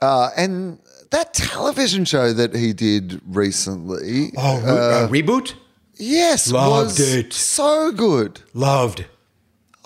Uh, 0.00 0.30
and 0.36 0.78
that 1.10 1.34
television 1.34 2.04
show 2.04 2.32
that 2.32 2.54
he 2.54 2.72
did 2.72 3.20
recently, 3.26 4.32
Oh, 4.36 4.56
uh, 4.64 5.08
reboot. 5.08 5.54
yes, 5.96 6.50
Loved 6.50 6.86
was 6.98 7.00
it. 7.14 7.32
so 7.32 7.92
good. 7.92 8.40
Loved. 8.54 9.04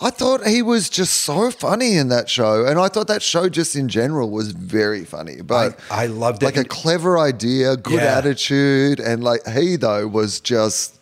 I 0.04 0.10
thought 0.10 0.46
he 0.46 0.60
was 0.60 0.90
just 0.90 1.22
so 1.22 1.50
funny 1.50 1.96
in 1.96 2.08
that 2.10 2.28
show, 2.28 2.66
and 2.66 2.78
I 2.78 2.88
thought 2.88 3.08
that 3.08 3.22
show 3.22 3.48
just 3.48 3.74
in 3.74 3.88
general 3.88 4.30
was 4.30 4.52
very 4.52 5.02
funny. 5.04 5.40
But 5.42 5.78
I- 5.90 6.04
I 6.04 6.06
loved 6.06 6.42
it. 6.42 6.46
Like 6.46 6.58
a 6.58 6.64
clever 6.64 7.18
idea, 7.18 7.76
good 7.78 7.94
Yeah. 8.02 8.18
attitude, 8.18 9.00
and 9.00 9.24
like 9.24 9.40
he 9.48 9.76
though 9.76 10.06
was 10.06 10.40
just, 10.40 10.98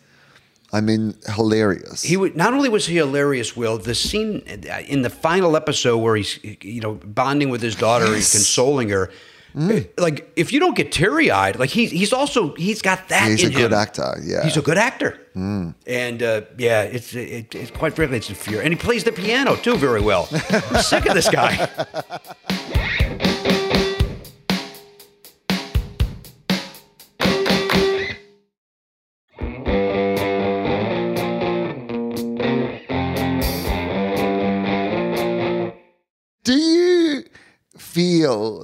I 0.71 0.79
mean, 0.79 1.15
hilarious. 1.35 2.01
He 2.01 2.15
would 2.15 2.37
not 2.37 2.53
only 2.53 2.69
was 2.69 2.85
he 2.85 2.95
hilarious. 2.95 3.57
Wil 3.57 3.77
the 3.77 3.93
scene 3.93 4.41
uh, 4.49 4.79
in 4.87 5.01
the 5.01 5.09
final 5.09 5.57
episode 5.57 5.97
where 5.97 6.15
he's 6.15 6.39
you 6.61 6.79
know 6.79 6.93
bonding 7.03 7.49
with 7.49 7.61
his 7.61 7.75
daughter 7.75 8.05
and 8.05 8.13
consoling 8.15 8.87
her. 8.89 9.09
Mm. 9.55 9.71
Eh, 9.71 9.87
like 9.97 10.31
if 10.35 10.51
you 10.51 10.59
don't 10.59 10.75
get 10.75 10.91
teary 10.91 11.29
eyed, 11.29 11.59
like 11.59 11.69
he's 11.69 11.91
he's 11.91 12.13
also 12.13 12.55
he's 12.55 12.81
got 12.81 13.09
that. 13.09 13.29
He's 13.29 13.43
a 13.43 13.49
good 13.49 13.73
actor, 13.73 14.17
yeah. 14.23 14.43
he's 14.43 14.57
a 14.57 14.61
good 14.61 14.77
actor. 14.77 15.19
Mm. 15.35 15.75
And 15.85 16.23
uh, 16.23 16.41
yeah, 16.57 16.83
it's 16.83 17.13
it, 17.13 17.53
it's 17.53 17.71
quite 17.71 17.95
frankly 17.95 18.17
it's 18.17 18.29
a 18.29 18.35
fear, 18.35 18.61
and 18.61 18.69
he 18.69 18.75
plays 18.75 19.03
the 19.03 19.11
piano 19.11 19.55
too 19.55 19.77
very 19.77 20.01
well. 20.01 20.27
I'm 20.31 20.81
sick 20.81 21.05
of 21.05 21.13
this 21.13 21.29
guy. 21.29 21.69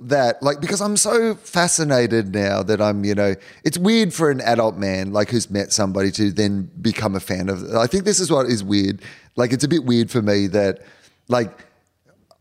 that 0.09 0.41
like 0.43 0.59
because 0.59 0.81
I'm 0.81 0.97
so 0.97 1.35
fascinated 1.35 2.33
now 2.33 2.63
that 2.63 2.81
I'm, 2.81 3.03
you 3.03 3.15
know, 3.15 3.35
it's 3.63 3.77
weird 3.77 4.13
for 4.13 4.29
an 4.29 4.41
adult 4.41 4.77
man 4.77 5.13
like 5.13 5.29
who's 5.29 5.49
met 5.49 5.71
somebody 5.71 6.11
to 6.11 6.31
then 6.31 6.69
become 6.81 7.15
a 7.15 7.19
fan 7.19 7.49
of 7.49 7.63
I 7.75 7.87
think 7.87 8.03
this 8.03 8.19
is 8.19 8.31
what 8.31 8.47
is 8.47 8.63
weird. 8.63 9.01
Like 9.35 9.53
it's 9.53 9.63
a 9.63 9.67
bit 9.67 9.85
weird 9.85 10.11
for 10.11 10.21
me 10.21 10.47
that 10.47 10.81
like 11.27 11.51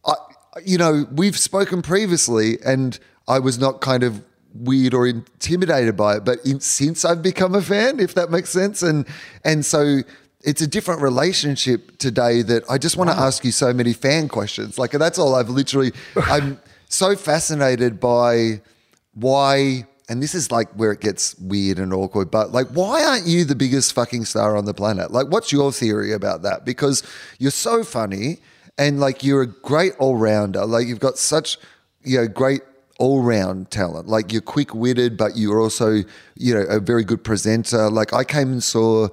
I 0.04 0.14
you 0.64 0.78
know, 0.78 1.06
we've 1.12 1.38
spoken 1.38 1.82
previously 1.82 2.58
and 2.64 2.98
I 3.26 3.38
was 3.38 3.58
not 3.58 3.80
kind 3.80 4.02
of 4.02 4.24
weird 4.54 4.94
or 4.94 5.06
intimidated 5.06 5.96
by 5.96 6.16
it, 6.16 6.24
but 6.24 6.44
in, 6.44 6.60
since 6.60 7.04
I've 7.04 7.22
become 7.22 7.54
a 7.54 7.62
fan, 7.62 8.00
if 8.00 8.14
that 8.14 8.30
makes 8.30 8.50
sense, 8.50 8.82
and 8.82 9.06
and 9.44 9.64
so 9.64 10.00
it's 10.42 10.62
a 10.62 10.66
different 10.66 11.02
relationship 11.02 11.98
today 11.98 12.42
that 12.42 12.64
I 12.70 12.78
just 12.78 12.96
want 12.96 13.10
to 13.10 13.16
ask 13.16 13.44
you 13.44 13.52
so 13.52 13.72
many 13.72 13.92
fan 13.92 14.28
questions. 14.28 14.78
Like 14.78 14.92
that's 14.92 15.18
all 15.18 15.34
I've 15.34 15.50
literally. 15.50 15.92
I'm 16.16 16.60
so 16.88 17.16
fascinated 17.16 18.00
by 18.00 18.60
why. 19.14 19.86
And 20.10 20.22
this 20.22 20.34
is 20.34 20.50
like 20.50 20.70
where 20.72 20.90
it 20.90 21.00
gets 21.00 21.38
weird 21.38 21.78
and 21.78 21.92
awkward, 21.92 22.30
but 22.30 22.50
like, 22.50 22.68
why 22.68 23.04
aren't 23.04 23.26
you 23.26 23.44
the 23.44 23.54
biggest 23.54 23.92
fucking 23.92 24.24
star 24.24 24.56
on 24.56 24.64
the 24.64 24.72
planet? 24.72 25.10
Like, 25.10 25.26
what's 25.26 25.52
your 25.52 25.70
theory 25.70 26.14
about 26.14 26.40
that? 26.42 26.64
Because 26.64 27.02
you're 27.38 27.50
so 27.50 27.84
funny 27.84 28.38
and 28.78 29.00
like 29.00 29.22
you're 29.22 29.42
a 29.42 29.46
great 29.46 29.92
all 29.98 30.16
rounder. 30.16 30.64
Like, 30.64 30.86
you've 30.86 30.98
got 30.98 31.18
such, 31.18 31.58
you 32.04 32.16
know, 32.16 32.26
great 32.26 32.62
all 32.98 33.22
round 33.22 33.70
talent. 33.70 34.08
Like 34.08 34.32
you're 34.32 34.42
quick 34.42 34.74
witted, 34.74 35.16
but 35.16 35.36
you're 35.36 35.60
also, 35.60 36.02
you 36.34 36.54
know, 36.54 36.64
a 36.68 36.80
very 36.80 37.04
good 37.04 37.24
presenter. 37.24 37.88
Like 37.88 38.12
I 38.12 38.24
came 38.24 38.52
and 38.52 38.62
saw 38.62 39.08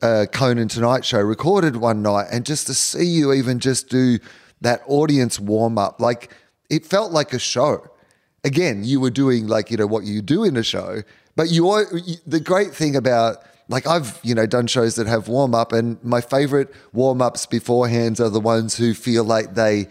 uh, 0.00 0.26
Conan 0.32 0.68
Tonight 0.68 1.04
Show 1.04 1.20
recorded 1.20 1.76
one 1.76 2.02
night, 2.02 2.28
and 2.30 2.46
just 2.46 2.66
to 2.68 2.74
see 2.74 3.04
you 3.04 3.32
even 3.32 3.58
just 3.58 3.88
do 3.88 4.18
that 4.60 4.82
audience 4.86 5.38
warm 5.38 5.78
up, 5.78 6.00
like 6.00 6.32
it 6.70 6.86
felt 6.86 7.12
like 7.12 7.32
a 7.32 7.38
show. 7.38 7.90
Again, 8.44 8.84
you 8.84 9.00
were 9.00 9.10
doing 9.10 9.46
like 9.46 9.70
you 9.70 9.76
know 9.76 9.86
what 9.86 10.04
you 10.04 10.22
do 10.22 10.44
in 10.44 10.56
a 10.56 10.62
show, 10.62 11.02
but 11.36 11.50
you 11.50 11.68
are 11.70 11.86
the 12.26 12.40
great 12.40 12.74
thing 12.74 12.96
about 12.96 13.38
like 13.68 13.86
I've 13.86 14.18
you 14.22 14.34
know 14.34 14.46
done 14.46 14.66
shows 14.66 14.96
that 14.96 15.06
have 15.06 15.28
warm 15.28 15.54
up, 15.54 15.72
and 15.72 16.02
my 16.04 16.20
favorite 16.20 16.72
warm 16.92 17.20
ups 17.20 17.46
beforehand 17.46 18.20
are 18.20 18.30
the 18.30 18.40
ones 18.40 18.76
who 18.76 18.94
feel 18.94 19.24
like 19.24 19.54
they 19.54 19.88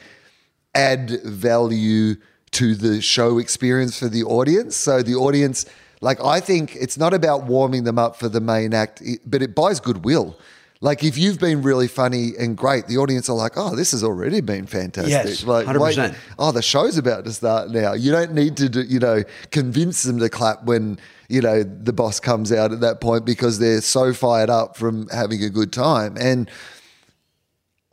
add 0.73 1.21
value 1.23 2.15
to 2.51 2.75
the 2.75 3.01
show 3.01 3.37
experience 3.37 3.99
for 3.99 4.07
the 4.07 4.23
audience. 4.23 4.75
So 4.75 5.01
the 5.01 5.15
audience, 5.15 5.65
like, 6.01 6.23
I 6.23 6.39
think 6.39 6.75
it's 6.75 6.97
not 6.97 7.13
about 7.13 7.43
warming 7.43 7.83
them 7.83 7.99
up 7.99 8.15
for 8.15 8.29
the 8.29 8.39
main 8.39 8.73
act, 8.73 9.01
but 9.25 9.41
it 9.41 9.55
buys 9.55 9.79
goodwill. 9.79 10.37
Like 10.79 11.03
if 11.03 11.17
you've 11.17 11.39
been 11.39 11.61
really 11.61 11.87
funny 11.87 12.33
and 12.37 12.55
great, 12.55 12.87
the 12.87 12.97
audience 12.97 13.29
are 13.29 13.35
like, 13.35 13.53
"Oh, 13.55 13.75
this 13.75 13.91
has 13.91 14.03
already 14.03 14.41
been 14.41 14.67
fantastic." 14.67 15.11
Yes, 15.11 15.43
like, 15.43 15.65
100%. 15.65 15.79
wait, 15.79 16.15
oh, 16.37 16.51
the 16.51 16.61
show's 16.61 16.97
about 16.97 17.25
to 17.25 17.33
start 17.33 17.71
now. 17.71 17.93
You 17.93 18.11
don't 18.11 18.33
need 18.33 18.57
to, 18.57 18.69
do, 18.69 18.81
you 18.81 18.99
know, 18.99 19.23
convince 19.51 20.03
them 20.03 20.19
to 20.19 20.29
clap 20.29 20.63
when 20.65 20.99
you 21.29 21.41
know 21.41 21.63
the 21.63 21.93
boss 21.93 22.19
comes 22.19 22.51
out 22.51 22.71
at 22.71 22.81
that 22.81 23.01
point 23.01 23.25
because 23.25 23.59
they're 23.59 23.81
so 23.81 24.13
fired 24.13 24.49
up 24.49 24.77
from 24.77 25.07
having 25.09 25.43
a 25.43 25.49
good 25.49 25.73
time. 25.73 26.15
And 26.19 26.49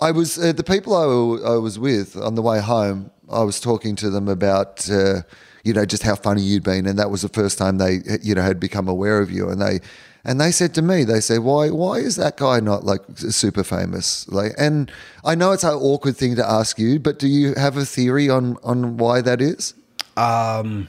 I 0.00 0.10
was 0.10 0.38
uh, 0.38 0.52
the 0.52 0.64
people 0.64 0.94
I, 0.94 1.52
I 1.52 1.56
was 1.56 1.78
with 1.78 2.16
on 2.16 2.34
the 2.34 2.42
way 2.42 2.60
home. 2.60 3.10
I 3.30 3.42
was 3.42 3.60
talking 3.60 3.96
to 3.96 4.10
them 4.10 4.28
about 4.28 4.88
uh, 4.90 5.22
you 5.64 5.72
know 5.72 5.86
just 5.86 6.02
how 6.02 6.16
funny 6.16 6.42
you'd 6.42 6.64
been, 6.64 6.86
and 6.86 6.98
that 6.98 7.10
was 7.10 7.22
the 7.22 7.30
first 7.30 7.56
time 7.56 7.78
they 7.78 8.00
you 8.22 8.34
know 8.34 8.42
had 8.42 8.60
become 8.60 8.88
aware 8.88 9.20
of 9.20 9.30
you, 9.30 9.48
and 9.48 9.60
they. 9.60 9.80
And 10.24 10.40
they 10.40 10.50
said 10.52 10.74
to 10.74 10.82
me, 10.82 11.04
they 11.04 11.20
said, 11.20 11.40
"Why? 11.40 11.68
Why 11.68 11.96
is 11.96 12.16
that 12.16 12.38
guy 12.38 12.58
not 12.60 12.84
like 12.84 13.02
super 13.16 13.62
famous?" 13.62 14.26
Like, 14.28 14.52
and 14.56 14.90
I 15.22 15.34
know 15.34 15.52
it's 15.52 15.64
an 15.64 15.74
awkward 15.74 16.16
thing 16.16 16.34
to 16.36 16.50
ask 16.50 16.78
you, 16.78 16.98
but 16.98 17.18
do 17.18 17.28
you 17.28 17.54
have 17.54 17.76
a 17.76 17.84
theory 17.84 18.30
on 18.30 18.56
on 18.62 18.96
why 18.96 19.20
that 19.20 19.42
is? 19.42 19.74
um 20.16 20.88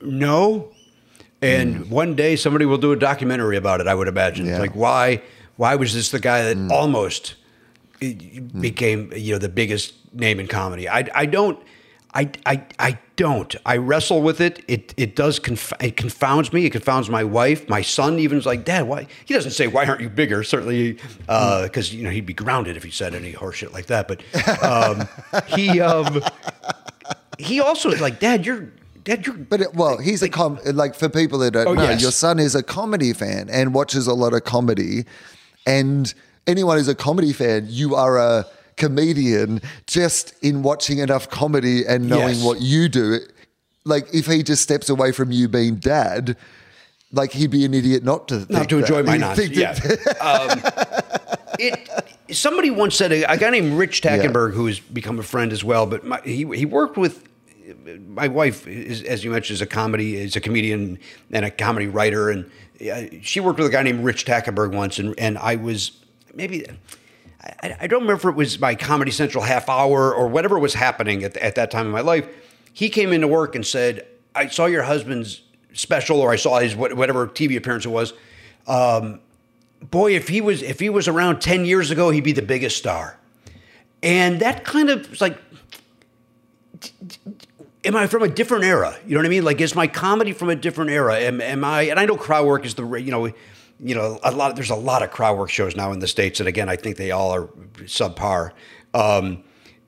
No. 0.00 0.70
And 1.42 1.90
one 1.90 2.14
day 2.14 2.36
somebody 2.36 2.64
will 2.64 2.78
do 2.78 2.92
a 2.92 2.96
documentary 2.96 3.58
about 3.58 3.82
it. 3.82 3.86
I 3.86 3.94
would 3.94 4.08
imagine. 4.08 4.46
Yeah. 4.46 4.58
Like 4.58 4.74
why? 4.74 5.20
Why 5.56 5.74
was 5.74 5.92
this 5.92 6.10
the 6.10 6.18
guy 6.18 6.42
that 6.54 6.72
almost 6.72 7.34
eh, 8.00 8.14
became 8.58 9.12
you 9.14 9.32
know 9.32 9.38
the 9.38 9.50
biggest 9.50 9.92
name 10.14 10.40
in 10.40 10.46
comedy? 10.46 10.88
I 10.88 11.06
I 11.14 11.26
don't. 11.26 11.58
I, 12.14 12.30
I, 12.46 12.64
I 12.78 12.98
don't. 13.16 13.54
I 13.66 13.76
wrestle 13.76 14.22
with 14.22 14.40
it. 14.40 14.62
It 14.68 14.94
it 14.96 15.16
does 15.16 15.38
conf- 15.40 15.72
it 15.80 15.96
confounds 15.96 16.52
me. 16.52 16.64
It 16.64 16.70
confounds 16.70 17.10
my 17.10 17.24
wife. 17.24 17.68
My 17.68 17.82
son 17.82 18.18
even's 18.20 18.46
like, 18.46 18.64
Dad, 18.64 18.86
why? 18.86 19.08
He 19.24 19.34
doesn't 19.34 19.50
say, 19.52 19.66
Why 19.66 19.84
aren't 19.86 20.00
you 20.00 20.08
bigger? 20.08 20.42
Certainly, 20.44 20.98
because 21.26 21.92
you 21.92 22.04
know 22.04 22.10
he'd 22.10 22.26
be 22.26 22.32
grounded 22.34 22.76
if 22.76 22.84
he 22.84 22.90
said 22.90 23.14
any 23.14 23.32
horseshit 23.32 23.72
like 23.72 23.86
that. 23.86 24.06
But 24.08 24.22
um, 24.62 25.08
he 25.48 25.80
um, 25.80 26.22
he 27.38 27.60
also 27.60 27.90
is 27.90 28.00
like, 28.00 28.20
Dad, 28.20 28.46
you're 28.46 28.68
Dad, 29.02 29.26
you're 29.26 29.34
But 29.36 29.60
it, 29.60 29.74
well, 29.74 29.98
he's 29.98 30.22
a 30.22 30.28
com 30.28 30.58
like 30.64 30.94
for 30.94 31.08
people 31.08 31.38
that 31.40 31.50
don't 31.52 31.66
Oh, 31.66 31.74
know, 31.74 31.82
yes. 31.82 32.00
your 32.00 32.12
son 32.12 32.38
is 32.38 32.54
a 32.54 32.62
comedy 32.62 33.12
fan 33.12 33.48
and 33.50 33.74
watches 33.74 34.06
a 34.06 34.14
lot 34.14 34.32
of 34.34 34.44
comedy. 34.44 35.04
And 35.66 36.12
anyone 36.46 36.76
who's 36.78 36.88
a 36.88 36.94
comedy 36.94 37.32
fan, 37.32 37.66
you 37.68 37.94
are 37.96 38.18
a 38.18 38.46
comedian 38.76 39.60
just 39.86 40.34
in 40.42 40.62
watching 40.62 40.98
enough 40.98 41.28
comedy 41.30 41.86
and 41.86 42.08
knowing 42.08 42.36
Yes. 42.36 42.44
what 42.44 42.60
you 42.60 42.88
do. 42.88 43.18
Like 43.84 44.06
if 44.14 44.26
he 44.26 44.42
just 44.42 44.62
steps 44.62 44.88
away 44.88 45.12
from 45.12 45.30
you 45.30 45.48
being 45.48 45.76
dad, 45.76 46.36
like 47.12 47.32
he'd 47.32 47.50
be 47.50 47.64
an 47.64 47.74
idiot 47.74 48.02
not 48.04 48.28
to 48.28 48.38
not 48.40 48.46
think 48.48 48.68
to 48.70 48.78
enjoy 48.78 49.02
that. 49.02 49.06
my 49.06 49.16
nonsense. 49.18 49.48
think 49.48 49.56
Yeah. 49.60 49.72
that- 49.74 50.20
um, 51.50 51.54
it. 51.58 51.88
Somebody 52.34 52.70
once 52.70 52.96
said 52.96 53.12
a, 53.12 53.36
guy 53.36 53.50
named 53.50 53.74
Rich 53.74 54.00
Tackenberg, 54.00 54.54
who 54.54 54.66
has 54.66 54.80
become 54.80 55.18
a 55.18 55.22
friend 55.22 55.52
as 55.52 55.62
well, 55.62 55.86
but 55.86 56.04
my, 56.04 56.20
he 56.24 56.44
he 56.56 56.64
worked 56.64 56.96
with 56.96 57.22
my 58.08 58.28
wife, 58.28 58.66
is, 58.66 59.02
as 59.02 59.22
you 59.24 59.30
mentioned, 59.30 59.54
is 59.56 59.60
a 59.62 59.66
comedy, 59.66 60.16
is 60.16 60.34
a 60.34 60.40
comedian 60.40 60.98
and 61.30 61.44
a 61.44 61.50
comedy 61.50 61.86
writer, 61.86 62.30
and 62.30 62.50
uh, 62.90 63.02
she 63.22 63.40
worked 63.40 63.58
with 63.58 63.68
a 63.68 63.70
guy 63.70 63.82
named 63.82 64.04
Rich 64.04 64.24
Tackenberg 64.24 64.74
once, 64.74 64.98
and 64.98 65.14
and 65.18 65.36
I 65.38 65.56
was 65.56 65.92
maybe. 66.34 66.66
I, 67.44 67.76
I 67.82 67.86
don't 67.86 68.02
remember 68.02 68.28
if 68.28 68.34
it 68.34 68.36
was 68.36 68.58
my 68.58 68.74
Comedy 68.74 69.10
Central 69.10 69.44
half 69.44 69.68
hour 69.68 70.14
or 70.14 70.28
whatever 70.28 70.58
was 70.58 70.74
happening 70.74 71.24
at, 71.24 71.36
at 71.36 71.54
that 71.56 71.70
time 71.70 71.86
in 71.86 71.92
my 71.92 72.00
life. 72.00 72.26
He 72.72 72.88
came 72.88 73.12
into 73.12 73.28
work 73.28 73.54
and 73.54 73.66
said, 73.66 74.06
"I 74.34 74.48
saw 74.48 74.66
your 74.66 74.82
husband's 74.82 75.42
special, 75.72 76.20
or 76.20 76.30
I 76.30 76.36
saw 76.36 76.58
his 76.58 76.74
whatever 76.74 77.26
TV 77.26 77.56
appearance 77.56 77.84
it 77.84 77.90
was. 77.90 78.12
Um, 78.66 79.20
boy, 79.82 80.14
if 80.14 80.28
he 80.28 80.40
was 80.40 80.62
if 80.62 80.80
he 80.80 80.88
was 80.88 81.08
around 81.08 81.40
ten 81.40 81.64
years 81.64 81.90
ago, 81.90 82.10
he'd 82.10 82.24
be 82.24 82.32
the 82.32 82.42
biggest 82.42 82.76
star." 82.76 83.18
And 84.02 84.40
that 84.40 84.64
kind 84.64 84.90
of 84.90 85.08
was 85.08 85.22
like, 85.22 85.38
am 87.84 87.96
I 87.96 88.06
from 88.06 88.22
a 88.22 88.28
different 88.28 88.64
era? 88.64 88.96
You 89.06 89.14
know 89.14 89.20
what 89.20 89.26
I 89.26 89.30
mean? 89.30 89.44
Like, 89.44 89.60
is 89.60 89.74
my 89.74 89.86
comedy 89.86 90.32
from 90.32 90.50
a 90.50 90.56
different 90.56 90.90
era? 90.90 91.16
Am, 91.16 91.40
am 91.40 91.64
I? 91.64 91.82
And 91.82 91.98
I 91.98 92.06
know 92.06 92.16
crowd 92.16 92.46
work 92.46 92.64
is 92.64 92.74
the 92.74 92.86
you 92.94 93.10
know, 93.10 93.32
you 93.80 93.94
know, 93.94 94.18
a 94.22 94.30
lot. 94.30 94.54
There's 94.56 94.70
a 94.70 94.74
lot 94.76 95.02
of 95.02 95.10
crowd 95.10 95.38
work 95.38 95.50
shows 95.50 95.76
now 95.76 95.92
in 95.92 95.98
the 95.98 96.08
states, 96.08 96.40
and 96.40 96.48
again, 96.48 96.68
I 96.68 96.76
think 96.76 96.96
they 96.96 97.10
all 97.10 97.30
are 97.34 97.46
subpar. 97.84 98.52
Um, 98.92 99.42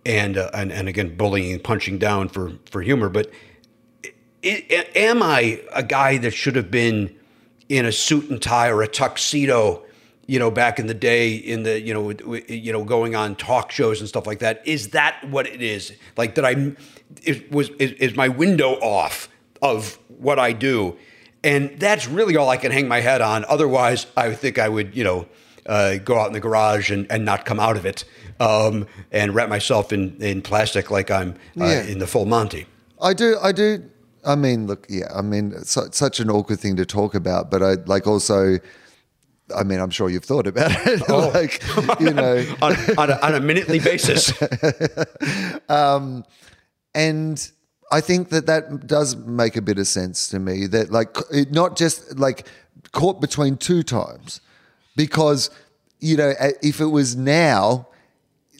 and, 0.04 0.36
uh, 0.36 0.50
and 0.54 0.72
and 0.72 0.88
again, 0.88 1.16
bullying 1.16 1.58
punching 1.60 1.98
down 1.98 2.28
for 2.28 2.52
for 2.70 2.82
humor. 2.82 3.08
But 3.08 3.30
i- 4.44 4.86
am 4.94 5.22
I 5.22 5.60
a 5.72 5.82
guy 5.82 6.18
that 6.18 6.32
should 6.32 6.56
have 6.56 6.70
been 6.70 7.14
in 7.68 7.84
a 7.84 7.92
suit 7.92 8.30
and 8.30 8.40
tie 8.40 8.68
or 8.68 8.82
a 8.82 8.88
tuxedo? 8.88 9.82
You 10.28 10.40
know, 10.40 10.50
back 10.50 10.80
in 10.80 10.88
the 10.88 10.94
day, 10.94 11.34
in 11.34 11.62
the 11.62 11.80
you 11.80 11.94
know, 11.94 12.10
you 12.48 12.72
know, 12.72 12.82
going 12.84 13.14
on 13.14 13.36
talk 13.36 13.70
shows 13.70 14.00
and 14.00 14.08
stuff 14.08 14.26
like 14.26 14.40
that. 14.40 14.60
Is 14.66 14.88
that 14.88 15.22
what 15.30 15.46
it 15.46 15.62
is? 15.62 15.92
Like 16.16 16.34
that? 16.34 16.44
I 16.44 16.72
it 17.22 17.50
was 17.52 17.70
is, 17.78 17.92
is 17.92 18.16
my 18.16 18.26
window 18.28 18.72
off 18.80 19.28
of 19.62 19.98
what 20.18 20.38
I 20.40 20.52
do, 20.52 20.96
and 21.44 21.78
that's 21.78 22.08
really 22.08 22.36
all 22.36 22.48
I 22.48 22.56
can 22.56 22.72
hang 22.72 22.88
my 22.88 23.00
head 23.00 23.20
on. 23.20 23.44
Otherwise, 23.48 24.06
I 24.16 24.28
would 24.28 24.38
think 24.38 24.58
I 24.58 24.68
would, 24.68 24.96
you 24.96 25.04
know, 25.04 25.26
uh, 25.66 25.96
go 25.96 26.18
out 26.18 26.28
in 26.28 26.32
the 26.32 26.40
garage 26.40 26.90
and, 26.90 27.06
and 27.10 27.24
not 27.24 27.44
come 27.44 27.58
out 27.60 27.76
of 27.76 27.84
it, 27.86 28.04
um, 28.40 28.86
and 29.12 29.34
wrap 29.34 29.48
myself 29.48 29.92
in 29.92 30.16
in 30.22 30.42
plastic 30.42 30.90
like 30.90 31.10
I'm 31.10 31.30
uh, 31.60 31.64
Yeah. 31.64 31.82
in 31.82 31.98
the 31.98 32.06
full 32.06 32.26
Monty. 32.26 32.66
I 33.00 33.14
do. 33.14 33.36
I 33.42 33.52
do. 33.52 33.82
I 34.24 34.34
mean, 34.34 34.66
look, 34.66 34.86
yeah. 34.88 35.06
I 35.14 35.22
mean, 35.22 35.52
it's 35.56 35.76
such 35.92 36.18
an 36.20 36.30
awkward 36.30 36.58
thing 36.60 36.76
to 36.76 36.86
talk 36.86 37.14
about, 37.14 37.50
but 37.50 37.62
I 37.62 37.74
like 37.86 38.06
also. 38.06 38.58
I 39.56 39.62
mean, 39.62 39.78
I'm 39.78 39.90
sure 39.90 40.08
you've 40.10 40.24
thought 40.24 40.48
about 40.48 40.72
it. 40.86 41.02
Oh. 41.08 41.30
like, 41.32 41.62
you 42.00 42.12
know, 42.12 42.44
on, 42.62 42.74
on, 42.98 43.10
a, 43.10 43.16
on 43.22 43.34
a 43.36 43.40
minutely 43.40 43.78
basis. 43.78 44.32
and 46.94 47.50
I 47.92 48.00
think 48.00 48.30
that 48.30 48.46
that 48.46 48.86
does 48.86 49.16
make 49.16 49.56
a 49.56 49.62
bit 49.62 49.78
of 49.78 49.86
sense 49.86 50.28
to 50.28 50.38
me. 50.38 50.66
That 50.66 50.90
like, 50.90 51.16
it 51.30 51.52
not 51.52 51.76
just 51.76 52.18
like 52.18 52.46
caught 52.92 53.20
between 53.20 53.56
two 53.56 53.82
times, 53.82 54.40
because 54.96 55.50
you 56.00 56.16
know, 56.16 56.32
if 56.62 56.80
it 56.80 56.86
was 56.86 57.16
now, 57.16 57.86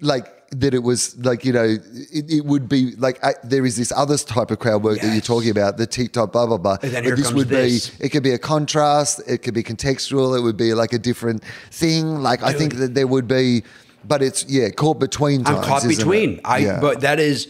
like 0.00 0.32
that, 0.50 0.74
it 0.74 0.82
was 0.82 1.16
like 1.18 1.44
you 1.44 1.52
know, 1.52 1.64
it, 1.64 2.30
it 2.30 2.44
would 2.44 2.68
be 2.68 2.92
like 2.96 3.18
uh, 3.22 3.32
there 3.42 3.66
is 3.66 3.76
this 3.76 3.92
other 3.92 4.16
type 4.16 4.50
of 4.50 4.58
crowd 4.58 4.82
work 4.84 5.00
that 5.00 5.12
you're 5.12 5.20
talking 5.20 5.50
about, 5.50 5.76
the 5.76 5.86
TikTok, 5.86 6.32
blah 6.32 6.46
blah 6.46 6.58
blah. 6.58 6.78
And 6.82 6.92
then 6.92 7.04
But 7.04 7.16
this 7.16 7.32
would 7.32 7.48
this. 7.48 7.90
be. 7.90 8.04
It 8.04 8.08
could 8.10 8.22
be 8.22 8.32
a 8.32 8.38
contrast. 8.38 9.20
It 9.26 9.38
could 9.38 9.54
be 9.54 9.62
contextual. 9.64 10.38
It 10.38 10.42
would 10.42 10.56
be 10.56 10.72
like 10.72 10.92
a 10.92 10.98
different 10.98 11.42
thing. 11.70 12.22
Like 12.22 12.42
I 12.42 12.52
think 12.52 12.74
that 12.74 12.94
there 12.94 13.06
would 13.06 13.26
be. 13.26 13.64
But 14.04 14.22
it's 14.22 14.44
yeah, 14.48 14.70
caught 14.70 15.00
between 15.00 15.42
times. 15.42 15.58
I'm 15.58 15.64
caught 15.64 15.78
isn't 15.78 15.90
it? 15.90 15.96
between. 15.96 16.40
I 16.44 16.58
Yeah. 16.58 16.78
but 16.80 17.00
that 17.00 17.18
is 17.18 17.48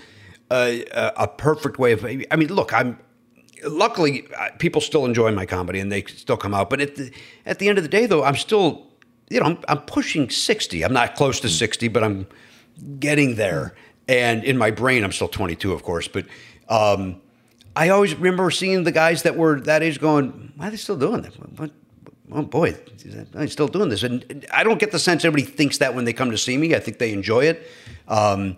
a, 0.50 0.84
a, 1.16 1.28
perfect 1.28 1.78
way 1.78 1.92
of. 1.92 2.04
I 2.04 2.36
mean, 2.36 2.48
look, 2.48 2.72
I'm. 2.72 2.98
Luckily, 3.64 4.28
uh, 4.38 4.50
people 4.58 4.80
still 4.80 5.06
enjoy 5.06 5.32
my 5.32 5.46
comedy 5.46 5.80
and 5.80 5.90
they 5.90 6.02
still 6.04 6.36
come 6.36 6.54
out. 6.54 6.68
But 6.68 6.80
at 6.80 6.96
the 6.96 7.10
at 7.46 7.58
the 7.58 7.68
end 7.68 7.78
of 7.78 7.84
the 7.84 7.88
day, 7.88 8.06
though, 8.06 8.22
I'm 8.22 8.36
still, 8.36 8.86
you 9.30 9.40
know, 9.40 9.46
I'm, 9.46 9.58
I'm 9.68 9.80
pushing 9.82 10.28
sixty. 10.30 10.84
I'm 10.84 10.92
not 10.92 11.16
close 11.16 11.40
to 11.40 11.48
sixty, 11.48 11.88
but 11.88 12.04
I'm 12.04 12.26
getting 13.00 13.36
there. 13.36 13.74
And 14.08 14.44
in 14.44 14.56
my 14.56 14.70
brain, 14.70 15.02
I'm 15.02 15.10
still 15.10 15.26
22, 15.26 15.72
of 15.72 15.82
course. 15.82 16.06
But 16.06 16.26
um, 16.68 17.20
I 17.74 17.88
always 17.88 18.14
remember 18.14 18.50
seeing 18.50 18.84
the 18.84 18.92
guys 18.92 19.22
that 19.22 19.36
were 19.36 19.60
that 19.62 19.82
age 19.82 20.00
going, 20.00 20.52
"Why 20.56 20.68
are 20.68 20.70
they 20.70 20.76
still 20.76 20.96
doing 20.96 21.22
that? 21.22 21.34
What, 21.58 21.70
oh 22.32 22.42
boy, 22.42 22.76
I'm 23.34 23.48
still 23.48 23.68
doing 23.68 23.88
this. 23.88 24.02
And 24.02 24.46
I 24.52 24.64
don't 24.64 24.78
get 24.78 24.92
the 24.92 24.98
sense 24.98 25.24
everybody 25.24 25.50
thinks 25.50 25.78
that 25.78 25.94
when 25.94 26.04
they 26.04 26.12
come 26.12 26.30
to 26.30 26.38
see 26.38 26.56
me. 26.56 26.74
I 26.74 26.80
think 26.80 26.98
they 26.98 27.12
enjoy 27.12 27.44
it. 27.44 27.66
Um, 28.08 28.56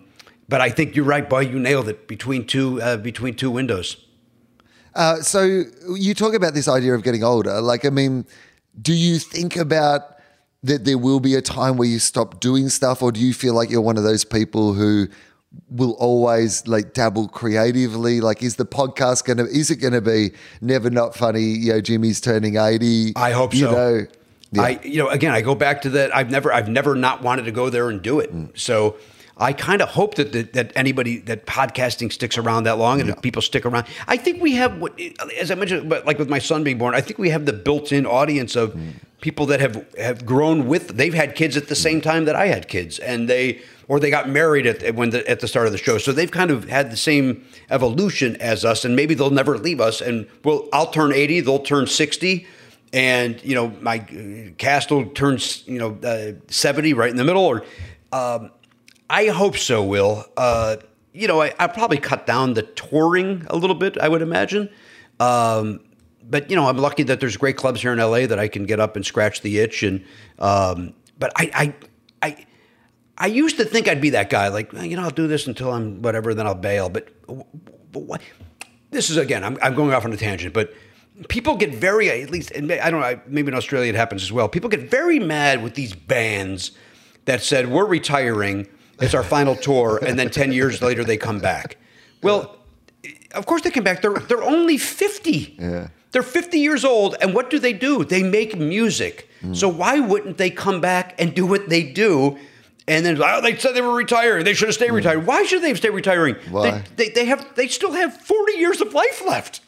but 0.49 0.59
I 0.59 0.69
think 0.69 0.95
you're 0.95 1.05
right, 1.05 1.29
boy. 1.29 1.41
You 1.41 1.59
nailed 1.59 1.87
it 1.87 2.07
between 2.07 2.45
two 2.45 2.81
uh, 2.81 2.97
between 2.97 3.35
two 3.35 3.51
windows. 3.51 3.97
Uh, 4.95 5.21
so 5.21 5.63
you 5.95 6.13
talk 6.13 6.33
about 6.33 6.53
this 6.53 6.67
idea 6.67 6.93
of 6.95 7.03
getting 7.03 7.23
older. 7.23 7.61
Like, 7.61 7.85
I 7.85 7.89
mean, 7.89 8.25
do 8.81 8.93
you 8.93 9.19
think 9.19 9.55
about 9.55 10.17
that 10.63 10.83
there 10.83 10.97
will 10.97 11.19
be 11.19 11.35
a 11.35 11.41
time 11.41 11.77
where 11.77 11.87
you 11.87 11.99
stop 11.99 12.39
doing 12.39 12.67
stuff, 12.69 13.01
or 13.01 13.11
do 13.11 13.19
you 13.19 13.33
feel 13.33 13.53
like 13.53 13.69
you're 13.69 13.79
one 13.81 13.97
of 13.97 14.03
those 14.03 14.25
people 14.25 14.73
who 14.73 15.07
will 15.69 15.93
always 15.93 16.67
like 16.67 16.93
dabble 16.93 17.27
creatively? 17.27 18.19
Like, 18.19 18.43
is 18.43 18.55
the 18.55 18.65
podcast 18.65 19.25
gonna? 19.25 19.45
Is 19.45 19.69
it 19.69 19.77
gonna 19.77 20.01
be 20.01 20.31
never 20.61 20.89
not 20.89 21.15
funny? 21.15 21.43
You 21.43 21.73
know, 21.73 21.81
Jimmy's 21.81 22.19
turning 22.19 22.57
eighty. 22.57 23.13
I 23.15 23.31
hope 23.31 23.53
you 23.53 23.65
so. 23.65 23.71
Know, 23.71 24.07
yeah. 24.51 24.61
I, 24.63 24.79
you 24.83 24.97
know, 24.97 25.09
again, 25.09 25.31
I 25.31 25.41
go 25.41 25.53
back 25.53 25.83
to 25.83 25.91
that. 25.91 26.13
I've 26.15 26.31
never, 26.31 26.51
I've 26.51 26.67
never 26.67 26.95
not 26.95 27.21
wanted 27.21 27.45
to 27.45 27.51
go 27.51 27.69
there 27.69 27.87
and 27.87 28.01
do 28.01 28.19
it. 28.19 28.33
Mm. 28.33 28.57
So 28.57 28.97
I 29.39 29.53
kind 29.53 29.81
of 29.81 29.89
hope 29.89 30.15
that, 30.15 30.31
that 30.33 30.53
that 30.53 30.71
anybody 30.75 31.19
that 31.19 31.45
podcasting 31.45 32.11
sticks 32.11 32.37
around 32.37 32.63
that 32.65 32.77
long 32.77 32.99
and 32.99 33.09
that 33.09 33.21
people 33.21 33.41
stick 33.41 33.65
around. 33.65 33.85
I 34.07 34.17
think 34.17 34.41
we 34.41 34.55
have 34.55 34.79
what, 34.79 34.99
as 35.39 35.49
I 35.49 35.55
mentioned, 35.55 35.89
but 35.89 36.05
like 36.05 36.19
with 36.19 36.29
my 36.29 36.39
son 36.39 36.63
being 36.63 36.77
born, 36.77 36.93
I 36.93 37.01
think 37.01 37.17
we 37.19 37.29
have 37.29 37.45
the 37.45 37.53
built-in 37.53 38.05
audience 38.05 38.55
of 38.55 38.73
Mm. 38.73 38.93
people 39.21 39.45
that 39.47 39.59
have 39.59 39.85
have 39.97 40.25
grown 40.25 40.67
with. 40.67 40.95
They've 40.95 41.13
had 41.13 41.35
kids 41.35 41.57
at 41.57 41.67
the 41.67 41.75
same 41.75 41.99
time 42.01 42.25
that 42.25 42.35
I 42.35 42.47
had 42.47 42.67
kids, 42.67 42.99
and 42.99 43.27
they 43.27 43.59
or 43.87 43.99
they 43.99 44.09
got 44.09 44.29
married 44.29 44.67
at 44.67 44.95
when 44.95 45.09
the, 45.09 45.27
at 45.29 45.39
the 45.39 45.47
start 45.47 45.65
of 45.65 45.71
the 45.71 45.77
show. 45.77 45.97
So 45.97 46.11
they've 46.11 46.31
kind 46.31 46.51
of 46.51 46.69
had 46.69 46.91
the 46.91 46.97
same 46.97 47.43
evolution 47.69 48.35
as 48.37 48.63
us, 48.63 48.85
and 48.85 48.95
maybe 48.95 49.15
they'll 49.15 49.31
never 49.31 49.57
leave 49.57 49.81
us. 49.81 50.01
And 50.01 50.27
well, 50.43 50.67
I'll 50.71 50.91
turn 50.91 51.11
eighty, 51.13 51.41
they'll 51.41 51.59
turn 51.63 51.87
sixty, 51.87 52.45
and 52.93 53.41
you 53.43 53.55
know 53.55 53.73
my 53.81 53.99
Castle 54.57 55.05
turns 55.07 55.63
you 55.67 55.79
know 55.79 55.97
uh, 56.07 56.33
seventy 56.47 56.93
right 56.93 57.09
in 57.09 57.17
the 57.17 57.25
middle. 57.25 57.45
Or 57.45 57.65
um, 58.11 58.51
I 59.09 59.27
hope 59.27 59.57
so. 59.57 59.83
Wil 59.83 60.25
uh, 60.37 60.77
you 61.13 61.27
know 61.27 61.41
I, 61.41 61.53
I'll 61.59 61.69
probably 61.69 61.97
cut 61.97 62.25
down 62.25 62.53
the 62.53 62.63
touring 62.63 63.45
a 63.49 63.55
little 63.55 63.75
bit. 63.75 63.97
I 63.97 64.07
would 64.07 64.21
imagine. 64.21 64.69
Um, 65.19 65.81
but 66.29 66.49
you 66.49 66.55
know, 66.55 66.67
I'm 66.67 66.77
lucky 66.77 67.03
that 67.03 67.19
there's 67.19 67.37
great 67.37 67.57
clubs 67.57 67.81
here 67.81 67.91
in 67.91 67.99
LA 67.99 68.27
that 68.27 68.39
I 68.39 68.47
can 68.47 68.65
get 68.65 68.79
up 68.79 68.95
and 68.95 69.05
scratch 69.05 69.41
the 69.41 69.59
itch. 69.59 69.83
And 69.83 70.05
um, 70.37 70.93
but 71.17 71.31
I, 71.35 71.73
I, 72.21 72.27
I, 72.27 72.45
I 73.17 73.27
used 73.27 73.57
to 73.57 73.65
think 73.65 73.87
I'd 73.87 74.01
be 74.01 74.11
that 74.11 74.29
guy, 74.29 74.49
like 74.49 74.71
you 74.73 74.95
know, 74.95 75.03
I'll 75.03 75.09
do 75.09 75.27
this 75.27 75.47
until 75.47 75.73
I'm 75.73 76.01
whatever, 76.01 76.33
then 76.33 76.45
I'll 76.45 76.55
bail. 76.55 76.89
But, 76.89 77.09
but 77.27 78.03
what? 78.03 78.21
This 78.91 79.09
is 79.09 79.17
again, 79.17 79.43
I'm, 79.43 79.57
I'm 79.61 79.75
going 79.75 79.93
off 79.93 80.05
on 80.05 80.13
a 80.13 80.17
tangent, 80.17 80.53
but 80.53 80.73
people 81.27 81.55
get 81.55 81.73
very 81.73 82.09
at 82.09 82.29
least, 82.29 82.51
and 82.51 82.71
I 82.71 82.89
don't 82.89 83.01
know, 83.01 83.19
maybe 83.27 83.49
in 83.49 83.53
Australia 83.55 83.89
it 83.89 83.95
happens 83.95 84.23
as 84.23 84.31
well. 84.31 84.47
People 84.47 84.69
get 84.69 84.89
very 84.89 85.19
mad 85.19 85.61
with 85.61 85.75
these 85.75 85.93
bands 85.93 86.71
that 87.25 87.41
said 87.41 87.69
we're 87.69 87.85
retiring, 87.85 88.67
it's 89.01 89.13
our 89.13 89.23
final 89.23 89.55
tour, 89.55 89.99
and 90.05 90.17
then 90.17 90.29
ten 90.29 90.51
years 90.51 90.81
later 90.81 91.03
they 91.03 91.17
come 91.17 91.39
back. 91.39 91.77
Well, 92.21 92.57
of 93.33 93.45
course 93.45 93.61
they 93.61 93.71
come 93.71 93.83
back. 93.83 94.01
They're 94.01 94.13
they're 94.13 94.43
only 94.43 94.77
fifty. 94.77 95.55
Yeah. 95.59 95.87
They're 96.11 96.23
50 96.23 96.57
years 96.57 96.83
old, 96.83 97.15
and 97.21 97.35
what 97.35 97.51
do 97.51 97.59
they 97.59 97.71
do? 97.71 98.03
They 98.03 98.23
make 98.23 98.57
music. 98.57 99.29
Hmm. 99.41 99.53
So 99.53 99.69
why 99.69 99.99
wouldn't 99.99 100.39
they 100.39 100.49
come 100.49 100.81
back 100.81 101.13
and 101.19 101.35
do 101.35 101.45
what 101.45 101.69
they 101.69 101.83
do? 101.83 102.39
And 102.87 103.05
then 103.05 103.21
oh, 103.21 103.41
they 103.41 103.55
said 103.55 103.75
they 103.75 103.81
were 103.81 103.93
retiring. 103.93 104.43
They 104.43 104.55
should 104.55 104.69
have 104.69 104.73
stayed 104.75 104.91
retired. 104.91 105.27
Why 105.27 105.43
should 105.43 105.61
they 105.61 105.75
stay 105.75 105.91
retiring? 105.91 106.35
Why? 106.49 106.71
They, 106.95 107.05
they, 107.05 107.09
they 107.11 107.25
have 107.25 107.45
they 107.55 107.67
still 107.67 107.91
have 107.91 108.19
40 108.19 108.53
years 108.53 108.81
of 108.81 108.95
life 108.95 109.23
left. 109.27 109.61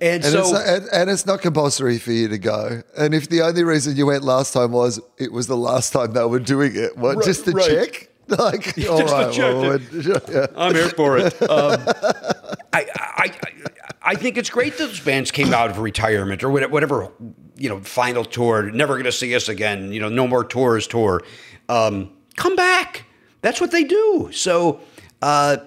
And, 0.00 0.22
And, 0.24 0.32
so 0.32 0.40
it's, 0.40 0.68
and, 0.68 0.88
and 0.92 1.10
it's 1.10 1.26
not 1.26 1.40
compulsory 1.42 1.98
for 1.98 2.12
you 2.12 2.28
to 2.28 2.38
go. 2.38 2.82
And 2.96 3.12
if 3.12 3.28
the 3.28 3.42
only 3.42 3.64
reason 3.64 3.96
you 3.96 4.06
went 4.06 4.22
last 4.22 4.52
time 4.52 4.70
was 4.70 5.00
it 5.18 5.32
was 5.32 5.48
the 5.48 5.56
last 5.56 5.92
time 5.92 6.12
they 6.12 6.24
were 6.24 6.38
doing 6.38 6.76
it, 6.76 6.96
what, 6.96 7.16
Right, 7.16 7.24
just 7.24 7.44
to 7.46 7.50
right. 7.50 7.66
check? 7.66 8.08
Like, 8.28 8.78
all 8.88 8.98
Just 8.98 9.12
right, 9.12 9.38
well, 9.38 9.80
yeah. 9.80 10.46
I'm 10.56 10.74
here 10.74 10.88
for 10.90 11.18
it. 11.18 11.34
Um, 11.42 11.80
I, 12.72 12.86
I, 12.96 13.26
I, 13.26 13.30
I 14.00 14.14
think 14.14 14.38
it's 14.38 14.48
great 14.48 14.78
that 14.78 14.86
those 14.86 15.00
bands 15.00 15.30
came 15.30 15.52
out 15.52 15.70
of 15.70 15.78
retirement 15.78 16.42
or 16.42 16.50
whatever, 16.50 17.12
you 17.56 17.68
know, 17.68 17.80
final 17.80 18.24
tour, 18.24 18.70
never 18.70 18.94
going 18.94 19.04
to 19.04 19.12
see 19.12 19.34
us 19.34 19.48
again, 19.48 19.92
you 19.92 20.00
know, 20.00 20.08
no 20.08 20.26
more 20.26 20.44
tours 20.44 20.86
tour. 20.86 21.22
Um, 21.68 22.10
come 22.36 22.56
back. 22.56 23.04
That's 23.42 23.60
what 23.60 23.70
they 23.70 23.84
do. 23.84 24.30
So, 24.32 24.80
uh, 25.20 25.58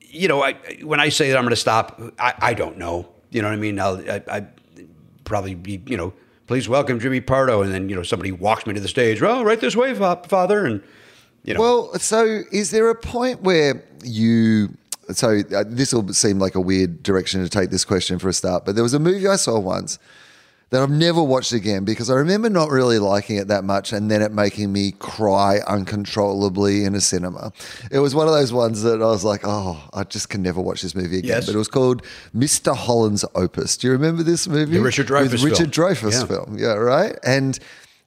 you 0.00 0.28
know, 0.28 0.42
I, 0.42 0.52
when 0.84 1.00
I 1.00 1.08
say 1.08 1.30
that 1.30 1.36
I'm 1.38 1.44
going 1.44 1.50
to 1.50 1.56
stop, 1.56 2.00
I, 2.18 2.34
I 2.38 2.54
don't 2.54 2.78
know. 2.78 3.08
You 3.30 3.42
know 3.42 3.48
what 3.48 3.54
I 3.54 3.58
mean? 3.58 3.80
I'll 3.80 3.98
I, 4.08 4.22
I 4.28 4.46
probably 5.24 5.54
be, 5.54 5.82
you 5.86 5.96
know, 5.96 6.12
please 6.46 6.68
welcome 6.68 7.00
Jimmy 7.00 7.20
Pardo. 7.20 7.62
And 7.62 7.72
then, 7.72 7.88
you 7.88 7.96
know, 7.96 8.02
somebody 8.02 8.30
walks 8.30 8.66
me 8.66 8.74
to 8.74 8.80
the 8.80 8.88
stage. 8.88 9.20
Well, 9.20 9.44
right 9.44 9.58
this 9.58 9.74
way, 9.74 9.94
fa- 9.94 10.22
father. 10.28 10.64
And, 10.66 10.82
you 11.44 11.54
know, 11.54 11.60
Well, 11.60 11.98
so 11.98 12.42
is 12.52 12.70
there 12.70 12.88
a 12.90 12.94
point 12.94 13.42
where 13.42 13.82
you? 14.04 14.76
So 15.12 15.40
uh, 15.54 15.64
this 15.66 15.92
will 15.92 16.12
seem 16.14 16.38
like 16.38 16.54
a 16.54 16.60
weird 16.60 17.02
direction 17.02 17.42
to 17.42 17.48
take 17.48 17.70
this 17.70 17.84
question 17.84 18.18
for 18.18 18.28
a 18.28 18.32
start, 18.32 18.64
but 18.64 18.74
there 18.76 18.84
was 18.84 18.94
a 18.94 19.00
movie 19.00 19.26
I 19.26 19.36
saw 19.36 19.58
once 19.58 19.98
that 20.70 20.80
I've 20.80 20.90
never 20.90 21.22
watched 21.22 21.52
again 21.52 21.84
because 21.84 22.08
I 22.08 22.14
remember 22.14 22.48
not 22.48 22.70
really 22.70 22.98
liking 22.98 23.36
it 23.36 23.48
that 23.48 23.62
much, 23.62 23.92
and 23.92 24.10
then 24.10 24.22
it 24.22 24.32
making 24.32 24.72
me 24.72 24.92
cry 24.92 25.58
uncontrollably 25.68 26.84
in 26.84 26.94
a 26.94 27.00
cinema. 27.00 27.52
It 27.90 27.98
was 27.98 28.14
one 28.14 28.26
of 28.26 28.32
those 28.32 28.52
ones 28.52 28.82
that 28.82 29.02
I 29.02 29.06
was 29.06 29.24
like, 29.24 29.42
oh, 29.44 29.82
I 29.92 30.04
just 30.04 30.28
can 30.30 30.42
never 30.42 30.60
watch 30.60 30.82
this 30.82 30.94
movie 30.94 31.18
again. 31.18 31.28
Yes. 31.28 31.46
But 31.46 31.54
it 31.54 31.58
was 31.58 31.68
called 31.68 32.02
Mr. 32.34 32.74
Holland's 32.74 33.24
Opus. 33.34 33.76
Do 33.76 33.86
you 33.88 33.92
remember 33.92 34.22
this 34.22 34.48
movie? 34.48 34.76
The 34.78 34.82
Richard 34.82 35.08
Dreyfuss 35.08 35.32
With 35.32 35.42
Richard 35.44 35.74
film. 35.74 35.88
Dreyfuss 35.94 36.12
Yeah. 36.20 36.26
film. 36.26 36.56
Yeah, 36.58 36.74
right. 36.74 37.18
And 37.24 37.58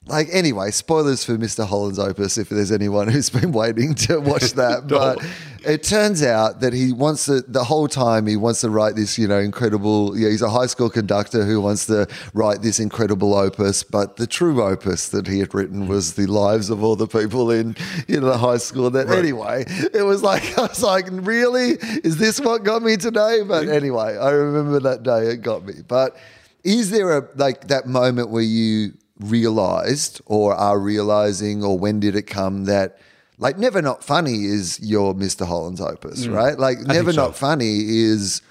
like 0.08 0.28
anyway, 0.30 0.70
spoilers 0.70 1.24
for 1.24 1.36
Mr. 1.36 1.66
Holland's 1.66 1.98
Opus 1.98 2.38
if 2.38 2.48
there's 2.48 2.70
anyone 2.70 3.08
who's 3.08 3.28
been 3.28 3.52
waiting 3.52 3.94
to 3.94 4.20
watch 4.20 4.52
that. 4.54 4.86
But 4.86 5.24
it 5.64 5.82
turns 5.82 6.22
out 6.22 6.60
that 6.60 6.72
he 6.72 6.92
wants 6.92 7.26
to 7.26 7.40
the 7.40 7.64
whole 7.64 7.88
time 7.88 8.26
he 8.26 8.36
wants 8.36 8.60
to 8.60 8.70
write 8.70 8.94
this, 8.94 9.18
you 9.18 9.26
know, 9.26 9.40
incredible. 9.40 10.16
Yeah, 10.16 10.28
he's 10.28 10.42
a 10.42 10.50
high 10.50 10.66
school 10.66 10.88
conductor 10.88 11.44
who 11.44 11.60
wants 11.60 11.86
to 11.86 12.06
write 12.34 12.62
this 12.62 12.78
incredible 12.78 13.34
opus. 13.34 13.82
But 13.82 14.16
the 14.16 14.28
true 14.28 14.62
opus 14.62 15.08
that 15.08 15.26
he 15.26 15.40
had 15.40 15.52
written 15.54 15.82
hmm. 15.82 15.88
was 15.88 16.14
the 16.14 16.26
lives 16.26 16.70
of 16.70 16.84
all 16.84 16.94
the 16.94 17.08
people 17.08 17.50
in 17.50 17.76
in 18.06 18.22
the 18.22 18.38
high 18.38 18.58
school. 18.58 18.90
That 18.90 19.10
anyway, 19.10 19.64
it 19.92 20.04
was 20.04 20.22
like 20.22 20.56
I 20.58 20.62
was 20.62 20.82
like, 20.82 21.06
really, 21.10 21.70
is 22.04 22.16
this 22.16 22.40
what 22.40 22.62
got 22.62 22.82
me 22.82 22.96
today? 22.96 23.42
But 23.42 23.68
anyway, 23.68 24.16
I 24.16 24.30
remember 24.30 24.78
that 24.80 25.02
day 25.02 25.30
it 25.32 25.38
got 25.38 25.64
me. 25.64 25.74
But 25.86 26.16
is 26.62 26.90
there 26.90 27.18
a 27.18 27.28
like 27.34 27.66
that 27.68 27.86
moment 27.88 28.30
where 28.30 28.42
you 28.42 28.92
realized 29.20 30.20
or 30.26 30.54
are 30.54 30.78
realizing 30.78 31.64
or 31.64 31.78
when 31.78 32.00
did 32.00 32.14
it 32.14 32.26
come 32.26 32.64
that 32.64 32.98
like 33.38 33.58
never 33.58 33.82
not 33.82 34.02
funny 34.02 34.44
is 34.44 34.80
your 34.80 35.14
Mr. 35.14 35.46
Holland's 35.46 35.80
opus, 35.80 36.26
mm. 36.26 36.34
right? 36.34 36.58
Like 36.58 36.80
never 36.80 37.12
so. 37.12 37.26
not 37.26 37.36
funny 37.36 37.80
is 37.86 38.42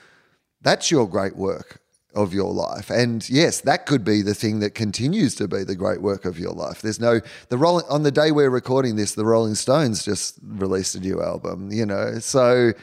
that's 0.62 0.92
your 0.92 1.08
great 1.08 1.36
work 1.36 1.82
of 2.14 2.34
your 2.34 2.54
life. 2.54 2.90
And 2.90 3.28
yes, 3.30 3.62
that 3.62 3.86
could 3.86 4.04
be 4.04 4.22
the 4.22 4.34
thing 4.34 4.60
that 4.60 4.74
continues 4.74 5.36
to 5.36 5.48
be 5.48 5.64
the 5.64 5.76
great 5.76 6.02
work 6.02 6.26
of 6.26 6.40
your 6.40 6.54
life. 6.54 6.82
There's 6.82 7.00
no 7.00 7.20
the 7.50 7.58
rolling 7.58 7.86
on 7.90 8.04
the 8.04 8.12
day 8.12 8.32
we're 8.32 8.50
recording 8.50 8.96
this, 8.96 9.14
the 9.16 9.26
Rolling 9.26 9.56
Stones 9.56 10.04
just 10.04 10.40
released 10.44 10.96
a 10.96 11.00
new 11.00 11.22
album, 11.22 11.72
you 11.72 11.86
know. 11.86 12.20
So 12.20 12.74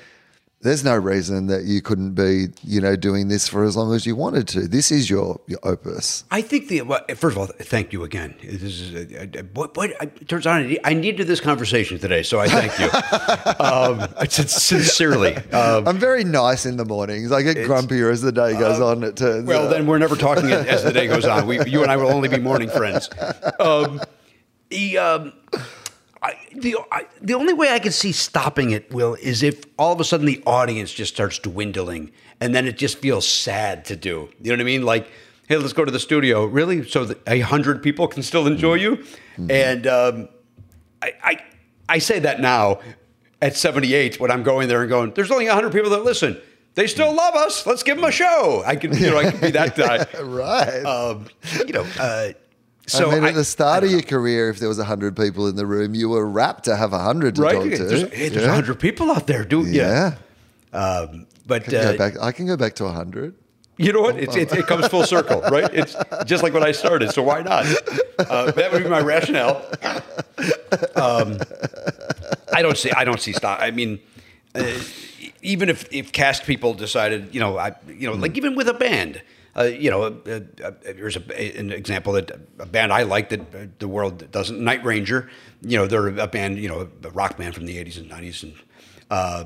there's 0.62 0.84
no 0.84 0.96
reason 0.96 1.48
that 1.48 1.64
you 1.64 1.82
couldn't 1.82 2.14
be, 2.14 2.46
you 2.62 2.80
know, 2.80 2.94
doing 2.94 3.28
this 3.28 3.48
for 3.48 3.64
as 3.64 3.76
long 3.76 3.92
as 3.94 4.06
you 4.06 4.14
wanted 4.14 4.46
to. 4.48 4.68
This 4.68 4.92
is 4.92 5.10
your, 5.10 5.40
your 5.48 5.58
opus. 5.64 6.24
I 6.30 6.40
think 6.40 6.68
the 6.68 6.82
well, 6.82 7.04
first 7.16 7.36
of 7.36 7.38
all, 7.38 7.46
thank 7.46 7.92
you 7.92 8.04
again. 8.04 8.34
This 8.40 8.80
is 8.80 8.94
uh, 8.94 9.26
uh, 9.40 9.42
what, 9.54 9.76
what 9.76 9.90
it 10.00 10.28
turns 10.28 10.46
out 10.46 10.62
I 10.62 10.78
I 10.84 10.94
needed 10.94 11.26
this 11.26 11.40
conversation 11.40 11.98
today, 11.98 12.22
so 12.22 12.38
I 12.38 12.48
thank 12.48 12.78
you. 12.78 12.86
um, 13.64 14.08
I 14.16 14.26
said 14.28 14.50
sincerely. 14.50 15.36
Um, 15.52 15.88
I'm 15.88 15.98
very 15.98 16.22
nice 16.22 16.64
in 16.64 16.76
the 16.76 16.84
mornings. 16.84 17.32
I 17.32 17.42
get 17.42 17.56
grumpier 17.56 18.12
as 18.12 18.22
the 18.22 18.32
day 18.32 18.52
goes 18.52 18.80
on. 18.80 19.02
It 19.02 19.16
turns 19.16 19.46
well, 19.46 19.66
out. 19.66 19.70
then 19.70 19.86
we're 19.86 19.98
never 19.98 20.16
talking 20.16 20.50
as 20.50 20.84
the 20.84 20.92
day 20.92 21.08
goes 21.08 21.24
on. 21.24 21.46
We, 21.46 21.64
you 21.66 21.82
and 21.82 21.90
I 21.90 21.96
will 21.96 22.10
only 22.10 22.28
be 22.28 22.38
morning 22.38 22.68
friends. 22.68 23.10
Um, 23.58 24.00
he, 24.70 24.96
um, 24.96 25.32
I, 26.22 26.34
the 26.54 26.76
I, 26.90 27.06
the 27.20 27.34
only 27.34 27.52
way 27.52 27.70
I 27.70 27.78
can 27.80 27.92
see 27.92 28.12
stopping 28.12 28.70
it, 28.70 28.92
Wil, 28.92 29.14
is 29.14 29.42
if 29.42 29.64
all 29.76 29.92
of 29.92 30.00
a 30.00 30.04
sudden 30.04 30.26
the 30.26 30.42
audience 30.46 30.92
just 30.92 31.12
starts 31.12 31.38
dwindling, 31.38 32.12
and 32.40 32.54
then 32.54 32.66
it 32.66 32.78
just 32.78 32.98
feels 32.98 33.26
sad 33.26 33.84
to 33.86 33.96
do. 33.96 34.30
You 34.40 34.50
know 34.50 34.54
what 34.54 34.60
I 34.60 34.64
mean? 34.64 34.82
Like, 34.82 35.08
hey, 35.48 35.56
let's 35.56 35.72
go 35.72 35.84
to 35.84 35.90
the 35.90 36.00
studio. 36.00 36.44
Really? 36.44 36.88
So 36.88 37.04
that 37.04 37.20
a 37.26 37.40
hundred 37.40 37.82
people 37.82 38.06
can 38.06 38.22
still 38.22 38.46
enjoy 38.46 38.74
you? 38.74 39.04
And 39.50 39.86
um, 39.86 40.28
I, 41.02 41.12
I 41.22 41.38
I 41.88 41.98
say 41.98 42.20
that 42.20 42.40
now 42.40 42.80
at 43.42 43.56
78 43.56 44.20
when 44.20 44.30
I'm 44.30 44.44
going 44.44 44.68
there 44.68 44.80
and 44.80 44.88
going, 44.88 45.12
there's 45.14 45.30
only 45.30 45.46
100 45.46 45.72
people 45.72 45.90
that 45.90 46.04
listen. 46.04 46.40
They 46.74 46.86
still 46.86 47.14
love 47.14 47.34
us. 47.34 47.66
Let's 47.66 47.82
give 47.82 47.96
them 47.96 48.04
a 48.04 48.12
show. 48.12 48.62
I 48.64 48.76
can, 48.76 48.94
you 48.96 49.10
know, 49.10 49.18
I 49.18 49.30
can 49.30 49.40
be 49.40 49.50
that 49.50 49.76
guy. 49.76 50.06
right. 50.22 50.82
Um, 50.84 51.26
you 51.66 51.72
know, 51.74 51.86
uh, 51.98 52.28
so 52.86 53.10
I 53.10 53.14
mean, 53.14 53.24
at 53.24 53.34
the 53.34 53.44
start 53.44 53.84
of 53.84 53.90
your 53.90 54.02
career, 54.02 54.50
if 54.50 54.58
there 54.58 54.68
was 54.68 54.80
hundred 54.80 55.16
people 55.16 55.46
in 55.46 55.56
the 55.56 55.66
room, 55.66 55.94
you 55.94 56.08
were 56.08 56.26
rapt 56.26 56.64
to 56.64 56.76
have 56.76 56.90
hundred 56.90 57.36
to 57.36 57.42
know. 57.42 57.52
talk 57.52 57.62
to. 57.62 57.84
There's, 57.84 58.12
hey, 58.12 58.28
there's 58.28 58.42
yeah. 58.42 58.48
100 58.48 58.80
people 58.80 59.10
out 59.10 59.26
there, 59.26 59.44
dude. 59.44 59.68
Yeah. 59.68 60.16
Yeah. 60.72 60.78
Um, 60.78 61.26
but 61.46 61.68
Go 61.68 61.78
uh, 61.78 61.96
back. 61.96 62.14
I 62.20 62.32
can 62.32 62.46
go 62.46 62.56
back 62.56 62.74
to 62.76 62.88
hundred. 62.88 63.34
you 63.76 63.92
know 63.92 64.00
what? 64.00 64.16
It's, 64.16 64.34
it, 64.36 64.52
it 64.52 64.66
comes 64.66 64.86
full 64.88 65.04
circle, 65.04 65.40
right? 65.50 65.72
It's 65.72 65.96
just 66.24 66.42
like 66.42 66.52
when 66.52 66.62
I 66.62 66.72
started. 66.72 67.10
So 67.12 67.22
why 67.22 67.42
not? 67.42 67.66
Uh, 68.18 68.50
that 68.52 68.72
would 68.72 68.82
be 68.82 68.88
my 68.88 69.00
rationale. 69.00 69.64
Um, 70.96 71.38
I 72.52 72.62
don't 72.62 72.76
see. 72.76 72.90
I 72.90 73.04
don't 73.04 73.20
see 73.20 73.32
stop. 73.32 73.60
I 73.60 73.70
mean, 73.70 74.00
uh, 74.54 74.78
even 75.42 75.68
if 75.68 75.92
if 75.92 76.12
cast 76.12 76.44
people 76.44 76.74
decided, 76.74 77.34
you 77.34 77.40
know, 77.40 77.58
I, 77.58 77.74
you 77.86 78.08
know, 78.08 78.14
like 78.14 78.36
even 78.36 78.54
with 78.54 78.68
a 78.68 78.74
band. 78.74 79.22
Uh, 79.54 79.64
you 79.64 79.90
know, 79.90 80.04
uh, 80.04 80.40
uh, 80.64 80.70
here's 80.84 81.16
a, 81.16 81.58
an 81.58 81.70
example 81.72 82.14
that 82.14 82.30
a 82.58 82.64
band 82.66 82.92
I 82.92 83.02
like 83.02 83.28
that 83.28 83.40
uh, 83.54 83.66
the 83.78 83.88
world 83.88 84.30
doesn't. 84.30 84.58
Night 84.58 84.82
Ranger, 84.82 85.28
you 85.60 85.76
know, 85.76 85.86
they're 85.86 86.08
a 86.08 86.26
band, 86.26 86.58
you 86.58 86.68
know, 86.68 86.88
a 87.04 87.10
rock 87.10 87.36
band 87.36 87.54
from 87.54 87.66
the 87.66 87.76
'80s 87.76 87.98
and 87.98 88.10
'90s, 88.10 88.42
and 88.42 88.54
uh, 89.10 89.44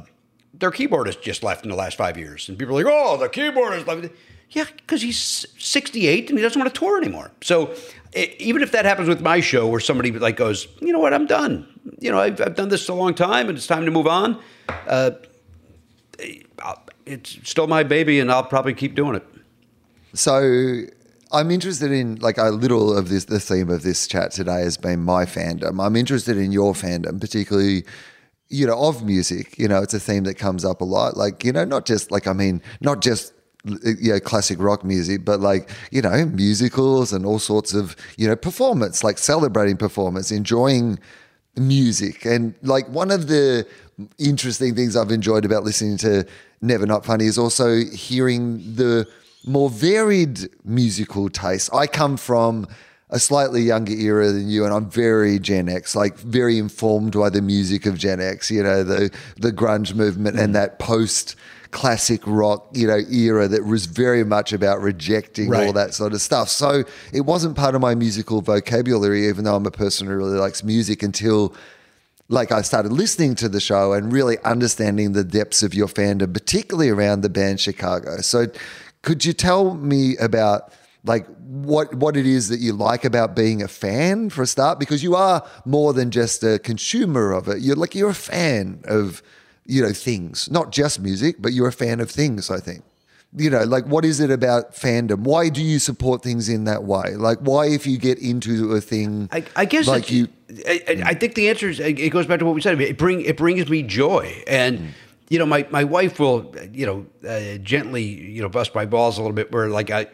their 0.55 0.71
keyboardist 0.71 1.23
just 1.23 1.43
left 1.43 1.65
in 1.65 1.71
the 1.71 1.77
last 1.77 1.97
five 1.97 2.17
years, 2.17 2.49
and 2.49 2.57
people 2.57 2.79
are 2.79 2.85
like, 2.85 2.93
"Oh, 2.93 3.17
the 3.17 3.29
keyboardist 3.29 3.87
left." 3.87 4.15
Yeah, 4.51 4.65
because 4.77 5.03
he's 5.03 5.45
68 5.59 6.31
and 6.31 6.39
he 6.39 6.43
doesn't 6.43 6.61
want 6.61 6.73
to 6.73 6.79
tour 6.79 6.97
anymore. 6.97 7.33
So 7.43 7.75
e- 8.17 8.37
even 8.39 8.63
if 8.63 8.71
that 8.71 8.85
happens 8.85 9.09
with 9.09 9.21
my 9.21 9.41
show, 9.41 9.67
where 9.67 9.81
somebody 9.81 10.13
like 10.13 10.37
goes, 10.37 10.69
"You 10.81 10.93
know 10.93 11.01
what? 11.01 11.13
I'm 11.13 11.27
done. 11.27 11.67
You 11.99 12.13
know, 12.13 12.21
I've, 12.21 12.41
I've 12.41 12.55
done 12.55 12.69
this 12.69 12.89
a 12.89 12.95
long 12.95 13.13
time, 13.13 13.49
and 13.49 13.59
it's 13.59 13.67
time 13.67 13.85
to 13.87 13.91
move 13.91 14.07
on." 14.07 14.41
It's 17.07 17.39
still 17.49 17.67
my 17.67 17.83
baby, 17.83 18.21
and 18.21 18.31
I'll 18.33 18.45
probably 18.45 18.75
keep 18.75 18.95
doing 18.95 19.17
it. 19.17 19.25
So 20.17 20.83
I'm 21.33 21.51
interested 21.51 21.93
in 21.93 22.17
like 22.17 22.39
a 22.39 22.51
little 22.51 22.97
of 22.97 23.09
this. 23.09 23.27
The 23.27 23.41
theme 23.41 23.71
of 23.71 23.83
this 23.83 24.07
chat 24.09 24.33
today 24.33 24.61
has 24.63 24.77
been 24.77 25.01
my 25.03 25.25
fandom. 25.25 25.85
I'm 25.85 25.97
interested 25.97 26.37
in 26.37 26.53
your 26.53 26.73
fandom, 26.73 27.21
particularly 27.21 27.85
you 28.49 28.67
know, 28.67 28.79
of 28.79 29.05
music. 29.05 29.59
You 29.59 29.69
know, 29.69 29.83
it's 29.83 29.95
a 29.95 30.01
theme 30.01 30.25
that 30.25 30.35
comes 30.35 30.65
up 30.65 30.81
a 30.81 30.85
lot. 30.85 31.17
Like, 31.17 31.45
you 31.45 31.53
know, 31.53 31.65
not 31.65 31.85
just 31.85 32.11
like 32.11 32.27
I 32.27 32.33
mean, 32.33 32.63
not 32.81 33.03
just 33.03 33.33
uh, 33.69 33.91
you 33.99 34.13
know 34.13 34.21
classic 34.21 34.59
rock 34.61 34.85
music 34.85 35.25
but 35.25 35.41
like 35.41 35.69
you 35.91 36.01
know 36.01 36.25
musicals 36.27 37.13
and 37.13 37.27
all 37.27 37.41
sorts 37.41 37.75
of 37.75 37.97
you 38.17 38.29
know 38.29 38.37
performance 38.37 39.03
like 39.03 39.19
celebrating 39.19 39.77
performance 39.77 40.31
enjoying 40.31 40.97
music 41.57 42.25
and 42.25 42.55
like 42.63 42.89
one 42.91 43.11
of 43.11 43.27
the 43.27 43.67
interesting 44.19 44.73
things 44.77 44.95
i've 44.95 45.11
enjoyed 45.11 45.45
about 45.45 45.65
listening 45.65 45.97
to 45.97 46.25
never 46.61 46.87
not 46.87 47.05
funny 47.05 47.25
is 47.25 47.39
also 47.39 47.77
hearing 47.87 48.59
the 48.77 49.05
more 49.47 49.71
varied 49.71 50.49
musical 50.65 51.29
taste 51.29 51.73
i 51.73 51.87
come 51.87 52.17
from 52.17 52.67
a 53.11 53.19
slightly 53.19 53.63
younger 53.63 53.93
era 53.93 54.33
than 54.33 54.49
you, 54.49 54.65
and 54.65 54.75
I'm 54.75 54.91
very 54.91 55.39
Gen 55.39 55.69
X, 55.69 55.95
like 55.95 56.19
very 56.19 56.59
informed 56.59 57.13
by 57.13 57.31
the 57.31 57.41
music 57.41 57.87
of 57.87 57.97
Gen 57.97 58.21
X. 58.21 58.51
You 58.51 58.63
know, 58.63 58.83
the 58.83 59.11
the 59.37 59.53
grunge 59.53 59.95
movement 59.95 60.39
and 60.39 60.51
mm. 60.51 60.55
that 60.55 60.79
post 60.79 61.37
classic 61.71 62.23
rock, 62.27 62.69
you 62.73 62.87
know, 62.87 63.01
era 63.11 63.47
that 63.49 63.65
was 63.65 63.87
very 63.87 64.25
much 64.25 64.53
about 64.53 64.81
rejecting 64.81 65.55
all 65.55 65.73
that 65.73 65.93
sort 65.93 66.15
of 66.15 66.23
stuff. 66.23 66.49
So 66.49 66.85
it 67.13 67.23
wasn't 67.23 67.57
part 67.57 67.75
of 67.75 67.81
my 67.81 67.95
musical 67.95 68.41
vocabulary, 68.41 69.29
even 69.29 69.45
though 69.45 69.57
I'm 69.57 69.67
a 69.67 69.71
person 69.71 70.07
who 70.07 70.15
really 70.15 70.39
likes 70.39 70.65
music 70.65 71.03
until 71.03 71.55
like 72.29 72.51
I 72.51 72.63
started 72.63 72.93
listening 72.93 73.37
to 73.37 73.49
the 73.49 73.61
show 73.61 73.93
and 73.93 74.13
really 74.13 74.39
understanding 74.41 75.13
the 75.13 75.23
depths 75.23 75.63
of 75.63 75.75
your 75.75 75.87
fandom, 75.87 76.33
particularly 76.33 76.89
around 76.89 77.21
the 77.21 77.29
band 77.29 77.61
Chicago. 77.61 78.17
So 78.19 78.47
could 79.07 79.25
you 79.25 79.33
tell 79.33 79.75
me 79.77 80.17
about 80.17 80.73
like 81.05 81.27
what 81.39 81.95
what 81.95 82.17
it 82.17 82.27
is 82.27 82.49
that 82.49 82.59
you 82.59 82.73
like 82.73 83.05
about 83.05 83.37
being 83.37 83.63
a 83.63 83.69
fan 83.69 84.31
for 84.31 84.43
a 84.43 84.47
start? 84.49 84.81
Because 84.81 85.01
you 85.01 85.15
are 85.15 85.47
more 85.65 85.93
than 85.93 86.11
just 86.11 86.43
a 86.43 86.59
consumer 86.59 87.31
of 87.31 87.47
it. 87.47 87.61
You're 87.61 87.77
like 87.77 87.95
you're 87.95 88.11
a 88.11 88.15
fan 88.15 88.83
of, 88.85 89.23
you 89.65 89.81
know, 89.81 89.93
things. 89.93 90.51
Not 90.51 90.73
just 90.73 90.99
music, 90.99 91.37
but 91.39 91.53
you're 91.53 91.69
a 91.69 91.73
fan 91.73 92.01
of 92.01 92.11
things, 92.11 92.51
I 92.51 92.59
think. 92.59 92.83
You 93.37 93.49
know, 93.49 93.63
like 93.63 93.87
what 93.87 94.05
is 94.05 94.19
it 94.19 94.33
about 94.33 94.75
fandom? 94.75 95.21
Why 95.21 95.51
do 95.51 95.63
you 95.63 95.79
support 95.79 96.25
things 96.25 96.49
in 96.49 96.65
that 96.65 96.83
way? 96.83 97.15
Like 97.15 97.39
why 97.39 97.67
if 97.69 97.87
you 97.87 97.99
get 97.99 98.19
into 98.19 98.73
a 98.73 98.81
thing 98.81 99.29
I, 99.31 99.45
I 99.55 99.65
guess 99.67 99.87
like 99.87 100.11
you 100.11 100.27
I, 100.67 101.03
I- 101.05 101.15
think 101.15 101.35
the 101.35 101.49
answer 101.49 101.69
is 101.69 101.79
it 101.79 102.11
goes 102.11 102.27
back 102.27 102.41
to 102.41 102.45
what 102.45 102.57
we 102.57 102.61
said. 102.61 102.81
It 102.81 102.99
bring 102.99 103.21
it 103.21 103.37
brings 103.37 103.69
me 103.69 103.83
joy, 103.83 104.43
and 104.49 104.79
mm. 104.79 104.89
You 105.29 105.39
know, 105.39 105.47
my 105.47 105.67
my 105.71 105.85
wife 105.85 106.19
will 106.19 106.55
you 106.73 106.87
know 106.87 107.07
uh, 107.29 107.59
gently 107.59 108.03
you 108.03 108.43
know 108.43 108.49
bust 108.49 108.75
my 108.75 108.87
balls 108.87 109.19
a 109.19 109.23
little 109.23 109.35
bit. 109.35 109.53
Where 109.53 109.69
like 109.69 109.91
I, 109.91 110.07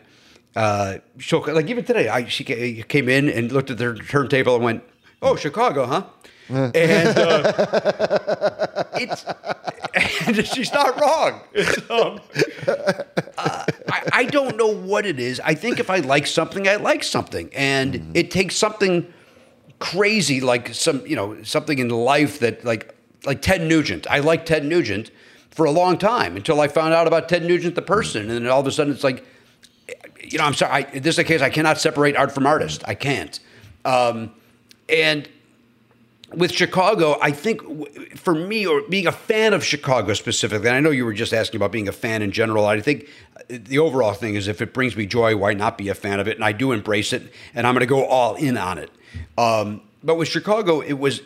uh, 0.57 0.99
she'll 1.19 1.45
like 1.47 1.69
even 1.69 1.85
today, 1.85 2.09
I 2.09 2.27
she 2.27 2.45
came 2.45 3.09
in 3.09 3.29
and 3.29 3.53
looked 3.53 3.71
at 3.71 3.79
their 3.79 3.95
turntable 3.95 4.55
and 4.55 4.65
went, 4.65 4.83
"Oh, 5.21 5.37
Chicago, 5.37 5.87
huh?" 5.87 6.05
and 6.49 7.19
uh, 7.19 8.85
it's 8.95 9.25
and 10.27 10.47
she's 10.47 10.73
not 10.73 11.01
wrong. 11.01 11.41
Um, 11.91 12.21
uh, 12.67 13.65
I, 13.89 14.03
I 14.13 14.25
don't 14.25 14.57
know 14.57 14.69
what 14.75 15.05
it 15.05 15.21
is. 15.21 15.41
I 15.41 15.55
think 15.55 15.79
if 15.79 15.91
I 15.91 15.99
like 15.99 16.27
something, 16.27 16.67
I 16.67 16.77
like 16.77 17.05
something, 17.05 17.51
and 17.55 18.17
it 18.17 18.31
takes 18.31 18.57
something 18.57 19.13
crazy 19.79 20.41
like 20.41 20.73
some 20.73 21.05
you 21.07 21.17
know 21.17 21.43
something 21.43 21.79
in 21.81 21.89
life 21.89 22.39
that 22.39 22.65
like 22.65 22.95
like 23.25 23.43
Ted 23.43 23.63
Nugent. 23.63 24.07
I 24.11 24.19
liked 24.19 24.47
Ted 24.47 24.65
Nugent 24.65 25.11
for 25.51 25.67
a 25.67 25.71
long 25.71 25.99
time 25.99 26.37
until 26.37 26.61
I 26.61 26.69
found 26.69 26.95
out 26.95 27.07
about 27.07 27.29
Ted 27.29 27.45
Nugent 27.45 27.75
the 27.75 27.83
person, 27.83 28.31
and 28.31 28.45
then 28.45 28.47
all 28.49 28.61
of 28.61 28.67
a 28.67 28.73
sudden 28.73 28.93
it's 28.93 29.05
like 29.05 29.25
you 30.23 30.39
know, 30.39 30.45
I'm 30.45 30.55
sorry. 30.55 30.73
I, 30.73 30.99
this 30.99 31.17
is 31.17 31.19
a 31.19 31.25
case 31.25 31.43
I 31.43 31.51
cannot 31.51 31.79
separate 31.79 32.17
art 32.17 32.33
from 32.33 32.47
artist. 32.47 32.83
I 32.87 32.95
can't. 32.95 33.39
Um, 33.85 34.33
and 34.89 35.29
with 36.33 36.53
Chicago, 36.53 37.19
I 37.21 37.33
think 37.33 37.61
for 38.17 38.35
me, 38.35 38.67
or 38.67 38.83
being 38.89 39.07
a 39.07 39.13
fan 39.13 39.53
of 39.53 39.65
Chicago 39.65 40.15
specifically, 40.15 40.69
and 40.69 40.77
I 40.77 40.81
know 40.81 40.91
you 40.91 41.05
were 41.05 41.13
just 41.13 41.35
asking 41.35 41.59
about 41.59 41.73
being 41.73 41.89
a 41.89 41.93
fan 41.93 42.23
in 42.23 42.33
general. 42.33 42.65
I 42.67 42.81
think 42.81 43.09
the 43.49 43.79
overall 43.79 44.15
thing 44.15 44.35
is 44.35 44.49
if 44.49 44.63
it 44.63 44.73
brings 44.73 44.97
me 44.97 45.07
joy, 45.07 45.37
why 45.37 45.55
not 45.55 45.77
be 45.77 45.89
a 45.89 45.95
fan 45.95 46.21
of 46.21 46.29
it? 46.29 46.37
And 46.37 46.45
I 46.45 46.53
do 46.53 46.73
embrace 46.73 47.13
it, 47.13 47.31
and 47.55 47.67
I'm 47.67 47.75
going 47.75 47.81
to 47.81 47.87
go 47.87 48.05
all 48.07 48.35
in 48.37 48.57
on 48.57 48.79
it. 48.79 48.91
Um, 49.37 49.83
but 50.03 50.17
with 50.17 50.29
Chicago, 50.29 50.81
it 50.81 50.95
was. 50.95 51.21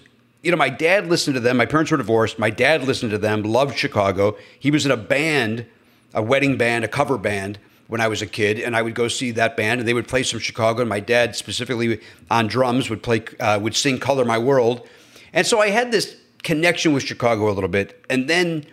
You 0.47 0.53
know, 0.53 0.59
my 0.59 0.69
dad 0.69 1.09
listened 1.09 1.35
to 1.35 1.41
them. 1.41 1.57
My 1.57 1.67
parents 1.67 1.91
were 1.91 1.97
divorced. 1.97 2.39
My 2.39 2.51
dad 2.51 2.85
listened 2.85 3.11
to 3.11 3.19
them, 3.19 3.43
loved 3.43 3.77
Chicago. 3.77 4.37
He 4.61 4.71
was 4.71 4.87
in 4.87 4.93
a 4.93 4.97
band, 4.97 5.67
a 6.15 6.23
wedding 6.23 6.57
band, 6.57 6.85
a 6.85 6.89
cover 6.89 7.19
band 7.19 7.59
when 7.89 8.01
I 8.01 8.07
was 8.07 8.23
a 8.23 8.29
kid, 8.29 8.61
and 8.61 8.77
I 8.77 8.83
would 8.83 8.95
go 8.95 9.09
see 9.09 9.33
that 9.33 9.57
band, 9.57 9.81
and 9.81 9.89
they 9.89 9.93
would 9.93 10.07
play 10.07 10.23
some 10.23 10.39
Chicago. 10.39 10.83
And 10.83 10.89
my 10.89 11.01
dad, 11.01 11.35
specifically 11.35 12.01
on 12.31 12.47
drums, 12.47 12.89
would 12.89 13.03
play, 13.03 13.25
uh, 13.41 13.59
would 13.61 13.75
sing 13.75 13.99
"Color 13.99 14.25
My 14.25 14.39
World," 14.39 14.89
and 15.33 15.45
so 15.45 15.59
I 15.59 15.71
had 15.71 15.91
this 15.91 16.17
connection 16.45 16.93
with 16.93 17.03
Chicago 17.03 17.51
a 17.51 17.55
little 17.55 17.69
bit. 17.69 18.05
And 18.09 18.29
then 18.29 18.67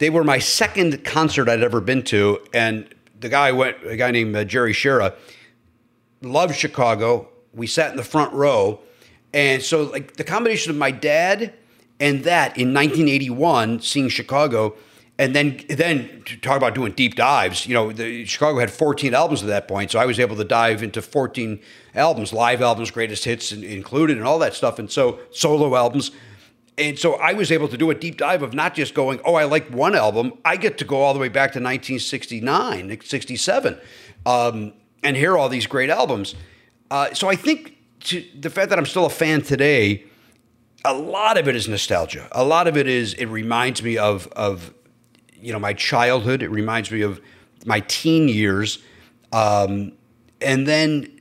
they 0.00 0.10
were 0.10 0.24
my 0.24 0.38
second 0.38 1.04
concert 1.06 1.48
I'd 1.48 1.62
ever 1.62 1.80
been 1.80 2.02
to, 2.02 2.38
and 2.52 2.86
the 3.18 3.30
guy 3.30 3.50
went, 3.50 3.78
a 3.86 3.96
guy 3.96 4.10
named 4.10 4.36
uh, 4.36 4.44
Jerry 4.44 4.74
Shera, 4.74 5.14
loved 6.20 6.54
Chicago. 6.54 7.30
We 7.54 7.66
sat 7.66 7.92
in 7.92 7.96
the 7.96 8.04
front 8.04 8.34
row. 8.34 8.80
And 9.34 9.60
so, 9.62 9.82
like, 9.82 10.16
the 10.16 10.24
combination 10.24 10.70
of 10.70 10.76
my 10.76 10.92
dad 10.92 11.52
and 11.98 12.22
that 12.22 12.56
in 12.56 12.72
1981, 12.72 13.80
seeing 13.80 14.08
Chicago, 14.08 14.76
and 15.18 15.34
then 15.34 15.60
then 15.68 16.22
to 16.24 16.36
talk 16.36 16.56
about 16.56 16.74
doing 16.74 16.92
deep 16.92 17.16
dives. 17.16 17.66
You 17.66 17.74
know, 17.74 17.92
the, 17.92 18.24
Chicago 18.24 18.60
had 18.60 18.70
14 18.70 19.12
albums 19.12 19.42
at 19.42 19.48
that 19.48 19.66
point, 19.68 19.90
so 19.90 19.98
I 19.98 20.06
was 20.06 20.20
able 20.20 20.36
to 20.36 20.44
dive 20.44 20.82
into 20.82 21.02
14 21.02 21.60
albums, 21.96 22.32
live 22.32 22.62
albums, 22.62 22.92
greatest 22.92 23.24
hits 23.24 23.52
in- 23.52 23.64
included, 23.64 24.16
and 24.16 24.26
all 24.26 24.38
that 24.38 24.54
stuff. 24.54 24.78
And 24.78 24.90
so 24.90 25.18
solo 25.32 25.74
albums. 25.76 26.12
And 26.78 26.98
so 26.98 27.14
I 27.14 27.32
was 27.32 27.52
able 27.52 27.68
to 27.68 27.76
do 27.76 27.90
a 27.90 27.94
deep 27.94 28.16
dive 28.16 28.42
of 28.42 28.54
not 28.54 28.74
just 28.74 28.94
going, 28.94 29.20
oh, 29.24 29.34
I 29.34 29.44
like 29.44 29.68
one 29.68 29.94
album. 29.94 30.32
I 30.44 30.56
get 30.56 30.78
to 30.78 30.84
go 30.84 31.02
all 31.02 31.12
the 31.12 31.20
way 31.20 31.28
back 31.28 31.52
to 31.52 31.60
1969, 31.60 33.00
67, 33.00 33.78
um, 34.26 34.72
and 35.04 35.16
hear 35.16 35.36
all 35.36 35.48
these 35.48 35.66
great 35.68 35.90
albums. 35.90 36.34
Uh, 36.90 37.14
so 37.14 37.28
I 37.28 37.36
think 37.36 37.73
to, 38.04 38.24
the 38.38 38.50
fact 38.50 38.70
that 38.70 38.78
I'm 38.78 38.86
still 38.86 39.06
a 39.06 39.10
fan 39.10 39.42
today, 39.42 40.04
a 40.84 40.94
lot 40.94 41.38
of 41.38 41.48
it 41.48 41.56
is 41.56 41.68
nostalgia. 41.68 42.28
A 42.32 42.44
lot 42.44 42.68
of 42.68 42.76
it 42.76 42.86
is 42.86 43.14
it 43.14 43.26
reminds 43.26 43.82
me 43.82 43.96
of 43.96 44.26
of 44.28 44.72
you 45.40 45.52
know 45.52 45.58
my 45.58 45.72
childhood. 45.72 46.42
It 46.42 46.48
reminds 46.48 46.90
me 46.90 47.02
of 47.02 47.20
my 47.64 47.80
teen 47.80 48.28
years, 48.28 48.78
um, 49.32 49.92
and 50.40 50.66
then 50.66 51.20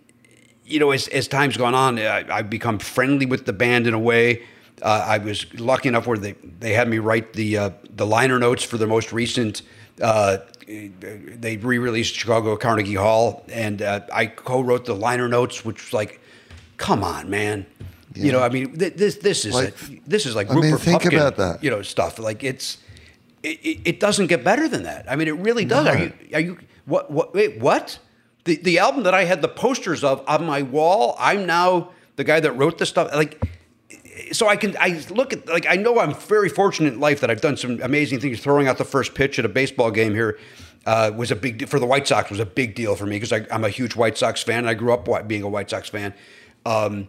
you 0.65 0.79
know 0.79 0.91
as 0.91 1.07
as 1.09 1.27
time's 1.27 1.57
gone 1.57 1.75
on, 1.75 1.97
I, 1.99 2.25
I've 2.29 2.49
become 2.49 2.79
friendly 2.79 3.25
with 3.25 3.45
the 3.45 3.53
band 3.53 3.87
in 3.87 3.93
a 3.93 3.99
way. 3.99 4.43
Uh, 4.81 5.05
I 5.07 5.17
was 5.19 5.51
lucky 5.53 5.87
enough 5.87 6.07
where 6.07 6.17
they 6.17 6.33
they 6.59 6.73
had 6.73 6.89
me 6.89 6.99
write 6.99 7.33
the 7.33 7.57
uh, 7.57 7.69
the 7.89 8.05
liner 8.05 8.39
notes 8.39 8.63
for 8.63 8.77
their 8.77 8.87
most 8.87 9.13
recent. 9.13 9.61
Uh, 10.01 10.37
they 10.65 11.57
re-released 11.57 12.15
Chicago 12.15 12.55
Carnegie 12.55 12.95
Hall, 12.95 13.45
and 13.49 13.81
uh, 13.81 14.01
I 14.11 14.27
co-wrote 14.27 14.85
the 14.85 14.95
liner 14.95 15.27
notes, 15.27 15.63
which 15.63 15.83
was 15.83 15.93
like, 15.93 16.21
come 16.83 17.03
on, 17.03 17.29
man. 17.29 17.65
You 18.13 18.31
know, 18.31 18.41
I 18.41 18.49
mean, 18.49 18.77
th- 18.77 18.93
this 18.93 19.15
this 19.15 19.45
is 19.45 19.55
Like, 19.55 19.69
a, 19.69 19.99
this 20.05 20.25
is 20.25 20.35
like 20.35 20.51
I 20.51 20.55
mean, 20.55 20.77
think 20.77 21.01
Pupkin, 21.01 21.17
about 21.17 21.37
that. 21.37 21.63
You 21.63 21.71
know, 21.71 21.81
stuff 21.81 22.19
like 22.19 22.43
it's 22.43 22.77
it, 23.41 23.79
it, 23.85 23.99
doesn't 23.99 24.27
get 24.27 24.43
better 24.43 24.67
than 24.67 24.83
that. 24.83 25.05
I 25.09 25.15
mean, 25.15 25.27
it 25.27 25.37
really 25.37 25.65
does. 25.65 25.87
Are 25.87 25.97
you 25.97 26.13
are 26.33 26.39
you 26.39 26.59
what 26.85 27.09
what 27.09 27.33
wait 27.33 27.59
what 27.59 27.97
the 28.43 28.57
the 28.57 28.77
album 28.79 29.03
that 29.03 29.15
I 29.15 29.23
had 29.23 29.41
the 29.41 29.47
posters 29.47 30.03
of 30.03 30.23
on 30.27 30.45
my 30.45 30.61
wall? 30.61 31.15
I'm 31.17 31.47
now 31.47 31.91
the 32.17 32.23
guy 32.23 32.39
that 32.39 32.51
wrote 32.51 32.77
the 32.77 32.85
stuff. 32.85 33.09
Like, 33.15 33.43
so 34.31 34.47
I 34.47 34.57
can 34.57 34.75
I 34.79 35.03
look 35.09 35.33
at 35.33 35.47
like 35.47 35.65
I 35.67 35.75
know 35.75 35.99
I'm 35.99 36.13
very 36.13 36.49
fortunate 36.49 36.93
in 36.93 36.99
life 36.99 37.21
that 37.21 37.31
I've 37.31 37.41
done 37.41 37.57
some 37.57 37.81
amazing 37.81 38.19
things. 38.19 38.41
Throwing 38.41 38.67
out 38.67 38.77
the 38.77 38.85
first 38.85 39.15
pitch 39.15 39.39
at 39.39 39.45
a 39.45 39.49
baseball 39.49 39.89
game 39.89 40.13
here 40.13 40.37
uh, 40.85 41.11
was 41.15 41.31
a 41.31 41.35
big 41.35 41.67
for 41.67 41.79
the 41.79 41.87
White 41.87 42.07
Sox 42.07 42.29
was 42.29 42.39
a 42.39 42.45
big 42.45 42.75
deal 42.75 42.95
for 42.95 43.05
me 43.05 43.19
because 43.19 43.47
I'm 43.49 43.63
a 43.63 43.69
huge 43.69 43.95
White 43.95 44.17
Sox 44.17 44.43
fan. 44.43 44.59
and 44.59 44.69
I 44.69 44.73
grew 44.73 44.93
up 44.93 45.27
being 45.27 45.43
a 45.43 45.49
White 45.49 45.69
Sox 45.69 45.89
fan. 45.89 46.13
Um, 46.65 47.07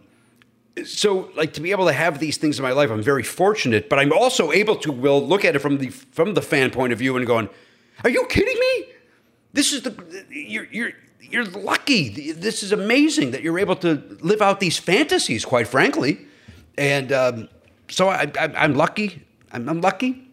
so 0.83 1.31
like 1.35 1.53
to 1.53 1.61
be 1.61 1.71
able 1.71 1.85
to 1.85 1.93
have 1.93 2.19
these 2.19 2.37
things 2.37 2.59
in 2.59 2.63
my 2.63 2.71
life, 2.71 2.91
I'm 2.91 3.01
very 3.01 3.23
fortunate. 3.23 3.89
But 3.89 3.99
I'm 3.99 4.11
also 4.11 4.51
able 4.51 4.75
to 4.77 4.91
will 4.91 5.25
look 5.25 5.45
at 5.45 5.55
it 5.55 5.59
from 5.59 5.77
the 5.77 5.89
from 5.89 6.33
the 6.33 6.41
fan 6.41 6.71
point 6.71 6.91
of 6.93 6.99
view 6.99 7.15
and 7.15 7.25
going, 7.25 7.49
"Are 8.03 8.09
you 8.09 8.25
kidding 8.27 8.59
me? 8.59 8.85
This 9.53 9.73
is 9.73 9.83
the 9.83 10.25
you're 10.29 10.67
you're." 10.71 10.91
You're 11.27 11.45
lucky. 11.45 12.33
This 12.33 12.61
is 12.61 12.71
amazing 12.71 13.31
that 13.31 13.41
you're 13.41 13.57
able 13.57 13.75
to 13.77 13.95
live 14.21 14.43
out 14.43 14.59
these 14.59 14.77
fantasies. 14.77 15.43
Quite 15.43 15.67
frankly, 15.67 16.19
and 16.77 17.11
um, 17.11 17.49
so 17.89 18.09
I, 18.09 18.31
I, 18.39 18.53
I'm 18.55 18.75
lucky. 18.75 19.25
I'm, 19.51 19.67
I'm 19.67 19.81
lucky. 19.81 20.24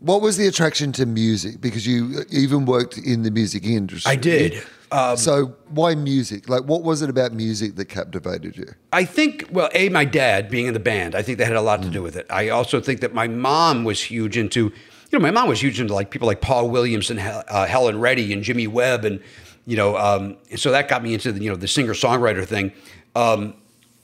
What 0.00 0.22
was 0.22 0.36
the 0.36 0.46
attraction 0.46 0.92
to 0.92 1.06
music? 1.06 1.60
Because 1.60 1.86
you 1.86 2.24
even 2.30 2.64
worked 2.64 2.98
in 2.98 3.22
the 3.22 3.30
music 3.30 3.64
industry. 3.64 4.10
I 4.10 4.16
did. 4.16 4.62
Um, 4.92 5.16
so 5.16 5.54
why 5.68 5.94
music? 5.94 6.48
Like, 6.48 6.64
what 6.64 6.82
was 6.82 7.02
it 7.02 7.10
about 7.10 7.32
music 7.32 7.76
that 7.76 7.84
captivated 7.84 8.56
you? 8.56 8.66
I 8.92 9.04
think, 9.04 9.46
well, 9.52 9.68
A, 9.72 9.88
my 9.90 10.04
dad 10.04 10.50
being 10.50 10.66
in 10.66 10.74
the 10.74 10.80
band, 10.80 11.14
I 11.14 11.22
think 11.22 11.38
that 11.38 11.46
had 11.46 11.56
a 11.56 11.60
lot 11.60 11.82
to 11.82 11.90
do 11.90 12.02
with 12.02 12.16
it. 12.16 12.26
I 12.28 12.48
also 12.48 12.80
think 12.80 13.00
that 13.00 13.14
my 13.14 13.28
mom 13.28 13.84
was 13.84 14.02
huge 14.02 14.36
into, 14.36 14.64
you 14.64 14.72
know, 15.12 15.20
my 15.20 15.30
mom 15.30 15.48
was 15.48 15.62
huge 15.62 15.78
into 15.78 15.94
like 15.94 16.10
people 16.10 16.26
like 16.26 16.40
Paul 16.40 16.70
Williams 16.70 17.10
and 17.10 17.20
uh, 17.20 17.66
Helen 17.66 18.00
Reddy 18.00 18.32
and 18.32 18.42
Jimmy 18.42 18.66
Webb. 18.66 19.04
And, 19.04 19.20
you 19.66 19.76
know, 19.76 19.96
um, 19.96 20.38
and 20.50 20.58
so 20.58 20.72
that 20.72 20.88
got 20.88 21.04
me 21.04 21.14
into 21.14 21.30
the, 21.30 21.40
you 21.40 21.50
know, 21.50 21.56
the 21.56 21.68
singer 21.68 21.92
songwriter 21.92 22.44
thing. 22.44 22.72
Um, 23.14 23.54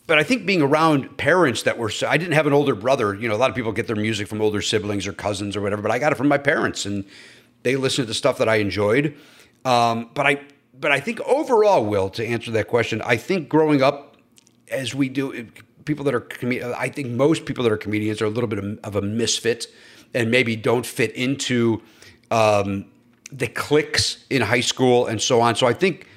but 0.07 0.19
I 0.19 0.23
think 0.23 0.47
being 0.47 0.63
around 0.63 1.17
parents 1.17 1.63
that 1.63 1.79
were, 1.79 1.91
I 2.07 2.17
didn't 2.17 2.35
have 2.35 2.47
an 2.47 2.53
older 2.53 2.75
brother. 2.75 3.15
You 3.15 3.29
know, 3.29 3.35
a 3.35 3.39
lot 3.39 3.51
of 3.51 3.57
people 3.57 3.73
get 3.73 3.87
their 3.87 3.97
music 3.97 4.29
from 4.29 4.41
older 4.41 4.63
siblings 4.63 5.07
or 5.07 5.13
cousins 5.13 5.57
or 5.57 5.61
whatever, 5.61 5.83
but 5.83 5.91
I 5.91 5.99
got 5.99 6.13
it 6.13 6.15
from 6.15 6.29
my 6.29 6.39
parents, 6.39 6.87
and 6.87 7.05
they 7.63 7.77
listened 7.77 8.07
to 8.07 8.09
the 8.09 8.15
stuff 8.15 8.39
that 8.39 8.49
I 8.49 8.57
enjoyed. 8.57 9.17
Um, 9.65 10.11
but 10.15 10.27
I, 10.27 10.41
but 10.79 10.93
I 10.93 11.01
think 11.01 11.21
overall, 11.23 11.85
Wil, 11.85 12.11
to 12.11 12.25
answer 12.25 12.53
that 12.53 12.69
question, 12.69 13.03
I 13.03 13.17
think 13.17 13.49
growing 13.49 13.83
up 13.83 14.17
as 14.71 14.95
we 14.95 15.09
do, 15.09 15.49
people 15.85 16.05
that 16.05 16.15
are, 16.15 16.21
com- 16.21 16.53
I 16.77 16.89
think 16.89 17.09
most 17.09 17.45
people 17.45 17.65
that 17.65 17.73
are 17.73 17.77
comedians 17.77 18.23
are 18.23 18.27
a 18.27 18.31
little 18.31 18.49
bit 18.49 18.79
of, 18.85 18.97
a 18.97 19.03
misfit, 19.03 19.67
and 20.15 20.31
maybe 20.31 20.55
don't 20.55 20.87
fit 20.87 21.13
into 21.13 21.83
um, 22.31 22.85
the 23.33 23.49
cliques 23.49 24.25
in 24.31 24.43
high 24.43 24.61
school 24.61 25.07
and 25.07 25.21
so 25.21 25.41
on. 25.41 25.57
So 25.57 25.67
I 25.67 25.73
think. 25.73 26.09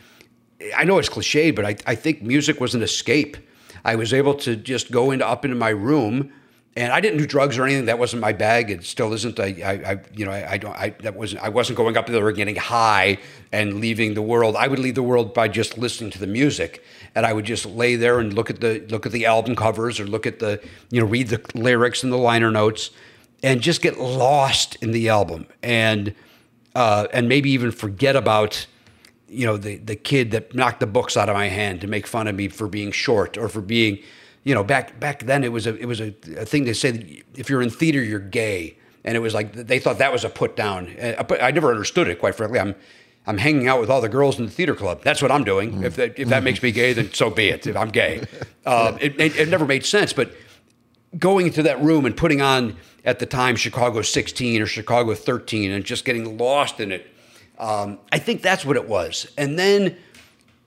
I 0.76 0.84
know 0.84 0.98
it's 0.98 1.08
cliche, 1.08 1.52
but 1.52 1.64
I, 1.64 1.78
I 1.88 1.96
think 1.96 2.22
music 2.22 2.60
was 2.60 2.76
an 2.76 2.82
escape. 2.82 3.38
I 3.84 3.96
was 3.96 4.14
able 4.14 4.34
to 4.36 4.56
just 4.56 4.92
go 4.92 5.12
into 5.12 5.28
up 5.28 5.46
into 5.46 5.56
my 5.56 5.70
room, 5.70 6.32
and 6.76 6.94
I 6.94 7.02
didn't 7.02 7.20
do 7.20 7.26
drugs 7.26 7.58
or 7.58 7.66
anything. 7.66 7.86
That 7.86 8.00
wasn't 8.00 8.22
my 8.22 8.34
bag. 8.34 8.70
It 8.70 8.84
still 8.84 9.14
isn't. 9.14 9.40
I, 9.40 9.56
I, 9.64 9.92
I 9.92 10.00
you 10.14 10.26
know, 10.26 10.32
I, 10.32 10.52
I, 10.52 10.58
don't. 10.58 10.76
I 10.76 10.90
that 11.02 11.16
wasn't. 11.16 11.44
I 11.44 11.50
wasn't 11.50 11.78
going 11.78 11.98
up 11.98 12.08
there 12.08 12.28
and 12.28 12.38
getting 12.38 12.56
high 12.56 13.18
and 13.52 13.80
leaving 13.80 14.14
the 14.14 14.22
world. 14.22 14.56
I 14.56 14.68
would 14.68 14.80
leave 14.80 14.96
the 14.96 15.04
world 15.04 15.34
by 15.34 15.48
just 15.48 15.78
listening 15.78 16.12
to 16.12 16.20
the 16.20 16.28
music, 16.28 16.84
and 17.16 17.26
I 17.26 17.34
would 17.34 17.46
just 17.46 17.66
lay 17.66 17.96
there 17.96 18.20
and 18.20 18.34
look 18.34 18.50
at 18.50 18.62
the 18.62 18.86
look 18.90 19.06
at 19.06 19.12
the 19.12 19.26
album 19.26 19.56
covers 19.56 20.00
or 20.00 20.06
look 20.06 20.26
at 20.26 20.40
the 20.40 20.62
you 20.92 21.02
know 21.02 21.08
read 21.08 21.30
the 21.30 21.42
lyrics 21.54 22.04
and 22.04 22.14
the 22.14 22.18
liner 22.18 22.52
notes, 22.52 22.92
and 23.44 23.62
just 23.62 23.82
get 23.82 24.00
lost 24.00 24.76
in 24.82 24.92
the 24.92 25.10
album 25.10 25.48
and 25.64 26.14
uh, 26.76 27.08
and 27.14 27.28
maybe 27.28 27.50
even 27.52 27.72
forget 27.72 28.16
about 28.16 28.68
you 29.30 29.46
know 29.46 29.58
the 29.58 29.78
the 29.78 29.96
kid 29.96 30.32
that 30.32 30.54
knocked 30.54 30.80
the 30.80 30.88
books 30.88 31.16
out 31.18 31.30
of 31.30 31.36
my 31.36 31.48
hand 31.48 31.82
to 31.82 31.88
make 31.88 32.08
fun 32.08 32.28
of 32.28 32.36
me 32.36 32.48
for 32.48 32.68
being 32.68 32.92
short 32.92 33.38
or 33.38 33.48
for 33.48 33.62
being 33.62 34.00
you 34.44 34.54
know 34.54 34.64
back 34.64 35.00
back 35.00 35.24
then 35.24 35.44
it 35.44 35.52
was 35.52 35.68
a 35.68 35.76
it 35.78 35.86
was 35.86 36.00
a, 36.02 36.14
a 36.38 36.46
thing 36.46 36.66
to 36.66 36.74
say 36.74 36.92
that 36.92 37.24
if 37.36 37.50
you're 37.50 37.62
in 37.62 37.70
theater 37.70 38.02
you're 38.02 38.20
gay 38.20 38.78
and 39.04 39.16
it 39.16 39.20
was 39.20 39.34
like 39.34 39.54
they 39.54 39.80
thought 39.80 39.98
that 39.98 40.12
was 40.12 40.24
a 40.24 40.30
put 40.30 40.56
down 40.56 40.96
uh, 41.02 41.24
uh, 41.30 41.38
I 41.42 41.52
never 41.52 41.72
understood 41.72 42.08
it 42.08 42.20
quite 42.20 42.36
frankly 42.36 42.60
I'm 42.60 42.76
I'm 43.28 43.38
hanging 43.38 43.68
out 43.68 43.80
with 43.80 43.90
all 43.90 44.02
the 44.02 44.10
girls 44.10 44.40
in 44.40 44.46
the 44.46 44.52
theater 44.52 44.74
club. 44.74 45.04
That's 45.04 45.22
what 45.22 45.32
I'm 45.32 45.44
doing. 45.44 45.74
Mm. 45.74 45.84
If 45.84 45.98
that, 45.98 46.18
if 46.18 46.30
that 46.30 46.42
makes 46.42 46.64
me 46.64 46.72
gay, 46.72 46.94
then 46.94 47.14
so 47.14 47.30
be 47.30 47.50
it. 47.50 47.68
If 47.68 47.76
I'm 47.76 47.90
gay, 47.90 48.26
um, 48.66 48.98
it, 49.02 49.20
it, 49.20 49.36
it 49.38 49.50
never 49.50 49.68
made 49.68 49.86
sense. 49.86 50.14
But 50.14 50.32
going 51.18 51.46
into 51.46 51.62
that 51.64 51.80
room 51.80 52.06
and 52.06 52.18
putting 52.18 52.42
on 52.42 52.78
at 53.06 53.20
the 53.20 53.26
time 53.26 53.56
Chicago 53.56 54.02
16 54.02 54.62
or 54.62 54.66
Chicago 54.66 55.14
13 55.14 55.72
and 55.72 55.84
just 55.84 56.06
getting 56.06 56.38
lost 56.38 56.80
in 56.80 56.92
it 56.92 57.08
um, 57.60 58.00
I 58.12 58.20
think 58.20 58.42
that's 58.42 58.66
what 58.66 58.76
it 58.78 58.88
was. 58.88 59.32
And 59.38 59.60
then 59.60 59.98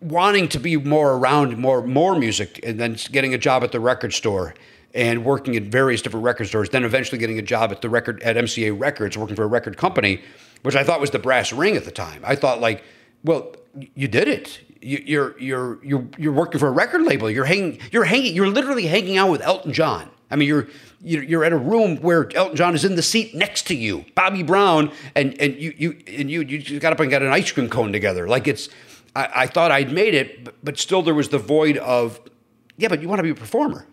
wanting 0.00 0.48
to 0.48 0.58
be 0.58 0.76
more 0.76 1.16
around 1.16 1.56
more 1.56 1.86
more 1.86 2.18
music, 2.18 2.60
and 2.62 2.78
then 2.78 2.96
getting 3.10 3.34
a 3.34 3.38
job 3.38 3.62
at 3.62 3.72
the 3.72 3.80
record 3.80 4.12
store 4.12 4.54
and 4.94 5.24
working 5.24 5.56
at 5.56 5.62
various 5.64 6.02
different 6.02 6.24
record 6.24 6.46
stores. 6.48 6.68
Then 6.68 6.84
eventually 6.84 7.18
getting 7.18 7.38
a 7.38 7.42
job 7.42 7.72
at 7.72 7.80
the 7.80 7.88
record 7.88 8.22
at 8.22 8.36
MCA 8.36 8.78
Records, 8.78 9.16
working 9.16 9.36
for 9.36 9.44
a 9.44 9.48
record 9.48 9.76
company, 9.76 10.20
which 10.62 10.76
I 10.76 10.84
thought 10.84 11.00
was 11.00 11.10
the 11.10 11.18
brass 11.18 11.52
ring 11.52 11.76
at 11.76 11.84
the 11.84 11.90
time. 11.90 12.22
I 12.24 12.36
thought 12.36 12.60
like, 12.60 12.84
well, 13.24 13.54
you 13.94 14.08
did 14.08 14.28
it. 14.28 14.60
You, 14.80 15.02
you're 15.04 15.38
you're 15.38 15.84
you're 15.84 16.06
you're 16.18 16.32
working 16.32 16.58
for 16.58 16.68
a 16.68 16.72
record 16.72 17.02
label. 17.02 17.30
You're 17.30 17.44
hanging. 17.44 17.78
You're 17.90 18.04
hanging. 18.04 18.34
You're 18.34 18.48
literally 18.48 18.86
hanging 18.86 19.16
out 19.16 19.30
with 19.30 19.40
Elton 19.42 19.72
John. 19.72 20.10
I 20.30 20.36
mean, 20.36 20.48
you're 20.48 20.68
you're 21.02 21.44
at 21.44 21.52
a 21.52 21.56
room 21.56 21.96
where 21.96 22.34
Elton 22.36 22.56
John 22.56 22.74
is 22.74 22.84
in 22.84 22.94
the 22.94 23.02
seat 23.02 23.34
next 23.34 23.66
to 23.68 23.74
you, 23.74 24.04
Bobby 24.14 24.42
Brown, 24.42 24.92
and 25.14 25.38
and 25.40 25.56
you 25.56 25.74
you 25.76 25.98
and 26.06 26.30
you 26.30 26.42
you 26.42 26.80
got 26.80 26.92
up 26.92 27.00
and 27.00 27.10
got 27.10 27.22
an 27.22 27.32
ice 27.32 27.50
cream 27.50 27.68
cone 27.68 27.92
together. 27.92 28.28
Like 28.28 28.46
it's, 28.46 28.68
I, 29.16 29.28
I 29.34 29.46
thought 29.46 29.70
I'd 29.70 29.92
made 29.92 30.14
it, 30.14 30.44
but, 30.44 30.54
but, 30.64 30.78
still 30.78 31.02
there 31.02 31.14
was 31.14 31.28
the 31.28 31.38
void 31.38 31.76
of, 31.78 32.20
yeah, 32.76 32.88
but 32.88 33.02
you 33.02 33.08
want 33.08 33.18
to 33.18 33.24
be 33.24 33.30
a 33.30 33.34
performer. 33.34 33.86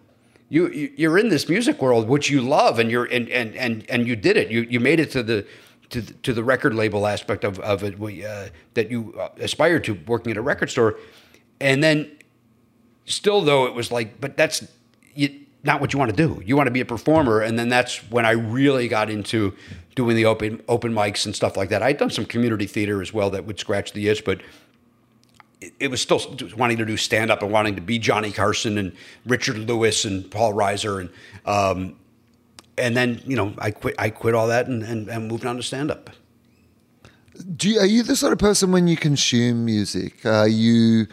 You, 0.50 0.68
you 0.68 1.12
are 1.12 1.18
in 1.18 1.30
this 1.30 1.50
music 1.50 1.82
world 1.82 2.08
which 2.08 2.30
you 2.30 2.42
love, 2.42 2.80
and 2.80 2.90
you're 2.90 3.06
and 3.06 3.28
and 3.30 3.56
and 3.56 3.90
and 3.90 4.08
you 4.08 4.16
did 4.16 4.38
it. 4.38 4.50
You 4.50 4.62
you 4.62 4.80
made 4.80 5.00
it 5.00 5.12
to 5.12 5.24
the. 5.24 5.46
To 5.94 6.02
the, 6.02 6.14
to 6.14 6.34
the 6.34 6.44
record 6.44 6.76
label 6.76 7.08
aspect 7.08 7.44
of, 7.44 7.58
of 7.62 7.84
it 7.84 7.96
uh, 8.00 8.50
that 8.76 8.92
you 8.92 9.16
uh, 9.20 9.30
aspired 9.40 9.84
to 9.86 9.94
working 10.06 10.30
at 10.30 10.38
a 10.38 10.42
record 10.44 10.70
store 10.70 11.00
and 11.60 11.84
then 11.84 12.12
still 13.06 13.42
though 13.42 13.66
it 13.66 13.74
was 13.74 13.92
like 13.92 14.22
but 14.22 14.38
that's 14.38 14.68
you, 15.16 15.48
not 15.64 15.82
what 15.82 15.94
you 15.94 16.00
want 16.00 16.12
to 16.12 16.18
do. 16.18 16.42
You 16.46 16.56
want 16.56 16.68
to 16.68 16.72
be 16.72 16.82
a 16.82 16.86
performer, 16.86 17.42
and 17.42 17.60
then 17.60 17.70
that's 17.70 17.98
when 18.10 18.26
I 18.26 18.32
really 18.32 18.88
got 18.88 19.10
into 19.10 19.54
doing 19.96 20.16
the 20.16 20.26
open 20.26 20.62
open 20.68 20.94
mics 20.94 21.26
and 21.26 21.36
stuff 21.36 21.58
like 21.58 21.70
that. 21.70 21.84
I'd 21.84 21.98
done 21.98 22.10
some 22.10 22.26
community 22.26 22.66
theater 22.66 23.02
as 23.02 23.14
well 23.14 23.30
that 23.32 23.46
would 23.46 23.60
scratch 23.60 23.92
the 23.94 24.08
itch, 24.08 24.24
but 24.24 24.42
it, 25.60 25.74
it 25.80 25.92
was 25.92 26.02
still 26.02 26.22
wanting 26.58 26.78
to 26.78 26.86
do 26.86 26.96
stand 26.96 27.32
up 27.32 27.44
and 27.44 27.52
wanting 27.52 27.76
to 27.76 27.82
be 27.82 28.00
Johnny 28.00 28.32
Carson 28.32 28.78
and 28.78 28.96
Richard 29.26 29.58
Lewis 29.58 30.06
and 30.06 30.30
Paul 30.32 30.54
Reiser 30.54 31.02
and 31.02 31.10
um, 31.46 31.96
and 32.78 32.96
then 32.96 33.22
you 33.26 33.36
know 33.36 33.54
I 33.58 33.72
quit 33.72 33.96
I 34.00 34.10
quit 34.10 34.34
all 34.34 34.48
that 34.48 34.68
and, 34.68 34.84
and, 34.84 35.10
and 35.10 35.28
moved 35.28 35.46
on 35.46 35.58
to 35.58 35.64
stand 35.64 35.92
up. 35.92 36.10
Do 37.56 37.70
you, 37.70 37.80
are 37.80 37.86
you 37.86 38.04
the 38.04 38.18
sort 38.18 38.34
of 38.34 38.40
person 38.40 38.72
when 38.72 38.88
you 38.88 38.98
consume 38.98 39.64
music? 39.64 40.26
Are 40.26 40.48
you 40.48 41.08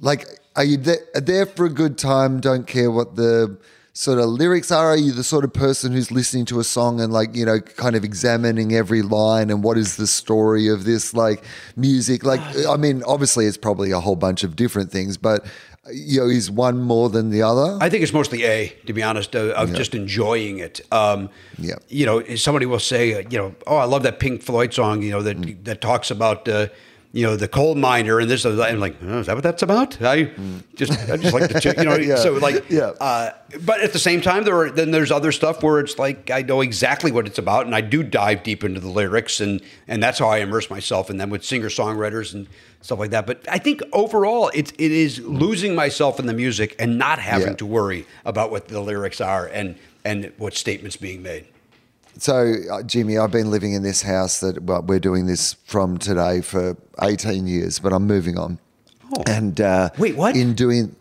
like 0.00 0.24
are 0.58 0.64
you 0.64 0.76
there, 0.76 0.98
there 1.14 1.46
for 1.46 1.66
a 1.66 1.70
good 1.70 1.96
time? 1.96 2.40
Don't 2.40 2.66
care 2.66 2.90
what 2.90 3.14
the 3.14 3.56
sort 3.92 4.18
of 4.18 4.26
lyrics 4.26 4.72
are? 4.72 4.88
Are 4.88 4.96
you 4.96 5.12
the 5.12 5.22
sort 5.22 5.44
of 5.44 5.52
person 5.52 5.92
who's 5.92 6.10
listening 6.10 6.46
to 6.46 6.58
a 6.58 6.64
song 6.64 7.00
and 7.00 7.12
like, 7.12 7.36
you 7.36 7.46
know, 7.46 7.60
kind 7.60 7.94
of 7.94 8.02
examining 8.02 8.74
every 8.74 9.02
line 9.02 9.50
and 9.50 9.62
what 9.62 9.78
is 9.78 9.96
the 9.96 10.06
story 10.08 10.66
of 10.66 10.84
this 10.84 11.14
like 11.14 11.44
music? 11.76 12.24
Like, 12.24 12.40
I 12.66 12.76
mean, 12.76 13.04
obviously 13.04 13.46
it's 13.46 13.56
probably 13.56 13.92
a 13.92 14.00
whole 14.00 14.16
bunch 14.16 14.42
of 14.42 14.56
different 14.56 14.90
things, 14.90 15.16
but 15.16 15.46
you 15.92 16.20
know, 16.20 16.26
is 16.26 16.50
one 16.50 16.82
more 16.82 17.08
than 17.08 17.30
the 17.30 17.42
other? 17.42 17.78
I 17.80 17.88
think 17.88 18.02
it's 18.02 18.12
mostly 18.12 18.42
A, 18.42 18.76
to 18.86 18.92
be 18.92 19.02
honest, 19.02 19.36
uh, 19.36 19.50
of 19.50 19.70
yeah. 19.70 19.76
just 19.76 19.94
enjoying 19.94 20.58
it. 20.58 20.80
Um, 20.92 21.30
yeah. 21.56 21.76
You 21.88 22.04
know, 22.04 22.34
somebody 22.34 22.66
will 22.66 22.80
say, 22.80 23.24
you 23.30 23.38
know, 23.38 23.54
oh, 23.68 23.76
I 23.76 23.84
love 23.84 24.02
that 24.02 24.18
Pink 24.18 24.42
Floyd 24.42 24.74
song, 24.74 25.02
you 25.02 25.12
know, 25.12 25.22
that, 25.22 25.36
mm. 25.36 25.64
that 25.64 25.80
talks 25.80 26.10
about, 26.10 26.48
uh, 26.48 26.66
you 27.12 27.24
know, 27.24 27.36
the 27.36 27.48
coal 27.48 27.74
miner 27.74 28.20
and 28.20 28.30
this. 28.30 28.44
I'm 28.44 28.80
like, 28.80 28.96
oh, 29.02 29.20
is 29.20 29.26
that 29.26 29.34
what 29.34 29.42
that's 29.42 29.62
about? 29.62 30.00
I 30.02 30.24
mm. 30.24 30.62
just, 30.76 30.92
I 31.08 31.16
just 31.16 31.32
like 31.32 31.48
to, 31.48 31.74
you 31.78 31.84
know, 31.84 31.96
yeah. 31.96 32.16
so 32.16 32.34
like, 32.34 32.68
yeah. 32.68 32.92
Uh, 33.00 33.30
but 33.64 33.80
at 33.80 33.94
the 33.94 33.98
same 33.98 34.20
time, 34.20 34.44
there 34.44 34.56
are 34.56 34.70
then 34.70 34.90
there's 34.90 35.10
other 35.10 35.32
stuff 35.32 35.62
where 35.62 35.80
it's 35.80 35.98
like 35.98 36.30
I 36.30 36.42
know 36.42 36.60
exactly 36.60 37.10
what 37.10 37.26
it's 37.26 37.38
about, 37.38 37.64
and 37.64 37.74
I 37.74 37.80
do 37.80 38.02
dive 38.02 38.42
deep 38.42 38.62
into 38.62 38.80
the 38.80 38.90
lyrics, 38.90 39.40
and 39.40 39.62
and 39.86 40.02
that's 40.02 40.18
how 40.18 40.28
I 40.28 40.38
immerse 40.38 40.68
myself 40.68 41.08
in 41.08 41.16
them 41.16 41.30
with 41.30 41.44
singer 41.44 41.68
songwriters 41.68 42.34
and 42.34 42.46
stuff 42.82 42.98
like 42.98 43.10
that. 43.10 43.26
But 43.26 43.42
I 43.48 43.58
think 43.58 43.80
overall, 43.92 44.50
it 44.52 44.72
it 44.78 44.92
is 44.92 45.18
losing 45.20 45.74
myself 45.74 46.20
in 46.20 46.26
the 46.26 46.34
music 46.34 46.76
and 46.78 46.98
not 46.98 47.18
having 47.18 47.48
yeah. 47.48 47.56
to 47.56 47.66
worry 47.66 48.06
about 48.26 48.50
what 48.50 48.68
the 48.68 48.80
lyrics 48.80 49.22
are 49.22 49.46
and 49.46 49.76
and 50.04 50.30
what 50.36 50.54
statements 50.54 50.96
being 50.96 51.22
made. 51.22 51.46
So, 52.18 52.54
uh, 52.70 52.82
Jimmy, 52.82 53.16
I've 53.16 53.30
been 53.30 53.50
living 53.50 53.74
in 53.74 53.84
this 53.84 54.02
house 54.02 54.40
that 54.40 54.62
well, 54.64 54.82
we're 54.82 54.98
doing 54.98 55.26
this 55.26 55.54
from 55.64 55.98
today 55.98 56.40
for 56.40 56.76
18 57.00 57.46
years, 57.46 57.78
but 57.78 57.92
I'm 57.92 58.06
moving 58.06 58.36
on. 58.36 58.58
Oh. 59.16 59.22
And 59.26 59.60
uh, 59.60 59.90
wait, 59.98 60.16
what? 60.16 60.36
In 60.36 60.54
doing, 60.54 60.96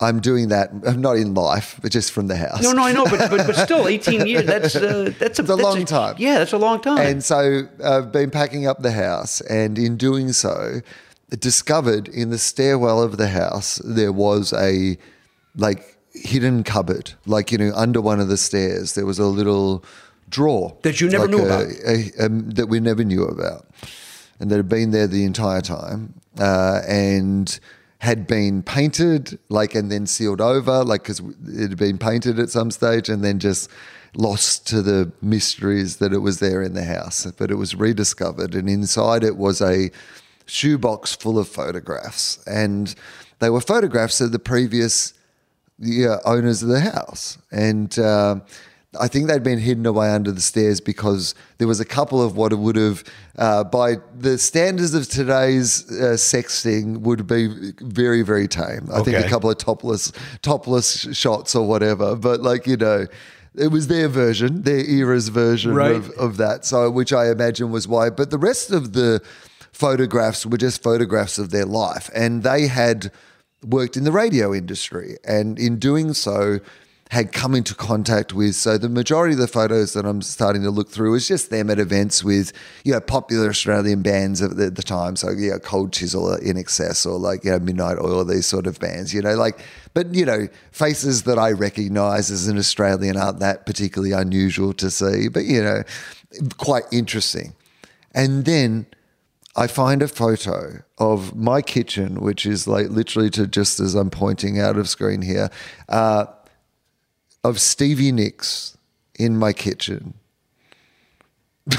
I'm 0.00 0.18
doing 0.20 0.48
that. 0.48 0.70
I'm 0.84 1.00
not 1.00 1.16
in 1.18 1.34
life, 1.34 1.78
but 1.80 1.92
just 1.92 2.10
from 2.10 2.26
the 2.26 2.36
house. 2.36 2.62
No, 2.62 2.72
no, 2.72 2.82
I 2.82 2.92
know, 2.92 3.04
but 3.04 3.30
but, 3.30 3.46
but 3.46 3.54
still, 3.54 3.86
18 3.88 4.26
years. 4.26 4.44
That's 4.44 4.74
uh, 4.74 5.12
that's 5.18 5.38
a, 5.38 5.42
that's 5.42 5.50
a 5.50 5.54
long 5.54 5.82
a, 5.82 5.84
time. 5.84 6.16
Yeah, 6.18 6.38
that's 6.38 6.52
a 6.52 6.58
long 6.58 6.80
time. 6.80 6.98
And 6.98 7.24
so 7.24 7.68
I've 7.82 8.10
been 8.10 8.30
packing 8.30 8.66
up 8.66 8.82
the 8.82 8.92
house, 8.92 9.40
and 9.42 9.78
in 9.78 9.96
doing 9.96 10.32
so, 10.32 10.80
discovered 11.30 12.08
in 12.08 12.30
the 12.30 12.38
stairwell 12.38 13.02
of 13.02 13.18
the 13.18 13.28
house 13.28 13.80
there 13.84 14.12
was 14.12 14.52
a 14.52 14.98
like 15.54 15.96
hidden 16.12 16.64
cupboard, 16.64 17.12
like 17.24 17.52
you 17.52 17.58
know, 17.58 17.72
under 17.74 18.00
one 18.00 18.18
of 18.18 18.26
the 18.26 18.36
stairs. 18.36 18.94
There 18.94 19.06
was 19.06 19.20
a 19.20 19.26
little 19.26 19.84
drawer 20.28 20.76
that 20.82 21.00
you 21.00 21.08
never 21.08 21.26
like 21.26 21.30
knew 21.30 21.42
a, 21.42 21.46
about, 21.46 21.66
a, 21.86 22.24
a, 22.24 22.28
that 22.28 22.66
we 22.68 22.80
never 22.80 23.04
knew 23.04 23.24
about, 23.24 23.66
and 24.40 24.50
that 24.50 24.56
had 24.56 24.68
been 24.68 24.90
there 24.90 25.06
the 25.06 25.24
entire 25.24 25.60
time, 25.60 26.14
uh, 26.38 26.82
and 26.88 27.58
had 27.98 28.26
been 28.26 28.62
painted, 28.62 29.38
like, 29.48 29.74
and 29.74 29.90
then 29.90 30.06
sealed 30.06 30.40
over, 30.40 30.84
like, 30.84 31.02
because 31.02 31.20
it 31.46 31.70
had 31.70 31.78
been 31.78 31.98
painted 31.98 32.38
at 32.38 32.50
some 32.50 32.70
stage, 32.70 33.08
and 33.08 33.24
then 33.24 33.38
just 33.38 33.70
lost 34.14 34.66
to 34.66 34.82
the 34.82 35.10
mysteries 35.22 35.96
that 35.96 36.12
it 36.12 36.18
was 36.18 36.38
there 36.38 36.62
in 36.62 36.74
the 36.74 36.84
house. 36.84 37.26
But 37.32 37.50
it 37.50 37.54
was 37.54 37.74
rediscovered, 37.74 38.54
and 38.54 38.68
inside 38.68 39.24
it 39.24 39.36
was 39.36 39.60
a 39.60 39.90
shoebox 40.46 41.14
full 41.14 41.38
of 41.38 41.48
photographs, 41.48 42.38
and 42.46 42.94
they 43.38 43.50
were 43.50 43.60
photographs 43.60 44.20
of 44.20 44.32
the 44.32 44.38
previous 44.38 45.14
yeah, 45.78 46.18
owners 46.24 46.62
of 46.62 46.68
the 46.68 46.80
house, 46.80 47.38
and. 47.50 47.98
Uh, 47.98 48.40
I 49.00 49.08
think 49.08 49.28
they'd 49.28 49.42
been 49.42 49.58
hidden 49.58 49.86
away 49.86 50.10
under 50.10 50.32
the 50.32 50.40
stairs 50.40 50.80
because 50.80 51.34
there 51.58 51.68
was 51.68 51.80
a 51.80 51.84
couple 51.84 52.22
of 52.22 52.36
what 52.36 52.52
would 52.52 52.76
have, 52.76 53.04
uh, 53.38 53.64
by 53.64 53.96
the 54.16 54.38
standards 54.38 54.94
of 54.94 55.08
today's 55.08 55.90
uh, 55.90 56.14
sexting, 56.14 57.00
would 57.00 57.26
be 57.26 57.72
very, 57.80 58.22
very 58.22 58.48
tame. 58.48 58.88
I 58.90 58.98
okay. 58.98 59.12
think 59.12 59.26
a 59.26 59.28
couple 59.28 59.50
of 59.50 59.58
topless, 59.58 60.12
topless 60.42 61.16
shots 61.16 61.54
or 61.54 61.66
whatever. 61.66 62.16
But 62.16 62.40
like 62.40 62.66
you 62.66 62.76
know, 62.76 63.06
it 63.56 63.68
was 63.68 63.88
their 63.88 64.08
version, 64.08 64.62
their 64.62 64.84
era's 64.84 65.28
version 65.28 65.74
right. 65.74 65.92
of, 65.92 66.10
of 66.10 66.36
that. 66.36 66.64
So, 66.64 66.90
which 66.90 67.12
I 67.12 67.30
imagine 67.30 67.70
was 67.70 67.88
why. 67.88 68.10
But 68.10 68.30
the 68.30 68.38
rest 68.38 68.70
of 68.70 68.92
the 68.92 69.22
photographs 69.72 70.46
were 70.46 70.58
just 70.58 70.82
photographs 70.82 71.38
of 71.38 71.50
their 71.50 71.66
life, 71.66 72.10
and 72.14 72.42
they 72.42 72.66
had 72.66 73.10
worked 73.64 73.96
in 73.96 74.04
the 74.04 74.12
radio 74.12 74.54
industry, 74.54 75.16
and 75.24 75.58
in 75.58 75.78
doing 75.78 76.12
so, 76.12 76.60
had 77.10 77.32
come 77.32 77.54
into 77.54 77.74
contact 77.74 78.32
with. 78.32 78.56
So 78.56 78.78
the 78.78 78.88
majority 78.88 79.34
of 79.34 79.38
the 79.38 79.46
photos 79.46 79.92
that 79.92 80.04
I'm 80.04 80.22
starting 80.22 80.62
to 80.62 80.70
look 80.70 80.90
through 80.90 81.14
is 81.14 81.28
just 81.28 81.50
them 81.50 81.70
at 81.70 81.78
events 81.78 82.24
with, 82.24 82.52
you 82.84 82.92
know, 82.92 83.00
popular 83.00 83.48
Australian 83.48 84.02
bands 84.02 84.40
of 84.40 84.56
the, 84.56 84.70
the 84.70 84.82
time. 84.82 85.14
So 85.14 85.30
yeah, 85.30 85.58
Cold 85.58 85.92
Chisel, 85.92 86.32
or 86.32 86.38
INXS, 86.38 87.06
or 87.06 87.18
like 87.18 87.44
you 87.44 87.52
know 87.52 87.58
Midnight 87.60 87.98
Oil, 87.98 88.24
these 88.24 88.46
sort 88.46 88.66
of 88.66 88.80
bands. 88.80 89.14
You 89.14 89.22
know, 89.22 89.34
like, 89.34 89.60
but 89.94 90.14
you 90.14 90.24
know, 90.24 90.48
faces 90.72 91.22
that 91.22 91.38
I 91.38 91.52
recognise 91.52 92.30
as 92.30 92.48
an 92.48 92.58
Australian 92.58 93.16
aren't 93.16 93.38
that 93.38 93.66
particularly 93.66 94.12
unusual 94.12 94.72
to 94.74 94.90
see. 94.90 95.28
But 95.28 95.44
you 95.44 95.62
know, 95.62 95.82
quite 96.58 96.84
interesting. 96.90 97.54
And 98.14 98.44
then 98.46 98.86
I 99.54 99.68
find 99.68 100.02
a 100.02 100.08
photo 100.08 100.82
of 100.98 101.34
my 101.34 101.62
kitchen, 101.62 102.20
which 102.20 102.44
is 102.44 102.66
like 102.66 102.88
literally 102.90 103.30
to 103.30 103.46
just 103.46 103.80
as 103.80 103.94
I'm 103.94 104.10
pointing 104.10 104.58
out 104.58 104.76
of 104.76 104.88
screen 104.88 105.22
here, 105.22 105.50
uh, 105.88 106.26
of 107.46 107.60
Stevie 107.60 108.12
Nicks 108.12 108.76
in 109.18 109.36
my 109.36 109.52
kitchen. 109.52 110.14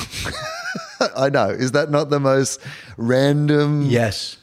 I 1.15 1.29
know. 1.29 1.49
Is 1.49 1.71
that 1.73 1.89
not 1.91 2.09
the 2.09 2.19
most 2.19 2.59
random? 2.97 3.83
Yes. 3.83 4.37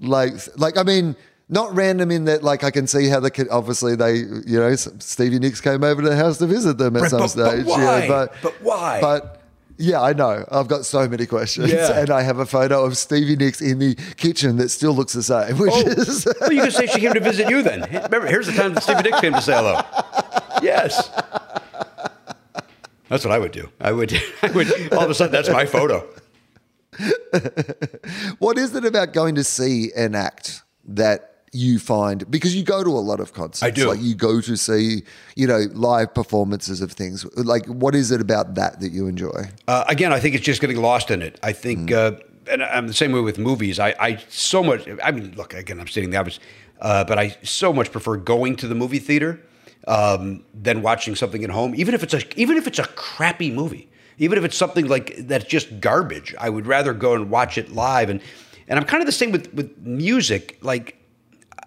Like, 0.00 0.34
like 0.56 0.78
I 0.78 0.82
mean, 0.82 1.16
not 1.48 1.74
random 1.74 2.10
in 2.10 2.24
that. 2.26 2.42
Like, 2.42 2.64
I 2.64 2.70
can 2.70 2.86
see 2.86 3.08
how 3.08 3.20
the 3.20 3.30
kid. 3.30 3.48
Obviously, 3.50 3.96
they, 3.96 4.16
you 4.16 4.58
know, 4.58 4.74
Stevie 4.76 5.38
Nicks 5.38 5.60
came 5.60 5.82
over 5.84 6.02
to 6.02 6.08
the 6.08 6.16
house 6.16 6.38
to 6.38 6.46
visit 6.46 6.78
them 6.78 6.96
at 6.96 7.02
Right, 7.02 7.10
some 7.10 7.20
but- 7.20 7.34
but 7.36 7.50
stage. 7.52 7.66
why? 7.66 7.82
Yeah, 8.02 8.08
but 8.08 8.34
But 8.42 8.54
why? 8.62 9.00
But 9.00 9.42
yeah, 9.76 10.00
I 10.02 10.12
know. 10.12 10.44
I've 10.50 10.66
got 10.68 10.84
so 10.84 11.06
many 11.08 11.24
questions, 11.26 11.70
Yeah. 11.72 12.00
and 12.00 12.10
I 12.10 12.22
have 12.22 12.38
a 12.38 12.46
photo 12.46 12.84
of 12.84 12.96
Stevie 12.96 13.36
Nicks 13.36 13.60
in 13.60 13.78
the 13.78 13.94
kitchen 14.16 14.56
that 14.56 14.70
still 14.70 14.92
looks 14.92 15.12
the 15.12 15.22
same, 15.22 15.56
which 15.58 15.70
Oh, 15.72 15.86
is. 15.86 16.26
well, 16.40 16.52
you 16.52 16.62
can 16.62 16.70
say 16.72 16.86
she 16.86 16.98
came 17.00 17.12
to 17.14 17.20
visit 17.20 17.48
you 17.48 17.62
then. 17.62 17.82
Remember, 17.82 18.26
here's 18.26 18.46
the 18.46 18.52
time 18.54 18.74
that 18.74 18.82
Stevie 18.82 19.02
Nicks 19.02 19.20
came 19.20 19.32
to 19.34 19.40
say 19.42 19.52
hello. 19.52 19.80
Yes. 20.62 21.10
That's 23.08 23.24
what 23.24 23.32
I 23.32 23.38
would 23.38 23.52
do. 23.52 23.70
I 23.80 23.92
would, 23.92 24.12
I 24.42 24.50
would 24.50 24.92
all 24.92 25.04
of 25.04 25.10
a 25.10 25.14
sudden, 25.14 25.32
that's 25.32 25.48
my 25.48 25.66
photo. 25.66 26.06
What 28.38 28.58
is 28.58 28.74
it 28.74 28.84
about 28.84 29.12
going 29.12 29.34
to 29.36 29.44
see 29.44 29.92
an 29.96 30.14
act 30.14 30.62
that 30.84 31.44
you 31.52 31.78
find 31.78 32.30
because 32.30 32.54
you 32.54 32.62
go 32.62 32.84
to 32.84 32.90
a 32.90 33.00
lot 33.00 33.20
of 33.20 33.32
concerts? 33.32 33.62
I 33.62 33.70
do. 33.70 33.88
Like 33.88 34.00
you 34.00 34.14
go 34.14 34.40
to 34.40 34.56
see, 34.56 35.04
you 35.36 35.46
know, 35.46 35.66
live 35.72 36.14
performances 36.14 36.80
of 36.80 36.92
things. 36.92 37.24
Like, 37.36 37.66
what 37.66 37.94
is 37.94 38.10
it 38.10 38.20
about 38.20 38.54
that 38.56 38.80
that 38.80 38.92
you 38.92 39.06
enjoy? 39.06 39.48
Uh, 39.66 39.84
again, 39.88 40.12
I 40.12 40.20
think 40.20 40.34
it's 40.34 40.44
just 40.44 40.60
getting 40.60 40.80
lost 40.80 41.10
in 41.10 41.22
it. 41.22 41.38
I 41.42 41.52
think, 41.52 41.92
uh, 41.92 42.12
and 42.50 42.62
I'm 42.62 42.86
the 42.86 42.94
same 42.94 43.12
way 43.12 43.20
with 43.20 43.38
movies. 43.38 43.78
I, 43.78 43.94
I 43.98 44.16
so 44.28 44.62
much. 44.62 44.88
I 45.02 45.10
mean, 45.10 45.34
look, 45.36 45.54
again, 45.54 45.80
I'm 45.80 45.86
stating 45.86 46.10
the 46.10 46.16
obvious, 46.16 46.40
uh, 46.80 47.04
but 47.04 47.18
I 47.18 47.36
so 47.42 47.72
much 47.72 47.92
prefer 47.92 48.16
going 48.16 48.56
to 48.56 48.68
the 48.68 48.74
movie 48.74 48.98
theater 48.98 49.40
um, 49.86 50.44
than 50.54 50.82
watching 50.82 51.14
something 51.14 51.44
at 51.44 51.50
home, 51.50 51.74
even 51.74 51.94
if 51.94 52.02
it's 52.02 52.14
a 52.14 52.40
even 52.40 52.56
if 52.56 52.66
it's 52.66 52.78
a 52.78 52.86
crappy 52.86 53.50
movie, 53.50 53.88
even 54.18 54.38
if 54.38 54.44
it's 54.44 54.56
something 54.56 54.86
like 54.88 55.14
that's 55.20 55.44
just 55.44 55.80
garbage. 55.80 56.34
I 56.38 56.50
would 56.50 56.66
rather 56.66 56.92
go 56.92 57.14
and 57.14 57.30
watch 57.30 57.58
it 57.58 57.72
live. 57.72 58.10
And 58.10 58.20
and 58.66 58.78
I'm 58.78 58.84
kind 58.84 59.02
of 59.02 59.06
the 59.06 59.12
same 59.12 59.32
with 59.32 59.52
with 59.54 59.78
music. 59.78 60.58
Like 60.62 60.96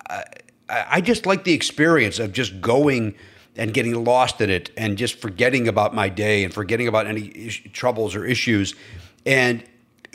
I, 0.09 0.23
I 0.69 1.01
just 1.01 1.25
like 1.25 1.43
the 1.43 1.53
experience 1.53 2.19
of 2.19 2.31
just 2.31 2.61
going 2.61 3.15
and 3.55 3.73
getting 3.73 4.03
lost 4.03 4.39
in 4.41 4.49
it 4.49 4.71
and 4.77 4.97
just 4.97 5.19
forgetting 5.19 5.67
about 5.67 5.93
my 5.93 6.09
day 6.09 6.43
and 6.43 6.53
forgetting 6.53 6.87
about 6.87 7.07
any 7.07 7.21
is- 7.21 7.59
troubles 7.73 8.15
or 8.15 8.25
issues 8.25 8.75
and 9.25 9.63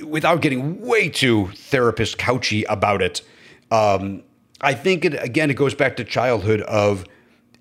without 0.05 0.41
getting 0.41 0.81
way 0.81 1.09
too 1.09 1.49
therapist 1.55 2.19
couchy 2.19 2.65
about 2.69 3.03
it 3.03 3.23
um, 3.71 4.23
i 4.61 4.73
think 4.73 5.05
it 5.05 5.15
again 5.23 5.51
it 5.51 5.55
goes 5.55 5.75
back 5.75 5.97
to 5.97 6.05
childhood 6.05 6.61
of 6.63 7.05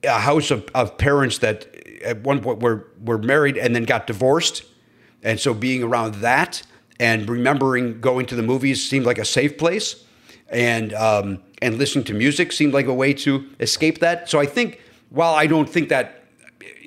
a 0.05 0.19
house 0.19 0.51
of, 0.51 0.67
of 0.73 0.97
parents 0.97 1.39
that 1.39 1.67
at 2.03 2.21
one 2.21 2.41
point 2.41 2.59
were, 2.59 2.87
were 3.03 3.17
married 3.17 3.57
and 3.57 3.75
then 3.75 3.83
got 3.83 4.07
divorced 4.07 4.63
and 5.23 5.39
so 5.39 5.53
being 5.53 5.83
around 5.83 6.15
that 6.15 6.61
and 6.99 7.27
remembering 7.27 7.99
going 7.99 8.25
to 8.27 8.35
the 8.35 8.43
movies 8.43 8.87
seemed 8.87 9.05
like 9.05 9.17
a 9.17 9.25
safe 9.25 9.57
place 9.57 10.05
and 10.49 10.93
um, 10.93 11.41
and 11.61 11.77
listening 11.77 12.05
to 12.05 12.13
music 12.13 12.51
seemed 12.51 12.73
like 12.73 12.85
a 12.85 12.93
way 12.93 13.13
to 13.13 13.49
escape 13.59 13.99
that. 13.99 14.29
So 14.29 14.39
I 14.39 14.45
think 14.45 14.81
while 15.09 15.33
I 15.33 15.47
don't 15.47 15.67
think 15.69 15.89
that 15.89 16.24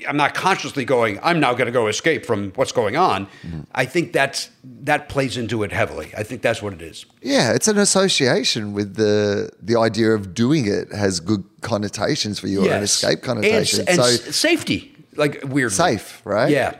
I'm 0.07 0.17
not 0.17 0.35
consciously 0.35 0.85
going, 0.85 1.19
I'm 1.23 1.41
now 1.41 1.53
going 1.53 1.67
to 1.67 1.73
go 1.73 1.87
escape 1.87 2.27
from 2.27 2.53
what's 2.53 2.73
going 2.73 2.97
on. 2.97 3.27
Mm-hmm. 3.43 3.61
I 3.75 3.85
think 3.85 4.13
that's 4.13 4.51
that 4.83 5.09
plays 5.09 5.37
into 5.37 5.63
it 5.63 5.73
heavily. 5.73 6.13
I 6.17 6.23
think 6.23 6.43
that's 6.43 6.63
what 6.63 6.73
it 6.73 6.83
is. 6.83 7.07
Yeah, 7.23 7.53
it's 7.53 7.69
an 7.69 7.79
association 7.79 8.73
with 8.73 8.97
the 8.97 9.51
the 9.61 9.79
idea 9.79 10.11
of 10.11 10.35
doing 10.35 10.67
it 10.67 10.93
has 10.93 11.21
good 11.21 11.45
connotations 11.63 12.39
for 12.39 12.49
you 12.49 12.67
or 12.67 12.71
an 12.71 12.83
escape 12.83 13.23
connotation. 13.23 13.81
and, 13.81 13.89
and 13.91 14.03
so 14.03 14.31
safety, 14.31 14.95
like 15.17 15.43
weird, 15.45 15.73
safe, 15.73 16.23
right? 16.25 16.51
Yeah. 16.51 16.77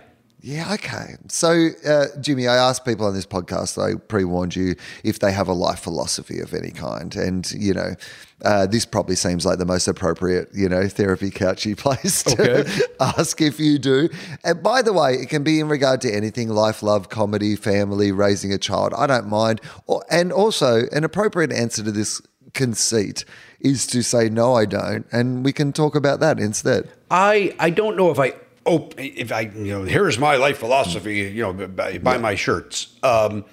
Yeah, 0.49 0.73
okay. 0.73 1.17
So, 1.29 1.69
uh, 1.87 2.07
Jimmy, 2.23 2.49
I 2.49 2.57
asked 2.57 2.87
people 2.87 3.05
on 3.05 3.13
this 3.13 3.27
podcast, 3.27 3.77
I 3.77 3.99
pre 3.99 4.25
warned 4.25 4.57
you 4.57 4.77
if 5.05 5.19
they 5.19 5.31
have 5.31 5.47
a 5.47 5.53
life 5.53 5.81
philosophy 5.81 6.41
of 6.41 6.55
any 6.55 6.71
kind. 6.71 7.15
And, 7.17 7.51
you 7.53 7.75
know, 7.75 7.95
uh, 8.43 8.65
this 8.67 8.87
probably 8.87 9.15
seems 9.15 9.45
like 9.45 9.59
the 9.59 9.67
most 9.67 9.87
appropriate, 9.89 10.49
you 10.55 10.67
know, 10.67 10.89
therapy 10.89 11.29
couchy 11.31 11.77
place 11.85 12.23
to 12.23 12.31
Okay. 12.63 12.71
ask 12.99 13.43
if 13.43 13.61
you 13.61 13.79
do. 13.79 14.09
And 14.43 14.63
by 14.63 14.81
the 14.81 14.95
way, 14.95 15.17
it 15.17 15.29
can 15.29 15.43
be 15.45 15.61
in 15.61 15.69
regard 15.69 16.01
to 16.01 16.11
anything 16.11 16.49
life, 16.49 16.83
love, 16.83 17.11
comedy, 17.11 17.55
family, 17.55 18.11
raising 18.11 18.51
a 18.51 18.59
child. 18.59 18.95
I 18.97 19.07
don't 19.07 19.29
mind. 19.29 19.61
Or, 19.87 20.03
and 20.11 20.33
also, 20.33 20.85
an 20.93 21.05
appropriate 21.05 21.53
answer 21.53 21.83
to 21.85 21.93
this 21.93 22.23
conceit 22.55 23.27
is 23.61 23.87
to 23.89 24.03
say, 24.03 24.31
no, 24.31 24.55
I 24.55 24.65
don't. 24.65 25.05
And 25.13 25.45
we 25.45 25.53
can 25.53 25.75
talk 25.75 25.95
about 25.95 26.21
that 26.21 26.41
instead. 26.41 26.89
I 27.11 27.55
I 27.59 27.69
don't 27.69 27.99
know 27.99 28.11
if 28.11 28.19
I 28.19 28.33
oh 28.69 28.89
if 28.97 29.33
I 29.33 29.41
you 29.41 29.73
know 29.73 29.83
here's 29.85 30.19
my 30.19 30.37
life 30.37 30.59
philosophy 30.59 31.17
you 31.19 31.43
know 31.43 31.53
buy, 31.69 31.99
buy 31.99 32.19
my 32.19 32.35
shirts. 32.35 32.95
Um, 33.03 33.45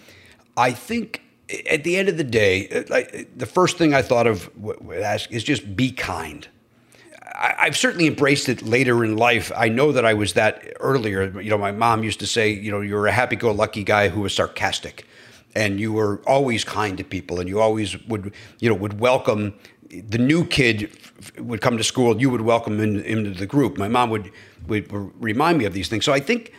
I 0.58 0.72
think 0.72 1.22
at 1.70 1.84
the 1.84 1.98
end 1.98 2.10
of 2.10 2.18
the 2.18 2.24
day, 2.24 2.86
like 2.90 3.30
the 3.38 3.46
first 3.46 3.78
thing 3.78 3.94
I 3.94 4.02
thought 4.02 4.28
of 4.28 4.54
w- 4.56 4.78
would 4.82 5.00
ask 5.00 5.32
is 5.32 5.44
just 5.44 5.76
be 5.76 5.92
kind. 5.92 6.48
I, 7.24 7.56
I've 7.60 7.78
certainly 7.78 8.08
embraced 8.08 8.50
it 8.50 8.62
later 8.62 9.04
in 9.04 9.18
life. 9.18 9.52
I 9.56 9.70
know 9.70 9.92
that 9.92 10.06
I 10.06 10.14
was 10.14 10.34
that 10.34 10.64
earlier. 10.80 11.40
You 11.40 11.50
know, 11.50 11.58
my 11.58 11.72
mom 11.72 12.04
used 12.04 12.20
to 12.22 12.28
say, 12.28 12.50
you 12.50 12.72
know, 12.72 12.82
you're 12.82 13.08
a 13.08 13.12
happy-go-lucky 13.12 13.84
guy 13.84 14.10
who 14.10 14.22
was 14.22 14.34
sarcastic, 14.34 15.06
and 15.56 15.80
you 15.80 15.94
were 15.94 16.22
always 16.26 16.64
kind 16.64 16.98
to 16.98 17.04
people, 17.04 17.40
and 17.40 17.48
you 17.48 17.60
always 17.60 18.02
would, 18.06 18.34
you 18.60 18.70
know, 18.70 18.76
would 18.76 19.00
welcome 19.00 19.54
the 19.90 20.18
new 20.18 20.46
kid 20.46 20.98
would 21.38 21.62
come 21.62 21.78
to 21.78 21.84
school. 21.84 22.20
You 22.20 22.30
would 22.30 22.42
welcome 22.42 22.80
him 22.80 23.00
into 23.00 23.32
the 23.32 23.46
group. 23.46 23.78
My 23.78 23.88
mom 23.88 24.10
would 24.10 24.32
would 24.68 24.92
remind 25.22 25.58
me 25.58 25.66
of 25.66 25.74
these 25.74 25.88
things. 25.88 26.06
So 26.06 26.14
I 26.14 26.20
think 26.20 26.54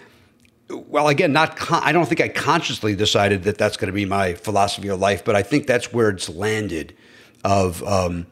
well, 0.68 1.08
again, 1.08 1.32
not 1.32 1.56
con- 1.56 1.82
I 1.84 1.92
don't 1.92 2.06
think 2.06 2.20
I 2.20 2.28
consciously 2.28 2.96
decided 2.96 3.44
that 3.44 3.56
that's 3.56 3.76
going 3.76 3.86
to 3.86 3.92
be 3.92 4.04
my 4.04 4.34
philosophy 4.34 4.88
of 4.88 4.98
life, 4.98 5.24
but 5.24 5.36
I 5.36 5.42
think 5.42 5.66
that's 5.66 5.92
where 5.92 6.08
it's 6.08 6.28
landed. 6.28 6.96
Of 7.44 7.82
um, 7.84 8.26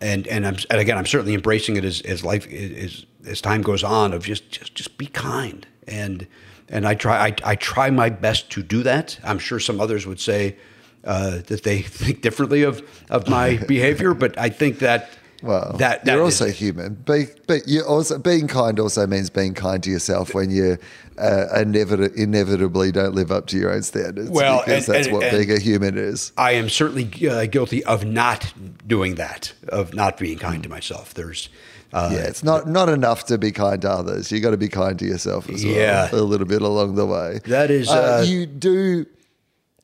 and 0.00 0.26
and 0.28 0.46
I'm 0.46 0.56
and 0.70 0.80
again, 0.80 0.98
I'm 0.98 1.06
certainly 1.06 1.34
embracing 1.34 1.76
it 1.76 1.84
as 1.84 2.00
as 2.02 2.24
life 2.24 2.46
as 2.52 3.06
as 3.26 3.40
time 3.40 3.62
goes 3.62 3.82
on. 3.82 4.12
Of 4.12 4.24
just 4.24 4.50
just 4.50 4.74
just 4.74 4.98
be 4.98 5.06
kind 5.06 5.66
and 5.86 6.26
and 6.68 6.86
I 6.86 6.94
try 6.94 7.28
I, 7.28 7.34
I 7.44 7.56
try 7.56 7.90
my 7.90 8.10
best 8.10 8.50
to 8.50 8.62
do 8.62 8.82
that. 8.82 9.18
I'm 9.24 9.38
sure 9.38 9.58
some 9.58 9.80
others 9.80 10.06
would 10.06 10.20
say 10.20 10.56
uh, 11.04 11.38
that 11.46 11.62
they 11.64 11.82
think 12.04 12.20
differently 12.22 12.62
of 12.62 12.82
of 13.10 13.28
my 13.28 13.56
behavior, 13.68 14.14
but 14.14 14.38
I 14.38 14.48
think 14.50 14.78
that 14.80 15.10
Well, 15.42 15.74
that, 15.78 16.04
that 16.04 16.14
you're 16.14 16.26
is- 16.28 16.40
also 16.40 16.52
human. 16.52 16.94
Be, 16.94 17.26
but 17.46 17.66
you 17.66 17.82
also 17.82 18.18
being 18.18 18.46
kind 18.48 18.78
also 18.78 19.06
means 19.06 19.28
being 19.30 19.54
kind 19.54 19.82
to 19.82 19.90
yourself 19.90 20.34
when 20.34 20.50
you 20.50 20.78
uh, 21.18 21.46
inevit- 21.56 22.14
inevitably 22.16 22.92
don't 22.92 23.14
live 23.14 23.30
up 23.32 23.46
to 23.48 23.56
your 23.58 23.72
own 23.72 23.82
standards. 23.82 24.30
Well, 24.30 24.60
because 24.64 24.86
and- 24.88 24.94
that's 24.96 25.06
and- 25.08 25.16
what 25.16 25.24
and- 25.26 25.36
being 25.46 25.56
a 25.56 25.60
human 25.60 25.98
is. 25.98 26.32
I 26.38 26.52
am 26.52 26.68
certainly 26.68 27.10
uh, 27.28 27.46
guilty 27.46 27.82
of 27.84 28.04
not 28.04 28.52
doing 28.86 29.16
that, 29.16 29.52
of 29.68 29.92
not 29.94 30.16
being 30.18 30.38
kind 30.38 30.62
to 30.62 30.68
myself. 30.68 31.12
There's, 31.14 31.48
uh, 31.92 32.10
yeah, 32.12 32.20
it's 32.20 32.42
not 32.44 32.66
not 32.68 32.88
enough 32.88 33.26
to 33.26 33.36
be 33.36 33.50
kind 33.52 33.82
to 33.82 33.90
others. 33.90 34.30
You 34.32 34.40
got 34.40 34.52
to 34.52 34.56
be 34.56 34.68
kind 34.68 34.98
to 35.00 35.04
yourself 35.04 35.50
as 35.50 35.62
well. 35.64 35.74
Yeah. 35.74 36.08
a 36.12 36.16
little 36.22 36.46
bit 36.46 36.62
along 36.62 36.94
the 36.94 37.04
way. 37.04 37.40
That 37.46 37.70
is, 37.70 37.90
uh, 37.90 38.24
you 38.26 38.46
do. 38.46 39.04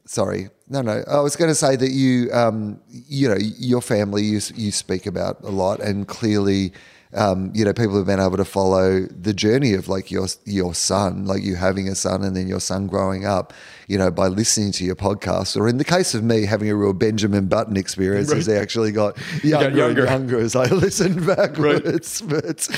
Sorry, 0.06 0.48
no, 0.70 0.82
no. 0.82 1.02
I 1.08 1.20
was 1.20 1.36
going 1.36 1.50
to 1.50 1.54
say 1.54 1.76
that 1.76 1.90
you, 1.90 2.30
um, 2.32 2.80
you 2.90 3.28
know, 3.28 3.36
your 3.38 3.80
family 3.80 4.22
you 4.22 4.40
you 4.54 4.70
speak 4.72 5.06
about 5.06 5.40
a 5.42 5.50
lot, 5.50 5.80
and 5.80 6.06
clearly, 6.06 6.72
um, 7.14 7.50
you 7.54 7.64
know, 7.64 7.72
people 7.72 7.96
have 7.96 8.06
been 8.06 8.20
able 8.20 8.36
to 8.36 8.44
follow 8.44 9.00
the 9.06 9.32
journey 9.32 9.72
of 9.74 9.88
like 9.88 10.10
your 10.10 10.26
your 10.44 10.74
son, 10.74 11.24
like 11.24 11.42
you 11.42 11.56
having 11.56 11.88
a 11.88 11.94
son 11.94 12.22
and 12.22 12.36
then 12.36 12.46
your 12.48 12.60
son 12.60 12.86
growing 12.86 13.24
up, 13.24 13.54
you 13.86 13.96
know, 13.96 14.10
by 14.10 14.26
listening 14.26 14.72
to 14.72 14.84
your 14.84 14.94
podcast. 14.94 15.56
Or 15.56 15.68
in 15.68 15.78
the 15.78 15.84
case 15.84 16.14
of 16.14 16.22
me, 16.22 16.44
having 16.44 16.68
a 16.68 16.76
real 16.76 16.92
Benjamin 16.92 17.46
Button 17.46 17.76
experience 17.78 18.30
as 18.30 18.46
he 18.46 18.52
actually 18.52 18.92
got 18.92 19.16
younger, 19.42 19.76
younger. 19.76 20.04
and 20.04 20.10
younger 20.10 20.38
as 20.38 20.54
I 20.54 20.64
listened 20.70 21.26
backwards. 21.26 22.20
But 22.20 22.68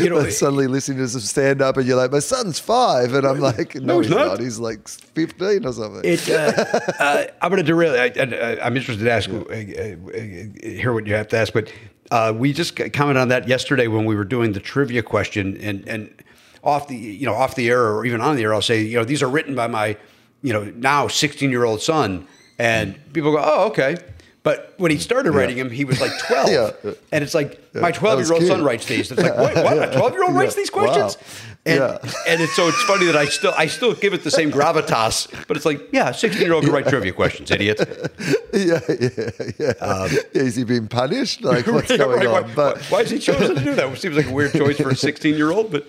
You 0.00 0.10
know, 0.10 0.28
suddenly 0.28 0.66
listening 0.66 0.98
to 0.98 1.08
some 1.08 1.20
stand 1.20 1.62
up 1.62 1.76
and 1.76 1.86
you're 1.86 1.96
like, 1.96 2.10
my 2.10 2.18
son's 2.18 2.58
five. 2.58 3.14
And 3.14 3.24
I'm 3.24 3.38
like, 3.38 3.76
no, 3.76 3.98
he's 4.00 4.08
he's 4.08 4.16
not. 4.16 4.26
not. 4.26 4.40
He's 4.40 4.58
like 4.58 4.88
15 4.88 5.66
or 5.66 5.72
something. 5.72 6.00
It, 6.04 6.28
uh, 6.28 6.64
uh, 6.98 7.26
I'm 7.40 7.50
going 7.50 7.62
to 7.64 7.66
derail. 7.66 7.94
I, 7.94 8.58
I'm 8.60 8.76
interested 8.76 9.04
to 9.04 9.10
ask, 9.10 9.30
uh, 9.30 9.36
uh, 9.36 9.52
uh, 9.52 10.68
hear 10.68 10.92
what 10.92 11.06
you 11.06 11.14
have 11.14 11.28
to 11.28 11.36
ask, 11.36 11.52
but 11.52 11.72
uh, 12.12 12.30
we 12.30 12.52
just 12.52 12.76
commented 12.76 13.16
on 13.16 13.28
that 13.28 13.48
yesterday 13.48 13.86
when 13.86 14.04
we 14.04 14.14
were 14.14 14.24
doing 14.24 14.52
the 14.52 14.60
trivia 14.60 15.02
question, 15.02 15.56
and 15.62 15.88
and 15.88 16.14
off 16.62 16.86
the 16.86 16.94
you 16.94 17.24
know 17.24 17.32
off 17.32 17.54
the 17.54 17.70
air 17.70 17.90
or 17.90 18.04
even 18.04 18.20
on 18.20 18.36
the 18.36 18.42
air, 18.42 18.52
I'll 18.52 18.60
say 18.60 18.82
you 18.82 18.98
know 18.98 19.04
these 19.04 19.22
are 19.22 19.30
written 19.30 19.54
by 19.54 19.66
my 19.66 19.96
you 20.42 20.52
know 20.52 20.64
now 20.76 21.08
16 21.08 21.50
year 21.50 21.64
old 21.64 21.80
son, 21.80 22.26
and 22.58 23.00
people 23.14 23.32
go, 23.32 23.42
oh 23.42 23.68
okay. 23.68 23.96
But 24.42 24.74
when 24.76 24.90
he 24.90 24.98
started 24.98 25.30
writing 25.32 25.56
him, 25.56 25.70
he 25.70 25.84
was 25.84 26.00
like 26.00 26.10
12. 26.26 26.48
Yeah. 26.50 26.92
And 27.12 27.22
it's 27.22 27.32
like, 27.32 27.60
my 27.74 27.92
12 27.92 28.20
year 28.24 28.32
old 28.32 28.42
son 28.42 28.64
writes 28.64 28.86
these. 28.86 29.12
It's 29.12 29.22
like, 29.22 29.36
wait, 29.36 29.54
what? 29.54 29.88
A 29.88 29.96
12 29.96 30.12
year 30.12 30.24
old 30.24 30.34
writes 30.34 30.56
these 30.56 30.68
questions? 30.68 31.16
Wow. 31.16 31.51
And, 31.64 31.76
Yeah. 31.78 31.98
and 32.26 32.40
it's 32.40 32.54
so 32.56 32.66
it's 32.66 32.82
funny 32.84 33.06
that 33.06 33.14
I 33.16 33.26
still 33.26 33.54
I 33.56 33.66
still 33.68 33.94
give 33.94 34.12
it 34.14 34.24
the 34.24 34.32
same 34.32 34.50
gravitas, 34.50 35.28
but 35.46 35.56
it's 35.56 35.64
like, 35.64 35.80
yeah, 35.92 36.10
16 36.10 36.42
year 36.42 36.54
old 36.54 36.64
can 36.64 36.72
write 36.72 36.88
trivia 36.88 37.12
questions, 37.12 37.52
idiot. 37.52 37.78
yeah, 38.52 38.80
yeah, 38.88 39.30
yeah. 39.60 40.08
Is 40.34 40.56
he 40.56 40.64
being 40.64 40.88
punished? 40.88 41.42
Like, 41.44 41.66
what's 41.68 41.88
Right, 41.90 41.98
going 42.00 42.18
right, 42.18 42.26
on? 42.26 42.42
why, 42.48 42.54
But 42.54 42.78
why, 42.78 42.82
why 42.88 42.98
has 43.02 43.10
he 43.10 43.18
chosen 43.20 43.54
to 43.54 43.62
do 43.62 43.74
that? 43.76 43.88
It 43.92 43.98
seems 44.00 44.16
like 44.16 44.26
a 44.26 44.32
weird 44.32 44.52
choice 44.52 44.76
for 44.78 44.90
a 44.90 44.96
16 44.96 45.36
year 45.36 45.52
old, 45.52 45.70
but 45.70 45.86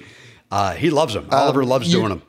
uh, 0.52 0.74
he 0.76 0.92
loves 0.92 1.16
them. 1.16 1.28
Oliver 1.32 1.66
loves 1.66 1.88
Um, 1.88 1.92
you- 1.92 1.98
doing 1.98 2.10
them. 2.10 2.22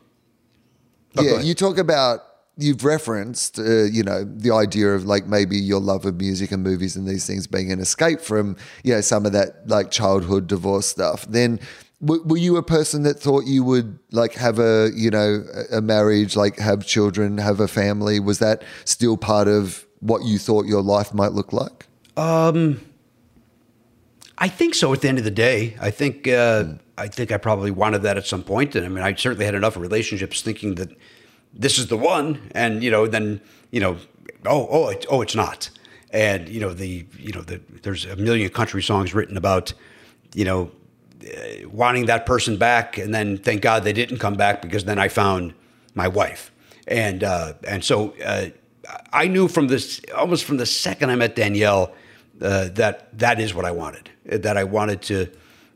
Oh, 1.17 1.23
yeah, 1.23 1.41
you 1.41 1.55
talk 1.55 1.77
about 1.79 2.21
you've 2.57 2.83
referenced, 2.85 3.59
uh, 3.59 3.83
you 3.85 4.03
know, 4.03 4.25
the 4.25 4.53
idea 4.53 4.89
of 4.95 5.05
like 5.05 5.27
maybe 5.27 5.57
your 5.59 5.81
love 5.81 6.05
of 6.07 6.15
music 6.17 6.51
and 6.51 6.63
movies 6.63 6.97
and 6.97 7.07
these 7.07 7.27
things 7.27 7.47
being 7.47 7.71
an 7.73 7.79
escape 7.81 8.21
from, 8.21 8.57
you 8.85 8.95
know, 8.95 9.01
some 9.01 9.27
of 9.27 9.33
that 9.33 9.69
like 9.69 9.91
childhood 9.91 10.47
divorce 10.47 10.87
stuff. 10.87 11.27
Then. 11.29 11.61
Were 12.05 12.37
you 12.37 12.57
a 12.57 12.63
person 12.63 13.03
that 13.05 13.19
thought 13.19 13.47
you 13.47 13.65
would 13.65 13.99
like 14.13 14.35
have 14.35 14.59
a 14.59 14.91
you 14.95 15.11
know 15.11 15.45
a 15.73 15.81
marriage, 15.81 16.37
like 16.37 16.59
have 16.59 16.87
children, 16.87 17.39
have 17.39 17.61
a 17.61 17.69
family? 17.69 18.21
Was 18.21 18.39
that 18.41 18.63
still 18.85 19.17
part 19.17 19.49
of 19.49 19.87
what 20.01 20.23
you 20.25 20.39
thought 20.39 20.67
your 20.67 20.83
life 20.83 21.15
might 21.15 21.33
look 21.33 21.53
like? 21.53 21.87
I 24.39 24.49
think 24.49 24.75
so. 24.75 24.93
At 24.93 25.01
the 25.01 25.09
end 25.09 25.19
of 25.19 25.25
the 25.25 25.31
day, 25.31 25.77
I 25.81 25.91
think 25.91 26.29
uh, 26.29 26.65
I 26.99 27.09
think 27.09 27.33
I 27.33 27.39
probably 27.39 27.71
wanted 27.71 28.03
that 28.03 28.17
at 28.17 28.27
some 28.27 28.43
point, 28.43 28.75
and 28.77 28.85
I 28.85 28.89
mean, 28.89 29.03
I 29.03 29.15
certainly 29.15 29.47
had 29.47 29.55
enough 29.55 29.77
relationships 29.77 30.43
thinking 30.43 30.75
that 30.77 30.91
this 31.53 31.79
is 31.79 31.87
the 31.87 31.97
one, 31.97 32.51
and 32.55 32.83
you 32.83 32.91
know, 32.91 33.07
then 33.07 33.41
you 33.71 33.81
know, 33.81 33.97
oh, 34.45 34.69
oh, 34.71 34.89
it, 34.89 35.07
oh, 35.09 35.23
it's 35.23 35.35
not, 35.35 35.71
and 36.11 36.49
you 36.49 36.61
know, 36.61 36.75
the 36.75 37.07
you 37.19 37.33
know, 37.33 37.43
the, 37.43 37.61
there's 37.83 38.05
a 38.05 38.17
million 38.17 38.51
country 38.51 38.83
songs 38.83 39.15
written 39.15 39.37
about, 39.37 39.73
you 40.35 40.45
know, 40.45 40.71
wanting 41.67 42.07
that 42.07 42.27
person 42.27 42.57
back, 42.57 42.99
and 42.99 43.15
then 43.15 43.39
thank 43.39 43.63
God 43.63 43.85
they 43.85 43.93
didn't 43.93 44.19
come 44.19 44.35
back 44.35 44.63
because 44.63 44.85
then 44.85 44.99
I 44.99 45.09
found 45.09 45.55
my 45.95 46.09
wife, 46.09 46.51
and 46.87 47.23
uh, 47.25 47.55
and 47.67 47.85
so 47.85 48.15
uh, 48.25 48.47
I 49.13 49.27
knew 49.29 49.49
from 49.49 49.69
this 49.69 50.01
almost 50.17 50.45
from 50.45 50.57
the 50.57 50.67
second 50.67 51.11
I 51.11 51.17
met 51.17 51.37
Danielle 51.37 51.95
uh, 52.43 52.69
that 52.75 53.17
that 53.19 53.41
is 53.41 53.55
what 53.55 53.65
I 53.65 53.71
wanted. 53.71 54.11
That 54.25 54.57
I 54.57 54.65
wanted 54.65 55.03
to, 55.03 55.31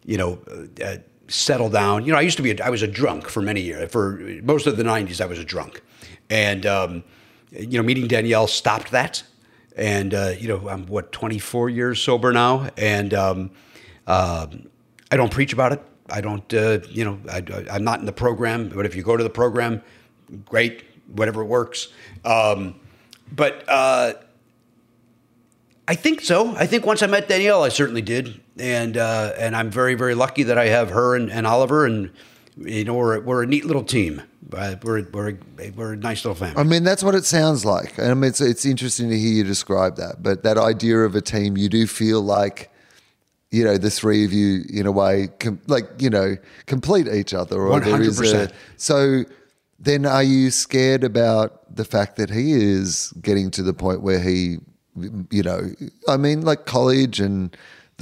you 0.04 0.16
know, 0.16 0.38
uh, 0.84 0.96
settle 1.28 1.70
down. 1.70 2.04
You 2.04 2.12
know, 2.12 2.18
I 2.18 2.22
used 2.22 2.36
to 2.38 2.42
be 2.42 2.50
a, 2.50 2.64
I 2.64 2.70
was 2.70 2.82
a 2.82 2.88
drunk 2.88 3.28
for 3.28 3.42
many 3.42 3.60
years. 3.60 3.90
For 3.90 4.18
most 4.42 4.66
of 4.66 4.76
the 4.76 4.82
'90s, 4.82 5.20
I 5.20 5.26
was 5.26 5.38
a 5.38 5.44
drunk, 5.44 5.82
and 6.30 6.66
um, 6.66 7.04
you 7.50 7.78
know, 7.78 7.82
meeting 7.82 8.06
Danielle 8.06 8.46
stopped 8.46 8.90
that. 8.90 9.22
And 9.76 10.12
uh, 10.12 10.32
you 10.36 10.48
know, 10.48 10.68
I'm 10.68 10.86
what 10.86 11.12
24 11.12 11.70
years 11.70 12.02
sober 12.02 12.32
now, 12.32 12.68
and 12.76 13.14
um, 13.14 13.50
um, 14.08 14.67
I 15.10 15.16
don't 15.16 15.32
preach 15.32 15.52
about 15.52 15.72
it. 15.72 15.82
I 16.10 16.20
don't, 16.20 16.54
uh, 16.54 16.80
you 16.88 17.04
know, 17.04 17.18
I, 17.30 17.42
I'm 17.70 17.84
not 17.84 18.00
in 18.00 18.06
the 18.06 18.12
program. 18.12 18.68
But 18.68 18.86
if 18.86 18.96
you 18.96 19.02
go 19.02 19.16
to 19.16 19.22
the 19.22 19.30
program, 19.30 19.82
great, 20.44 20.84
whatever 21.08 21.44
works. 21.44 21.88
Um, 22.24 22.80
but 23.30 23.64
uh, 23.68 24.14
I 25.86 25.94
think 25.94 26.20
so. 26.20 26.54
I 26.56 26.66
think 26.66 26.86
once 26.86 27.02
I 27.02 27.06
met 27.06 27.28
Danielle, 27.28 27.62
I 27.62 27.68
certainly 27.68 28.02
did, 28.02 28.40
and 28.58 28.96
uh, 28.96 29.32
and 29.38 29.56
I'm 29.56 29.70
very 29.70 29.94
very 29.94 30.14
lucky 30.14 30.44
that 30.44 30.58
I 30.58 30.66
have 30.66 30.90
her 30.90 31.16
and, 31.16 31.30
and 31.30 31.46
Oliver, 31.46 31.86
and 31.86 32.10
you 32.56 32.84
know 32.84 32.94
we're 32.94 33.20
we're 33.20 33.42
a 33.42 33.46
neat 33.46 33.64
little 33.64 33.84
team. 33.84 34.22
Uh, 34.52 34.76
we're 34.82 35.06
we're 35.12 35.30
a, 35.58 35.70
we're 35.70 35.92
a 35.92 35.96
nice 35.96 36.24
little 36.24 36.34
family. 36.34 36.58
I 36.58 36.62
mean, 36.64 36.84
that's 36.84 37.02
what 37.02 37.14
it 37.14 37.24
sounds 37.24 37.64
like. 37.64 37.98
I 37.98 38.14
mean, 38.14 38.24
it's, 38.24 38.40
it's 38.40 38.64
interesting 38.64 39.10
to 39.10 39.18
hear 39.18 39.32
you 39.32 39.44
describe 39.44 39.96
that. 39.96 40.22
But 40.22 40.42
that 40.42 40.56
idea 40.56 41.00
of 41.00 41.14
a 41.14 41.20
team, 41.20 41.58
you 41.58 41.68
do 41.68 41.86
feel 41.86 42.22
like, 42.22 42.70
you 43.50 43.64
know, 43.64 43.78
the 43.78 43.90
three 43.90 44.24
of 44.24 44.32
you, 44.32 44.62
in 44.68 44.86
a 44.86 44.92
way, 44.92 45.28
com- 45.38 45.60
like, 45.66 45.84
you 45.98 46.10
know, 46.10 46.36
complete 46.66 47.08
each 47.08 47.32
other. 47.32 47.56
Is 47.78 48.20
a, 48.20 48.48
100%. 48.48 48.52
so 48.76 49.24
then 49.78 50.04
are 50.04 50.22
you 50.22 50.50
scared 50.50 51.04
about 51.04 51.74
the 51.74 51.84
fact 51.84 52.16
that 52.16 52.30
he 52.30 52.52
is 52.52 53.12
getting 53.22 53.50
to 53.52 53.62
the 53.62 53.72
point 53.72 54.02
where 54.02 54.20
he, 54.20 54.58
you 55.30 55.42
know, 55.42 55.70
I 56.08 56.16
mean, 56.16 56.42
like 56.42 56.66
college 56.66 57.20
and 57.20 57.56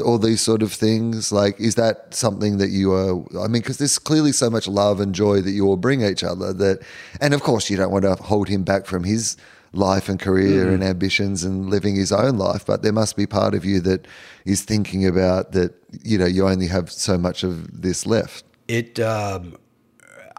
all 0.04 0.18
these 0.18 0.40
sort 0.40 0.62
of 0.62 0.72
things? 0.72 1.30
Like, 1.30 1.60
is 1.60 1.74
that 1.76 2.14
something 2.14 2.58
that 2.58 2.70
you 2.70 2.92
are? 2.92 3.22
I 3.38 3.46
mean, 3.46 3.62
because 3.62 3.78
there's 3.78 3.98
clearly 3.98 4.32
so 4.32 4.50
much 4.50 4.66
love 4.66 5.00
and 5.00 5.14
joy 5.14 5.42
that 5.42 5.50
you 5.50 5.66
all 5.66 5.76
bring 5.76 6.02
each 6.02 6.24
other. 6.24 6.52
That, 6.52 6.80
and 7.20 7.34
of 7.34 7.42
course, 7.42 7.70
you 7.70 7.76
don't 7.76 7.92
want 7.92 8.04
to 8.04 8.14
hold 8.14 8.48
him 8.48 8.64
back 8.64 8.86
from 8.86 9.04
his 9.04 9.36
life 9.72 10.08
and 10.08 10.18
career 10.18 10.70
and 10.70 10.82
ambitions 10.82 11.44
and 11.44 11.68
living 11.68 11.96
his 11.96 12.12
own 12.12 12.38
life. 12.38 12.64
But 12.64 12.82
there 12.82 12.92
must 12.92 13.16
be 13.16 13.26
part 13.26 13.54
of 13.54 13.64
you 13.64 13.80
that 13.80 14.06
is 14.44 14.62
thinking 14.62 15.06
about 15.06 15.52
that. 15.52 15.74
You 16.02 16.18
know, 16.18 16.26
you 16.26 16.46
only 16.46 16.66
have 16.68 16.90
so 16.90 17.16
much 17.18 17.42
of 17.42 17.82
this 17.82 18.06
left. 18.06 18.44
it 18.68 18.98
um, 19.00 19.56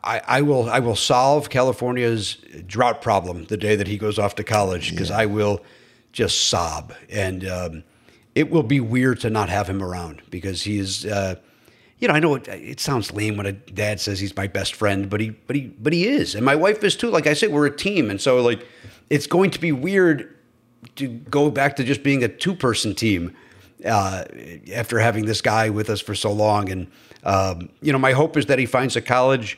I, 0.03 0.21
I 0.27 0.41
will 0.41 0.69
I 0.69 0.79
will 0.79 0.95
solve 0.95 1.49
California's 1.49 2.37
drought 2.65 3.01
problem 3.01 3.45
the 3.45 3.57
day 3.57 3.75
that 3.75 3.87
he 3.87 3.97
goes 3.97 4.17
off 4.17 4.35
to 4.35 4.43
college 4.43 4.91
because 4.91 5.11
I 5.11 5.25
will 5.25 5.61
just 6.11 6.47
sob 6.47 6.93
and 7.09 7.45
um, 7.47 7.83
it 8.35 8.49
will 8.49 8.63
be 8.63 8.79
weird 8.79 9.19
to 9.21 9.29
not 9.29 9.49
have 9.49 9.67
him 9.67 9.83
around 9.83 10.21
because 10.29 10.63
he 10.63 10.79
is 10.79 11.05
uh, 11.05 11.35
you 11.99 12.07
know 12.07 12.13
I 12.13 12.19
know 12.19 12.35
it, 12.35 12.47
it 12.47 12.79
sounds 12.79 13.11
lame 13.11 13.37
when 13.37 13.45
a 13.47 13.51
dad 13.51 13.99
says 13.99 14.19
he's 14.19 14.35
my 14.35 14.47
best 14.47 14.75
friend 14.75 15.09
but 15.09 15.19
he 15.19 15.31
but 15.31 15.55
he 15.55 15.63
but 15.79 15.91
he 15.91 16.07
is 16.07 16.35
and 16.35 16.45
my 16.45 16.55
wife 16.55 16.83
is 16.83 16.95
too 16.95 17.09
like 17.09 17.27
I 17.27 17.33
said 17.33 17.51
we're 17.51 17.65
a 17.65 17.75
team 17.75 18.09
and 18.09 18.21
so 18.21 18.41
like 18.41 18.65
it's 19.09 19.27
going 19.27 19.51
to 19.51 19.59
be 19.59 19.71
weird 19.71 20.35
to 20.95 21.07
go 21.07 21.49
back 21.49 21.75
to 21.77 21.83
just 21.83 22.03
being 22.03 22.23
a 22.23 22.27
two 22.27 22.53
person 22.55 22.93
team 22.95 23.35
uh, 23.85 24.23
after 24.73 24.99
having 24.99 25.25
this 25.25 25.41
guy 25.41 25.69
with 25.69 25.89
us 25.89 26.01
for 26.01 26.15
so 26.15 26.31
long. 26.31 26.69
And, 26.69 26.87
um, 27.23 27.69
you 27.81 27.91
know, 27.91 27.99
my 27.99 28.13
hope 28.13 28.37
is 28.37 28.45
that 28.47 28.59
he 28.59 28.65
finds 28.65 28.95
a 28.95 29.01
college 29.01 29.57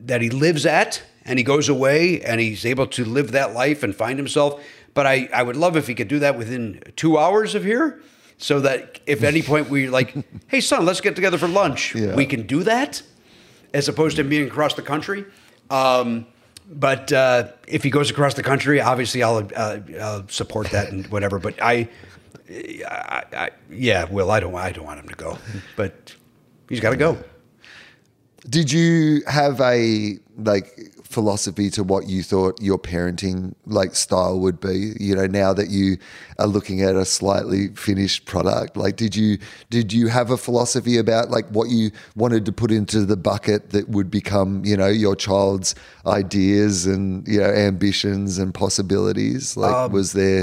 that 0.00 0.20
he 0.20 0.30
lives 0.30 0.66
at 0.66 1.02
and 1.24 1.38
he 1.38 1.42
goes 1.44 1.68
away 1.68 2.20
and 2.22 2.40
he's 2.40 2.64
able 2.66 2.86
to 2.88 3.04
live 3.04 3.32
that 3.32 3.54
life 3.54 3.82
and 3.82 3.94
find 3.94 4.18
himself. 4.18 4.62
But 4.94 5.06
I, 5.06 5.28
I 5.32 5.42
would 5.42 5.56
love 5.56 5.76
if 5.76 5.86
he 5.86 5.94
could 5.94 6.08
do 6.08 6.18
that 6.20 6.36
within 6.38 6.82
two 6.96 7.18
hours 7.18 7.54
of 7.54 7.64
here 7.64 8.00
so 8.38 8.60
that 8.60 9.00
if 9.06 9.22
at 9.22 9.28
any 9.28 9.42
point 9.50 9.70
we're 9.70 9.90
like, 9.90 10.14
hey, 10.48 10.60
son, 10.60 10.84
let's 10.84 11.00
get 11.00 11.14
together 11.14 11.38
for 11.38 11.48
lunch, 11.48 11.94
Yeah. 11.94 12.14
we 12.14 12.26
can 12.26 12.46
do 12.46 12.62
that 12.64 13.02
as 13.74 13.88
opposed 13.88 14.16
to 14.16 14.24
being 14.24 14.46
across 14.46 14.74
the 14.74 14.82
country. 14.82 15.24
Um, 15.70 16.26
but 16.68 17.12
uh, 17.12 17.48
if 17.66 17.82
he 17.82 17.90
goes 17.90 18.10
across 18.10 18.34
the 18.34 18.42
country, 18.42 18.80
obviously 18.80 19.22
I'll, 19.22 19.48
uh, 19.54 19.78
I'll 20.00 20.28
support 20.28 20.70
that 20.70 20.90
and 20.90 21.06
whatever. 21.08 21.38
But 21.38 21.60
I, 21.62 21.88
I, 22.48 23.24
I, 23.32 23.50
yeah, 23.70 24.04
Wil, 24.04 24.30
I 24.30 24.40
don't, 24.40 24.54
I 24.54 24.72
don't 24.72 24.84
want 24.84 25.00
him 25.00 25.08
to 25.08 25.14
go, 25.14 25.38
but 25.76 26.14
he's 26.68 26.80
got 26.80 26.90
to 26.90 26.96
go. 26.96 27.18
Did 28.48 28.70
you 28.70 29.22
have 29.26 29.60
a 29.60 30.18
like 30.38 30.92
philosophy 31.16 31.70
to 31.70 31.82
what 31.82 32.02
you 32.08 32.22
thought 32.22 32.60
your 32.60 32.78
parenting 32.78 33.54
like 33.64 33.94
style 33.94 34.38
would 34.44 34.60
be? 34.60 34.92
You 35.00 35.14
know, 35.16 35.26
now 35.26 35.54
that 35.54 35.68
you 35.70 35.96
are 36.38 36.46
looking 36.56 36.82
at 36.82 36.94
a 36.94 37.06
slightly 37.06 37.68
finished 37.68 38.26
product, 38.26 38.76
like 38.76 38.96
did 38.96 39.16
you 39.16 39.38
did 39.70 39.92
you 39.98 40.08
have 40.08 40.30
a 40.30 40.36
philosophy 40.36 40.98
about 40.98 41.30
like 41.36 41.46
what 41.58 41.68
you 41.70 41.90
wanted 42.16 42.44
to 42.48 42.52
put 42.52 42.70
into 42.70 42.98
the 43.12 43.16
bucket 43.16 43.70
that 43.70 43.88
would 43.88 44.10
become, 44.10 44.50
you 44.70 44.76
know, 44.76 44.88
your 45.04 45.16
child's 45.16 45.74
ideas 46.04 46.84
and 46.86 47.26
you 47.26 47.40
know 47.40 47.50
ambitions 47.68 48.36
and 48.38 48.52
possibilities? 48.52 49.56
Like 49.56 49.90
was 49.90 50.12
there 50.12 50.42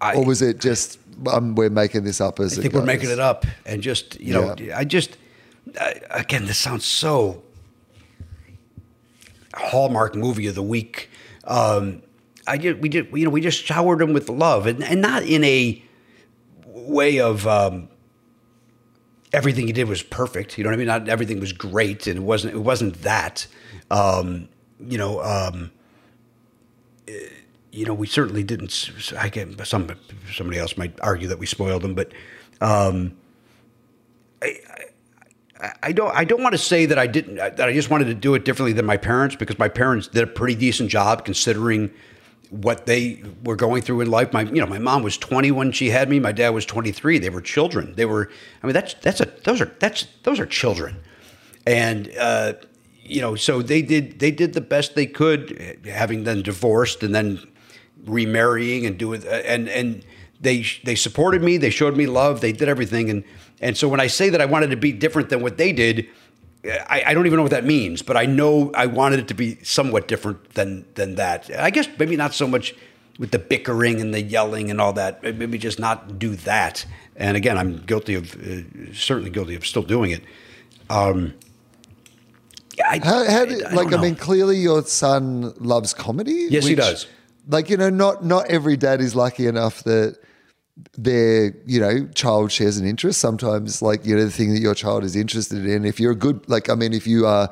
Um, 0.00 0.08
I- 0.08 0.14
or 0.16 0.24
was 0.24 0.40
it 0.42 0.58
just 0.58 0.98
um, 1.32 1.54
we're 1.54 1.70
making 1.70 2.04
this 2.04 2.20
up 2.20 2.40
as 2.40 2.58
I 2.58 2.62
think 2.62 2.74
we're 2.74 2.92
making 2.94 3.10
it 3.10 3.18
up, 3.30 3.46
and 3.64 3.82
just 3.82 4.18
you 4.20 4.32
know, 4.34 4.54
Yeah. 4.58 4.78
I 4.80 4.84
just 4.84 5.10
I, 5.80 6.00
again, 6.22 6.44
this 6.46 6.58
sounds 6.58 6.84
so 6.84 7.42
hallmark 9.56 10.14
movie 10.14 10.46
of 10.46 10.54
the 10.54 10.62
week. 10.62 11.10
Um, 11.44 12.02
I 12.46 12.56
did, 12.56 12.82
we 12.82 12.88
did, 12.88 13.08
you 13.12 13.24
know, 13.24 13.30
we 13.30 13.40
just 13.40 13.64
showered 13.64 14.00
him 14.00 14.12
with 14.12 14.28
love, 14.28 14.66
and 14.66 14.82
and 14.84 15.00
not 15.00 15.24
in 15.24 15.42
a 15.44 15.82
way 16.66 17.18
of 17.18 17.46
um, 17.46 17.88
everything 19.32 19.66
he 19.66 19.72
did 19.72 19.88
was 19.88 20.02
perfect. 20.02 20.56
You 20.56 20.64
know 20.64 20.70
what 20.70 20.74
I 20.74 20.78
mean? 20.78 20.86
Not 20.86 21.08
everything 21.08 21.40
was 21.40 21.52
great, 21.52 22.06
and 22.06 22.18
it 22.18 22.22
wasn't. 22.22 22.54
It 22.54 22.60
wasn't 22.60 23.02
that. 23.02 23.46
Um, 23.90 24.48
you 24.80 24.98
know. 24.98 25.22
Um, 25.22 25.72
eh, 27.08 27.12
you 27.72 27.84
know, 27.84 27.92
we 27.92 28.06
certainly 28.06 28.42
didn't. 28.42 28.90
I 29.18 29.28
get 29.28 29.66
some 29.66 29.90
somebody 30.32 30.58
else 30.58 30.78
might 30.78 30.98
argue 31.02 31.28
that 31.28 31.38
we 31.38 31.44
spoiled 31.44 31.84
him, 31.84 31.94
but 31.94 32.10
um, 32.62 33.14
I, 34.40 34.58
I, 34.70 34.84
I 35.82 35.92
don't. 35.92 36.14
I 36.14 36.24
don't 36.24 36.42
want 36.42 36.52
to 36.52 36.58
say 36.58 36.86
that 36.86 36.98
I 36.98 37.06
didn't. 37.06 37.38
Uh, 37.38 37.50
that 37.50 37.68
I 37.68 37.72
just 37.72 37.90
wanted 37.90 38.06
to 38.06 38.14
do 38.14 38.34
it 38.34 38.44
differently 38.44 38.72
than 38.72 38.84
my 38.84 38.96
parents 38.96 39.36
because 39.36 39.58
my 39.58 39.68
parents 39.68 40.08
did 40.08 40.22
a 40.22 40.26
pretty 40.26 40.54
decent 40.54 40.90
job 40.90 41.24
considering 41.24 41.90
what 42.50 42.86
they 42.86 43.22
were 43.42 43.56
going 43.56 43.82
through 43.82 44.02
in 44.02 44.10
life. 44.10 44.32
My, 44.32 44.42
you 44.42 44.60
know, 44.60 44.66
my 44.66 44.78
mom 44.78 45.02
was 45.02 45.18
20 45.18 45.50
when 45.50 45.72
she 45.72 45.90
had 45.90 46.08
me. 46.08 46.20
My 46.20 46.32
dad 46.32 46.50
was 46.50 46.64
23. 46.64 47.18
They 47.18 47.30
were 47.30 47.40
children. 47.40 47.94
They 47.94 48.04
were. 48.04 48.30
I 48.62 48.66
mean, 48.66 48.74
that's 48.74 48.94
that's 48.94 49.20
a 49.20 49.26
those 49.44 49.60
are 49.60 49.72
that's 49.78 50.06
those 50.24 50.38
are 50.38 50.46
children, 50.46 50.96
and 51.66 52.12
uh, 52.18 52.54
you 53.02 53.20
know, 53.20 53.34
so 53.34 53.62
they 53.62 53.82
did 53.82 54.18
they 54.18 54.30
did 54.30 54.52
the 54.52 54.60
best 54.60 54.94
they 54.94 55.06
could, 55.06 55.56
eh, 55.58 55.90
having 55.90 56.24
then 56.24 56.42
divorced 56.42 57.02
and 57.02 57.14
then 57.14 57.40
remarrying 58.04 58.86
and 58.86 58.98
doing 58.98 59.26
uh, 59.26 59.30
and 59.30 59.68
and 59.68 60.04
they 60.40 60.66
they 60.84 60.94
supported 60.94 61.42
me. 61.42 61.56
They 61.56 61.70
showed 61.70 61.96
me 61.96 62.06
love. 62.06 62.40
They 62.40 62.52
did 62.52 62.68
everything, 62.68 63.10
and 63.10 63.24
and 63.60 63.76
so 63.76 63.88
when 63.88 64.00
I 64.00 64.06
say 64.08 64.28
that 64.30 64.40
I 64.40 64.46
wanted 64.46 64.70
to 64.70 64.76
be 64.76 64.92
different 64.92 65.28
than 65.30 65.40
what 65.42 65.56
they 65.56 65.72
did. 65.72 66.06
I, 66.64 67.04
I 67.06 67.14
don't 67.14 67.26
even 67.26 67.36
know 67.36 67.44
what 67.44 67.52
that 67.52 67.64
means, 67.64 68.02
but 68.02 68.16
I 68.16 68.26
know 68.26 68.72
I 68.74 68.86
wanted 68.86 69.20
it 69.20 69.28
to 69.28 69.34
be 69.34 69.56
somewhat 69.62 70.08
different 70.08 70.54
than 70.54 70.84
than 70.96 71.14
that. 71.14 71.48
I 71.56 71.70
guess 71.70 71.86
maybe 71.96 72.16
not 72.16 72.34
so 72.34 72.48
much 72.48 72.74
with 73.20 73.30
the 73.30 73.38
bickering 73.38 74.00
and 74.00 74.12
the 74.12 74.20
yelling 74.20 74.68
and 74.68 74.80
all 74.80 74.92
that. 74.94 75.22
Maybe 75.22 75.58
just 75.58 75.78
not 75.78 76.18
do 76.18 76.34
that. 76.34 76.84
And 77.14 77.36
again, 77.36 77.56
I'm 77.56 77.76
guilty 77.86 78.14
of 78.16 78.34
uh, 78.34 78.92
certainly 78.92 79.30
guilty 79.30 79.54
of 79.54 79.64
still 79.64 79.84
doing 79.84 80.10
it. 80.10 80.22
Um, 80.90 81.34
I, 82.84 82.98
How, 82.98 83.24
how 83.24 83.44
I- 83.44 83.62
I 83.70 83.72
like, 83.74 83.92
I 83.92 83.96
mean, 84.02 84.16
clearly 84.16 84.58
your 84.58 84.82
son 84.82 85.54
loves 85.58 85.94
comedy. 85.94 86.48
Yes, 86.50 86.66
he 86.66 86.74
does. 86.74 87.06
Like, 87.48 87.70
you 87.70 87.76
know, 87.76 87.90
not 87.90 88.24
not 88.24 88.48
every 88.48 88.76
dad 88.76 89.00
is 89.00 89.14
lucky 89.14 89.46
enough 89.46 89.84
that 89.84 90.18
their 90.98 91.54
you 91.64 91.80
know 91.80 92.06
child 92.14 92.52
shares 92.52 92.76
an 92.78 92.86
interest. 92.86 93.20
Sometimes, 93.20 93.82
like 93.82 94.04
you 94.04 94.16
know, 94.16 94.24
the 94.24 94.30
thing 94.30 94.52
that 94.54 94.60
your 94.60 94.74
child 94.74 95.04
is 95.04 95.16
interested 95.16 95.66
in. 95.66 95.84
If 95.84 95.98
you're 96.00 96.12
a 96.12 96.16
good, 96.16 96.48
like, 96.48 96.68
I 96.68 96.74
mean, 96.74 96.92
if 96.92 97.06
you 97.06 97.26
are 97.26 97.50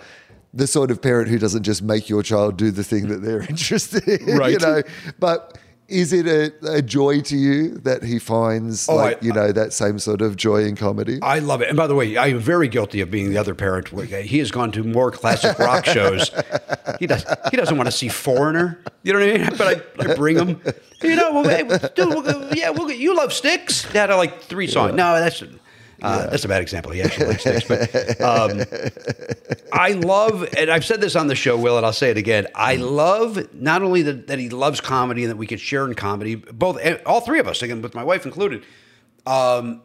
the 0.52 0.66
sort 0.66 0.90
of 0.90 1.02
parent 1.02 1.28
who 1.28 1.38
doesn't 1.38 1.64
just 1.64 1.82
make 1.82 2.09
your 2.09 2.22
child 2.22 2.56
do 2.56 2.70
the 2.70 2.84
thing 2.84 3.09
that 3.09 3.22
they're 3.22 3.42
interested 3.48 4.06
in, 4.06 4.36
right. 4.36 4.52
you 4.52 4.59
know, 4.59 4.82
but. 5.18 5.59
Is 5.86 6.12
it 6.15 6.27
a, 6.27 6.77
a 6.77 6.81
joy 6.82 7.20
to 7.23 7.36
you 7.36 7.77
that 7.81 8.02
he 8.02 8.19
finds 8.19 8.89
Oh, 8.89 8.97
like 8.97 9.23
I- 9.23 9.27
you 9.27 9.32
know 9.32 9.52
that 9.52 9.73
same 9.73 9.98
sort 9.98 10.23
of 10.23 10.35
joy 10.36 10.65
in 10.65 10.77
comedy? 10.77 11.19
I 11.23 11.40
love 11.40 11.61
it. 11.61 11.69
And 11.69 11.77
by 11.77 11.86
the 11.86 11.94
way, 11.94 12.16
I 12.16 12.28
am 12.28 12.39
very 12.39 12.69
guilty 12.69 13.01
of 13.02 13.11
being 13.11 13.28
the 13.31 13.36
other 13.36 13.55
parent. 13.55 13.89
He 13.89 14.39
has 14.39 14.51
gone 14.51 14.73
to 14.73 14.82
more 14.82 15.11
classic 15.11 15.59
rock 15.59 15.85
shows. 15.97 16.31
He 16.98 17.06
does. 17.06 17.24
He 17.51 17.56
doesn't 17.59 17.77
want 17.77 17.86
to 17.89 17.93
see 17.93 18.09
Foreigner. 18.09 18.81
You 19.02 19.12
know 19.12 19.19
what 19.20 19.28
I 19.28 19.39
mean? 19.39 19.51
But 19.59 19.85
I, 20.06 20.11
I 20.12 20.15
bring 20.15 20.36
him. 20.39 20.61
You 21.02 21.16
know, 21.16 21.32
well, 21.35 21.44
hey, 21.44 21.62
dude, 21.94 22.09
we'll 22.09 22.55
yeah, 22.55 22.70
we'll 22.70 22.90
you 22.90 23.15
love 23.15 23.32
Styx. 23.32 23.90
Dad, 23.93 24.11
I 24.11 24.15
like 24.15 24.40
three 24.40 24.66
songs. 24.66 24.94
No, 24.94 25.19
that's 25.20 25.43
uh, 26.05 26.26
that's 26.31 26.44
a 26.44 26.48
bad 26.48 26.62
example. 26.62 26.93
He 26.93 27.02
actually 27.02 27.26
likes 27.26 27.40
Styx, 27.43 27.66
but 27.66 28.20
um, 28.20 28.62
I 29.72 29.93
love, 29.93 30.47
and 30.56 30.70
I've 30.70 30.85
said 30.85 31.01
this 31.01 31.16
on 31.16 31.28
the 31.28 31.35
show, 31.35 31.56
Will, 31.56 31.76
and 31.76 31.86
I'll 31.86 31.93
say 31.93 32.10
it 32.10 32.16
again. 32.16 32.47
I 32.55 32.76
love 32.76 33.55
not 33.55 33.82
only 33.82 34.02
that, 34.02 34.26
that 34.26 34.39
he 34.39 34.51
loves 34.51 34.81
comedy 34.81 35.24
and 35.24 35.31
that 35.31 35.36
we 35.36 35.47
could 35.47 35.60
share 35.60 35.86
in 35.86 35.94
comedy, 35.94 36.35
both 36.35 36.78
all 37.06 37.20
three 37.20 37.39
of 37.39 37.48
us, 37.48 37.62
again 37.62 37.81
with 37.81 37.94
my 37.94 38.05
wife 38.05 38.26
included. 38.26 38.64
Um, 39.26 39.82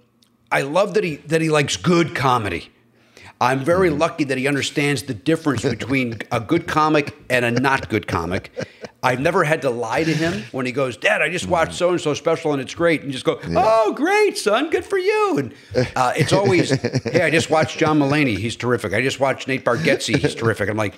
I 0.52 0.64
love 0.64 0.96
that 0.96 1.04
he 1.04 1.18
that 1.18 1.42
he 1.42 1.50
likes 1.50 1.78
good 1.78 2.16
comedy. 2.16 2.72
I'm 3.42 3.64
very 3.64 3.90
lucky 3.90 4.26
that 4.26 4.38
he 4.38 4.48
understands 4.48 5.04
the 5.04 5.14
difference 5.14 5.62
between 5.62 6.20
a 6.32 6.42
good 6.42 6.68
comic 6.68 7.16
and 7.30 7.46
a 7.46 7.52
not 7.52 7.88
good 7.90 8.06
comic. 8.06 8.52
I've 9.02 9.22
never 9.22 9.46
had 9.46 9.62
to 9.62 9.70
lie 9.70 10.04
to 10.04 10.14
him 10.14 10.44
when 10.52 10.66
he 10.66 10.74
goes, 10.74 10.98
Dad, 10.98 11.22
I 11.22 11.30
just 11.30 11.48
watched 11.48 11.74
so 11.74 11.92
and 11.92 12.02
so 12.02 12.14
special 12.14 12.52
and 12.52 12.62
it's 12.62 12.76
great. 12.76 13.02
And 13.02 13.14
just 13.14 13.24
go, 13.24 13.40
Oh, 13.56 13.94
great, 13.94 14.38
son, 14.38 14.70
good 14.70 14.84
for 14.84 14.98
you. 14.98 15.38
And 15.38 15.54
uh, 15.96 16.12
it's 16.18 16.34
always, 16.34 16.70
Hey, 17.04 17.22
I 17.22 17.30
just 17.30 17.50
watched 17.50 17.78
John 17.80 17.98
Mulaney. 18.00 18.38
He's 18.38 18.58
terrific. 18.58 18.92
I 18.94 19.02
just 19.02 19.22
watched 19.22 19.48
Nate 19.48 19.64
Bargatze. 19.64 20.18
He's 20.18 20.36
terrific. 20.36 20.70
I'm 20.70 20.76
like, 20.78 20.96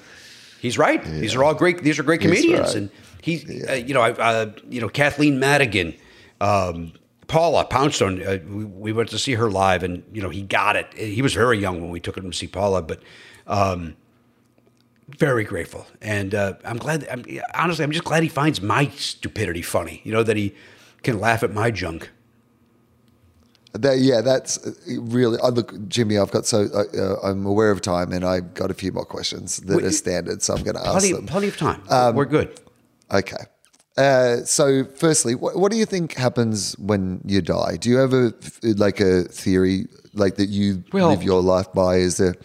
He's 0.59 0.77
right. 0.80 1.03
These 1.03 1.35
are 1.35 1.43
all 1.43 1.53
great. 1.53 1.84
These 1.84 1.99
are 1.99 2.03
great 2.03 2.22
comedians. 2.22 2.59
right. 2.59 2.76
And 2.76 2.89
he, 3.22 3.63
uh, 3.68 3.73
you 3.73 3.93
know, 3.93 4.01
I, 4.01 4.11
uh, 4.11 4.51
you 4.68 4.81
know, 4.81 4.89
Kathleen 4.89 5.39
Madigan, 5.39 5.93
um, 6.39 6.93
Paula 7.32 7.64
Poundstone. 7.64 8.22
Uh, 8.22 8.40
we, 8.45 8.66
we 8.66 8.91
went 8.91 9.10
to 9.12 9.18
see 9.18 9.36
her 9.36 9.49
live, 9.49 9.84
and 9.84 10.03
you 10.12 10.22
know, 10.22 10.28
he 10.30 10.41
got 10.41 10.76
it. 10.76 10.94
He 10.94 11.22
was 11.22 11.34
very 11.34 11.58
young 11.58 11.80
when 11.80 11.90
we 11.90 12.02
took 12.02 12.18
him 12.18 12.30
to 12.30 12.38
see 12.38 12.45
Paula, 12.45 12.82
but 12.82 13.02
um, 13.48 13.95
very 15.18 15.45
grateful. 15.45 15.88
And 16.02 16.36
uh, 16.36 16.56
I'm 16.66 16.78
glad. 16.78 17.08
I'm, 17.10 17.24
honestly, 17.53 17.86
I'm 17.86 17.91
just 17.94 18.03
glad 18.03 18.24
he 18.24 18.28
finds 18.30 18.62
my 18.62 18.90
stupidity 18.90 19.62
funny. 19.62 20.02
You 20.03 20.12
know, 20.12 20.24
that 20.24 20.36
he 20.36 20.53
can 21.03 21.22
laugh 21.22 21.41
at 21.41 21.53
my 21.53 21.72
junk. 21.72 22.10
That, 23.72 23.99
yeah, 23.99 24.20
that's 24.20 24.58
uh, 24.68 24.74
really. 24.99 25.40
I 25.41 25.48
look, 25.48 25.88
Jimmy. 25.88 26.18
I've 26.18 26.32
got 26.32 26.45
so 26.45 26.68
uh, 26.74 26.84
uh, 27.02 27.16
I'm 27.24 27.45
aware 27.45 27.72
of 27.72 27.80
time, 27.80 28.12
and 28.12 28.26
I've 28.26 28.53
got 28.56 28.72
a 28.72 28.74
few 28.74 28.91
more 28.91 29.06
questions 29.06 29.56
that 29.62 29.78
Well, 29.78 29.86
are 29.86 29.91
standard. 29.91 30.41
So 30.41 30.53
I'm 30.53 30.64
going 30.64 30.76
to 30.76 30.82
ask 30.82 30.99
Plenty, 30.99 31.14
them. 31.14 31.28
plenty 31.28 31.48
of 31.48 31.56
time. 31.56 31.82
Um, 31.90 32.14
We're 32.14 32.26
good. 32.26 32.60
Okay. 33.10 33.38
Uh, 33.97 34.38
so, 34.45 34.85
firstly, 34.85 35.35
what, 35.35 35.57
what 35.57 35.72
do 35.72 35.77
you 35.77 35.85
think 35.85 36.13
happens 36.13 36.77
when 36.80 37.22
you 37.26 37.41
die? 37.41 37.76
Do 37.77 37.89
you 37.89 37.97
have 37.97 38.13
a 38.13 38.34
like 38.63 38.99
a 39.01 39.23
theory 39.23 39.88
like 40.13 40.35
that 40.35 40.47
you 40.49 40.84
Well- 40.93 41.09
live 41.09 41.23
your 41.23 41.41
life 41.41 41.72
by? 41.73 41.97
Is 41.97 42.18
there? 42.18 42.35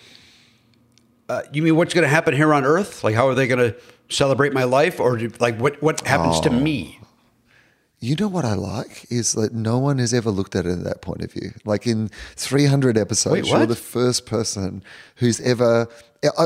Uh, 1.29 1.43
you 1.53 1.63
mean 1.63 1.75
what's 1.77 1.93
going 1.95 2.03
to 2.05 2.09
happen 2.09 2.35
here 2.35 2.55
on 2.55 2.65
Earth? 2.65 3.03
Like, 3.03 3.15
how 3.17 3.27
are 3.29 3.35
they 3.35 3.49
going 3.49 3.59
to 3.73 3.77
celebrate 4.09 4.53
my 4.53 4.63
life, 4.65 5.01
or 5.01 5.17
do, 5.17 5.31
like 5.41 5.59
what 5.59 5.81
what 5.83 6.01
happens 6.07 6.37
Oh. 6.39 6.43
to 6.43 6.51
me? 6.51 6.99
You 7.99 8.15
know 8.15 8.29
what 8.29 8.45
I 8.45 8.53
like 8.55 9.07
is 9.11 9.33
that 9.33 9.55
no 9.55 9.79
one 9.79 9.99
has 9.99 10.13
ever 10.13 10.31
looked 10.31 10.55
at 10.55 10.67
it 10.67 10.69
in 10.69 10.85
that 10.85 11.01
point 11.01 11.23
of 11.23 11.33
view. 11.33 11.53
Like 11.65 11.87
in 11.87 12.11
300 12.37 12.99
episodes, 12.99 13.33
Wait, 13.33 13.47
you're 13.47 13.67
the 13.67 13.75
first 13.75 14.27
person 14.27 14.83
who's 15.17 15.41
ever. 15.41 15.89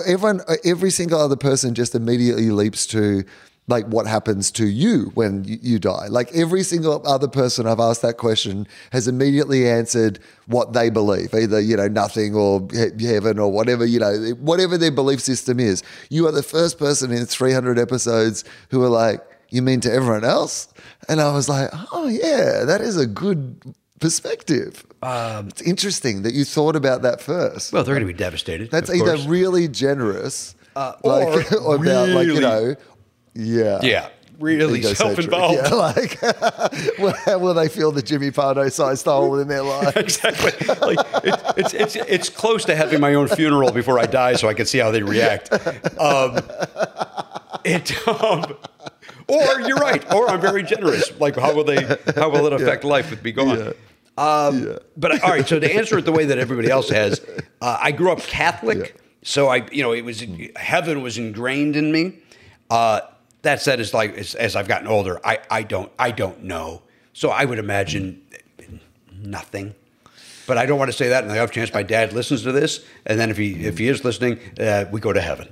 Everyone, 0.07 0.43
every 0.65 0.91
single 0.91 1.19
other 1.21 1.37
person 1.37 1.75
just 1.75 1.95
immediately 1.95 2.51
leaps 2.51 2.87
to 2.89 3.25
like 3.71 3.87
what 3.87 4.07
happens 4.07 4.51
to 4.53 4.67
you 4.67 5.11
when 5.15 5.45
you, 5.45 5.79
die. 5.79 6.09
Like 6.09 6.31
every 6.35 6.63
single 6.63 7.01
other 7.07 7.29
person 7.29 7.67
I've 7.67 7.81
asked 7.81 8.03
that 8.03 8.19
question 8.19 8.67
has 8.93 9.09
immediately 9.09 9.67
answered 9.69 10.19
what 10.47 10.73
they 10.75 10.91
believe, 10.91 11.33
either 11.33 11.59
you 11.61 11.77
know 11.77 11.89
nothing 11.89 12.35
or 12.35 12.69
he- 12.73 13.07
heaven 13.07 13.39
or 13.39 13.51
whatever 13.51 13.87
you 13.87 13.99
know, 13.99 14.15
whatever 14.41 14.77
their 14.77 14.91
belief 14.91 15.21
system 15.21 15.59
is. 15.59 15.83
You 16.11 16.27
are 16.27 16.33
the 16.33 16.43
first 16.43 16.79
person 16.79 17.11
in 17.13 17.25
300 17.25 17.79
episodes 17.79 18.45
who 18.71 18.83
are 18.83 18.89
like, 18.91 19.21
you 19.51 19.63
mean 19.63 19.81
to 19.81 19.93
everyone 19.93 20.25
else? 20.25 20.69
And 21.09 21.21
I 21.21 21.33
was 21.33 21.49
like, 21.49 21.71
oh, 21.93 22.09
yeah, 22.09 22.65
that 22.65 22.81
is 22.81 22.97
a 22.97 23.07
good 23.07 23.61
perspective. 24.01 24.85
it's 25.03 25.63
interesting 25.63 26.23
that 26.23 26.35
you 26.35 26.45
thought 26.45 26.77
about 26.77 27.03
that 27.03 27.21
first. 27.21 27.73
Um, 27.73 27.77
Well, 27.79 27.85
they're 27.85 27.95
going 27.95 28.07
to 28.07 28.13
be 28.13 28.17
devastated. 28.19 28.71
That's 28.71 28.91
either 28.91 29.17
course. 29.17 29.27
really 29.27 29.69
generous 29.69 30.55
Uh, 30.77 30.93
like, 31.05 31.53
or 31.61 31.75
about, 31.77 32.09
like, 32.11 32.27
you 32.27 32.41
know, 32.41 32.75
yeah. 33.35 33.79
yeah, 33.83 34.09
really 34.39 34.83
self-involved. 34.83 35.61
Yeah, 35.63 35.75
like, 35.75 36.21
will, 37.41 37.55
they 37.55 37.69
feel 37.69 37.93
the 37.93 38.03
Jimmy 38.03 38.31
Pardo 38.31 38.69
sized 38.69 39.05
hole 39.05 39.39
in 39.39 39.49
their 39.49 39.63
life? 39.75 39.97
exactly. 39.97 40.53
Like 40.67 40.99
it, 41.25 41.41
it's 41.57 41.75
it's 41.75 41.97
it's 41.97 42.29
close 42.29 42.65
to 42.67 42.77
having 42.77 43.01
my 43.01 43.15
own 43.15 43.29
funeral 43.29 43.73
before 43.73 43.99
I 43.99 44.07
die, 44.07 44.35
so 44.35 44.49
I 44.49 44.55
can 44.55 44.67
see 44.67 44.79
how 44.79 44.91
they 44.91 45.03
react. 45.03 45.53
Um, 45.99 46.39
it. 47.65 48.09
Um, 48.09 48.57
or 49.29 49.61
you're 49.61 49.77
right. 49.77 50.05
Or 50.13 50.29
I'm 50.29 50.41
very 50.41 50.63
generous. 50.63 51.19
Like 51.21 51.37
how 51.37 51.55
will 51.55 51.65
they? 51.65 51.85
How 52.17 52.29
will 52.31 52.47
it 52.47 52.53
affect 52.53 52.85
life 52.85 53.11
with 53.11 53.23
me 53.23 53.33
gone? 53.33 53.75
Um, 54.19 54.77
But 54.97 55.23
all 55.23 55.31
right. 55.31 55.47
So 55.47 55.61
to 55.61 55.75
answer 55.75 55.99
it 55.99 56.05
the 56.05 56.13
way 56.13 56.25
that 56.25 56.39
everybody 56.39 56.69
else 56.69 56.89
has, 56.91 57.21
uh, 57.61 57.79
I 57.81 57.93
grew 57.93 58.11
up 58.11 58.21
Catholic, 58.21 59.01
so 59.23 59.49
I 59.49 59.67
you 59.71 59.83
know 59.83 59.93
it 59.93 60.05
was 60.05 60.25
heaven 60.57 61.03
was 61.03 61.17
ingrained 61.17 61.77
in 61.77 61.93
me. 61.93 62.19
Uh, 62.71 63.01
that 63.43 63.61
said, 63.63 63.81
it's 63.81 63.95
like 63.95 64.17
as, 64.17 64.35
as 64.35 64.57
I've 64.57 64.69
gotten 64.69 64.87
older, 64.89 65.21
I 65.25 65.39
I 65.51 65.63
don't 65.63 65.91
I 65.99 66.11
don't 66.11 66.45
know. 66.45 66.83
So 67.13 67.31
I 67.31 67.45
would 67.45 67.59
imagine 67.59 68.23
nothing. 69.23 69.75
But 70.47 70.59
I 70.59 70.67
don't 70.67 70.79
want 70.79 70.91
to 70.91 70.97
say 70.97 71.09
that, 71.11 71.23
and 71.23 71.33
the 71.33 71.39
off 71.39 71.53
chance 71.53 71.73
my 71.73 71.83
dad 71.85 72.13
listens 72.13 72.43
to 72.43 72.51
this, 72.53 72.85
and 73.07 73.21
then 73.21 73.31
if 73.31 73.37
he 73.37 73.65
if 73.67 73.79
he 73.79 73.89
is 73.89 74.05
listening, 74.05 74.41
uh, 74.59 74.87
we 74.91 75.01
go 75.01 75.13
to 75.13 75.21
heaven. 75.21 75.49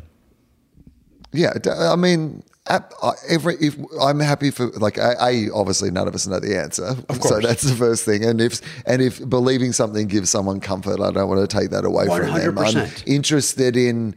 Yeah, 1.30 1.52
I 1.66 1.94
mean, 1.94 2.42
I- 2.66 3.12
every 3.28 3.54
if 3.60 3.76
I'm 4.00 4.18
happy 4.18 4.50
for 4.50 4.68
like 4.70 4.98
I, 4.98 5.12
I 5.12 5.46
obviously 5.54 5.90
none 5.90 6.08
of 6.08 6.14
us 6.14 6.26
know 6.26 6.40
the 6.40 6.58
answer, 6.58 6.96
of 7.08 7.22
so 7.22 7.38
that's 7.40 7.62
the 7.62 7.74
first 7.76 8.04
thing. 8.04 8.24
And 8.24 8.40
if 8.40 8.60
and 8.86 9.00
if 9.00 9.26
believing 9.28 9.72
something 9.72 10.06
gives 10.08 10.30
someone 10.30 10.60
comfort, 10.60 11.00
I 11.00 11.10
don't 11.12 11.28
want 11.28 11.48
to 11.48 11.56
take 11.58 11.70
that 11.70 11.84
away 11.84 12.06
from 12.06 12.26
them. 12.26 12.58
I'm 12.58 12.64
100%. 12.64 13.06
interested 13.06 13.76
in 13.76 14.16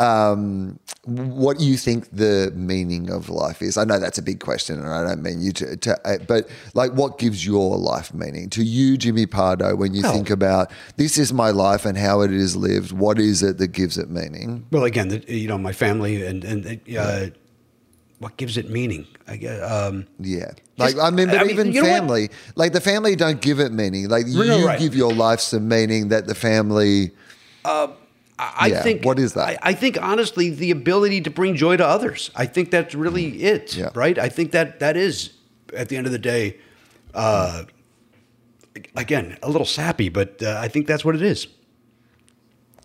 um, 0.00 0.78
what 1.04 1.60
you 1.60 1.76
think 1.76 2.08
the 2.10 2.52
meaning 2.54 3.10
of 3.10 3.28
life 3.28 3.60
is. 3.62 3.76
I 3.76 3.84
know 3.84 3.98
that's 3.98 4.18
a 4.18 4.22
big 4.22 4.40
question, 4.40 4.78
and 4.78 4.88
I 4.88 5.04
don't 5.04 5.22
mean 5.22 5.40
you 5.40 5.52
to, 5.52 5.76
to 5.76 6.08
uh, 6.08 6.18
but 6.26 6.48
like, 6.74 6.92
what 6.92 7.18
gives 7.18 7.44
your 7.44 7.76
life 7.76 8.12
meaning 8.14 8.48
to 8.50 8.62
you, 8.62 8.96
Jimmy 8.96 9.26
Pardo? 9.26 9.76
When 9.76 9.94
you 9.94 10.02
Oh. 10.04 10.12
think 10.12 10.30
about 10.30 10.70
this 10.96 11.18
is 11.18 11.32
my 11.32 11.50
life 11.50 11.84
and 11.84 11.96
how 11.98 12.22
it 12.22 12.32
is 12.32 12.56
lived, 12.56 12.92
what 12.92 13.18
is 13.18 13.42
it 13.42 13.58
that 13.58 13.68
gives 13.68 13.98
it 13.98 14.10
meaning? 14.10 14.66
Well, 14.70 14.84
again, 14.84 15.08
the, 15.08 15.22
you 15.32 15.48
know, 15.48 15.58
my 15.58 15.72
family 15.72 16.24
and 16.24 16.44
and 16.44 16.80
uh, 16.96 17.26
what 18.18 18.36
gives 18.36 18.56
it 18.56 18.70
meaning? 18.70 19.06
I 19.28 19.36
guess. 19.36 19.60
Um, 19.70 20.06
Yeah. 20.18 20.52
Like 20.78 20.94
Just- 20.94 21.04
I 21.06 21.10
mean, 21.10 21.28
but 21.28 21.42
I 21.42 21.50
even 21.50 21.72
you 21.72 21.82
what? 21.82 21.90
family, 21.90 22.30
like 22.56 22.72
the 22.72 22.80
family 22.80 23.14
don't 23.16 23.40
give 23.42 23.60
it 23.60 23.70
meaning. 23.72 24.08
Like 24.08 24.26
you 24.26 24.44
No, 24.44 24.64
right. 24.64 24.78
give 24.78 24.94
your 24.94 25.12
life 25.12 25.40
some 25.40 25.68
meaning 25.68 26.08
that 26.08 26.26
the 26.26 26.34
family. 26.34 27.10
I 27.64 27.90
I 28.58 28.66
Yeah, 28.68 28.82
think 28.82 29.04
what 29.04 29.18
is 29.18 29.32
that? 29.34 29.48
I, 29.48 29.58
I 29.70 29.72
think 29.74 30.00
honestly, 30.00 30.50
the 30.50 30.70
ability 30.70 31.20
to 31.22 31.30
bring 31.30 31.56
joy 31.56 31.76
to 31.76 31.86
others. 31.86 32.30
I 32.34 32.46
think 32.46 32.70
that's 32.70 32.94
really 32.94 33.42
it, 33.42 33.66
Mm. 33.68 33.78
Yeah. 33.78 33.88
right? 33.94 34.18
I 34.18 34.28
think 34.28 34.52
that 34.52 34.80
that 34.80 34.96
is, 34.96 35.30
at 35.76 35.88
the 35.88 35.96
end 35.96 36.06
of 36.06 36.12
the 36.12 36.18
day, 36.18 36.56
uh, 37.14 37.64
again, 38.96 39.36
a 39.42 39.50
little 39.50 39.66
sappy, 39.66 40.08
but 40.08 40.42
uh, 40.42 40.58
I 40.60 40.68
think 40.68 40.86
that's 40.86 41.04
what 41.04 41.14
it 41.14 41.22
is. 41.22 41.46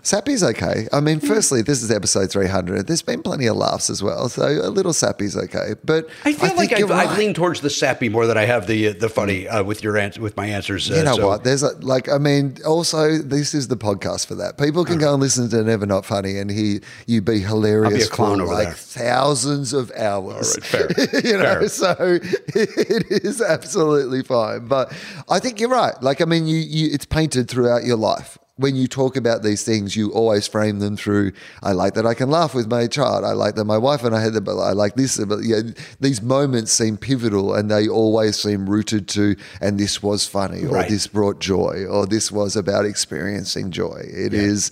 Sappy's 0.06 0.44
okay. 0.44 0.88
I 0.94 1.00
mean, 1.00 1.20
firstly, 1.20 1.64
this 1.64 1.82
is 1.82 1.90
episode 1.90 2.30
300. 2.32 2.86
There's 2.86 3.02
been 3.02 3.24
plenty 3.24 3.48
of 3.48 3.56
laughs 3.56 3.90
as 3.90 4.04
well. 4.04 4.30
So 4.30 4.44
a 4.46 4.70
little 4.70 4.94
sappy's 4.94 5.36
okay. 5.36 5.74
But 5.84 6.08
I 6.24 6.34
feel 6.34 6.48
think 6.50 6.58
like 6.58 6.72
I've, 6.74 6.78
you're 6.80 6.94
I've 6.94 7.18
leaned 7.18 7.36
towards 7.36 7.62
the 7.62 7.72
sappy 7.72 8.08
more 8.08 8.28
than 8.28 8.38
I 8.38 8.46
have 8.46 8.68
the 8.68 8.90
the 8.94 9.10
funny 9.10 9.48
uh, 9.48 9.64
with 9.64 9.82
your 9.84 9.98
ans- 9.98 10.20
with 10.20 10.38
my 10.38 10.46
answers. 10.46 10.92
Uh, 10.92 10.96
You 10.98 11.04
know 11.06 11.16
so- 11.16 11.28
what? 11.28 11.44
There's 11.44 11.64
a, 11.64 11.76
like, 11.80 12.08
I 12.08 12.20
mean, 12.20 12.58
also, 12.68 13.18
this 13.18 13.56
is 13.56 13.68
the 13.68 13.78
podcast 13.78 14.28
for 14.28 14.36
that. 14.36 14.60
People 14.60 14.86
can 14.86 15.00
go 15.00 15.12
and 15.14 15.22
listen 15.24 15.50
to 15.50 15.64
Never 15.64 15.88
Not 15.88 16.06
Funny 16.06 16.38
and 16.38 16.52
he, 16.52 16.82
you 17.08 17.24
be 17.24 17.40
hilarious 17.40 18.08
clown 18.08 18.38
for 18.38 18.44
over 18.44 18.54
like 18.54 18.66
there. 18.68 18.74
thousands 18.76 19.74
of 19.74 19.90
hours. 19.98 20.56
All 20.72 20.82
right, 20.82 20.96
fair. 20.96 21.22
you 21.26 21.34
know, 21.38 21.68
Fair. 21.68 21.68
so 21.68 21.96
it 22.54 23.24
is 23.26 23.42
absolutely 23.42 24.22
fine. 24.22 24.68
But 24.68 24.94
I 25.30 25.40
think 25.40 25.60
you're 25.60 25.70
right. 25.70 25.96
Like, 26.04 26.22
I 26.22 26.26
mean, 26.26 26.46
you, 26.46 26.58
you 26.58 26.90
it's 26.94 27.06
painted 27.06 27.50
throughout 27.50 27.86
your 27.86 27.98
life. 27.98 28.38
When 28.58 28.78
you 28.78 28.88
talk 28.88 29.18
about 29.18 29.44
these 29.44 29.64
things, 29.64 29.98
you 29.98 30.12
always 30.14 30.48
frame 30.48 30.80
them 30.80 30.96
through. 30.96 31.34
I 31.62 31.74
like 31.74 31.94
that 31.96 32.06
I 32.06 32.14
can 32.14 32.30
laugh 32.30 32.54
with 32.54 32.68
my 32.68 32.88
child. 32.88 33.26
I 33.26 33.34
like 33.34 33.56
that 33.56 33.66
my 33.66 33.78
wife 33.78 34.04
and 34.06 34.16
I 34.16 34.22
had 34.22 34.32
the. 34.34 34.40
But 34.40 34.58
I 34.58 34.72
like 34.72 34.96
this. 34.96 35.18
But 35.18 35.40
yeah, 35.44 35.60
these 36.00 36.22
moments 36.22 36.72
seem 36.72 36.96
pivotal, 36.96 37.54
and 37.54 37.70
they 37.70 37.90
always 37.90 38.40
seem 38.40 38.70
rooted 38.70 39.10
to. 39.10 39.36
And 39.60 39.78
this 39.78 40.02
was 40.02 40.26
funny, 40.26 40.64
or 40.64 40.70
Right. 40.76 40.90
this 40.90 41.06
brought 41.06 41.40
joy, 41.40 41.86
or 41.90 42.06
this 42.06 42.32
was 42.32 42.56
about 42.56 42.86
experiencing 42.86 43.72
joy. 43.72 44.02
It 44.08 44.34
is 44.34 44.72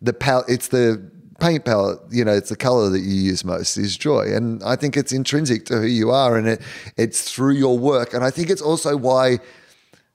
the 0.00 0.12
pal. 0.12 0.44
It's 0.46 0.68
the 0.68 1.02
paint 1.40 1.64
palette, 1.64 1.98
you 2.10 2.24
know, 2.24 2.32
it's 2.32 2.50
the 2.50 2.56
color 2.56 2.88
that 2.90 3.00
you 3.00 3.12
use 3.14 3.44
most 3.44 3.76
is 3.76 3.96
joy. 3.96 4.32
And 4.32 4.62
I 4.62 4.76
think 4.76 4.96
it's 4.96 5.12
intrinsic 5.12 5.66
to 5.66 5.80
who 5.80 5.86
you 5.86 6.10
are 6.12 6.36
and 6.36 6.46
it 6.46 6.62
it's 6.96 7.30
through 7.30 7.54
your 7.54 7.76
work. 7.76 8.14
And 8.14 8.24
I 8.24 8.30
think 8.30 8.50
it's 8.50 8.62
also 8.62 8.96
why 8.96 9.40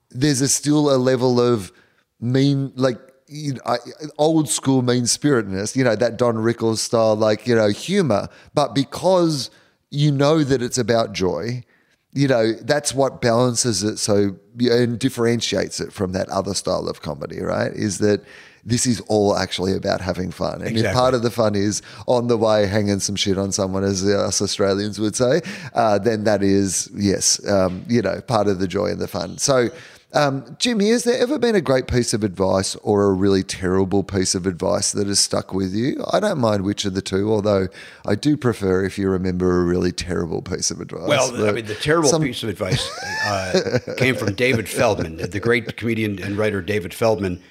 there's 0.09 0.39
a 0.39 0.47
still 0.47 0.89
a 0.89 0.97
level 0.97 1.39
of 1.39 1.73
mean 2.21 2.71
like 2.75 2.97
you 3.29 3.53
know, 3.53 3.77
old 4.17 4.49
school 4.49 4.81
mean 4.81 5.05
spiritedness, 5.05 5.75
you 5.75 5.83
know, 5.83 5.95
that 5.95 6.17
Don 6.17 6.35
Rickles 6.35 6.79
style, 6.79 7.15
like, 7.15 7.47
you 7.47 7.55
know, 7.55 7.69
humor. 7.69 8.27
But 8.53 8.73
because 8.73 9.51
you 9.91 10.11
know 10.11 10.43
that 10.43 10.61
it's 10.61 10.77
about 10.77 11.13
joy, 11.13 11.63
you 12.11 12.27
know, 12.27 12.53
that's 12.53 12.93
what 12.93 13.21
balances 13.21 13.83
it 13.83 13.97
so 13.97 14.35
and 14.59 14.99
differentiates 14.99 15.79
it 15.79 15.93
from 15.93 16.11
that 16.13 16.27
other 16.29 16.53
style 16.53 16.87
of 16.89 17.01
comedy, 17.01 17.39
right? 17.39 17.71
Is 17.71 17.99
that 17.99 18.23
this 18.65 18.85
is 18.85 18.99
all 19.01 19.37
actually 19.37 19.73
about 19.73 20.01
having 20.01 20.31
fun. 20.31 20.61
And 20.61 20.77
if 20.77 20.93
part 20.93 21.13
of 21.13 21.21
the 21.21 21.31
fun 21.31 21.55
is 21.55 21.81
on 22.07 22.27
the 22.27 22.37
way 22.37 22.65
hanging 22.65 22.99
some 22.99 23.15
shit 23.15 23.37
on 23.37 23.51
someone, 23.51 23.83
as 23.83 24.03
us 24.05 24.41
Australians 24.41 24.99
would 24.99 25.15
say, 25.15 25.41
uh, 25.73 25.99
then 25.99 26.23
that 26.25 26.43
is, 26.43 26.89
yes, 26.93 27.45
um, 27.47 27.85
you 27.87 28.01
know, 28.01 28.21
part 28.21 28.47
of 28.47 28.59
the 28.59 28.67
joy 28.67 28.87
and 28.87 28.99
the 28.99 29.07
fun. 29.07 29.37
So, 29.37 29.69
um, 30.13 30.55
Jimmy, 30.57 30.89
has 30.89 31.03
there 31.03 31.19
ever 31.21 31.37
been 31.37 31.53
a 31.55 31.61
great 31.61 31.87
piece 31.87 32.13
of 32.13 32.23
advice 32.23 32.75
or 32.77 33.05
a 33.05 33.13
really 33.13 33.43
terrible 33.43 34.03
piece 34.03 34.33
of 34.33 34.47
advice 34.47 34.91
that 34.93 35.05
has 35.07 35.19
stuck 35.19 35.53
with 35.53 35.73
you? 35.73 36.03
I 36.11 36.19
don't 36.19 36.39
mind 36.39 36.63
which 36.63 36.83
of 36.85 36.95
the 36.95 37.01
two, 37.01 37.31
although 37.31 37.67
I 38.07 38.15
do 38.15 38.35
prefer 38.35 38.83
if 38.85 38.97
you 38.97 39.09
remember 39.09 39.61
a 39.61 39.63
really 39.63 39.91
terrible 39.91 40.41
piece 40.41 40.71
of 40.71 40.81
advice. 40.81 41.07
Well, 41.07 41.47
I 41.47 41.51
mean, 41.51 41.65
the 41.65 41.75
terrible 41.75 42.09
some- 42.09 42.23
piece 42.23 42.41
of 42.41 42.49
advice 42.49 42.89
uh, 43.25 43.79
came 43.97 44.15
from 44.15 44.33
David 44.33 44.67
Feldman, 44.67 45.17
the 45.17 45.39
great 45.39 45.77
comedian 45.77 46.21
and 46.21 46.37
writer 46.37 46.61
David 46.61 46.93
Feldman. 46.93 47.41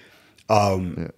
Um, 0.49 1.11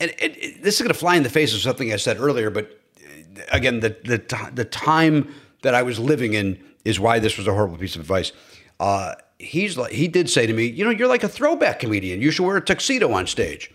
And 0.00 0.10
it, 0.18 0.36
it- 0.42 0.62
this 0.62 0.76
is 0.76 0.80
going 0.80 0.92
to 0.92 0.98
fly 0.98 1.16
in 1.16 1.22
the 1.22 1.30
face 1.30 1.52
of 1.54 1.60
something 1.60 1.92
I 1.92 1.96
said 1.96 2.18
earlier, 2.18 2.50
but 2.50 2.80
uh, 2.96 3.42
again, 3.52 3.80
the 3.80 3.90
the 4.04 4.50
the 4.54 4.64
time 4.64 5.34
that 5.62 5.74
I 5.74 5.82
was 5.82 5.98
living 5.98 6.32
in 6.34 6.58
is 6.84 6.98
why 7.00 7.18
this 7.18 7.36
was 7.36 7.46
a 7.46 7.52
horrible 7.52 7.76
piece 7.76 7.94
of 7.96 8.00
advice. 8.00 8.32
Uh, 8.80 9.14
he's 9.38 9.76
like, 9.76 9.92
he 9.92 10.08
did 10.08 10.28
say 10.28 10.46
to 10.46 10.52
me, 10.52 10.66
you 10.66 10.84
know, 10.84 10.90
you're 10.90 11.08
like 11.08 11.24
a 11.24 11.28
throwback 11.28 11.80
comedian. 11.80 12.20
You 12.20 12.30
should 12.30 12.46
wear 12.46 12.56
a 12.56 12.64
tuxedo 12.64 13.12
on 13.12 13.26
stage. 13.26 13.70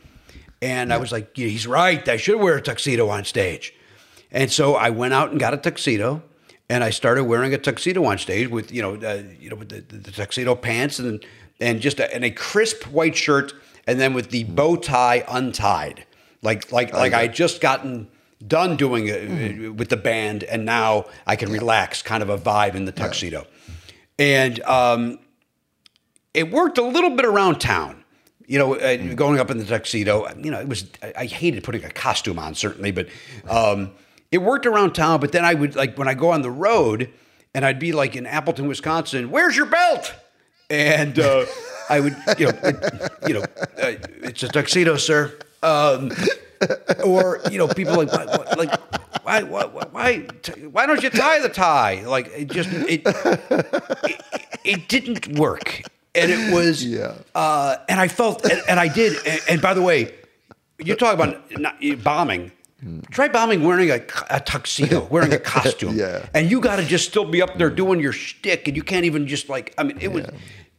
And 0.61 0.93
I 0.93 0.97
was 0.97 1.11
like, 1.11 1.37
yeah, 1.37 1.47
he's 1.47 1.67
right. 1.67 2.07
I 2.07 2.15
should 2.15 2.39
wear 2.39 2.55
a 2.55 2.61
tuxedo 2.61 3.09
on 3.09 3.25
stage. 3.25 3.73
And 4.31 4.51
so 4.51 4.75
I 4.75 4.89
went 4.89 5.13
out 5.13 5.31
and 5.31 5.39
got 5.39 5.53
a 5.53 5.57
tuxedo, 5.57 6.23
and 6.69 6.83
I 6.83 6.89
started 6.89 7.25
wearing 7.25 7.53
a 7.53 7.57
tuxedo 7.57 8.03
on 8.05 8.17
stage 8.17 8.49
with 8.49 8.71
you 8.71 8.81
know 8.81 8.95
uh, 8.95 9.21
you 9.39 9.49
know 9.49 9.55
with 9.55 9.69
the, 9.69 9.81
the, 9.81 10.11
tuxedo 10.11 10.55
pants 10.55 10.97
and 10.97 11.23
and 11.59 11.79
just 11.79 11.99
a, 11.99 12.13
and 12.13 12.25
a 12.25 12.31
crisp 12.31 12.87
white 12.87 13.15
shirt, 13.15 13.53
and 13.85 13.99
then 13.99 14.13
with 14.13 14.31
the 14.31 14.45
bow 14.45 14.75
tie 14.75 15.23
untied, 15.27 16.05
like 16.41 16.71
like 16.71 16.93
like 16.93 17.13
I 17.13 17.23
had 17.23 17.35
just 17.35 17.61
gotten 17.61 18.07
done 18.45 18.75
doing 18.75 19.07
it 19.07 19.75
with 19.75 19.89
the 19.89 19.97
band, 19.97 20.43
and 20.45 20.65
now 20.65 21.05
I 21.27 21.35
can 21.35 21.51
relax, 21.51 22.01
kind 22.01 22.23
of 22.23 22.29
a 22.29 22.37
vibe 22.37 22.73
in 22.73 22.85
the 22.85 22.91
tuxedo, 22.91 23.45
and 24.17 24.59
um, 24.63 25.19
it 26.33 26.51
worked 26.51 26.77
a 26.77 26.83
little 26.83 27.11
bit 27.11 27.25
around 27.25 27.59
town. 27.59 28.03
You 28.45 28.59
know, 28.59 28.75
uh, 28.75 29.13
going 29.15 29.39
up 29.39 29.49
in 29.51 29.57
the 29.57 29.65
tuxedo. 29.65 30.27
You 30.37 30.51
know, 30.51 30.59
it 30.59 30.67
was. 30.67 30.85
I, 31.15 31.25
hated 31.25 31.63
putting 31.63 31.85
a 31.85 31.89
costume 31.89 32.37
on, 32.37 32.55
certainly, 32.55 32.91
but 32.91 33.07
um, 33.49 33.91
it 34.31 34.39
worked 34.39 34.65
around 34.65 34.93
town. 34.93 35.21
But 35.21 35.31
then 35.31 35.45
I 35.45 35.53
would 35.53 35.75
like 35.75 35.97
when 35.97 36.07
I 36.09 36.13
go 36.13 36.31
on 36.31 36.41
the 36.41 36.51
road, 36.51 37.09
and 37.53 37.65
I'd 37.65 37.79
be 37.79 37.93
like 37.93 38.15
in 38.17 38.25
Appleton, 38.25 38.67
Wisconsin. 38.67 39.31
Where's 39.31 39.55
your 39.55 39.65
belt? 39.67 40.13
And 40.69 41.17
uh, 41.19 41.45
I 41.89 41.99
would, 42.01 42.15
you 42.37 42.47
know, 42.47 42.59
it, 42.63 43.11
you 43.27 43.33
know, 43.35 43.41
uh, 43.41 43.93
it's 44.23 44.43
a 44.43 44.47
tuxedo, 44.49 44.97
sir. 44.97 45.37
Um, 45.61 46.11
or 47.05 47.39
you 47.51 47.57
know, 47.57 47.67
people 47.67 47.95
like, 47.95 48.11
why, 48.11 48.25
why- 48.25 48.53
like, 48.57 48.79
why, 49.23 49.43
why, 49.43 49.85
why, 49.91 50.27
why 50.71 50.85
don't 50.85 51.01
you 51.01 51.09
tie 51.09 51.39
the 51.39 51.49
tie? 51.49 52.03
Like, 52.05 52.29
it 52.35 52.49
just, 52.49 52.69
it, 52.73 53.01
it, 53.05 54.21
it 54.65 54.87
didn't 54.89 55.27
work, 55.39 55.83
and 56.15 56.31
it 56.31 56.53
was, 56.53 56.85
Yeah. 56.99 57.13
uh, 57.35 57.77
and 57.89 57.99
I 57.99 58.07
felt, 58.07 58.43
and, 58.45 58.61
and 58.67 58.79
I 58.79 58.87
did, 58.87 59.13
and, 59.25 59.41
and 59.49 59.61
by 59.61 59.73
the 59.73 59.81
way, 59.81 60.13
you 60.79 60.95
talk 60.95 61.13
about 61.13 61.37
not, 61.59 61.75
bombing. 62.03 62.51
Try 63.11 63.29
bombing 63.29 63.63
wearing 63.63 63.89
a, 63.91 64.01
a 64.29 64.41
tuxedo, 64.41 65.05
wearing 65.09 65.31
a 65.31 65.39
costume, 65.39 65.95
Yeah. 65.95 66.25
and 66.33 66.51
you 66.51 66.59
got 66.59 66.75
to 66.77 66.85
just 66.85 67.07
still 67.09 67.23
be 67.23 67.41
up 67.41 67.57
there 67.57 67.69
doing 67.69 67.99
your 68.01 68.11
shtick, 68.11 68.67
and 68.67 68.75
you 68.75 68.83
can't 68.83 69.05
even 69.05 69.25
just 69.25 69.47
like, 69.47 69.73
I 69.77 69.83
mean, 69.83 69.97
it 70.01 70.11
was. 70.11 70.25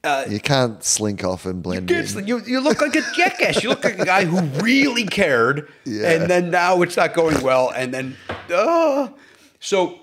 Uh, 0.02 0.26
you 0.28 0.38
can't 0.38 0.84
slink 0.84 1.24
off 1.24 1.46
and 1.46 1.62
blend 1.62 1.90
it's- 1.90 2.14
in. 2.14 2.26
you, 2.26 2.42
you 2.44 2.60
look 2.60 2.82
like 2.82 2.94
a 2.94 3.00
jackass. 3.16 3.62
You 3.62 3.70
look 3.70 3.84
like 3.84 3.98
a 3.98 4.04
guy 4.04 4.26
who 4.26 4.38
really 4.62 5.04
cared, 5.06 5.66
Yeah. 5.86 6.10
and 6.10 6.30
then 6.30 6.50
now 6.50 6.82
it's 6.82 6.94
not 6.98 7.14
going 7.14 7.40
well, 7.42 7.70
and 7.74 7.94
then 7.94 8.16
uh. 8.52 9.08
so 9.60 9.98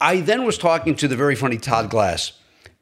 I 0.00 0.20
then 0.22 0.46
was 0.46 0.56
talking 0.56 0.94
to 0.96 1.06
the 1.08 1.16
very 1.16 1.34
funny 1.34 1.58
Todd 1.58 1.90
Glass, 1.90 2.32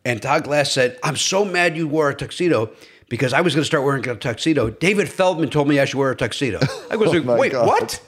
and 0.05 0.21
Todd 0.23 0.45
Glass 0.45 0.73
said, 0.73 0.99
"I'm 1.03 1.17
so 1.17 1.45
mad 1.45 1.77
you 1.77 1.87
wore 1.89 2.11
a 2.11 2.15
tuxedo." 2.15 2.71
Because 3.09 3.35
I 3.35 3.43
was 3.43 3.55
going 3.55 3.61
to 3.61 3.67
start 3.67 3.85
wearing 3.85 4.09
a 4.09 4.17
tuxedo. 4.17 4.71
David 4.71 5.07
Feldman 5.07 5.51
told 5.51 5.69
me 5.69 5.79
I 5.79 5.85
should 5.85 5.99
wear 5.99 6.13
a 6.13 6.17
tuxedo. 6.17 6.59
I 6.91 6.97
was 6.97 7.11
like, 7.13 7.21
Oh 7.21 7.25
my 7.27 7.37
wait, 7.37 7.53
God. 7.53 7.67
what? 7.67 8.01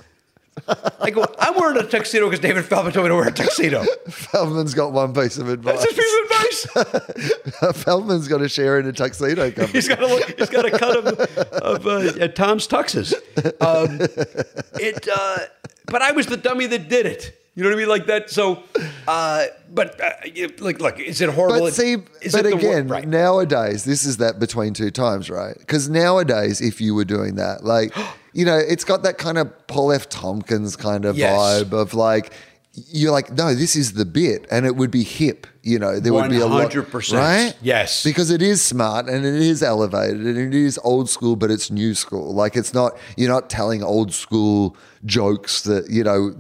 I 0.98 1.10
go, 1.10 1.26
I'm 1.38 1.54
wearing 1.56 1.76
a 1.76 1.82
tuxedo 1.86 2.24
because 2.24 2.40
David 2.40 2.64
Feldman 2.64 2.94
told 2.94 3.04
me 3.04 3.08
to 3.10 3.14
wear 3.16 3.28
a 3.28 3.32
tuxedo. 3.32 3.84
Feldman's 4.08 4.72
got 4.72 4.92
one 4.92 5.12
piece 5.12 5.36
of 5.36 5.50
advice. 5.50 5.84
That's 5.84 5.94
his 5.94 5.98
piece 5.98 6.74
of 6.74 6.84
advice. 7.66 7.82
Feldman's 7.84 8.28
got 8.28 8.40
a 8.40 8.48
share 8.48 8.78
in 8.78 8.86
a 8.86 8.92
tuxedo 8.92 9.50
company. 9.50 9.72
He's 9.72 9.88
got 9.88 10.02
a 10.02 10.06
look, 10.06 10.38
he's 10.38 10.48
got 10.48 10.64
a 10.64 10.70
cut 10.70 10.96
of, 10.96 11.06
of 11.52 11.86
uh, 11.86 12.28
Tom's 12.28 12.66
tuxes. 12.66 13.12
Um, 13.60 13.98
it, 14.80 15.06
uh, 15.14 15.38
but 15.86 16.00
I 16.00 16.12
was 16.12 16.28
the 16.28 16.38
dummy 16.38 16.66
that 16.66 16.88
did 16.88 17.04
it. 17.04 17.38
You 17.56 17.62
know 17.62 17.68
what 17.68 17.76
I 17.76 17.78
mean, 17.78 17.88
like 17.88 18.06
that. 18.06 18.30
So, 18.30 18.64
uh, 19.06 19.46
but 19.72 20.00
uh, 20.00 20.10
like, 20.58 20.80
look, 20.80 20.98
is 20.98 21.20
it 21.20 21.30
horrible? 21.30 21.60
But 21.66 21.74
see, 21.74 21.96
Is 22.20 22.32
but 22.32 22.44
wor- 22.46 22.54
again, 22.54 22.88
right. 22.88 23.06
nowadays, 23.06 23.84
this 23.84 24.04
is 24.04 24.16
that 24.16 24.40
between 24.40 24.74
two 24.74 24.90
times, 24.90 25.30
right? 25.30 25.56
Because 25.56 25.88
nowadays, 25.88 26.60
if 26.60 26.80
you 26.80 26.96
were 26.96 27.04
doing 27.04 27.36
that, 27.36 27.62
like, 27.62 27.94
you 28.32 28.44
know, 28.44 28.56
it's 28.58 28.82
got 28.84 29.04
that 29.04 29.18
kind 29.18 29.38
of 29.38 29.66
Paul 29.68 29.92
F. 29.92 30.08
Tompkins 30.08 30.74
kind 30.74 31.04
of 31.04 31.16
Yes. 31.16 31.38
vibe 31.38 31.72
of 31.72 31.94
like, 31.94 32.32
you're 32.74 33.12
like, 33.12 33.30
no, 33.30 33.54
this 33.54 33.76
is 33.76 33.92
the 33.92 34.04
bit, 34.04 34.46
and 34.50 34.66
it 34.66 34.74
would 34.76 34.90
be 34.90 35.04
hip. 35.04 35.46
You 35.62 35.78
know, 35.78 36.00
there 36.00 36.12
would 36.12 36.28
be 36.30 36.40
a 36.40 36.46
lot, 36.46 36.70
100%. 36.70 37.12
right? 37.16 37.56
Yes. 37.62 38.02
because 38.04 38.30
it 38.30 38.42
is 38.42 38.60
smart 38.62 39.06
and 39.08 39.24
it 39.24 39.34
is 39.34 39.62
elevated 39.62 40.20
and 40.20 40.36
it 40.36 40.54
is 40.54 40.78
old 40.84 41.08
school, 41.08 41.36
but 41.36 41.50
it's 41.50 41.70
new 41.70 41.94
school. 41.94 42.34
Like 42.34 42.56
it's 42.56 42.74
not 42.74 42.98
you're 43.16 43.30
not 43.30 43.48
telling 43.48 43.82
old 43.82 44.12
school 44.12 44.76
jokes 45.06 45.62
that 45.62 45.88
you 45.88 46.04
know 46.04 46.34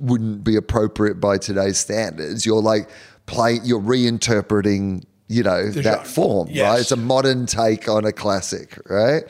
wouldn't 0.00 0.44
be 0.44 0.56
appropriate 0.56 1.20
by 1.20 1.36
today's 1.38 1.78
standards. 1.78 2.46
You're 2.46 2.62
like 2.62 2.88
play, 3.26 3.58
you're 3.62 3.80
reinterpreting. 3.80 5.04
You 5.32 5.44
know 5.44 5.70
that 5.70 5.82
genre. 5.84 6.04
form, 6.04 6.48
Yes. 6.50 6.68
right? 6.68 6.80
It's 6.80 6.90
a 6.90 6.96
modern 6.96 7.46
take 7.46 7.88
on 7.88 8.04
a 8.04 8.10
classic, 8.10 8.76
right? 8.90 9.22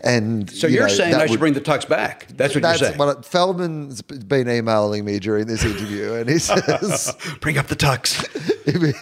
And 0.00 0.48
So 0.48 0.68
you 0.68 0.74
you're 0.76 0.86
know, 0.86 0.94
saying 0.94 1.14
I 1.16 1.22
should 1.22 1.30
would- 1.30 1.40
bring 1.40 1.54
the 1.54 1.60
tux 1.60 1.88
back? 1.88 2.28
That's 2.36 2.54
what 2.54 2.62
that's 2.62 2.80
you're 2.80 2.90
saying. 2.90 2.98
what 2.98 3.24
Feldman's 3.24 4.00
been 4.02 4.48
emailing 4.48 5.04
me 5.04 5.18
during 5.18 5.46
this 5.48 5.64
interview, 5.64 6.12
and 6.14 6.30
he 6.30 6.38
says, 6.50 7.16
bring 7.40 7.58
up 7.58 7.66
the 7.66 7.74
tux. 7.74 8.24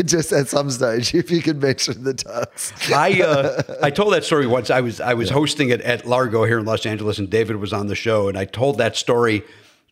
just 0.07 0.33
at 0.33 0.49
some 0.49 0.71
stage, 0.71 1.15
if 1.15 1.31
you 1.31 1.43
can 1.43 1.59
mention 1.59 2.03
the 2.05 2.15
tux. 2.15 2.73
I 2.95 3.21
uh, 3.21 3.63
I 3.83 3.91
told 3.91 4.15
that 4.15 4.25
story 4.25 4.47
once. 4.47 4.71
I 4.71 4.81
was 4.81 5.03
I 5.03 5.13
was 5.13 5.29
hosting 5.29 5.69
it 5.69 5.83
at 5.83 6.07
Largo 6.07 6.45
here 6.45 6.59
in 6.59 6.65
Los 6.65 6.87
Angeles, 6.87 7.19
and 7.19 7.29
David 7.29 7.57
was 7.57 7.75
on 7.75 7.89
the 7.89 7.95
show, 7.95 8.27
and 8.29 8.39
I 8.39 8.47
told 8.47 8.79
that 8.79 8.97
story 8.97 9.43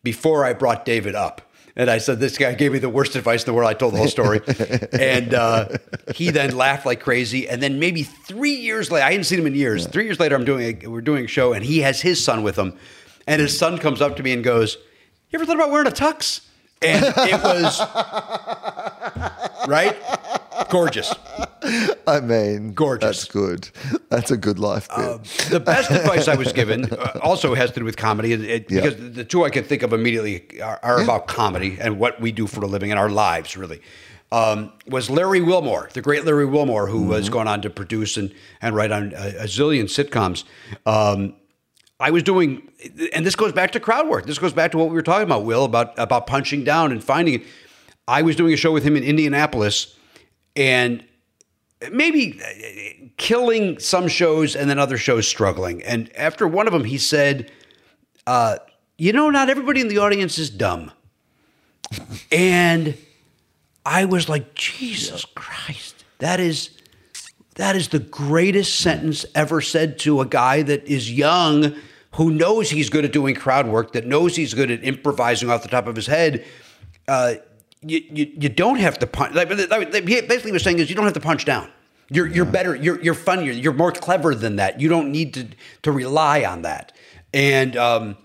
before 0.03 0.43
I 0.43 0.53
brought 0.53 0.85
David 0.85 1.13
up. 1.13 1.41
And 1.77 1.91
I 1.91 1.99
said, 1.99 2.19
"This 2.19 2.39
guy 2.39 2.55
gave 2.55 2.71
me 2.71 2.79
the 2.79 2.89
worst 2.89 3.15
advice 3.15 3.43
in 3.43 3.45
the 3.45 3.53
world." 3.53 3.69
I 3.69 3.75
told 3.75 3.93
the 3.93 3.99
whole 3.99 4.07
story, 4.07 4.41
and 4.93 5.31
uh, 5.33 5.69
he 6.15 6.31
then 6.31 6.57
laughed 6.57 6.87
like 6.87 6.99
crazy. 7.01 7.47
And 7.47 7.61
then 7.61 7.79
maybe 7.79 8.01
three 8.01 8.55
years 8.55 8.89
later, 8.89 9.05
I 9.05 9.11
hadn't 9.11 9.25
seen 9.25 9.39
him 9.39 9.45
in 9.45 9.53
years. 9.53 9.85
Three 9.85 10.05
years 10.05 10.19
later, 10.19 10.35
I'm 10.35 10.43
doing 10.43 10.81
a, 10.83 10.87
we're 10.89 11.01
doing 11.01 11.25
a 11.25 11.27
show, 11.27 11.53
and 11.53 11.63
he 11.63 11.81
has 11.81 12.01
his 12.01 12.21
son 12.23 12.41
with 12.41 12.57
him, 12.57 12.77
and 13.27 13.39
his 13.39 13.57
son 13.57 13.77
comes 13.77 14.01
up 14.01 14.15
to 14.17 14.23
me 14.23 14.33
and 14.33 14.43
goes, 14.43 14.77
"You 15.29 15.37
ever 15.37 15.45
thought 15.45 15.55
about 15.55 15.69
wearing 15.69 15.87
a 15.87 15.91
tux?" 15.91 16.41
And 16.81 17.05
it 17.05 17.43
was 17.43 17.79
right, 19.67 19.95
gorgeous. 20.69 21.13
I 22.07 22.19
mean, 22.21 22.73
Gorgeous. 22.73 23.01
That's 23.21 23.25
good. 23.25 23.69
That's 24.09 24.31
a 24.31 24.37
good 24.37 24.59
life 24.59 24.87
bit. 24.89 24.97
Uh, 25.05 25.17
the 25.49 25.59
best 25.59 25.91
advice 25.91 26.27
I 26.27 26.35
was 26.35 26.53
given 26.53 26.85
uh, 26.85 27.19
also 27.21 27.53
has 27.55 27.71
to 27.71 27.79
do 27.79 27.85
with 27.85 27.97
comedy, 27.97 28.33
and 28.33 28.43
it, 28.45 28.71
Yeah. 28.71 28.81
because 28.81 29.13
the 29.15 29.23
two 29.23 29.43
I 29.43 29.49
can 29.49 29.63
think 29.63 29.83
of 29.83 29.91
immediately 29.93 30.61
are, 30.61 30.79
are 30.83 31.01
about 31.01 31.27
comedy 31.27 31.77
and 31.79 31.99
what 31.99 32.21
we 32.21 32.31
do 32.31 32.47
for 32.47 32.61
a 32.63 32.67
living 32.67 32.91
in 32.91 32.97
our 32.97 33.09
lives, 33.09 33.57
really. 33.57 33.81
Um, 34.31 34.73
was 34.87 35.09
Larry 35.09 35.41
Wilmore, 35.41 35.89
the 35.93 36.01
great 36.01 36.25
Larry 36.25 36.45
Wilmore, 36.45 36.87
who 36.87 37.11
has 37.13 37.29
gone 37.29 37.47
on 37.47 37.61
to 37.61 37.69
produce 37.69 38.17
and, 38.17 38.33
and 38.61 38.75
write 38.75 38.91
on 38.91 39.13
a, 39.15 39.27
a 39.39 39.43
zillion 39.45 39.85
sitcoms. 39.85 40.43
Um, 40.85 41.33
I 41.99 42.11
was 42.11 42.23
doing, 42.23 42.69
and 43.13 43.25
this 43.25 43.35
goes 43.35 43.53
back 43.53 43.71
to 43.71 43.79
crowd 43.79 44.07
work. 44.07 44.25
This 44.25 44.37
goes 44.37 44.53
back 44.53 44.71
to 44.71 44.77
what 44.77 44.89
we 44.89 44.93
were 44.95 45.01
talking 45.01 45.23
about, 45.23 45.45
Will, 45.45 45.65
about 45.65 45.97
about 45.97 46.27
punching 46.27 46.63
down 46.63 46.91
and 46.91 47.03
finding 47.03 47.35
it. 47.35 47.43
I 48.07 48.21
was 48.21 48.35
doing 48.35 48.53
a 48.53 48.57
show 48.57 48.71
with 48.71 48.83
him 48.83 48.95
in 48.95 49.03
Indianapolis, 49.03 49.96
and 50.57 51.05
maybe 51.91 52.41
uh, 52.43 53.07
killing 53.17 53.79
some 53.79 54.07
shows 54.07 54.55
and 54.55 54.69
then 54.69 54.79
other 54.79 54.97
shows 54.97 55.27
struggling. 55.27 55.83
And 55.83 56.13
after 56.17 56.47
one 56.47 56.67
of 56.67 56.73
them, 56.73 56.83
he 56.83 56.97
said, 56.97 57.51
uh, 58.25 58.57
"You 58.97 59.13
know, 59.13 59.29
not 59.29 59.49
everybody 59.49 59.79
in 59.79 59.87
the 59.87 59.99
audience 59.99 60.37
is 60.37 60.49
dumb." 60.49 60.91
and 62.31 62.97
I 63.85 64.05
was 64.05 64.27
like, 64.27 64.55
"Jesus 64.55 65.23
Christ, 65.23 66.03
that 66.17 66.41
is." 66.41 66.71
That 67.55 67.75
is 67.75 67.87
the 67.87 67.97
greatest 67.97 68.81
sentence 68.81 69.25
ever 69.33 69.61
said 69.61 69.97
to 69.99 70.21
a 70.21 70.27
guy 70.27 70.61
that 70.61 70.83
is 70.85 71.11
young, 71.11 71.73
who 72.11 72.29
knows 72.29 72.69
he's 72.69 72.91
good 72.91 73.03
at 73.03 73.11
doing 73.11 73.33
crowd 73.33 73.67
work, 73.67 73.93
that 73.93 74.05
knows 74.05 74.35
he's 74.35 74.53
good 74.53 74.69
at 74.69 74.83
improvising 74.83 75.49
off 75.49 75.63
the 75.63 75.67
top 75.67 75.87
of 75.87 75.95
his 75.95 76.05
head. 76.05 76.45
Uh, 77.07 77.33
you, 77.81 78.03
you, 78.09 78.31
you 78.39 78.49
don't 78.49 78.79
have 78.79 78.99
to 78.99 79.07
punch. 79.07 79.35
Like, 79.35 79.49
basically 79.49 80.51
was 80.51 80.63
saying 80.63 80.79
is 80.79 80.89
you 80.89 80.95
don't 80.95 81.05
have 81.05 81.13
to 81.13 81.19
punch 81.19 81.45
down. 81.45 81.69
You're 82.09 82.27
you're 82.27 82.45
better. 82.45 82.73
You're 82.73 83.01
you're 83.01 83.13
funnier. 83.13 83.51
You're 83.51 83.73
more 83.73 83.91
clever 83.91 84.33
than 84.33 84.55
that. 84.55 84.79
You 84.79 84.87
don't 84.87 85.11
need 85.11 85.33
to 85.33 85.47
to 85.81 85.91
rely 85.91 86.45
on 86.45 86.61
that. 86.61 86.95
And 87.33 87.75
um, 87.75 88.17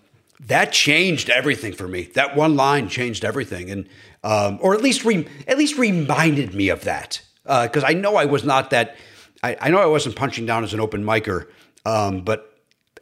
that 0.46 0.72
changed 0.72 1.30
everything 1.30 1.72
for 1.72 1.88
me. 1.88 2.04
That 2.14 2.36
one 2.36 2.54
line 2.54 2.88
changed 2.88 3.24
everything, 3.24 3.70
and 3.70 3.88
um, 4.22 4.58
or 4.62 4.74
at 4.74 4.82
least 4.82 5.04
re, 5.04 5.26
at 5.48 5.58
least 5.58 5.78
reminded 5.78 6.54
me 6.54 6.68
of 6.68 6.84
that 6.84 7.22
because 7.44 7.82
I 7.84 7.94
know 7.94 8.16
I 8.16 8.26
was 8.26 8.44
not 8.44 8.70
that. 8.70 8.96
I, 9.42 9.56
I 9.60 9.70
know 9.70 9.78
I 9.78 9.86
wasn't 9.86 10.14
punching 10.14 10.46
down 10.46 10.62
as 10.62 10.72
an 10.72 10.78
open 10.78 11.02
micer, 11.02 11.48
um, 11.84 12.22
but 12.22 12.52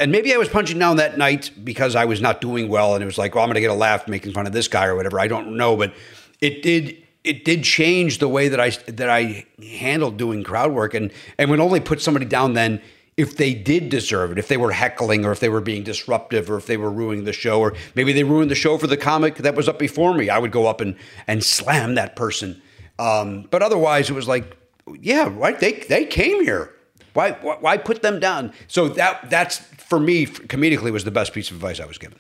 and 0.01 0.11
maybe 0.11 0.33
I 0.33 0.39
was 0.39 0.49
punching 0.49 0.79
down 0.79 0.97
that 0.97 1.19
night 1.19 1.51
because 1.63 1.95
I 1.95 2.07
was 2.07 2.23
not 2.23 2.41
doing 2.41 2.71
well, 2.71 2.95
and 2.95 3.03
it 3.03 3.07
was 3.07 3.19
like, 3.19 3.35
well, 3.35 3.45
I'm 3.45 3.49
going 3.49 3.57
to 3.57 3.61
get 3.61 3.71
a 3.71 3.75
laugh 3.75 4.09
making 4.09 4.33
fun 4.33 4.47
of 4.47 4.53
this 4.55 4.67
guy 4.67 4.87
or 4.87 4.97
whatever. 4.97 5.21
I 5.21 5.29
don't 5.29 5.59
know, 5.59 5.77
but 5.77 5.93
it 6.41 6.63
did 6.63 6.97
it 7.23 7.45
did 7.45 7.65
change 7.65 8.19
the 8.19 8.29
way 8.29 8.49
that 8.49 8.61
I 8.61 8.71
that 8.71 9.11
I 9.11 9.47
handled 9.63 10.17
doing 10.17 10.43
crowd 10.43 10.73
work, 10.73 10.95
and 10.95 11.13
and 11.39 11.51
would 11.51 11.61
only 11.61 11.81
put 11.81 12.01
somebody 12.01 12.27
down 12.27 12.55
then 12.55 12.81
if 13.17 13.37
they 13.37 13.53
did 13.53 13.91
deserve 13.91 14.33
it, 14.33 14.39
if 14.39 14.49
they 14.49 14.57
were 14.57 14.73
heckling 14.73 15.27
or 15.27 15.33
if 15.33 15.41
they 15.41 15.51
were 15.51 15.61
being 15.61 15.83
disruptive 15.83 16.51
or 16.51 16.57
if 16.57 16.67
they 16.67 16.79
were 16.79 16.91
ruining 16.91 17.25
the 17.25 17.33
show, 17.33 17.61
or 17.61 17.75
maybe 17.95 18.13
they 18.15 18.25
ruined 18.25 18.51
the 18.51 18.55
show 18.55 18.79
for 18.79 18.87
the 18.87 18.97
comic 18.97 19.37
that 19.37 19.55
was 19.55 19.69
up 19.69 19.79
before 19.79 20.15
me. 20.15 20.31
I 20.31 20.39
would 20.39 20.53
go 20.53 20.67
up 20.67 20.81
and 20.81 20.97
and 21.27 21.45
slam 21.45 21.97
that 21.97 22.17
person. 22.17 22.63
Um, 22.99 23.47
but 23.51 23.63
otherwise, 23.63 24.09
it 24.09 24.15
was 24.15 24.29
like, 24.29 24.57
yeah, 25.01 25.29
right. 25.31 25.59
They 25.59 25.73
they 25.73 26.07
came 26.07 26.43
here. 26.43 26.75
Why, 27.13 27.33
why 27.33 27.77
put 27.77 28.03
them 28.03 28.21
down? 28.21 28.53
So 28.69 28.89
that 28.89 29.29
that's 29.29 29.59
for 29.59 29.99
me 29.99 30.27
comedically 30.27 30.93
was 30.93 31.05
the 31.05 31.11
best 31.11 31.33
piece 31.33 31.51
of 31.51 31.57
advice 31.57 31.81
I 31.81 31.87
was 31.87 31.99
given. 31.99 32.19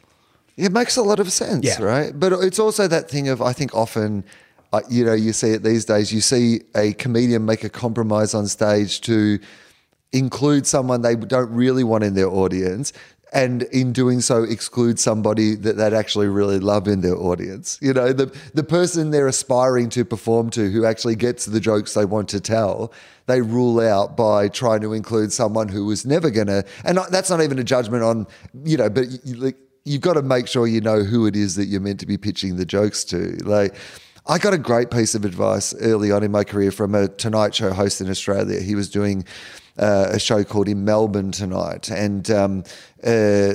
It 0.56 0.72
makes 0.72 0.96
a 0.96 1.02
lot 1.02 1.20
of 1.20 1.32
sense, 1.32 1.64
Yeah. 1.64 1.82
right? 1.82 2.12
But 2.18 2.32
it's 2.32 2.58
also 2.58 2.86
that 2.88 3.10
thing 3.10 3.28
of 3.28 3.40
I 3.40 3.52
think 3.52 3.74
often, 3.74 4.24
uh, 4.72 4.80
you 4.88 5.04
know, 5.04 5.14
you 5.14 5.32
see 5.32 5.50
it 5.50 5.62
these 5.62 5.84
days. 5.84 6.12
You 6.12 6.20
see 6.20 6.62
a 6.74 6.92
comedian 6.94 7.44
make 7.44 7.64
a 7.64 7.68
compromise 7.70 8.34
on 8.34 8.46
stage 8.46 9.00
to 9.02 9.38
include 10.12 10.66
someone 10.66 11.02
they 11.02 11.14
don't 11.16 11.50
really 11.50 11.84
want 11.84 12.04
in 12.04 12.14
their 12.14 12.28
audience. 12.28 12.92
And 13.32 13.62
in 13.64 13.92
doing 13.92 14.20
so, 14.20 14.42
exclude 14.42 14.98
somebody 14.98 15.54
that 15.54 15.76
they'd 15.76 15.92
actually 15.92 16.26
really 16.26 16.58
love 16.58 16.88
in 16.88 17.00
their 17.00 17.14
audience. 17.16 17.78
You 17.80 17.92
know, 17.92 18.12
the 18.12 18.34
the 18.54 18.64
person 18.64 19.12
they're 19.12 19.28
aspiring 19.28 19.88
to 19.90 20.04
perform 20.04 20.50
to, 20.50 20.68
who 20.68 20.84
actually 20.84 21.14
gets 21.14 21.46
the 21.46 21.60
jokes 21.60 21.94
they 21.94 22.04
want 22.04 22.28
to 22.30 22.40
tell, 22.40 22.92
they 23.26 23.40
rule 23.40 23.78
out 23.78 24.16
by 24.16 24.48
trying 24.48 24.80
to 24.80 24.92
include 24.92 25.32
someone 25.32 25.68
who 25.68 25.84
was 25.86 26.04
never 26.04 26.28
gonna. 26.28 26.64
And 26.84 26.98
that's 27.12 27.30
not 27.30 27.40
even 27.40 27.56
a 27.60 27.64
judgment 27.64 28.02
on, 28.02 28.26
you 28.64 28.76
know, 28.76 28.90
but 28.90 29.06
you, 29.24 29.36
like 29.36 29.56
you've 29.84 30.00
got 30.00 30.14
to 30.14 30.22
make 30.22 30.46
sure 30.46 30.66
you 30.66 30.80
know 30.80 31.02
who 31.02 31.26
it 31.26 31.36
is 31.36 31.56
that 31.56 31.66
you're 31.66 31.80
meant 31.80 32.00
to 32.00 32.06
be 32.06 32.18
pitching 32.18 32.56
the 32.56 32.64
jokes 32.64 33.04
to. 33.04 33.36
Like, 33.44 33.74
I 34.26 34.38
got 34.38 34.52
a 34.52 34.58
great 34.58 34.90
piece 34.90 35.14
of 35.14 35.24
advice 35.24 35.74
early 35.80 36.12
on 36.12 36.22
in 36.22 36.30
my 36.30 36.44
career 36.44 36.70
from 36.70 36.94
a 36.94 37.08
Tonight 37.08 37.54
Show 37.54 37.72
host 37.72 38.00
in 38.00 38.10
Australia. 38.10 38.60
He 38.60 38.74
was 38.74 38.90
doing 38.90 39.24
uh, 39.78 40.08
a 40.10 40.18
show 40.18 40.44
called 40.44 40.68
In 40.68 40.84
Melbourne 40.84 41.32
Tonight, 41.32 41.90
and 41.90 42.30
um, 42.30 42.64
uh, 43.02 43.54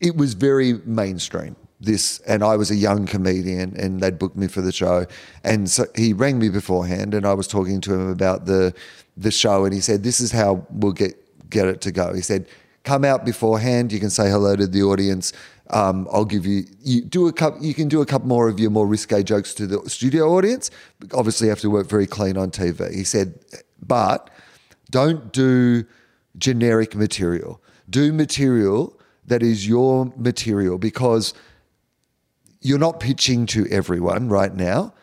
it 0.00 0.16
was 0.16 0.34
very 0.34 0.74
mainstream. 0.84 1.56
This 1.78 2.20
and 2.20 2.42
I 2.42 2.56
was 2.56 2.70
a 2.70 2.74
young 2.74 3.06
comedian, 3.06 3.76
and 3.76 4.00
they'd 4.00 4.18
booked 4.18 4.36
me 4.36 4.48
for 4.48 4.62
the 4.62 4.72
show. 4.72 5.06
And 5.44 5.70
so 5.70 5.84
he 5.94 6.12
rang 6.12 6.38
me 6.38 6.48
beforehand, 6.48 7.14
and 7.14 7.26
I 7.26 7.34
was 7.34 7.46
talking 7.46 7.80
to 7.82 7.94
him 7.94 8.08
about 8.10 8.46
the 8.46 8.74
the 9.16 9.30
show, 9.30 9.64
and 9.64 9.72
he 9.72 9.80
said, 9.80 10.02
"This 10.02 10.18
is 10.20 10.32
how 10.32 10.66
we'll 10.70 10.92
get 10.92 11.14
get 11.48 11.66
it 11.68 11.80
to 11.82 11.92
go." 11.92 12.12
He 12.14 12.22
said, 12.22 12.48
"Come 12.86 13.04
out 13.04 13.26
beforehand. 13.26 13.92
You 13.92 14.00
can 14.00 14.10
say 14.10 14.30
hello 14.30 14.56
to 14.56 14.66
the 14.66 14.82
audience. 14.82 15.34
Um, 15.68 16.08
I'll 16.12 16.24
give 16.24 16.46
you 16.46 16.64
you 16.82 17.02
do 17.02 17.28
a 17.28 17.32
couple. 17.32 17.62
You 17.62 17.74
can 17.74 17.88
do 17.88 18.00
a 18.00 18.06
couple 18.06 18.28
more 18.28 18.48
of 18.48 18.58
your 18.58 18.70
more 18.70 18.86
risque 18.86 19.22
jokes 19.22 19.52
to 19.54 19.66
the 19.66 19.78
studio 19.90 20.24
audience. 20.36 20.70
Obviously, 21.12 21.46
you 21.46 21.50
have 21.50 21.60
to 21.60 21.70
work 21.70 21.88
very 21.88 22.06
clean 22.06 22.36
on 22.38 22.50
TV." 22.50 22.94
He 22.94 23.04
said, 23.04 23.34
"But." 23.94 24.30
don't 24.90 25.32
do 25.32 25.84
generic 26.36 26.94
material. 26.94 27.62
Do 27.88 28.12
material 28.12 28.98
that 29.26 29.42
is 29.42 29.66
your 29.66 30.12
material 30.16 30.78
because 30.78 31.34
you're 32.60 32.78
not 32.78 33.00
pitching 33.00 33.46
to 33.46 33.66
everyone 33.68 34.28
right 34.28 34.54
now. 34.54 34.94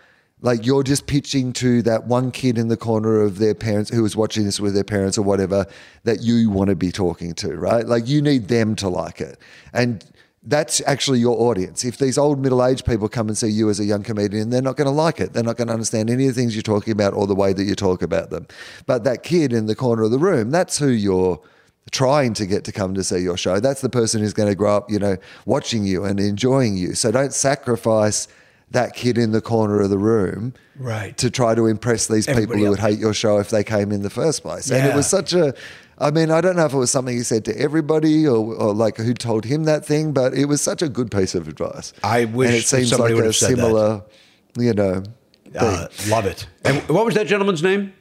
Like 0.43 0.65
you're 0.65 0.83
just 0.83 1.07
pitching 1.07 1.53
to 1.53 1.81
that 1.83 2.05
one 2.05 2.29
kid 2.29 2.57
in 2.57 2.67
the 2.67 2.75
corner 2.75 3.21
of 3.21 3.39
their 3.39 3.55
parents 3.55 3.89
who 3.89 4.03
is 4.03 4.15
watching 4.15 4.43
this 4.43 4.59
with 4.59 4.75
their 4.75 4.83
parents 4.83 5.17
or 5.17 5.21
whatever 5.21 5.65
that 6.03 6.21
you 6.21 6.49
want 6.49 6.69
to 6.69 6.75
be 6.75 6.91
talking 6.91 7.33
to, 7.35 7.55
right? 7.55 7.87
Like 7.87 8.07
you 8.07 8.21
need 8.21 8.49
them 8.49 8.75
to 8.75 8.89
like 8.89 9.21
it. 9.21 9.39
And 9.71 10.05
that's 10.43 10.81
actually 10.85 11.19
your 11.19 11.39
audience. 11.39 11.85
If 11.85 11.97
these 11.97 12.17
old 12.17 12.39
middle 12.39 12.63
aged 12.63 12.85
people 12.85 13.07
come 13.07 13.29
and 13.29 13.37
see 13.37 13.47
you 13.47 13.69
as 13.69 13.79
a 13.79 13.85
young 13.85 14.03
comedian, 14.03 14.49
they're 14.49 14.61
not 14.61 14.75
going 14.75 14.87
to 14.87 14.91
like 14.91 15.21
it. 15.21 15.31
They're 15.31 15.43
not 15.43 15.55
going 15.55 15.69
to 15.69 15.73
understand 15.73 16.09
any 16.09 16.27
of 16.27 16.35
the 16.35 16.41
things 16.41 16.53
you're 16.53 16.61
talking 16.61 16.91
about 16.91 17.13
or 17.13 17.25
the 17.25 17.35
way 17.35 17.53
that 17.53 17.63
you 17.63 17.73
talk 17.73 18.01
about 18.01 18.29
them. 18.29 18.45
But 18.85 19.05
that 19.05 19.23
kid 19.23 19.53
in 19.53 19.67
the 19.67 19.75
corner 19.75 20.03
of 20.03 20.11
the 20.11 20.19
room, 20.19 20.51
that's 20.51 20.77
who 20.77 20.89
you're 20.89 21.39
trying 21.91 22.33
to 22.33 22.45
get 22.45 22.65
to 22.65 22.73
come 22.73 22.93
to 22.95 23.03
see 23.03 23.19
your 23.19 23.37
show. 23.37 23.61
That's 23.61 23.79
the 23.79 23.89
person 23.89 24.19
who's 24.19 24.33
going 24.33 24.49
to 24.49 24.55
grow 24.55 24.75
up, 24.75 24.91
you 24.91 24.99
know, 24.99 25.15
watching 25.45 25.85
you 25.85 26.03
and 26.03 26.19
enjoying 26.19 26.75
you. 26.75 26.95
So 26.95 27.11
don't 27.11 27.33
sacrifice 27.33 28.27
that 28.73 28.93
kid 28.93 29.17
in 29.17 29.31
the 29.31 29.41
corner 29.41 29.81
of 29.81 29.89
the 29.89 29.97
room 29.97 30.53
Right. 30.77 31.15
to 31.17 31.29
try 31.29 31.55
to 31.55 31.65
impress 31.67 32.07
these 32.07 32.25
people 32.27 32.57
who 32.57 32.69
would 32.69 32.79
hate 32.79 32.99
your 32.99 33.13
show 33.13 33.37
if 33.39 33.49
they 33.49 33.63
came 33.63 33.91
in 33.91 34.01
the 34.01 34.09
first 34.09 34.41
place. 34.43 34.69
And 34.69 34.85
it 34.85 34.93
was 34.95 35.07
such 35.07 35.33
a 35.33 35.53
I 35.99 36.09
mean, 36.11 36.31
I 36.31 36.41
don't 36.41 36.55
know 36.55 36.65
if 36.65 36.73
it 36.73 36.77
was 36.77 36.89
something 36.91 37.15
he 37.15 37.21
said 37.23 37.45
to 37.45 37.57
everybody 37.57 38.27
or, 38.27 38.37
or 38.55 38.73
like 38.73 38.97
who 38.97 39.13
told 39.13 39.45
him 39.45 39.65
that 39.65 39.85
thing, 39.85 40.11
but 40.11 40.33
it 40.33 40.45
was 40.45 40.59
such 40.59 40.81
a 40.81 40.89
good 40.89 41.11
piece 41.11 41.35
of 41.35 41.47
advice. 41.47 41.93
I 42.03 42.25
wish 42.25 42.47
and 42.49 42.57
it 42.57 42.63
seems 42.65 42.89
somebody 42.89 43.13
like 43.13 43.17
would 43.17 43.25
a 43.25 43.27
have 43.27 43.35
said 43.35 43.51
that. 43.51 43.55
similar 43.57 44.03
you 44.57 44.73
know. 44.73 45.03
Uh, 45.57 45.87
love 46.09 46.25
it. 46.25 46.47
And 46.65 46.77
what 46.89 47.05
was 47.05 47.13
that 47.13 47.27
gentleman's 47.27 47.61
name? 47.61 47.93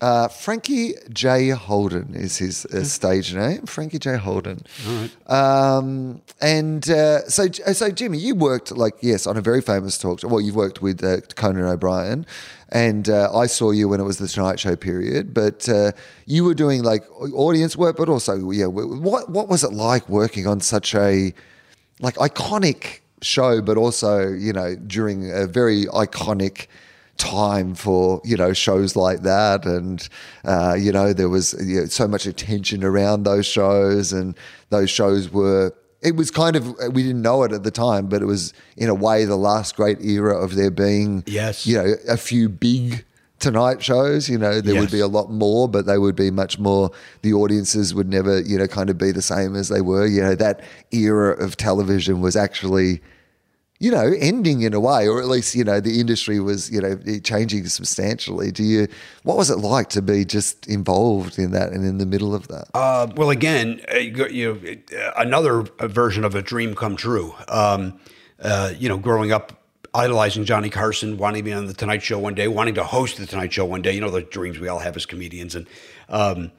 Uh, 0.00 0.28
Frankie 0.28 0.94
J. 1.12 1.50
Holden 1.50 2.14
is 2.14 2.36
his 2.36 2.66
uh, 2.66 2.84
stage 2.84 3.34
name. 3.34 3.62
Frankie 3.62 3.98
J. 3.98 4.16
Holden. 4.16 4.60
All 4.86 4.94
right. 4.94 5.30
Um, 5.30 6.20
and 6.40 6.88
uh, 6.90 7.26
so, 7.28 7.48
so 7.48 7.90
Jimmy, 7.90 8.18
you 8.18 8.34
worked 8.34 8.72
like 8.72 8.94
yes 9.00 9.26
on 9.26 9.36
a 9.36 9.40
very 9.40 9.62
famous 9.62 9.96
talk 9.96 10.20
show. 10.20 10.28
Well, 10.28 10.40
you've 10.40 10.56
worked 10.56 10.82
with 10.82 11.02
uh, 11.02 11.20
Conan 11.36 11.64
O'Brien, 11.64 12.26
and 12.70 13.08
uh, 13.08 13.34
I 13.34 13.46
saw 13.46 13.70
you 13.70 13.88
when 13.88 14.00
it 14.00 14.04
was 14.04 14.18
the 14.18 14.28
Tonight 14.28 14.60
Show 14.60 14.76
period. 14.76 15.32
But 15.32 15.68
uh, 15.68 15.92
you 16.26 16.44
were 16.44 16.54
doing 16.54 16.82
like 16.82 17.08
audience 17.32 17.76
work, 17.76 17.96
but 17.96 18.08
also 18.08 18.50
yeah. 18.50 18.66
What 18.66 19.30
what 19.30 19.48
was 19.48 19.64
it 19.64 19.72
like 19.72 20.08
working 20.08 20.46
on 20.46 20.60
such 20.60 20.94
a 20.94 21.32
like 22.00 22.16
iconic 22.16 23.00
show, 23.22 23.62
but 23.62 23.76
also 23.76 24.28
you 24.28 24.52
know 24.52 24.74
during 24.74 25.30
a 25.30 25.46
very 25.46 25.84
iconic 25.86 26.66
time 27.16 27.74
for 27.74 28.20
you 28.24 28.36
know 28.36 28.52
shows 28.52 28.96
like 28.96 29.22
that. 29.22 29.64
And 29.64 30.06
uh, 30.44 30.74
you 30.78 30.92
know 30.92 31.12
there 31.12 31.28
was 31.28 31.54
you 31.64 31.80
know, 31.80 31.86
so 31.86 32.08
much 32.08 32.26
attention 32.26 32.84
around 32.84 33.22
those 33.24 33.46
shows. 33.46 34.12
And 34.12 34.36
those 34.70 34.90
shows 34.90 35.30
were 35.30 35.72
it 36.02 36.16
was 36.16 36.30
kind 36.30 36.54
of 36.54 36.66
we 36.92 37.02
didn't 37.02 37.22
know 37.22 37.42
it 37.44 37.52
at 37.52 37.62
the 37.62 37.70
time 37.70 38.08
but 38.08 38.20
it 38.20 38.26
was 38.26 38.52
in 38.76 38.90
a 38.90 38.94
way 38.94 39.24
the 39.24 39.36
last 39.36 39.74
great 39.74 39.98
era 40.02 40.36
of 40.36 40.54
there 40.54 40.70
being 40.70 41.24
Yes. 41.26 41.66
you 41.66 41.76
know 41.78 41.94
a 42.08 42.18
few 42.18 42.50
big 42.50 43.06
tonight 43.38 43.82
shows 43.82 44.28
you 44.28 44.36
know 44.36 44.60
there 44.60 44.78
would 44.78 44.90
be 44.90 45.00
a 45.00 45.06
lot 45.06 45.30
more 45.30 45.66
but 45.66 45.86
they 45.86 45.96
would 45.96 46.14
be 46.14 46.30
much 46.30 46.58
more 46.58 46.90
the 47.22 47.32
audiences 47.32 47.94
would 47.94 48.08
never 48.08 48.40
you 48.40 48.58
know 48.58 48.66
kind 48.66 48.90
of 48.90 48.98
be 48.98 49.12
the 49.12 49.22
same 49.22 49.56
as 49.56 49.68
they 49.70 49.80
were. 49.80 50.06
You 50.06 50.20
know 50.20 50.34
that 50.34 50.60
era 50.92 51.32
of 51.42 51.56
television 51.56 52.20
was 52.20 52.36
actually 52.36 53.00
you 53.80 53.90
know, 53.90 54.14
ending 54.18 54.62
in 54.62 54.72
a 54.72 54.80
way, 54.80 55.08
or 55.08 55.20
at 55.20 55.26
least 55.26 55.54
you 55.54 55.64
know 55.64 55.80
the 55.80 56.00
industry 56.00 56.40
was 56.40 56.70
you 56.70 56.80
know 56.80 56.98
changing 57.24 57.66
substantially. 57.66 58.50
Do 58.50 58.62
you? 58.62 58.88
What 59.24 59.36
was 59.36 59.50
it 59.50 59.58
like 59.58 59.88
to 59.90 60.02
be 60.02 60.24
just 60.24 60.66
involved 60.68 61.38
in 61.38 61.50
that 61.50 61.72
and 61.72 61.84
in 61.84 61.98
the 61.98 62.06
middle 62.06 62.34
of 62.34 62.48
that? 62.48 62.68
Uh, 62.74 63.08
well, 63.16 63.30
again, 63.30 63.80
uh, 63.92 63.98
you 63.98 64.54
know, 64.62 64.76
uh, 64.98 65.12
another 65.16 65.62
version 65.80 66.24
of 66.24 66.34
a 66.34 66.42
dream 66.42 66.74
come 66.74 66.96
true. 66.96 67.34
Um, 67.48 67.98
uh, 68.40 68.72
you 68.78 68.88
know, 68.88 68.98
growing 68.98 69.32
up 69.32 69.64
idolizing 69.94 70.44
Johnny 70.44 70.70
Carson, 70.70 71.16
wanting 71.16 71.40
to 71.40 71.44
be 71.44 71.52
on 71.52 71.66
the 71.66 71.74
Tonight 71.74 72.02
Show 72.02 72.18
one 72.18 72.34
day, 72.34 72.48
wanting 72.48 72.74
to 72.74 72.84
host 72.84 73.16
the 73.16 73.26
Tonight 73.26 73.52
Show 73.52 73.64
one 73.64 73.82
day. 73.82 73.92
You 73.92 74.00
know, 74.00 74.10
the 74.10 74.22
dreams 74.22 74.58
we 74.58 74.68
all 74.68 74.80
have 74.80 74.96
as 74.96 75.06
comedians, 75.06 75.54
and 75.54 75.66
um, 76.08 76.52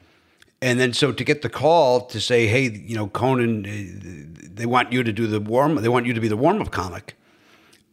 and 0.62 0.80
then 0.80 0.92
so 0.92 1.12
to 1.12 1.24
get 1.24 1.42
the 1.42 1.48
call 1.48 2.06
to 2.06 2.20
say, 2.20 2.46
hey, 2.46 2.70
you 2.70 2.96
know, 2.96 3.08
Conan, 3.08 3.66
uh, 3.66 4.35
they 4.56 4.66
want 4.66 4.92
you 4.92 5.02
to 5.02 5.12
do 5.12 5.26
the 5.26 5.40
warm, 5.40 5.76
they 5.76 5.88
want 5.88 6.06
you 6.06 6.14
to 6.14 6.20
be 6.20 6.28
the 6.28 6.36
warm 6.36 6.60
up 6.60 6.70
comic. 6.70 7.16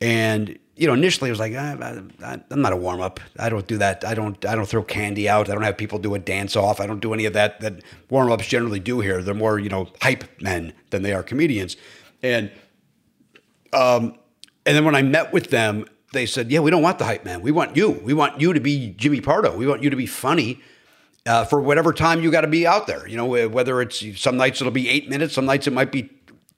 And 0.01 0.57
you 0.75 0.87
know, 0.87 0.93
initially 0.93 1.29
I 1.29 1.31
was 1.31 1.39
like, 1.39 1.53
I, 1.53 2.01
I, 2.23 2.41
I'm 2.49 2.61
not 2.61 2.73
a 2.73 2.75
warm 2.75 2.99
up. 2.99 3.19
I 3.37 3.49
don't 3.49 3.67
do 3.67 3.77
that. 3.77 4.03
I 4.03 4.15
don't. 4.15 4.43
I 4.43 4.55
don't 4.55 4.67
throw 4.67 4.83
candy 4.83 5.29
out. 5.29 5.49
I 5.49 5.53
don't 5.53 5.61
have 5.61 5.77
people 5.77 5.99
do 5.99 6.15
a 6.15 6.19
dance 6.19 6.55
off. 6.55 6.79
I 6.79 6.87
don't 6.87 6.99
do 6.99 7.13
any 7.13 7.25
of 7.25 7.33
that 7.33 7.59
that 7.61 7.83
warm 8.09 8.31
ups 8.31 8.47
generally 8.47 8.79
do 8.79 8.99
here. 8.99 9.21
They're 9.21 9.35
more 9.35 9.59
you 9.59 9.69
know 9.69 9.89
hype 10.01 10.41
men 10.41 10.73
than 10.89 11.03
they 11.03 11.13
are 11.13 11.21
comedians. 11.21 11.77
And 12.23 12.51
um, 13.71 14.17
and 14.65 14.75
then 14.75 14.83
when 14.83 14.95
I 14.95 15.03
met 15.03 15.31
with 15.31 15.51
them, 15.51 15.85
they 16.11 16.25
said, 16.25 16.49
"Yeah, 16.49 16.61
we 16.61 16.71
don't 16.71 16.81
want 16.81 16.97
the 16.97 17.05
hype 17.05 17.23
man. 17.23 17.41
We 17.41 17.51
want 17.51 17.77
you. 17.77 17.91
We 17.91 18.15
want 18.15 18.41
you 18.41 18.51
to 18.51 18.59
be 18.59 18.95
Jimmy 18.97 19.21
Pardo. 19.21 19.55
We 19.55 19.67
want 19.67 19.83
you 19.83 19.89
to 19.89 19.95
be 19.97 20.07
funny." 20.07 20.61
Uh, 21.25 21.45
for 21.45 21.61
whatever 21.61 21.93
time 21.93 22.21
you 22.21 22.29
got 22.29 22.41
to 22.41 22.49
be 22.49 22.67
out 22.67 22.85
there, 22.85 23.07
you 23.07 23.15
know, 23.15 23.47
whether 23.47 23.81
it's 23.81 24.03
some 24.19 24.35
nights 24.35 24.59
it'll 24.59 24.73
be 24.73 24.89
eight 24.89 25.09
minutes, 25.09 25.33
some 25.33 25.45
nights 25.45 25.65
it 25.67 25.71
might 25.71 25.89
be 25.89 26.11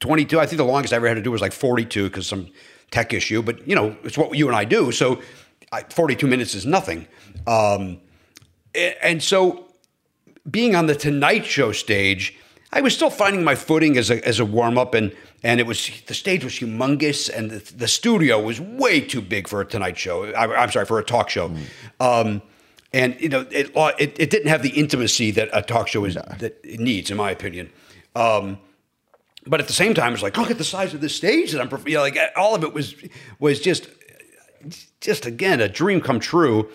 22. 0.06 0.40
I 0.40 0.46
think 0.46 0.58
the 0.58 0.64
longest 0.64 0.94
I 0.94 0.98
ever 0.98 1.08
had 1.08 1.16
to 1.16 1.22
do 1.22 1.32
was 1.32 1.42
like 1.42 1.52
42 1.52 2.04
because 2.04 2.28
some 2.28 2.48
tech 2.92 3.12
issue, 3.12 3.42
but 3.42 3.68
you 3.68 3.76
know, 3.76 3.98
it's 4.04 4.18
what 4.18 4.38
you 4.38 4.48
and 4.48 4.56
I 4.56 4.64
do. 4.64 4.92
So 4.92 5.22
I, 5.72 5.82
42 5.84 6.28
minutes 6.28 6.54
is 6.54 6.66
nothing. 6.66 7.08
Um, 7.48 8.00
and 9.02 9.24
so 9.24 9.66
being 10.50 10.76
on 10.76 10.86
the 10.86 10.96
Tonight 10.96 11.46
Show 11.46 11.72
stage, 11.72 12.38
I 12.72 12.82
was 12.82 12.94
still 12.94 13.10
finding 13.10 13.44
my 13.44 13.56
footing 13.56 13.98
as 13.98 14.12
a, 14.12 14.26
as 14.28 14.40
a 14.40 14.46
warm 14.46 14.78
up, 14.78 14.94
and 14.94 15.16
and 15.44 15.60
it 15.60 15.66
was 15.66 15.90
the 16.08 16.14
stage 16.14 16.44
was 16.44 16.54
humongous, 16.54 17.30
and 17.36 17.50
the, 17.50 17.74
the 17.74 17.88
studio 17.88 18.40
was 18.40 18.60
way 18.60 19.00
too 19.00 19.22
big 19.22 19.48
for 19.48 19.62
a 19.62 19.66
Tonight 19.66 19.98
Show. 19.98 20.26
I, 20.34 20.64
I'm 20.64 20.72
sorry 20.72 20.86
for 20.86 21.00
a 21.00 21.04
talk 21.04 21.30
show, 21.30 21.52
um, 22.00 22.42
and 22.94 23.16
you 23.20 23.30
know 23.30 23.48
it, 23.50 23.72
it 23.76 24.20
it 24.20 24.30
didn't 24.30 24.50
have 24.50 24.62
the 24.62 24.70
intimacy 24.70 25.32
that 25.32 25.50
a 25.54 25.62
talk 25.62 25.88
show 25.88 26.06
is 26.06 26.16
that 26.16 26.42
it 26.64 26.80
needs, 26.80 27.10
in 27.10 27.18
my 27.18 27.32
opinion. 27.32 27.72
Um, 28.16 28.60
but 29.48 29.60
at 29.60 29.68
the 29.68 29.74
same 29.74 29.94
time, 29.94 30.14
it's 30.14 30.24
like 30.24 30.38
look 30.38 30.52
at 30.52 30.58
the 30.58 30.64
size 30.64 30.94
of 30.94 31.02
this 31.02 31.16
stage 31.16 31.52
that 31.52 31.62
I'm. 31.62 31.88
You 31.88 31.96
know, 31.96 32.02
like 32.02 32.18
all 32.36 32.56
of 32.56 32.64
it 32.64 32.74
was 32.74 32.96
was 33.40 33.60
just 33.60 33.88
just 35.02 35.26
again 35.26 35.62
a 35.62 35.70
dream 35.70 36.02
come 36.02 36.20
true. 36.20 36.70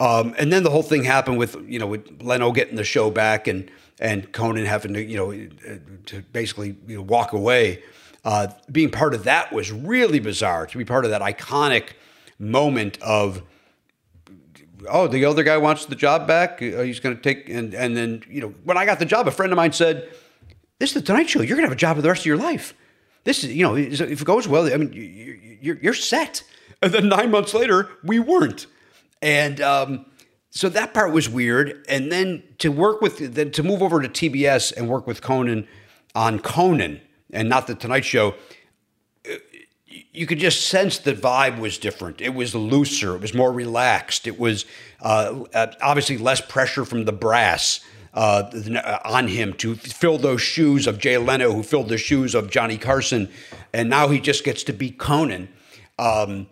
Um, 0.00 0.34
and 0.38 0.52
then 0.52 0.64
the 0.64 0.70
whole 0.70 0.82
thing 0.82 1.04
happened 1.04 1.38
with 1.38 1.56
you 1.68 1.78
know 1.78 1.86
with 1.86 2.22
Leno 2.22 2.52
getting 2.52 2.76
the 2.76 2.84
show 2.84 3.10
back 3.10 3.46
and 3.46 3.70
and 4.00 4.32
Conan 4.32 4.66
having 4.66 4.94
to 4.94 5.02
you 5.02 5.16
know 5.16 5.32
uh, 5.32 5.78
to 6.06 6.22
basically 6.32 6.76
you 6.86 6.96
know, 6.96 7.02
walk 7.02 7.32
away. 7.32 7.82
Uh, 8.24 8.48
being 8.72 8.90
part 8.90 9.12
of 9.12 9.24
that 9.24 9.52
was 9.52 9.70
really 9.70 10.18
bizarre. 10.18 10.66
To 10.66 10.78
be 10.78 10.84
part 10.84 11.04
of 11.04 11.10
that 11.10 11.20
iconic 11.20 11.90
moment 12.38 12.98
of 13.02 13.42
oh 14.88 15.06
the 15.06 15.24
other 15.24 15.42
guy 15.42 15.56
wants 15.58 15.86
the 15.86 15.96
job 15.96 16.26
back. 16.26 16.62
Uh, 16.62 16.82
he's 16.82 17.00
going 17.00 17.16
to 17.16 17.22
take 17.22 17.48
and 17.48 17.74
and 17.74 17.96
then 17.96 18.22
you 18.28 18.40
know 18.40 18.54
when 18.64 18.76
I 18.76 18.86
got 18.86 18.98
the 18.98 19.04
job, 19.04 19.28
a 19.28 19.30
friend 19.30 19.52
of 19.52 19.56
mine 19.56 19.72
said, 19.72 20.12
"This 20.78 20.90
is 20.90 20.94
the 20.94 21.02
Tonight 21.02 21.28
Show. 21.28 21.40
You're 21.40 21.56
going 21.56 21.66
to 21.66 21.68
have 21.68 21.76
a 21.76 21.80
job 21.80 21.96
for 21.96 22.02
the 22.02 22.08
rest 22.08 22.22
of 22.22 22.26
your 22.26 22.36
life. 22.36 22.74
This 23.24 23.42
is 23.44 23.54
you 23.54 23.62
know 23.64 23.76
if 23.76 24.00
it 24.00 24.24
goes 24.24 24.46
well. 24.48 24.72
I 24.72 24.76
mean 24.76 24.92
you- 24.92 25.02
you- 25.02 25.58
you're 25.60 25.78
you're 25.78 25.94
set." 25.94 26.42
And 26.82 26.92
then 26.92 27.08
nine 27.08 27.30
months 27.30 27.54
later, 27.54 27.88
we 28.02 28.18
weren't. 28.18 28.66
And 29.22 29.60
um, 29.62 30.06
so 30.50 30.68
that 30.68 30.92
part 30.92 31.12
was 31.12 31.28
weird. 31.30 31.82
And 31.88 32.12
then 32.12 32.42
to 32.58 32.70
work 32.70 33.00
with, 33.00 33.34
then 33.34 33.50
to 33.52 33.62
move 33.62 33.82
over 33.82 34.02
to 34.02 34.08
TBS 34.08 34.72
and 34.76 34.88
work 34.88 35.06
with 35.06 35.22
Conan 35.22 35.66
on 36.14 36.40
Conan 36.40 37.00
and 37.32 37.48
not 37.48 37.66
the 37.66 37.74
Tonight 37.74 38.04
Show, 38.04 38.34
you 40.12 40.26
could 40.26 40.38
just 40.38 40.66
sense 40.68 40.98
the 40.98 41.14
vibe 41.14 41.58
was 41.58 41.78
different. 41.78 42.20
It 42.20 42.34
was 42.34 42.54
looser. 42.54 43.14
It 43.14 43.20
was 43.22 43.32
more 43.34 43.52
relaxed. 43.52 44.26
It 44.26 44.38
was 44.38 44.66
uh, 45.00 45.44
uh, 45.54 45.68
obviously 45.80 46.18
less 46.18 46.40
pressure 46.40 46.84
from 46.84 47.04
the 47.04 47.12
brass 47.12 47.80
uh, 48.14 48.98
on 49.04 49.28
him 49.28 49.52
to 49.54 49.74
fill 49.74 50.18
those 50.18 50.40
shoes 50.40 50.86
of 50.86 50.98
Jay 50.98 51.18
Leno, 51.18 51.52
who 51.52 51.62
filled 51.62 51.88
the 51.88 51.98
shoes 51.98 52.34
of 52.34 52.50
Johnny 52.50 52.78
Carson, 52.78 53.28
and 53.72 53.90
now 53.90 54.08
he 54.08 54.20
just 54.20 54.44
gets 54.44 54.62
to 54.64 54.72
be 54.72 54.90
Conan. 54.90 55.48
Um, 55.98 56.46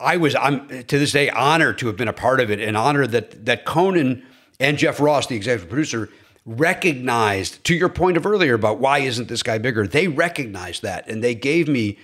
I 0.00 0.16
was 0.16 0.34
I'm 0.34 0.66
to 0.68 0.98
this 0.98 1.12
day 1.12 1.28
honored 1.28 1.78
to 1.78 1.88
have 1.88 1.96
been 1.96 2.08
a 2.08 2.12
part 2.12 2.40
of 2.40 2.50
it 2.50 2.60
and 2.60 2.76
honored 2.76 3.10
that 3.12 3.44
that 3.44 3.64
Conan 3.64 4.24
and 4.60 4.78
Jeff 4.78 5.00
Ross, 5.00 5.26
the 5.26 5.36
executive 5.36 5.68
producer, 5.68 6.08
recognized 6.46 7.62
to 7.64 7.74
your 7.74 7.88
point 7.88 8.16
of 8.16 8.24
earlier 8.24 8.54
about 8.54 8.78
why 8.78 9.00
isn't 9.00 9.28
this 9.28 9.42
guy 9.42 9.58
bigger? 9.58 9.86
They 9.86 10.08
recognized 10.08 10.82
that 10.82 11.08
and 11.08 11.22
they 11.22 11.34
gave 11.34 11.68
me 11.68 11.98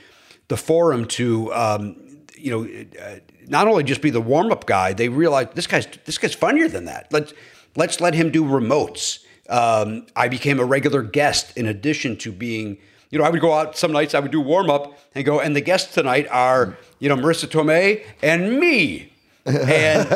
the 0.48 0.56
forum 0.56 1.06
to 1.06 1.55
um, 1.55 1.97
you 2.36 2.51
know 2.51 2.85
uh, 3.01 3.19
not 3.47 3.69
only 3.69 3.85
just 3.85 4.02
be 4.02 4.11
the 4.11 4.20
warm 4.20 4.51
up 4.51 4.66
guy. 4.66 4.93
They 4.93 5.09
realized 5.09 5.55
this 5.55 5.66
guy's 5.66 5.86
this 6.05 6.19
guy's 6.19 6.35
funnier 6.35 6.69
than 6.69 6.86
that. 6.86 7.12
Let's 7.12 7.32
let's 7.76 8.01
let 8.01 8.14
him 8.14 8.30
do 8.30 8.44
remotes. 8.44 9.24
Um, 9.48 10.06
I 10.16 10.28
became 10.28 10.59
a 10.59 10.64
regular 10.64 11.02
guest 11.02 11.56
in 11.56 11.66
addition 11.66 12.16
to 12.18 12.32
being 12.32 12.78
you 13.14 13.20
know, 13.20 13.24
I 13.24 13.30
would 13.30 13.40
go 13.40 13.52
out 13.52 13.78
some 13.78 13.92
nights, 13.92 14.12
I 14.12 14.18
would 14.18 14.32
do 14.32 14.40
warm 14.40 14.68
up 14.68 14.98
and 15.14 15.24
go, 15.24 15.38
and 15.38 15.55
the 15.55 15.60
guests 15.60 15.94
tonight 15.94 16.26
are, 16.32 16.76
you 16.98 17.09
know, 17.09 17.14
Marisa 17.14 17.46
Tomei 17.46 18.05
and 18.20 18.59
me. 18.59 19.12
And, 19.46 20.10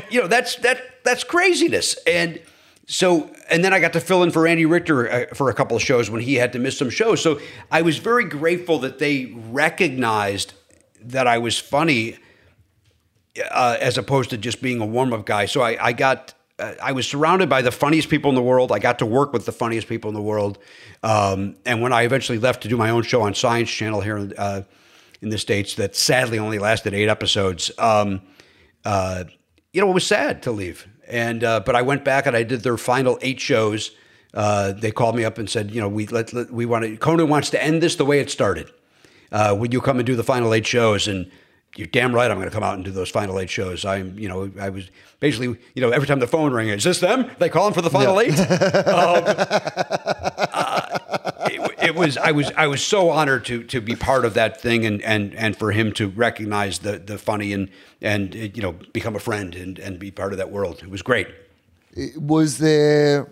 you 0.10 0.22
know, 0.22 0.26
that's, 0.26 0.56
that, 0.56 0.80
that's 1.04 1.24
craziness. 1.24 1.94
And 2.06 2.40
so, 2.86 3.30
and 3.50 3.62
then 3.62 3.74
I 3.74 3.80
got 3.80 3.92
to 3.92 4.00
fill 4.00 4.22
in 4.22 4.30
for 4.30 4.46
Andy 4.46 4.64
Richter 4.64 5.10
uh, 5.10 5.34
for 5.34 5.50
a 5.50 5.54
couple 5.54 5.76
of 5.76 5.82
shows 5.82 6.08
when 6.08 6.22
he 6.22 6.36
had 6.36 6.54
to 6.54 6.58
miss 6.58 6.78
some 6.78 6.88
shows. 6.88 7.22
So 7.22 7.38
I 7.70 7.82
was 7.82 7.98
very 7.98 8.24
grateful 8.24 8.78
that 8.78 8.98
they 8.98 9.26
recognized 9.50 10.54
that 11.02 11.26
I 11.26 11.36
was 11.36 11.58
funny 11.58 12.16
uh, 13.50 13.76
as 13.80 13.98
opposed 13.98 14.30
to 14.30 14.36
just 14.36 14.62
being 14.62 14.80
a 14.80 14.86
warm 14.86 15.12
up 15.12 15.26
guy. 15.26 15.46
So 15.46 15.60
I, 15.60 15.88
I 15.88 15.92
got, 15.92 16.34
uh, 16.58 16.74
I 16.82 16.92
was 16.92 17.06
surrounded 17.06 17.48
by 17.48 17.62
the 17.62 17.72
funniest 17.72 18.08
people 18.08 18.28
in 18.28 18.34
the 18.34 18.42
world. 18.42 18.70
I 18.70 18.78
got 18.78 18.98
to 19.00 19.06
work 19.06 19.32
with 19.32 19.44
the 19.44 19.52
funniest 19.52 19.88
people 19.88 20.08
in 20.08 20.14
the 20.14 20.22
world. 20.22 20.58
Um, 21.02 21.56
and 21.66 21.82
when 21.82 21.92
I 21.92 22.02
eventually 22.02 22.38
left 22.38 22.62
to 22.62 22.68
do 22.68 22.76
my 22.76 22.90
own 22.90 23.02
show 23.02 23.22
on 23.22 23.34
Science 23.34 23.70
Channel 23.70 24.00
here 24.00 24.16
in, 24.16 24.34
uh, 24.38 24.62
in 25.20 25.30
the 25.30 25.38
States, 25.38 25.74
that 25.74 25.96
sadly 25.96 26.38
only 26.38 26.58
lasted 26.58 26.94
eight 26.94 27.08
episodes, 27.08 27.72
um, 27.78 28.22
uh, 28.84 29.24
you 29.72 29.80
know, 29.80 29.90
it 29.90 29.94
was 29.94 30.06
sad 30.06 30.42
to 30.44 30.52
leave. 30.52 30.86
And, 31.08 31.42
uh, 31.42 31.60
but 31.60 31.74
I 31.74 31.82
went 31.82 32.04
back 32.04 32.26
and 32.26 32.36
I 32.36 32.44
did 32.44 32.62
their 32.62 32.76
final 32.76 33.18
eight 33.20 33.40
shows. 33.40 33.90
Uh, 34.32 34.72
they 34.72 34.90
called 34.90 35.16
me 35.16 35.24
up 35.24 35.38
and 35.38 35.50
said, 35.50 35.70
you 35.70 35.80
know, 35.80 35.88
we 35.88 36.06
let, 36.06 36.32
let 36.32 36.50
we 36.50 36.66
want 36.66 36.84
to, 36.84 36.96
Conan 36.96 37.28
wants 37.28 37.50
to 37.50 37.62
end 37.62 37.82
this 37.82 37.96
the 37.96 38.04
way 38.04 38.20
it 38.20 38.30
started. 38.30 38.70
Would 39.32 39.72
you 39.72 39.80
come 39.80 39.98
and 39.98 40.06
do 40.06 40.14
the 40.14 40.22
final 40.22 40.54
eight 40.54 40.66
shows? 40.66 41.08
And 41.08 41.30
you're 41.76 41.86
damn 41.86 42.14
right 42.14 42.30
I'm 42.30 42.36
going 42.36 42.48
to 42.48 42.54
come 42.54 42.62
out 42.62 42.74
and 42.74 42.84
do 42.84 42.90
those 42.90 43.10
final 43.10 43.38
eight 43.38 43.50
shows. 43.50 43.84
I'm, 43.84 44.18
you 44.18 44.28
know, 44.28 44.50
I 44.60 44.70
was 44.70 44.90
basically, 45.20 45.58
you 45.74 45.82
know, 45.82 45.90
every 45.90 46.06
time 46.06 46.20
the 46.20 46.26
phone 46.26 46.52
rang, 46.52 46.68
is 46.68 46.84
this 46.84 47.00
them? 47.00 47.30
They 47.38 47.48
calling 47.48 47.74
for 47.74 47.82
the 47.82 47.90
final 47.90 48.20
eight? 48.20 48.38
Um, 48.84 49.24
uh, 50.56 50.80
it, 51.50 51.74
it 51.82 51.94
it 51.94 52.00
was 52.00 52.16
I 52.16 52.32
was 52.32 52.50
I 52.56 52.66
was 52.66 52.82
so 52.82 53.10
honored 53.10 53.44
to 53.46 53.62
to 53.64 53.80
be 53.80 53.94
part 53.94 54.24
of 54.24 54.34
that 54.34 54.60
thing 54.60 54.84
and 54.84 55.02
and 55.02 55.34
and 55.34 55.56
for 55.56 55.72
him 55.72 55.92
to 55.94 56.08
recognize 56.08 56.80
the 56.80 56.98
the 56.98 57.18
funny 57.18 57.52
and 57.52 57.70
and 58.00 58.34
you 58.34 58.62
know 58.62 58.72
become 58.92 59.14
a 59.14 59.20
friend 59.20 59.54
and 59.54 59.78
and 59.78 59.98
be 59.98 60.10
part 60.10 60.32
of 60.32 60.38
that 60.38 60.50
world. 60.50 60.80
It 60.82 60.90
was 60.90 61.02
great. 61.02 61.28
Was 62.16 62.58
there 62.58 63.28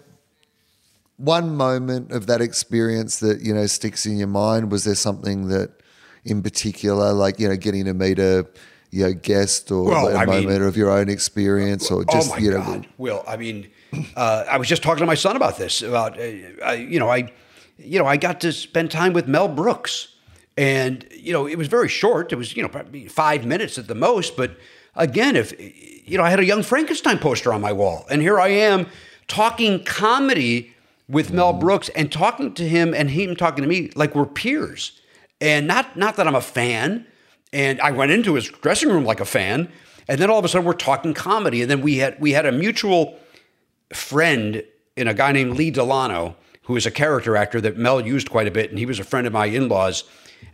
one 1.16 1.56
moment 1.56 2.12
of 2.12 2.26
that 2.26 2.40
experience 2.40 3.20
that 3.20 3.40
you 3.40 3.54
know 3.54 3.66
sticks 3.66 4.06
in 4.06 4.16
your 4.16 4.28
mind? 4.28 4.70
Was 4.70 4.84
there 4.84 4.94
something 4.94 5.48
that, 5.48 5.70
in 6.24 6.42
particular, 6.42 7.12
like 7.12 7.38
you 7.40 7.48
know, 7.48 7.56
getting 7.56 7.84
to 7.86 7.94
meet 7.94 8.18
a 8.18 8.46
you 8.90 9.04
know 9.04 9.12
guest 9.14 9.70
or 9.70 9.84
Well, 9.84 10.08
a 10.08 10.14
I 10.16 10.26
mean- 10.26 10.44
moment 10.44 10.62
of 10.64 10.76
your 10.76 10.90
own 10.90 11.08
experience, 11.08 11.90
or 11.90 12.04
just 12.04 12.32
oh 12.32 12.36
you 12.38 12.50
know, 12.50 12.58
God, 12.58 12.86
Will. 12.98 13.24
I 13.26 13.36
mean, 13.36 13.68
uh, 14.16 14.44
I 14.50 14.56
was 14.58 14.68
just 14.68 14.82
talking 14.82 15.00
to 15.00 15.06
my 15.06 15.14
son 15.14 15.36
about 15.36 15.58
this. 15.58 15.82
About 15.82 16.18
uh, 16.18 16.22
I, 16.64 16.74
you 16.74 16.98
know, 16.98 17.08
I, 17.08 17.32
you 17.78 17.98
know, 17.98 18.06
I 18.06 18.16
got 18.16 18.40
to 18.42 18.52
spend 18.52 18.90
time 18.90 19.12
with 19.12 19.26
Mel 19.26 19.48
Brooks, 19.48 20.08
and 20.56 21.06
you 21.12 21.32
know, 21.32 21.46
it 21.46 21.56
was 21.56 21.68
very 21.68 21.88
short. 21.88 22.32
It 22.32 22.36
was 22.36 22.56
you 22.56 22.62
know 22.62 22.68
probably 22.68 23.08
five 23.08 23.44
minutes 23.44 23.78
at 23.78 23.88
the 23.88 23.94
most. 23.94 24.36
But 24.36 24.56
again, 24.94 25.36
if 25.36 25.52
you 26.08 26.18
know, 26.18 26.24
I 26.24 26.30
had 26.30 26.40
a 26.40 26.44
Young 26.44 26.62
Frankenstein 26.62 27.18
poster 27.18 27.52
on 27.52 27.60
my 27.60 27.72
wall, 27.72 28.06
and 28.10 28.20
here 28.22 28.38
I 28.38 28.48
am 28.48 28.86
talking 29.28 29.82
comedy 29.84 30.74
with 31.08 31.32
Mel 31.32 31.52
Brooks 31.52 31.88
and 31.90 32.10
talking 32.12 32.54
to 32.54 32.68
him, 32.68 32.94
and 32.94 33.10
him 33.10 33.34
talking 33.36 33.62
to 33.62 33.68
me 33.68 33.90
like 33.94 34.14
we're 34.14 34.26
peers, 34.26 35.00
and 35.42 35.66
not 35.66 35.96
not 35.96 36.16
that 36.16 36.26
I'm 36.26 36.36
a 36.36 36.40
fan. 36.40 37.06
And 37.52 37.78
I 37.82 37.90
went 37.90 38.12
into 38.12 38.34
his 38.34 38.48
dressing 38.48 38.88
room 38.88 39.04
like 39.04 39.20
a 39.20 39.26
fan, 39.26 39.70
and 40.08 40.18
then 40.18 40.30
all 40.30 40.38
of 40.38 40.44
a 40.44 40.48
sudden 40.48 40.66
we're 40.66 40.72
talking 40.72 41.12
comedy, 41.12 41.60
and 41.60 41.70
then 41.70 41.82
we 41.82 41.98
had 41.98 42.18
we 42.18 42.32
had 42.32 42.46
a 42.46 42.52
mutual 42.52 43.18
friend 43.92 44.64
in 44.96 45.08
a 45.08 45.12
guy 45.12 45.32
named 45.32 45.56
Lee 45.56 45.70
Delano, 45.70 46.36
who 46.62 46.76
is 46.76 46.86
a 46.86 46.90
character 46.90 47.36
actor 47.36 47.60
that 47.60 47.76
Mel 47.76 48.00
used 48.00 48.30
quite 48.30 48.46
a 48.46 48.50
bit, 48.50 48.70
and 48.70 48.78
he 48.78 48.86
was 48.86 48.98
a 48.98 49.04
friend 49.04 49.26
of 49.26 49.34
my 49.34 49.46
in-laws. 49.46 50.04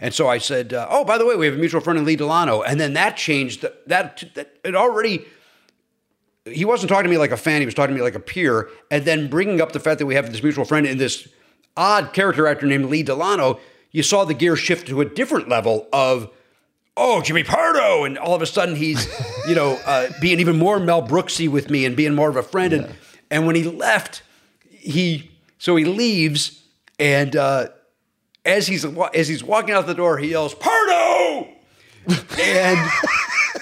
And 0.00 0.12
so 0.12 0.28
I 0.28 0.38
said, 0.38 0.72
uh, 0.72 0.88
"Oh, 0.90 1.04
by 1.04 1.18
the 1.18 1.26
way, 1.26 1.36
we 1.36 1.46
have 1.46 1.54
a 1.54 1.58
mutual 1.58 1.80
friend 1.80 1.98
in 1.98 2.04
Lee 2.04 2.16
Delano," 2.16 2.62
and 2.62 2.80
then 2.80 2.94
that 2.94 3.16
changed. 3.16 3.64
That, 3.86 4.24
that 4.34 4.56
it 4.64 4.74
already. 4.74 5.24
He 6.46 6.64
wasn't 6.64 6.88
talking 6.88 7.04
to 7.04 7.10
me 7.10 7.18
like 7.18 7.30
a 7.30 7.36
fan; 7.36 7.60
he 7.60 7.66
was 7.66 7.74
talking 7.74 7.94
to 7.94 7.98
me 7.98 8.02
like 8.02 8.14
a 8.14 8.20
peer. 8.20 8.70
And 8.90 9.04
then 9.04 9.28
bringing 9.28 9.60
up 9.60 9.72
the 9.72 9.80
fact 9.80 9.98
that 9.98 10.06
we 10.06 10.14
have 10.14 10.32
this 10.32 10.42
mutual 10.42 10.64
friend 10.64 10.86
in 10.86 10.98
this 10.98 11.28
odd 11.76 12.12
character 12.12 12.46
actor 12.46 12.66
named 12.66 12.86
Lee 12.86 13.02
Delano, 13.04 13.60
you 13.90 14.02
saw 14.02 14.24
the 14.24 14.34
gear 14.34 14.56
shift 14.56 14.88
to 14.88 15.00
a 15.00 15.04
different 15.04 15.48
level 15.48 15.88
of 15.92 16.30
oh, 16.98 17.22
Jimmy 17.22 17.44
Pardo. 17.44 18.04
And 18.04 18.18
all 18.18 18.34
of 18.34 18.42
a 18.42 18.46
sudden 18.46 18.74
he's, 18.74 19.08
you 19.48 19.54
know, 19.54 19.78
uh, 19.86 20.08
being 20.20 20.40
even 20.40 20.58
more 20.58 20.78
Mel 20.78 21.06
Brooksy 21.06 21.48
with 21.48 21.70
me 21.70 21.86
and 21.86 21.96
being 21.96 22.14
more 22.14 22.28
of 22.28 22.36
a 22.36 22.42
friend. 22.42 22.72
And, 22.72 22.94
and 23.30 23.46
when 23.46 23.54
he 23.54 23.64
left, 23.64 24.22
he, 24.68 25.30
so 25.58 25.76
he 25.76 25.84
leaves 25.84 26.62
and 26.98 27.36
uh, 27.36 27.68
as 28.44 28.66
he's, 28.66 28.84
as 29.14 29.28
he's 29.28 29.44
walking 29.44 29.72
out 29.72 29.86
the 29.86 29.94
door, 29.94 30.18
he 30.18 30.30
yells, 30.30 30.54
Pardo! 30.54 31.48
and 32.40 32.90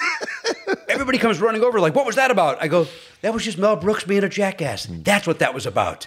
everybody 0.88 1.18
comes 1.18 1.40
running 1.40 1.62
over 1.62 1.78
like, 1.80 1.94
what 1.94 2.06
was 2.06 2.16
that 2.16 2.30
about? 2.30 2.62
I 2.62 2.68
go, 2.68 2.86
that 3.20 3.34
was 3.34 3.44
just 3.44 3.58
Mel 3.58 3.76
Brooks 3.76 4.04
being 4.04 4.24
a 4.24 4.28
jackass. 4.28 4.86
That's 4.88 5.26
what 5.26 5.40
that 5.40 5.52
was 5.52 5.66
about. 5.66 6.06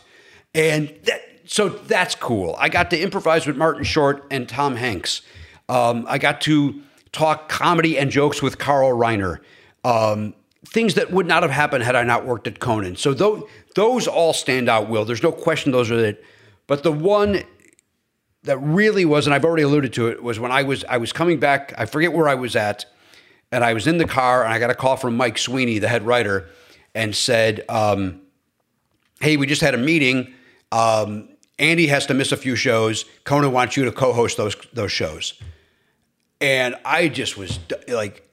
And 0.55 0.97
that, 1.03 1.21
so 1.49 1.67
that's 1.67 2.13
cool. 2.13 2.55
I 2.59 2.69
got 2.69 2.91
to 2.91 2.99
improvise 2.99 3.47
with 3.47 3.57
Martin 3.57 3.83
Short 3.83 4.23
and 4.29 4.47
Tom 4.47 4.75
Hanks. 4.75 5.23
Um, 5.67 6.05
I 6.07 6.19
got 6.19 6.41
to 6.41 6.79
talk 7.11 7.49
comedy 7.49 7.97
and 7.97 8.11
jokes 8.11 8.39
with 8.39 8.59
Carl 8.59 8.91
Reiner. 8.91 9.39
Um, 9.83 10.35
things 10.67 10.93
that 10.93 11.09
would 11.11 11.25
not 11.25 11.41
have 11.41 11.51
happened 11.51 11.83
had 11.83 11.95
I 11.95 12.03
not 12.03 12.23
worked 12.23 12.45
at 12.45 12.59
Conan. 12.59 12.97
So 12.97 13.15
those, 13.15 13.49
those 13.73 14.05
all 14.07 14.31
stand 14.31 14.69
out, 14.69 14.89
Will. 14.89 15.05
There's 15.05 15.23
no 15.23 15.31
question 15.31 15.71
those 15.71 15.89
are 15.89 15.97
it. 15.97 16.23
But 16.67 16.83
the 16.83 16.91
one 16.91 17.41
that 18.43 18.59
really 18.59 19.05
was, 19.05 19.25
and 19.25 19.33
I've 19.33 19.43
already 19.43 19.63
alluded 19.63 19.91
to 19.93 20.07
it, 20.09 20.21
was 20.21 20.39
when 20.39 20.51
I 20.51 20.61
was 20.61 20.85
I 20.85 20.97
was 20.97 21.11
coming 21.11 21.39
back. 21.39 21.73
I 21.79 21.87
forget 21.87 22.13
where 22.13 22.29
I 22.29 22.35
was 22.35 22.55
at, 22.55 22.85
and 23.51 23.63
I 23.63 23.73
was 23.73 23.87
in 23.87 23.97
the 23.97 24.05
car, 24.05 24.43
and 24.43 24.53
I 24.53 24.59
got 24.59 24.69
a 24.69 24.75
call 24.75 24.97
from 24.97 25.17
Mike 25.17 25.39
Sweeney, 25.39 25.79
the 25.79 25.87
head 25.87 26.05
writer, 26.05 26.47
and 26.93 27.15
said, 27.15 27.65
um, 27.69 28.21
"Hey, 29.19 29.35
we 29.35 29.47
just 29.47 29.61
had 29.61 29.73
a 29.73 29.79
meeting. 29.79 30.35
Um, 30.71 31.29
Andy 31.59 31.87
has 31.87 32.05
to 32.07 32.13
miss 32.13 32.31
a 32.31 32.37
few 32.37 32.55
shows. 32.55 33.05
Conan 33.23 33.51
wants 33.51 33.77
you 33.77 33.85
to 33.85 33.91
co-host 33.91 34.37
those 34.37 34.55
those 34.73 34.91
shows." 34.91 35.33
And 36.41 36.75
I 36.85 37.09
just 37.09 37.37
was 37.37 37.59
like, 37.87 38.29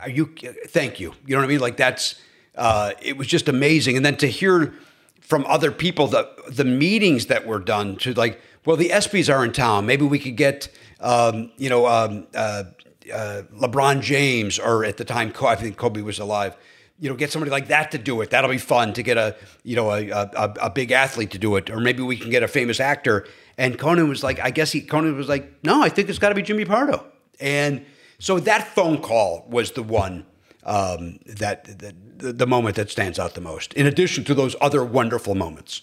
are 0.00 0.10
you 0.10 0.34
thank 0.68 1.00
you. 1.00 1.14
You 1.26 1.34
know 1.34 1.40
what 1.40 1.46
i 1.46 1.48
mean? 1.48 1.60
Like 1.60 1.76
that's 1.76 2.20
uh, 2.56 2.92
it 3.02 3.16
was 3.16 3.26
just 3.26 3.48
amazing. 3.48 3.96
And 3.96 4.04
then 4.04 4.16
to 4.18 4.28
hear 4.28 4.74
from 5.20 5.44
other 5.46 5.72
people 5.72 6.06
the 6.06 6.28
the 6.48 6.64
meetings 6.64 7.26
that 7.26 7.46
were 7.46 7.58
done 7.58 7.96
to 7.96 8.14
like 8.14 8.40
well 8.64 8.76
the 8.76 8.90
ESPYs 8.90 9.32
are 9.32 9.44
in 9.44 9.52
town. 9.52 9.86
Maybe 9.86 10.04
we 10.04 10.18
could 10.18 10.36
get 10.36 10.68
um, 11.00 11.50
you 11.56 11.68
know 11.68 11.86
um, 11.86 12.26
uh, 12.34 12.64
uh, 13.12 13.42
lebron 13.54 14.00
james 14.00 14.58
or 14.58 14.84
at 14.84 14.96
the 14.96 15.04
time 15.04 15.30
i 15.42 15.54
think 15.54 15.76
kobe 15.76 16.00
was 16.00 16.18
alive 16.18 16.56
you 17.04 17.10
know 17.10 17.16
get 17.16 17.30
somebody 17.30 17.50
like 17.50 17.68
that 17.68 17.90
to 17.90 17.98
do 17.98 18.22
it 18.22 18.30
that'll 18.30 18.48
be 18.50 18.56
fun 18.56 18.94
to 18.94 19.02
get 19.02 19.18
a 19.18 19.36
you 19.62 19.76
know 19.76 19.90
a, 19.90 20.08
a, 20.08 20.54
a 20.62 20.70
big 20.70 20.90
athlete 20.90 21.30
to 21.32 21.38
do 21.38 21.56
it 21.56 21.68
or 21.68 21.78
maybe 21.78 22.02
we 22.02 22.16
can 22.16 22.30
get 22.30 22.42
a 22.42 22.48
famous 22.48 22.80
actor 22.80 23.26
and 23.58 23.78
conan 23.78 24.08
was 24.08 24.22
like 24.22 24.40
i 24.40 24.50
guess 24.50 24.72
he 24.72 24.80
conan 24.80 25.14
was 25.14 25.28
like 25.28 25.52
no 25.62 25.82
i 25.82 25.90
think 25.90 26.08
it's 26.08 26.18
got 26.18 26.30
to 26.30 26.34
be 26.34 26.40
jimmy 26.40 26.64
pardo 26.64 27.04
and 27.40 27.84
so 28.18 28.40
that 28.40 28.66
phone 28.68 29.02
call 29.02 29.44
was 29.50 29.72
the 29.72 29.82
one 29.82 30.24
um, 30.64 31.18
that, 31.26 31.64
that 31.78 31.94
the, 32.18 32.32
the 32.32 32.46
moment 32.46 32.76
that 32.76 32.90
stands 32.90 33.18
out 33.18 33.34
the 33.34 33.42
most. 33.42 33.74
In 33.74 33.86
addition 33.86 34.24
to 34.24 34.34
those 34.34 34.56
other 34.62 34.82
wonderful 34.82 35.34
moments. 35.34 35.82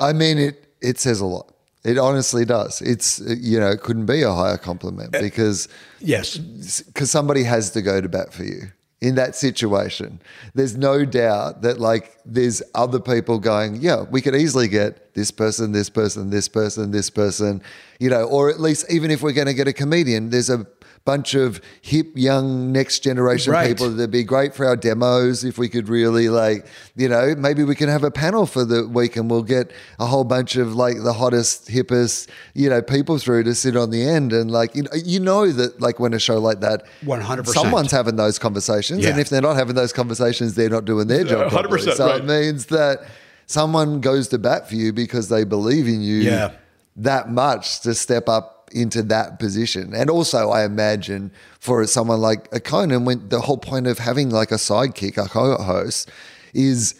I 0.00 0.14
mean, 0.14 0.38
it 0.38 0.74
it 0.80 0.98
says 0.98 1.20
a 1.20 1.26
lot. 1.26 1.52
It 1.84 1.98
honestly 1.98 2.46
does. 2.46 2.80
It's 2.80 3.20
you 3.20 3.60
know, 3.60 3.70
it 3.70 3.82
couldn't 3.82 4.06
be 4.06 4.22
a 4.22 4.32
higher 4.32 4.56
compliment 4.56 5.12
because 5.12 5.68
Yes. 6.00 6.38
because 6.38 7.10
somebody 7.10 7.42
has 7.42 7.70
to 7.72 7.82
go 7.82 8.00
to 8.00 8.08
bat 8.08 8.32
for 8.32 8.44
you 8.44 8.72
in 9.02 9.16
that 9.16 9.34
situation. 9.34 10.20
There's 10.54 10.76
no 10.76 11.04
doubt 11.04 11.62
that 11.62 11.80
like 11.80 12.16
there's 12.24 12.62
other 12.72 13.00
people 13.00 13.40
going, 13.40 13.76
yeah, 13.76 14.02
we 14.02 14.22
could 14.22 14.36
easily 14.36 14.68
get 14.68 15.12
this 15.14 15.32
person, 15.32 15.72
this 15.72 15.90
person, 15.90 16.30
this 16.30 16.48
person, 16.48 16.92
this 16.92 17.10
person, 17.10 17.62
you 17.98 18.08
know, 18.08 18.22
or 18.22 18.48
at 18.48 18.60
least 18.60 18.86
even 18.90 19.10
if 19.10 19.20
we're 19.20 19.32
going 19.32 19.48
to 19.48 19.54
get 19.54 19.66
a 19.66 19.72
comedian, 19.72 20.30
there's 20.30 20.48
a 20.48 20.64
bunch 21.04 21.34
of 21.34 21.60
hip 21.80 22.06
young 22.14 22.70
next 22.70 23.00
generation 23.00 23.52
Right. 23.52 23.66
people 23.68 23.90
that'd 23.90 24.10
be 24.12 24.22
great 24.22 24.54
for 24.54 24.64
our 24.66 24.76
demos 24.76 25.42
if 25.42 25.58
we 25.58 25.68
could 25.68 25.88
really 25.88 26.28
like 26.28 26.64
you 26.94 27.08
know 27.08 27.34
maybe 27.36 27.64
we 27.64 27.74
can 27.74 27.88
have 27.88 28.04
a 28.04 28.10
panel 28.10 28.46
for 28.46 28.64
the 28.64 28.86
week 28.86 29.16
and 29.16 29.28
we'll 29.28 29.42
get 29.42 29.72
a 29.98 30.06
whole 30.06 30.22
bunch 30.22 30.54
of 30.54 30.74
like 30.76 31.02
the 31.02 31.12
hottest 31.14 31.66
hippest 31.68 32.28
you 32.54 32.70
know 32.70 32.80
people 32.80 33.18
through 33.18 33.42
to 33.42 33.54
sit 33.54 33.76
on 33.76 33.90
the 33.90 34.02
end 34.06 34.32
and 34.32 34.50
like 34.52 34.76
you 34.76 34.82
know, 34.84 34.90
you 35.04 35.18
know 35.18 35.50
that 35.50 35.80
like 35.80 35.98
when 35.98 36.14
a 36.14 36.20
show 36.20 36.38
like 36.38 36.60
that 36.60 36.84
100%. 37.04 37.46
someone's 37.48 37.90
having 37.90 38.14
those 38.16 38.38
conversations 38.38 39.04
and 39.04 39.18
if 39.18 39.28
they're 39.28 39.42
not 39.42 39.56
having 39.56 39.74
those 39.74 39.92
conversations 39.92 40.54
they're 40.54 40.70
not 40.70 40.84
doing 40.84 41.08
their 41.08 41.24
job 41.24 41.50
100%, 41.50 41.50
properly. 41.50 41.92
so 41.92 42.14
it 42.14 42.24
means 42.24 42.66
that 42.66 43.00
someone 43.46 44.00
goes 44.00 44.28
to 44.28 44.38
bat 44.38 44.68
for 44.68 44.76
you 44.76 44.92
because 44.92 45.28
they 45.28 45.42
believe 45.44 45.88
in 45.88 46.00
you 46.00 46.18
Yeah. 46.18 46.52
that 46.96 47.30
much 47.30 47.80
to 47.80 47.92
step 47.94 48.28
up 48.28 48.61
into 48.74 49.02
that 49.04 49.38
position. 49.38 49.94
And 49.94 50.10
also, 50.10 50.50
I 50.50 50.64
imagine 50.64 51.32
for 51.60 51.86
someone 51.86 52.20
like 52.20 52.48
a 52.52 52.60
Conan, 52.60 53.04
when 53.04 53.28
the 53.28 53.40
whole 53.40 53.58
point 53.58 53.86
of 53.86 53.98
having 53.98 54.30
like 54.30 54.50
a 54.50 54.56
sidekick, 54.56 55.16
a 55.16 55.28
co-host, 55.28 56.10
is 56.54 56.94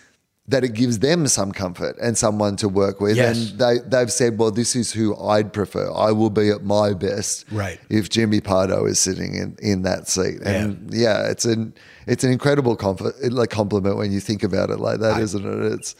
that 0.48 0.64
it 0.64 0.74
gives 0.74 0.98
them 0.98 1.28
some 1.28 1.52
comfort 1.52 1.96
and 2.02 2.18
someone 2.18 2.56
to 2.56 2.68
work 2.68 3.00
with. 3.00 3.16
Yes. 3.16 3.50
And 3.50 3.58
they, 3.58 3.78
they've 3.78 4.12
said, 4.12 4.38
well, 4.38 4.50
this 4.50 4.74
is 4.74 4.92
who 4.92 5.16
I'd 5.16 5.52
prefer. 5.52 5.90
I 5.92 6.10
will 6.10 6.30
be 6.30 6.50
at 6.50 6.64
my 6.64 6.94
best 6.94 7.46
Right. 7.52 7.78
if 7.88 8.10
Jimmy 8.10 8.40
Pardo 8.40 8.84
is 8.84 8.98
sitting 8.98 9.34
in, 9.34 9.56
in 9.60 9.82
that 9.82 10.08
seat. 10.08 10.40
And 10.44 10.92
yeah, 10.92 11.30
it's 11.30 11.44
an 11.44 11.74
it's 12.06 12.24
an 12.24 12.32
incredible 12.32 12.74
comfort, 12.74 13.14
like 13.32 13.50
compliment 13.50 13.96
when 13.96 14.10
you 14.10 14.18
think 14.18 14.42
about 14.42 14.70
it 14.70 14.80
like 14.80 14.98
that, 14.98 15.18
not 15.18 15.44
it? 15.44 15.72
It's 15.72 15.94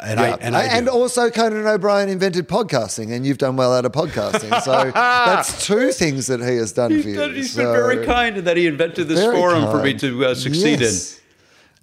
And 0.00 0.20
I- 0.20 0.38
and 0.40 0.56
I 0.56 0.80
do. 0.80 0.88
also 0.90 1.28
Conan 1.30 1.66
O'Brien 1.66 2.08
invented 2.08 2.48
podcasting, 2.48 3.12
and 3.12 3.26
you've 3.26 3.38
done 3.38 3.56
well 3.56 3.72
out 3.74 3.84
of 3.84 3.92
podcasting. 3.92 4.62
So 4.62 4.90
that's 4.94 5.66
two 5.66 5.90
things 5.92 6.26
that 6.28 6.40
he 6.40 6.56
has 6.56 6.72
done 6.72 7.02
for 7.02 7.08
you. 7.08 7.20
He's 7.30 7.52
So- 7.52 7.64
been 7.64 7.72
very 7.72 8.06
kind 8.06 8.36
in 8.38 8.44
that 8.44 8.56
he 8.56 8.66
invented 8.66 9.08
this 9.08 9.22
forum 9.24 9.70
for 9.70 9.82
me 9.82 9.94
to 9.94 10.24
uh, 10.26 10.34
succeed 10.34 10.80
Yes. 10.80 11.20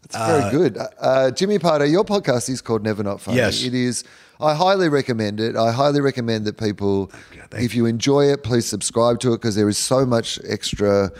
It's 0.05 0.15
very 0.15 0.51
good. 0.51 0.77
Uh, 0.77 0.87
Uh, 0.99 1.31
Jimmy 1.31 1.57
Pardo, 1.59 1.83
your 1.85 2.03
podcast 2.05 2.47
is 2.49 2.61
called 2.61 2.83
Never 2.83 3.01
Not 3.03 3.19
Funny. 3.21 3.37
Yes. 3.37 3.63
It 3.63 3.73
is. 3.73 4.03
I 4.39 4.53
highly 4.53 4.87
recommend 4.87 5.39
it. 5.39 5.55
I 5.55 5.71
highly 5.71 5.99
recommend 5.99 6.45
that 6.45 6.57
people, 6.57 7.11
if 7.53 7.73
you 7.73 7.85
enjoy 7.87 8.25
it, 8.25 8.43
please 8.43 8.65
subscribe 8.67 9.19
to 9.21 9.33
it 9.33 9.37
because 9.37 9.55
there 9.55 9.67
is 9.69 9.77
so 9.77 10.05
much 10.05 10.39
extra 10.47 11.11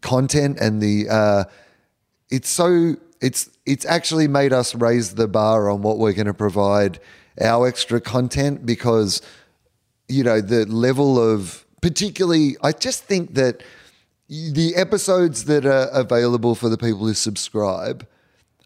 content 0.00 0.58
and 0.58 0.80
the 0.80 1.06
uh, 1.10 1.44
it's 2.30 2.48
so 2.48 2.94
it's 3.20 3.50
it's 3.66 3.84
actually 3.84 4.28
made 4.28 4.52
us 4.52 4.74
raise 4.74 5.14
the 5.14 5.28
bar 5.28 5.68
on 5.68 5.82
what 5.82 5.98
we're 5.98 6.12
going 6.12 6.26
to 6.26 6.34
provide 6.34 6.98
our 7.40 7.66
extra 7.66 8.00
content 8.00 8.66
because 8.66 9.22
you 10.08 10.24
know 10.24 10.40
the 10.40 10.66
level 10.66 11.18
of 11.18 11.64
particularly 11.80 12.56
i 12.62 12.72
just 12.72 13.04
think 13.04 13.34
that 13.34 13.62
the 14.28 14.74
episodes 14.76 15.44
that 15.44 15.66
are 15.66 15.88
available 15.92 16.54
for 16.54 16.68
the 16.68 16.78
people 16.78 17.00
who 17.00 17.14
subscribe 17.14 18.06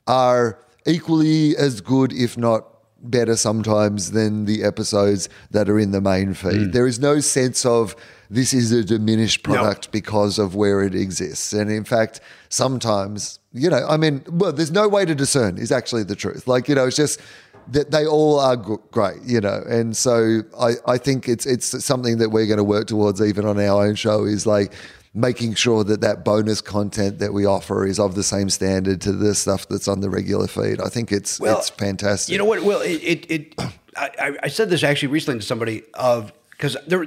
are 0.07 0.59
equally 0.87 1.57
as 1.57 1.81
good 1.81 2.13
if 2.13 2.37
not 2.37 2.67
better 3.05 3.37
sometimes 3.37 4.13
than 4.13 4.45
the 4.47 4.65
episodes 4.65 5.29
that 5.51 5.69
are 5.69 5.79
in 5.79 5.91
the 5.91 6.01
main 6.01 6.35
feed. 6.35 6.53
Mm. 6.53 6.73
There 6.73 6.87
is 6.87 6.99
no 6.99 7.21
sense 7.21 7.65
of 7.67 7.95
this 8.35 8.53
is 8.53 8.73
a 8.73 8.85
diminished 8.85 9.43
product 9.43 9.93
because 9.93 10.39
of 10.39 10.55
where 10.55 10.83
it 10.83 10.95
exists. 10.95 11.53
And 11.53 11.71
in 11.71 11.85
fact, 11.85 12.21
sometimes, 12.49 13.39
you 13.53 13.69
know, 13.71 13.87
I 13.89 13.97
mean, 13.97 14.23
well, 14.31 14.53
there's 14.53 14.71
no 14.73 14.89
way 14.89 15.05
to 15.05 15.15
discern, 15.15 15.59
is 15.59 15.71
actually 15.73 16.05
the 16.05 16.17
truth. 16.17 16.47
Like, 16.49 16.69
you 16.69 16.75
know, 16.75 16.87
it's 16.87 16.97
just 16.97 17.21
that 17.69 17.91
they 17.91 18.07
all 18.07 18.39
are 18.41 18.57
great, 18.57 19.23
you 19.25 19.41
know. 19.41 19.63
And 19.69 19.97
so 19.97 20.41
I, 20.59 20.73
I 20.87 20.99
think 20.99 21.29
it's 21.29 21.47
it's 21.47 21.85
something 21.85 22.19
that 22.19 22.31
we're 22.31 22.47
going 22.47 22.59
to 22.59 22.65
work 22.65 22.87
towards 22.89 23.21
even 23.23 23.47
on 23.47 23.59
our 23.59 23.87
own 23.87 23.95
show 23.95 24.25
is 24.25 24.47
like 24.47 24.73
making 25.15 25.55
sure 25.55 25.85
that 25.85 26.01
that 26.01 26.25
bonus 26.25 26.61
content 26.61 27.21
that 27.21 27.33
we 27.33 27.47
offer 27.47 27.87
is 27.87 27.99
of 28.01 28.17
the 28.17 28.23
same 28.23 28.51
standard 28.51 29.01
to 29.01 29.13
the 29.13 29.35
stuff 29.35 29.69
that's 29.69 29.87
on 29.89 30.01
the 30.01 30.11
regular 30.11 30.49
feed. 30.49 30.81
I 30.81 30.89
think 30.89 31.13
it's 31.13 31.39
Well, 31.39 31.59
it's 31.59 31.71
fantastic. 31.71 32.33
You 32.33 32.39
know 32.39 32.45
what? 32.45 32.63
Well, 32.65 32.81
it, 32.81 33.01
it, 33.03 33.31
it 33.31 33.55
I, 33.97 34.11
I- 34.19 34.39
I 34.43 34.49
said 34.49 34.69
this 34.71 34.83
actually 34.83 35.09
recently 35.13 35.41
to 35.41 35.47
somebody 35.47 35.85
of 35.95 36.33
because 36.57 36.77
there 36.87 37.07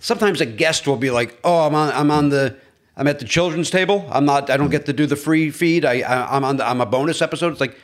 sometimes 0.00 0.40
a 0.40 0.46
guest 0.46 0.86
will 0.86 0.96
be 0.96 1.10
like, 1.10 1.38
"Oh, 1.44 1.66
I'm 1.66 1.74
on, 1.74 1.92
I'm 1.92 2.10
on 2.10 2.28
the, 2.30 2.56
I'm 2.96 3.06
at 3.06 3.18
the 3.18 3.24
children's 3.24 3.70
table. 3.70 4.06
I'm 4.10 4.24
not, 4.24 4.50
I 4.50 4.56
don't 4.56 4.70
get 4.70 4.86
to 4.86 4.92
do 4.92 5.06
the 5.06 5.16
free 5.16 5.50
feed. 5.50 5.84
I, 5.84 6.00
I 6.00 6.36
I'm 6.36 6.44
on, 6.44 6.56
the, 6.56 6.68
I'm 6.68 6.80
a 6.80 6.86
bonus 6.86 7.22
episode." 7.22 7.52
It's 7.52 7.60
like 7.60 7.78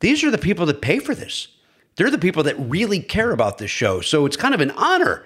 these 0.00 0.24
are 0.24 0.30
the 0.30 0.38
people 0.38 0.66
that 0.66 0.80
pay 0.80 0.98
for 0.98 1.14
this. 1.14 1.48
They're 1.96 2.10
the 2.10 2.18
people 2.18 2.42
that 2.44 2.56
really 2.58 3.00
care 3.00 3.32
about 3.32 3.58
this 3.58 3.70
show. 3.70 4.00
So 4.00 4.24
it's 4.24 4.36
kind 4.36 4.54
of 4.54 4.60
an 4.60 4.70
honor 4.72 5.24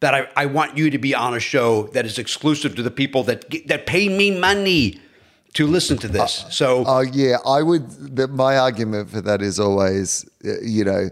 that 0.00 0.14
I, 0.14 0.28
I 0.36 0.46
want 0.46 0.76
you 0.76 0.90
to 0.90 0.98
be 0.98 1.14
on 1.14 1.34
a 1.34 1.40
show 1.40 1.84
that 1.88 2.04
is 2.04 2.18
exclusive 2.18 2.76
to 2.76 2.82
the 2.82 2.90
people 2.90 3.22
that 3.24 3.44
that 3.66 3.86
pay 3.86 4.08
me 4.08 4.38
money 4.38 5.00
to 5.54 5.66
listen 5.66 5.96
to 5.98 6.08
this. 6.08 6.44
So 6.50 6.84
Oh 6.86 7.00
yeah, 7.00 7.38
I 7.46 7.62
would. 7.62 8.16
The, 8.16 8.28
my 8.28 8.58
argument 8.58 9.10
for 9.10 9.20
that 9.22 9.40
is 9.40 9.58
always, 9.58 10.28
uh, 10.44 10.60
you 10.62 10.84
know, 10.84 11.10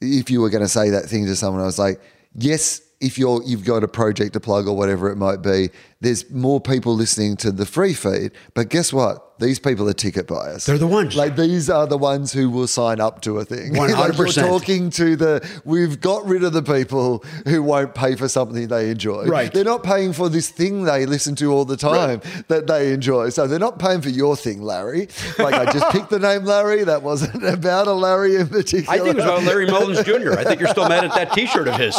if 0.00 0.30
you 0.30 0.40
were 0.40 0.50
going 0.50 0.62
to 0.62 0.68
say 0.68 0.90
that 0.90 1.06
thing 1.06 1.26
to 1.26 1.36
someone, 1.36 1.62
I 1.62 1.66
was 1.66 1.78
like, 1.78 2.00
yes, 2.34 2.80
if 3.00 3.18
you're 3.18 3.42
you've 3.44 3.64
got 3.64 3.82
a 3.82 3.88
project 3.88 4.34
to 4.34 4.40
plug 4.40 4.68
or 4.68 4.76
whatever 4.76 5.10
it 5.10 5.16
might 5.16 5.42
be, 5.42 5.70
there's 6.00 6.30
more 6.30 6.60
people 6.60 6.94
listening 6.94 7.36
to 7.38 7.52
the 7.52 7.66
free 7.66 7.94
feed. 7.94 8.32
But 8.54 8.68
guess 8.70 8.92
what? 8.92 9.26
These 9.40 9.58
people 9.58 9.88
are 9.88 9.94
ticket 9.94 10.26
buyers. 10.26 10.66
They're 10.66 10.76
the 10.76 10.86
ones. 10.86 11.16
Like 11.16 11.34
these 11.34 11.70
are 11.70 11.86
the 11.86 11.96
ones 11.96 12.30
who 12.30 12.50
will 12.50 12.66
sign 12.66 13.00
up 13.00 13.22
to 13.22 13.38
a 13.38 13.44
thing. 13.44 13.72
like 13.74 13.88
you're 13.88 14.26
100%. 14.26 14.46
talking 14.46 14.90
to 14.90 15.16
the. 15.16 15.60
We've 15.64 15.98
got 15.98 16.26
rid 16.26 16.44
of 16.44 16.52
the 16.52 16.62
people 16.62 17.24
who 17.46 17.62
won't 17.62 17.94
pay 17.94 18.16
for 18.16 18.28
something 18.28 18.68
they 18.68 18.90
enjoy. 18.90 19.24
Right. 19.24 19.50
They're 19.50 19.64
not 19.64 19.82
paying 19.82 20.12
for 20.12 20.28
this 20.28 20.50
thing 20.50 20.84
they 20.84 21.06
listen 21.06 21.36
to 21.36 21.52
all 21.52 21.64
the 21.64 21.78
time 21.78 22.20
that 22.48 22.66
they 22.66 22.92
enjoy. 22.92 23.30
So 23.30 23.46
they're 23.46 23.58
not 23.58 23.78
paying 23.78 24.02
for 24.02 24.10
your 24.10 24.36
thing, 24.36 24.60
Larry. 24.60 25.08
Like 25.38 25.54
I 25.54 25.72
just 25.72 25.90
picked 25.90 26.10
the 26.10 26.18
name 26.18 26.44
Larry. 26.44 26.84
That 26.84 27.02
wasn't 27.02 27.42
about 27.54 27.86
a 27.86 27.94
Larry 27.94 28.36
in 28.36 28.46
particular. 28.48 28.92
I 28.92 28.98
think 28.98 29.08
it 29.08 29.16
was 29.16 29.24
about 29.24 29.42
Larry 29.44 29.66
Mullen 29.66 30.04
Jr. 30.04 30.38
I 30.38 30.44
think 30.44 30.60
you're 30.60 30.68
still 30.68 30.88
mad 30.88 31.04
at 31.04 31.14
that 31.14 31.32
T-shirt 31.32 31.66
of 31.66 31.76
his. 31.76 31.98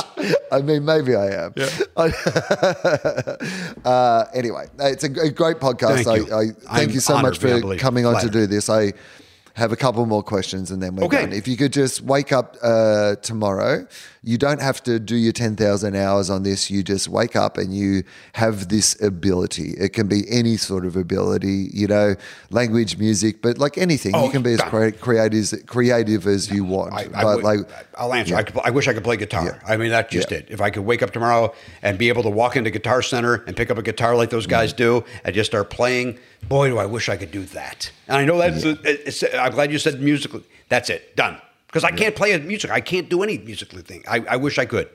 I 0.52 0.62
mean, 0.62 0.86
maybe 0.86 1.16
I 1.16 1.46
am. 1.46 1.54
Uh, 3.92 4.26
anyway, 4.34 4.68
it's 4.80 5.04
a, 5.04 5.10
great 5.10 5.58
podcast. 5.58 6.04
Thank 6.06 6.28
you. 6.30 6.34
I, 6.34 6.42
I 6.70 6.78
thank 6.78 6.94
you 6.94 7.00
so 7.00 7.18
much 7.22 7.38
for 7.40 7.76
coming 7.78 8.06
on 8.06 8.22
to 8.22 8.30
do 8.30 8.48
this. 8.48 8.70
I 8.70 8.94
have 9.54 9.74
a 9.74 9.76
couple 9.76 10.06
more 10.06 10.24
questions 10.24 10.72
and 10.72 10.82
then 10.82 10.96
we're 10.96 11.04
Okay. 11.04 11.24
done. 11.24 11.34
If 11.34 11.46
you 11.46 11.58
could 11.58 11.74
just 11.74 12.00
wake 12.02 12.32
up 12.32 12.56
uh, 12.64 13.16
tomorrow, 13.18 13.86
you 14.24 14.38
don't 14.38 14.62
have 14.62 14.82
to 14.84 14.98
do 14.98 15.18
your 15.18 15.34
10,000 15.34 15.94
hours 15.94 16.30
on 16.30 16.44
this. 16.44 16.72
You 16.72 16.84
just 16.84 17.10
wake 17.10 17.36
up 17.36 17.58
and 17.58 17.76
you 17.76 18.04
have 18.34 18.70
this 18.70 19.00
ability. 19.02 19.72
It 19.78 19.92
can 19.92 20.08
be 20.08 20.24
any 20.30 20.56
sort 20.56 20.86
of 20.86 20.96
ability, 20.96 21.70
you 21.74 21.88
know, 21.88 22.16
language, 22.50 22.98
music, 22.98 23.42
but 23.42 23.58
like 23.58 23.78
anything. 23.78 24.16
Oh, 24.16 24.26
you 24.26 24.32
can 24.32 24.42
be 24.42 24.54
as 24.54 24.62
crea- 24.62 24.94
creative, 24.94 25.66
creative 25.68 26.28
as 26.28 26.50
you 26.50 26.64
want. 26.64 26.94
I, 26.94 27.02
I 27.14 27.24
but 27.24 27.36
would- 27.36 27.44
like, 27.44 27.60
I'll 28.02 28.16
answer. 28.16 28.36
I, 28.36 28.42
could, 28.42 28.60
I 28.64 28.72
wish 28.72 28.88
I 28.88 28.94
could 28.94 29.04
play 29.04 29.16
guitar. 29.16 29.46
Yeah. 29.46 29.60
I 29.72 29.78
mean, 29.78 29.92
that's 29.92 30.12
just 30.12 30.32
Yeah. 30.32 30.40
it. 30.40 30.48
If 30.50 30.60
I 30.60 30.72
could 30.72 30.84
wake 30.84 31.04
up 31.04 31.12
tomorrow 31.12 31.54
and 31.84 32.00
be 32.00 32.10
able 32.10 32.24
to 32.24 32.32
walk 32.32 32.56
into 32.56 32.72
Guitar 32.72 33.04
Center 33.04 33.44
and 33.46 33.56
pick 33.56 33.70
up 33.70 33.78
a 33.78 33.84
guitar 33.84 34.16
like 34.16 34.32
those 34.32 34.48
guys 34.48 34.74
mm-hmm. 34.74 35.02
do 35.02 35.06
and 35.24 35.36
just 35.36 35.52
start 35.52 35.70
playing, 35.70 36.18
boy, 36.50 36.70
do 36.70 36.80
I 36.80 36.88
wish 36.88 37.10
I 37.10 37.16
could 37.16 37.30
do 37.30 37.44
that. 37.46 37.92
And 38.08 38.18
I 38.18 38.26
know 38.26 38.40
that's. 38.40 38.64
it's, 38.66 39.24
I'm 39.36 39.52
glad 39.52 39.72
you 39.72 39.78
said 39.78 40.02
musically. 40.02 40.44
That's 40.68 40.90
it. 40.90 41.16
Done. 41.16 41.40
Because 41.68 41.84
I 41.84 41.92
can't 41.92 42.16
play 42.16 42.36
music. 42.40 42.72
I 42.72 42.82
can't 42.82 43.08
do 43.08 43.22
any 43.22 43.38
musically 43.38 43.84
thing. 43.84 44.04
I, 44.08 44.26
I 44.32 44.36
wish 44.38 44.58
I 44.58 44.66
could. 44.66 44.90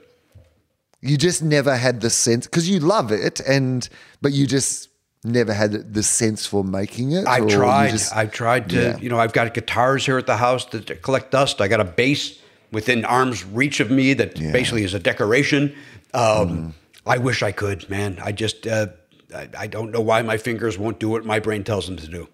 you 0.99 1.15
just 1.17 1.41
never 1.41 1.77
had 1.77 2.01
the 2.01 2.09
sense 2.09 2.45
because 2.45 2.69
you 2.69 2.79
love 2.79 3.11
it 3.11 3.39
and 3.47 3.87
but 4.21 4.33
you 4.33 4.45
just 4.45 4.89
never 5.23 5.53
had 5.53 5.93
the 5.93 6.03
sense 6.03 6.45
for 6.45 6.63
making 6.63 7.13
it 7.13 7.25
I've 7.25 7.47
tried. 7.47 7.91
just- 7.91 8.15
I've 8.15 8.31
tried 8.31 8.69
to. 8.71 8.81
Yeah. 8.81 8.97
You 8.97 9.09
know, 9.09 9.19
I've 9.19 9.33
got 9.33 9.53
guitars 9.53 10.05
here 10.05 10.17
at 10.17 10.25
the 10.27 10.37
house 10.37 10.65
that 10.65 11.01
collect 11.01 11.31
dust. 11.31 11.61
I 11.61 11.67
got 11.67 11.79
a 11.79 11.85
bass 11.85 12.39
within 12.71 13.05
arm's 13.05 13.43
reach 13.45 13.79
of 13.79 13.89
me 13.91 14.13
that 14.13 14.35
basically 14.35 14.83
is 14.83 14.93
a 14.93 14.99
decoration. 14.99 15.73
Um, 16.13 16.23
Mm-hmm. 16.23 16.69
I 17.09 17.17
wish 17.19 17.41
I 17.41 17.51
could, 17.53 17.89
man. 17.89 18.19
I 18.21 18.31
just. 18.33 18.67
Uh, 18.67 18.87
I, 19.33 19.47
I 19.57 19.67
don't 19.67 19.91
know 19.91 20.01
why 20.01 20.21
my 20.21 20.37
fingers 20.37 20.77
won't 20.77 20.99
do 20.99 21.09
what 21.09 21.25
my 21.25 21.39
brain 21.39 21.63
tells 21.63 21.85
them 21.87 21.97
to 21.97 22.07
do. 22.07 22.27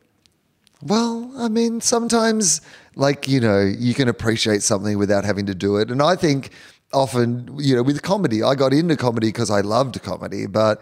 well 0.81 1.31
i 1.38 1.47
mean 1.47 1.80
sometimes 1.81 2.61
like 2.95 3.27
you 3.27 3.39
know 3.39 3.61
you 3.61 3.93
can 3.93 4.07
appreciate 4.07 4.61
something 4.61 4.97
without 4.97 5.23
having 5.26 5.45
to 5.45 5.55
do 5.55 5.77
it 5.77 5.89
and 5.89 6.01
i 6.01 6.15
think 6.15 6.49
often 6.91 7.49
you 7.57 7.76
know 7.76 7.84
with 7.84 8.01
comedy 8.01 8.43
i 8.43 8.53
got 8.55 8.73
into 8.73 8.95
comedy 8.97 9.27
because 9.27 9.49
i 9.49 9.61
loved 9.61 10.01
comedy 10.03 10.45
but 10.45 10.81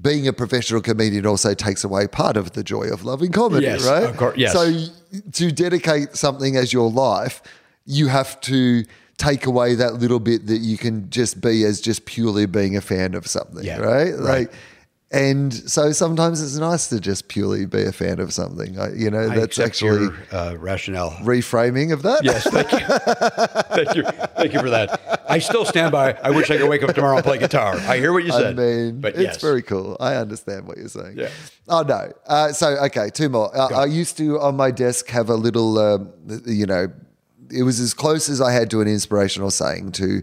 being 0.00 0.26
a 0.26 0.32
professional 0.32 0.80
comedian 0.80 1.26
also 1.26 1.54
takes 1.54 1.84
away 1.84 2.06
part 2.08 2.36
of 2.36 2.52
the 2.52 2.64
joy 2.64 2.84
of 2.90 3.04
loving 3.04 3.30
comedy 3.30 3.66
Yes, 3.66 3.86
right 3.86 4.04
of 4.04 4.16
course, 4.16 4.36
yes. 4.38 4.52
so 4.52 4.62
to 5.32 5.52
dedicate 5.52 6.16
something 6.16 6.56
as 6.56 6.72
your 6.72 6.90
life 6.90 7.42
you 7.86 8.08
have 8.08 8.40
to 8.42 8.84
take 9.18 9.46
away 9.46 9.74
that 9.76 9.94
little 9.94 10.20
bit 10.20 10.46
that 10.46 10.58
you 10.58 10.76
can 10.76 11.08
just 11.10 11.40
be 11.40 11.64
as 11.64 11.80
just 11.80 12.04
purely 12.06 12.46
being 12.46 12.76
a 12.76 12.80
fan 12.80 13.14
of 13.14 13.26
something 13.26 13.62
Yeah, 13.64 13.78
right 13.78 14.10
right. 14.12 14.18
like 14.18 14.52
and 15.14 15.52
so 15.52 15.92
sometimes 15.92 16.40
it's 16.42 16.56
nice 16.56 16.88
to 16.88 16.98
just 16.98 17.28
purely 17.28 17.66
be 17.66 17.82
a 17.82 17.92
fan 17.92 18.18
of 18.18 18.32
something 18.32 18.78
I, 18.80 18.92
you 18.94 19.10
know 19.10 19.30
I 19.30 19.34
that's 19.40 19.58
actually 19.58 20.04
your 20.04 20.14
uh, 20.32 20.54
rationale. 20.56 21.10
reframing 21.22 21.92
of 21.92 22.02
that 22.02 22.24
Yes, 22.24 22.44
thank 22.50 22.72
you, 22.72 22.78
thank 23.76 23.94
you, 23.96 24.02
thank 24.36 24.52
you 24.54 24.60
for 24.60 24.70
that. 24.70 25.22
I 25.28 25.38
still 25.38 25.64
stand 25.66 25.92
by. 25.92 26.14
I 26.22 26.30
wish 26.30 26.50
I 26.50 26.56
could 26.58 26.68
wake 26.68 26.82
up 26.82 26.94
tomorrow 26.94 27.16
and 27.16 27.24
play 27.24 27.38
guitar. 27.38 27.74
I 27.76 27.98
hear 27.98 28.12
what 28.12 28.24
you 28.24 28.32
I 28.32 28.40
said. 28.40 28.56
mean, 28.56 29.00
but 29.00 29.14
it's 29.14 29.22
yes. 29.22 29.40
very 29.40 29.62
cool. 29.62 29.96
I 30.00 30.14
understand 30.16 30.66
what 30.66 30.78
you're 30.78 30.88
saying. 30.88 31.14
Yeah. 31.16 31.28
Oh 31.68 31.82
no. 31.82 32.12
Uh, 32.26 32.52
so 32.52 32.68
okay, 32.86 33.08
two 33.10 33.28
more. 33.28 33.54
Uh, 33.56 33.68
I 33.82 33.84
used 33.86 34.16
to 34.18 34.40
on 34.40 34.56
my 34.56 34.70
desk 34.70 35.08
have 35.08 35.28
a 35.30 35.34
little, 35.36 35.78
um, 35.78 36.12
you 36.46 36.66
know, 36.66 36.88
it 37.52 37.62
was 37.62 37.80
as 37.80 37.94
close 37.94 38.28
as 38.28 38.40
I 38.40 38.52
had 38.52 38.70
to 38.70 38.80
an 38.80 38.88
inspirational 38.88 39.50
saying 39.50 39.92
to 39.92 40.22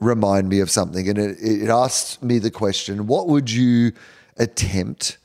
remind 0.00 0.48
me 0.48 0.60
of 0.60 0.70
something, 0.70 1.08
and 1.08 1.18
it, 1.18 1.38
it 1.40 1.68
asked 1.68 2.22
me 2.22 2.38
the 2.38 2.50
question: 2.50 3.06
What 3.06 3.28
would 3.28 3.50
you 3.50 3.92
attempt 4.36 5.18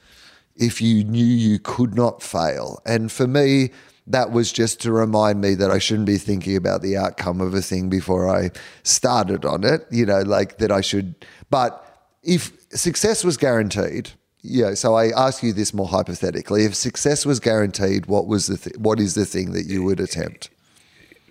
if 0.55 0.81
you 0.81 1.03
knew 1.03 1.25
you 1.25 1.59
could 1.59 1.95
not 1.95 2.21
fail? 2.21 2.81
And 2.85 3.11
for 3.11 3.27
me. 3.27 3.71
That 4.09 4.31
was 4.31 4.53
just 4.53 4.79
to 4.83 4.93
remind 4.93 5.41
me 5.41 5.53
that 5.55 5.69
I 5.69 5.79
shouldn't 5.79 6.05
be 6.05 6.17
thinking 6.17 6.55
about 6.55 6.81
the 6.81 6.95
outcome 6.95 7.41
of 7.41 7.53
a 7.53 7.61
thing 7.61 7.89
before 7.89 8.33
I 8.33 8.51
started 8.83 9.43
on 9.43 9.65
it. 9.65 9.85
You 9.91 10.05
know, 10.05 10.21
like 10.21 10.59
that 10.59 10.71
I 10.71 10.79
should. 10.79 11.25
But 11.49 11.85
if 12.23 12.53
success 12.69 13.25
was 13.25 13.35
guaranteed, 13.35 14.11
yeah. 14.41 14.75
So 14.75 14.95
I 14.95 15.09
ask 15.09 15.43
you 15.43 15.51
this 15.51 15.73
more 15.73 15.89
hypothetically: 15.89 16.63
if 16.63 16.73
success 16.73 17.25
was 17.25 17.41
guaranteed, 17.41 18.05
what 18.05 18.27
was 18.27 18.47
the 18.47 18.57
th- 18.57 18.77
what 18.77 19.01
is 19.01 19.13
the 19.15 19.25
thing 19.25 19.51
that 19.51 19.65
you 19.65 19.83
would 19.83 19.99
attempt? 19.99 20.49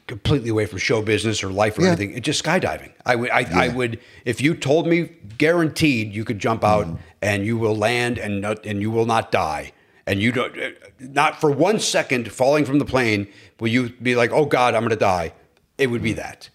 Completely 0.06 0.50
away 0.50 0.66
from 0.66 0.78
show 0.78 1.02
business 1.02 1.42
or 1.42 1.50
life 1.50 1.78
or 1.78 1.82
Yeah. 1.82 1.88
anything. 1.88 2.12
It's 2.12 2.24
just 2.24 2.42
skydiving. 2.44 2.92
I 3.04 3.16
would, 3.16 3.30
I, 3.30 3.64
I 3.64 3.68
would, 3.68 3.98
if 4.24 4.40
you 4.40 4.54
told 4.54 4.86
me 4.86 5.10
guaranteed 5.38 6.12
you 6.12 6.24
could 6.24 6.38
jump 6.38 6.62
out 6.64 6.86
Mm. 6.86 6.98
and 7.22 7.44
you 7.46 7.56
will 7.58 7.76
land 7.76 8.18
and 8.18 8.40
not, 8.40 8.64
and 8.64 8.80
you 8.80 8.90
will 8.90 9.06
not 9.06 9.32
die, 9.32 9.72
and 10.06 10.22
you 10.22 10.30
don't, 10.32 10.54
not 11.00 11.40
for 11.40 11.50
one 11.50 11.80
second 11.80 12.30
falling 12.30 12.64
from 12.64 12.78
the 12.78 12.84
plane 12.84 13.26
will 13.58 13.68
you 13.68 13.90
be 14.00 14.14
like, 14.14 14.30
oh 14.32 14.44
God, 14.44 14.74
I'm 14.74 14.82
going 14.82 14.90
to 14.90 14.96
die. 14.96 15.32
It 15.78 15.88
would 15.88 16.02
be 16.02 16.12
that. 16.14 16.50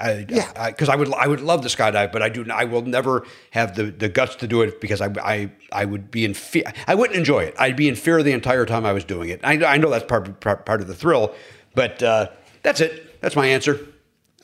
I, 0.00 0.24
Yeah. 0.28 0.70
because 0.70 0.88
I, 0.88 0.96
would, 0.96 1.12
I 1.12 1.28
would 1.28 1.40
love 1.42 1.60
to 1.60 1.68
skydive, 1.68 2.10
but 2.10 2.22
I 2.22 2.28
do, 2.30 2.44
I 2.50 2.64
will 2.64 2.82
never 2.82 3.24
have 3.50 3.76
the, 3.76 3.84
the 3.84 4.08
guts 4.08 4.34
to 4.36 4.48
do 4.48 4.62
it 4.62 4.80
because 4.80 5.00
I, 5.00 5.08
I, 5.22 5.50
I 5.70 5.84
would 5.84 6.10
be 6.10 6.24
in 6.24 6.32
fear. 6.34 6.64
I 6.88 6.94
wouldn't 6.94 7.16
enjoy 7.18 7.40
it. 7.44 7.54
I'd 7.58 7.76
be 7.76 7.86
in 7.88 7.94
fear 7.94 8.22
the 8.22 8.32
entire 8.32 8.64
time 8.66 8.84
I 8.86 8.92
was 8.92 9.04
doing 9.04 9.28
it. 9.28 9.40
I, 9.44 9.62
I 9.64 9.76
know 9.76 9.90
that's 9.90 10.06
part, 10.06 10.40
part, 10.40 10.64
part 10.66 10.80
of 10.80 10.88
the 10.88 10.94
thrill, 10.96 11.32
but 11.74 12.02
uh, 12.02 12.28
that's 12.62 12.80
it. 12.80 13.20
That's 13.20 13.36
my 13.36 13.46
answer. 13.46 13.80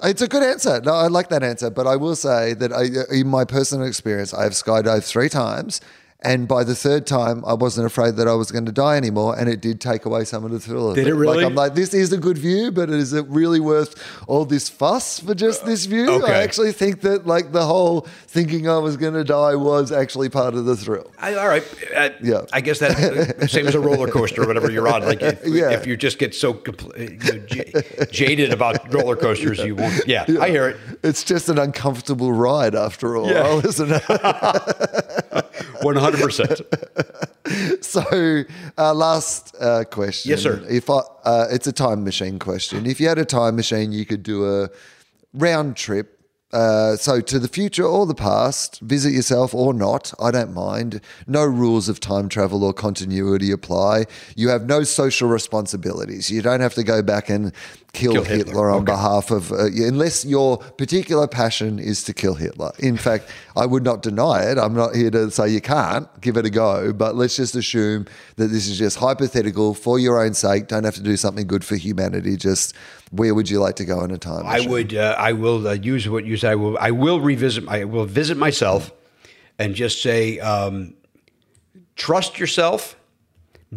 It's 0.03 0.23
a 0.23 0.29
good 0.29 0.43
answer. 0.43 0.81
No, 0.81 0.93
I 0.93 1.07
like 1.07 1.29
that 1.29 1.43
answer. 1.43 1.71
But 1.71 1.87
I 1.87 1.97
will 1.97 2.17
say 2.17 2.55
that 2.55 2.73
I, 2.73 3.15
in 3.15 3.29
my 3.29 3.45
personal 3.45 3.87
experience, 3.87 4.35
I 4.35 4.43
have 4.43 4.53
skydived 4.53 5.05
three 5.05 5.29
times, 5.29 5.81
And 6.25 6.49
by 6.49 6.65
the 6.65 6.75
third 6.75 7.07
time, 7.07 7.45
I 7.47 7.53
wasn't 7.53 7.87
afraid 7.87 8.17
that 8.17 8.27
I 8.27 8.33
was 8.35 8.51
going 8.51 8.65
to 8.67 8.73
die 8.73 8.97
anymore, 8.97 9.39
and 9.39 9.49
it 9.49 9.61
did 9.61 9.81
take 9.81 10.07
away 10.07 10.25
some 10.25 10.45
of 10.45 10.51
the 10.53 10.59
thrill. 10.59 10.89
Of 10.91 10.97
Did 10.97 11.07
it 11.07 11.15
really? 11.15 11.37
Like 11.37 11.47
I'm 11.47 11.55
like, 11.55 11.75
this 11.75 11.93
is 11.93 12.13
a 12.13 12.17
good 12.19 12.39
view, 12.39 12.73
but 12.73 12.89
is 12.89 13.13
it 13.13 13.27
really 13.29 13.61
worth 13.61 13.95
all 14.27 14.45
this 14.47 14.69
fuss 14.71 15.21
for 15.21 15.35
just 15.35 15.67
this 15.67 15.85
view? 15.85 16.09
okay. 16.11 16.33
I 16.33 16.43
actually 16.43 16.73
think 16.73 17.03
that 17.03 17.27
like 17.27 17.53
the 17.53 17.65
whole 17.67 18.03
thinking 18.27 18.69
I 18.69 18.79
was 18.79 18.97
going 18.97 19.15
to 19.15 19.25
die 19.25 19.55
was 19.55 19.93
actually 19.93 20.31
part 20.31 20.55
of 20.55 20.65
the 20.65 20.77
thrill. 20.77 21.11
I, 21.19 21.35
all 21.35 21.47
right. 21.49 21.63
Uh, 21.95 22.11
Yeah. 22.23 22.43
I 22.53 22.61
guess 22.63 22.79
that 22.79 23.49
same 23.51 23.67
as 23.67 23.75
a 23.75 23.81
roller 23.81 24.09
coaster 24.09 24.43
or 24.43 24.47
whatever 24.47 24.71
you're 24.71 24.89
on. 24.89 25.03
Like 25.05 25.21
if, 25.23 25.47
Yeah. 25.47 25.71
if 25.71 25.87
you 25.87 25.97
just 25.97 26.19
get 26.19 26.35
so 26.35 26.55
compl- 26.55 27.47
j- 27.47 28.07
jaded 28.11 28.51
about 28.53 28.93
roller 28.93 29.17
coasters, 29.17 29.59
you 29.61 29.75
won't. 29.77 30.07
Yeah, 30.07 30.25
I 30.41 30.49
hear 30.49 30.69
it. 30.71 30.77
It's 31.03 31.23
just 31.23 31.49
an 31.49 31.59
uncomfortable 31.59 32.33
ride 32.33 32.75
after 32.75 33.17
all, 33.17 33.29
Yeah. 33.29 33.59
isn't 33.65 33.91
it? 33.93 35.44
One 35.83 35.97
hundred 35.97 36.21
percent. 36.21 36.61
So, 37.83 38.45
uh, 38.79 38.95
last 38.95 39.55
uh, 39.61 39.85
question. 39.85 40.31
Yes, 40.31 40.43
sir. 40.43 40.65
If 40.69 40.89
I, 40.89 41.01
uh, 41.25 41.47
it's 41.51 41.67
a 41.67 41.73
time 41.73 42.03
machine 42.03 42.39
question. 42.39 42.87
If 42.87 42.99
you 43.01 43.07
had 43.07 43.19
a 43.19 43.25
time 43.25 43.57
machine, 43.57 43.93
you 43.93 44.07
could 44.07 44.23
do 44.23 44.63
a 44.63 44.71
round 45.35 45.77
trip. 45.77 46.19
Uh, 46.53 46.97
so 46.97 47.21
to 47.21 47.39
the 47.39 47.49
future 47.49 47.85
or 47.85 48.07
the 48.07 48.15
past, 48.15 48.81
visit 48.81 49.13
yourself 49.13 49.55
or 49.55 49.75
not, 49.75 50.15
I 50.21 50.31
don't 50.31 50.55
mind. 50.55 51.01
No 51.27 51.45
rules 51.45 51.89
of 51.89 52.01
time 52.01 52.29
travel 52.29 52.65
or 52.65 52.73
continuity 52.73 53.51
apply. 53.51 54.07
You 54.37 54.49
have 54.49 54.67
no 54.67 54.83
social 54.85 55.29
responsibilities. 55.29 56.31
You 56.31 56.43
don't 56.43 56.61
have 56.61 56.75
to 56.75 56.85
go 56.85 57.03
back 57.03 57.29
and 57.29 57.53
kill, 57.95 58.13
Kill 58.13 58.25
Hitler, 58.25 58.37
Hitler. 58.47 58.71
on 58.71 58.77
Okay. 58.83 58.93
behalf 58.93 59.31
of, 59.31 59.51
uh, 59.53 59.65
unless 59.67 60.25
your 60.25 60.59
particular 60.59 61.27
passion 61.27 61.79
is 61.79 62.05
to 62.05 62.13
kill 62.13 62.35
Hitler. 62.35 62.73
In 62.81 62.97
fact, 62.99 63.31
I 63.57 63.65
would 63.65 63.83
not 63.85 64.03
deny 64.03 64.43
it. 64.43 64.59
I'm 64.59 64.75
not 64.75 64.95
here 64.95 65.11
to 65.13 65.31
say 65.31 65.49
you 65.49 65.61
can't 65.63 66.07
give 66.21 66.37
it 66.37 66.45
a 66.45 66.51
go, 66.51 66.93
but 66.93 67.15
let's 67.17 67.37
just 67.37 67.55
assume 67.55 68.07
that 68.37 68.49
this 68.49 68.67
is 68.69 68.77
just 68.79 68.99
hypothetical 68.99 69.73
for 69.75 69.99
your 69.99 70.23
own 70.23 70.35
sake. 70.35 70.67
Don't 70.69 70.85
have 70.85 70.97
to 70.97 71.03
do 71.03 71.17
something 71.17 71.47
good 71.47 71.65
for 71.65 71.77
humanity. 71.77 72.37
Just 72.37 72.75
where 73.13 73.35
would 73.35 73.49
you 73.49 73.61
like 73.61 73.77
to 73.77 73.85
go 73.85 74.03
in 74.05 74.11
a 74.11 74.19
time 74.19 74.45
I 74.47 74.57
machine? 74.57 74.71
would. 74.71 74.95
Uh, 74.95 75.15
I 75.19 75.33
will 75.33 75.67
uh, 75.69 75.73
use 75.73 76.09
what 76.09 76.25
you 76.27 76.37
said. 76.37 76.51
I 76.53 76.57
will. 76.57 76.77
I 76.79 76.91
will 76.91 77.21
revisit. 77.21 77.67
I 77.69 77.85
will 77.85 78.07
visit 78.07 78.37
myself, 78.37 78.91
and 79.59 79.75
just 79.75 80.03
say, 80.03 80.41
um, 80.41 80.95
trust 81.97 82.39
yourself, 82.41 82.97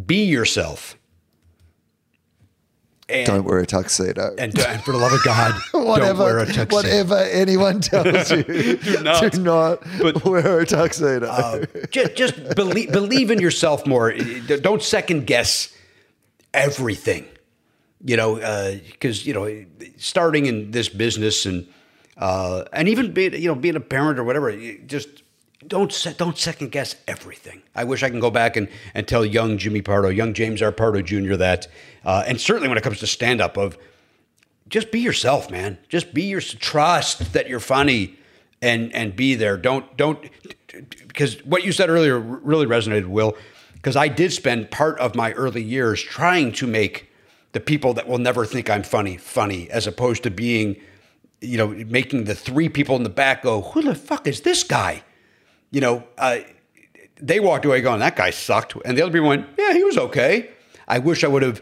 be 0.05 0.23
yourself, 0.25 0.97
and 3.09 3.25
Don't 3.25 3.43
wear 3.45 3.59
a 3.59 3.65
tuxedo. 3.65 4.35
and, 4.37 4.57
and 4.59 4.83
for 4.83 4.91
the 4.91 4.97
love 4.97 5.13
of 5.13 5.23
God, 5.23 5.55
don't 5.71 6.17
wear 6.17 6.39
a 6.39 6.45
tuxedo. 6.45 6.75
whatever 6.75 7.15
anyone 7.15 7.79
tells 7.79 8.31
you, 8.31 8.43
do 8.43 9.01
not. 9.01 9.31
do 9.31 9.41
not 9.41 9.83
But- 10.01 10.25
wear 10.25 10.59
a 10.59 10.65
tuxedo. 10.65 11.25
Uh, 11.27 11.65
just 11.89 12.15
just 12.15 12.55
believe 12.55 12.91
believe 12.91 13.31
in 13.31 13.39
yourself 13.39 13.85
more. 13.87 14.11
Don't 14.61 14.83
second 14.83 15.25
guess 15.25 15.73
everything. 16.53 17.25
You 18.03 18.15
know, 18.15 18.35
because 18.91 19.25
you 19.25 19.33
know, 19.33 19.65
starting 19.97 20.45
in 20.45 20.71
this 20.71 20.87
business 20.89 21.45
and 21.47 21.67
uh, 22.17 22.65
and 22.71 22.87
even 22.87 23.11
being 23.13 23.33
you 23.33 23.47
know 23.47 23.55
being 23.55 23.75
a 23.75 23.79
parent 23.79 24.19
or 24.19 24.23
whatever, 24.23 24.55
just 24.85 25.23
don't 25.65 26.15
don't 26.17 26.37
second 26.37 26.71
guess 26.71 26.95
everything. 27.07 27.63
I 27.73 27.83
wish 27.83 28.03
I 28.03 28.09
can 28.09 28.19
go 28.19 28.29
back 28.29 28.55
and 28.55 28.67
and 28.93 29.07
tell 29.07 29.25
young 29.25 29.57
Jimmy 29.57 29.81
Pardo, 29.81 30.09
young 30.09 30.33
James 30.33 30.61
R. 30.61 30.71
Pardo 30.71 31.01
Jr. 31.01 31.35
that, 31.35 31.67
uh, 32.05 32.23
and 32.27 32.39
certainly 32.39 32.67
when 32.67 32.77
it 32.77 32.83
comes 32.83 32.99
to 32.99 33.07
stand 33.07 33.41
up, 33.41 33.57
of 33.57 33.77
just 34.69 34.91
be 34.91 34.99
yourself, 34.99 35.49
man. 35.49 35.77
Just 35.89 36.13
be 36.13 36.23
your 36.23 36.41
trust 36.41 37.33
that 37.33 37.49
you're 37.49 37.59
funny 37.59 38.17
and 38.61 38.93
and 38.93 39.15
be 39.15 39.33
there. 39.35 39.57
Don't 39.57 39.97
don't 39.97 40.29
because 41.07 41.43
what 41.43 41.63
you 41.63 41.71
said 41.71 41.89
earlier 41.89 42.19
really 42.19 42.65
resonated, 42.65 43.07
Will. 43.07 43.35
Because 43.73 43.95
I 43.95 44.07
did 44.09 44.33
spend 44.33 44.69
part 44.69 44.99
of 44.99 45.15
my 45.15 45.31
early 45.33 45.63
years 45.63 46.01
trying 46.01 46.51
to 46.53 46.67
make 46.67 47.09
the 47.53 47.59
people 47.59 47.93
that 47.93 48.07
will 48.07 48.17
never 48.17 48.45
think 48.45 48.69
I'm 48.69 48.83
funny 48.83 49.17
funny, 49.17 49.69
as 49.71 49.87
opposed 49.87 50.23
to 50.23 50.29
being, 50.29 50.75
you 51.41 51.57
know, 51.57 51.69
making 51.69 52.25
the 52.25 52.35
three 52.35 52.69
people 52.69 52.95
in 52.95 53.03
the 53.03 53.09
back 53.09 53.41
go, 53.41 53.61
"Who 53.61 53.81
the 53.81 53.95
fuck 53.95 54.27
is 54.27 54.41
this 54.41 54.63
guy?" 54.63 55.03
You 55.71 55.81
know, 55.81 56.03
uh, 56.17 56.39
they 57.19 57.39
walked 57.39 57.65
away 57.65 57.81
going, 57.81 57.99
"That 57.99 58.15
guy 58.15 58.29
sucked," 58.31 58.75
and 58.85 58.97
the 58.97 59.01
other 59.01 59.11
people 59.11 59.27
went, 59.27 59.45
"Yeah, 59.57 59.73
he 59.73 59.83
was 59.83 59.97
okay." 59.97 60.49
I 60.87 60.99
wish 60.99 61.23
I 61.23 61.27
would 61.27 61.43
have 61.43 61.61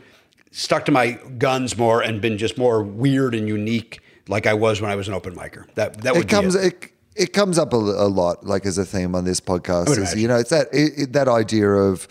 stuck 0.52 0.86
to 0.86 0.91
my 0.91 1.14
guns 1.38 1.77
more 1.77 2.02
and 2.02 2.22
been 2.22 2.38
just 2.38 2.57
more 2.57 2.84
weird 2.84 3.34
and 3.36 3.48
unique, 3.48 3.99
like 4.27 4.45
I 4.45 4.53
was 4.53 4.82
when 4.82 4.91
I 4.91 4.95
was 4.95 5.07
an 5.07 5.14
open 5.14 5.36
micer. 5.36 5.65
That 5.76 6.02
that 6.02 6.14
would 6.15 6.26
it 6.26 6.30
comes 6.30 6.56
it. 6.56 6.73
it, 6.73 6.91
it 7.15 7.34
comes 7.34 7.57
up 7.57 7.73
a, 7.73 7.77
a 7.77 8.07
lot 8.07 8.45
like 8.45 8.65
as 8.65 8.77
a 8.77 8.86
theme 8.86 9.15
on 9.15 9.23
this 9.26 9.40
podcast 9.41 9.98
is 9.98 10.15
you 10.15 10.27
know 10.27 10.38
it's 10.38 10.52
that 10.52 10.68
it, 10.72 10.94
it- 10.98 11.14
that 11.14 11.27
idea 11.27 11.69
of 11.69 12.07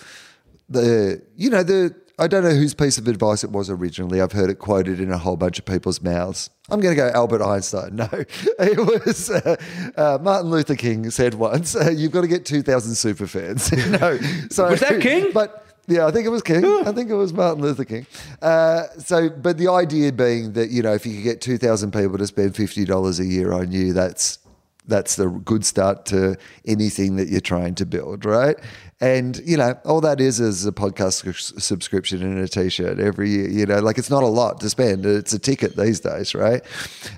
the 0.69 1.23
you 1.37 1.51
know 1.51 1.63
the 1.63 1.95
I 2.19 2.29
don't 2.29 2.45
know 2.45 2.51
whose 2.55 2.75
piece 2.75 2.97
of 2.97 3.09
advice 3.09 3.43
it 3.43 3.51
was 3.51 3.69
originally. 3.69 4.21
I've 4.21 4.33
heard 4.33 4.49
it 4.49 4.61
quoted 4.61 5.01
in 5.01 5.11
a 5.11 5.19
whole 5.19 5.37
bunch 5.37 5.59
of 5.59 5.65
people's 5.65 6.01
mouths. 6.01 6.49
I'm 6.71 6.81
going 6.81 6.95
to 6.95 7.01
go 7.01 7.09
Albert 7.09 7.43
Einstein. 7.43 7.97
No, 8.05 8.09
it 8.13 9.05
was 9.05 9.31
uh, 9.31 9.57
uh, 9.97 10.19
Martin 10.23 10.51
Luther 10.51 10.77
King 10.77 11.11
said 11.11 11.35
once, 11.35 11.75
uh, 11.75 11.91
"You've 11.91 12.13
got 12.13 12.23
to 12.23 12.29
get 12.29 12.45
2,000 12.45 12.95
super 12.95 13.27
fans." 13.27 13.73
no, 13.89 14.19
so 14.51 14.71
Was 14.71 14.81
that 14.81 15.01
King? 15.01 15.33
But 15.33 15.67
yeah, 15.87 16.07
I 16.07 16.11
think 16.11 16.27
it 16.27 16.31
was 16.31 16.43
King. 16.43 16.65
I 16.65 16.93
think 16.93 17.11
it 17.11 17.15
was 17.15 17.33
Martin 17.33 17.63
Luther 17.63 17.85
King. 17.85 18.07
Uh, 18.41 18.85
so, 18.99 19.29
but 19.29 19.59
the 19.59 19.69
idea 19.69 20.13
being 20.13 20.53
that 20.53 20.71
you 20.71 20.83
know, 20.83 20.95
if 20.95 21.05
you 21.05 21.15
could 21.15 21.25
get 21.25 21.41
two 21.41 21.59
thousand 21.59 21.93
people 21.93 22.17
to 22.19 22.27
spend 22.27 22.57
fifty 22.57 22.85
dollars 22.85 23.21
a 23.21 23.25
year 23.25 23.53
on 23.53 23.73
you, 23.73 23.93
that's 23.93 24.39
that's 24.87 25.17
the 25.17 25.29
good 25.29 25.65
start 25.65 26.07
to 26.07 26.37
anything 26.67 27.17
that 27.17 27.29
you're 27.29 27.41
trying 27.41 27.75
to 27.77 27.87
build, 27.87 28.25
right? 28.25 28.57
And 29.05 29.43
you 29.45 29.59
know, 29.59 29.79
all 29.85 30.01
that 30.01 30.19
is 30.19 30.41
is 30.41 30.65
a 30.65 30.73
podcast 30.73 31.61
subscription 31.61 32.23
and 32.23 32.39
a 32.39 32.49
t-shirt 32.49 32.99
every 32.99 33.29
year. 33.29 33.51
You 33.51 33.67
know, 33.67 33.81
like 33.81 33.99
it's 33.99 34.09
not 34.09 34.23
a 34.23 34.29
lot 34.29 34.61
to 34.61 34.71
spend. 34.71 35.05
It's 35.05 35.35
a 35.35 35.39
ticket 35.39 35.77
these 35.77 36.01
days, 36.01 36.35
right? 36.35 36.65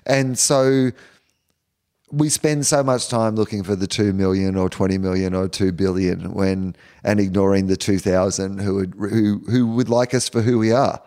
And 0.05 0.37
so 0.37 0.91
we 2.11 2.29
spend 2.29 2.67
so 2.67 2.83
much 2.83 3.07
time 3.07 3.37
looking 3.37 3.63
for 3.63 3.77
the 3.77 3.87
2 3.87 4.13
million 4.13 4.57
or 4.57 4.69
20 4.69 4.99
million 4.99 5.33
or 5.33 5.47
2 5.47 5.71
billion 5.71 6.35
when 6.35 6.75
and 7.05 7.21
ignoring 7.21 7.69
the 7.69 7.77
2000 7.77 8.59
who 8.59 8.75
would 8.75 8.95
who 8.99 9.43
who 9.49 9.69
would 9.69 9.89
like 9.89 10.13
us 10.13 10.29
for 10.29 10.43
who 10.43 10.59
we 10.59 10.73
are 10.73 11.01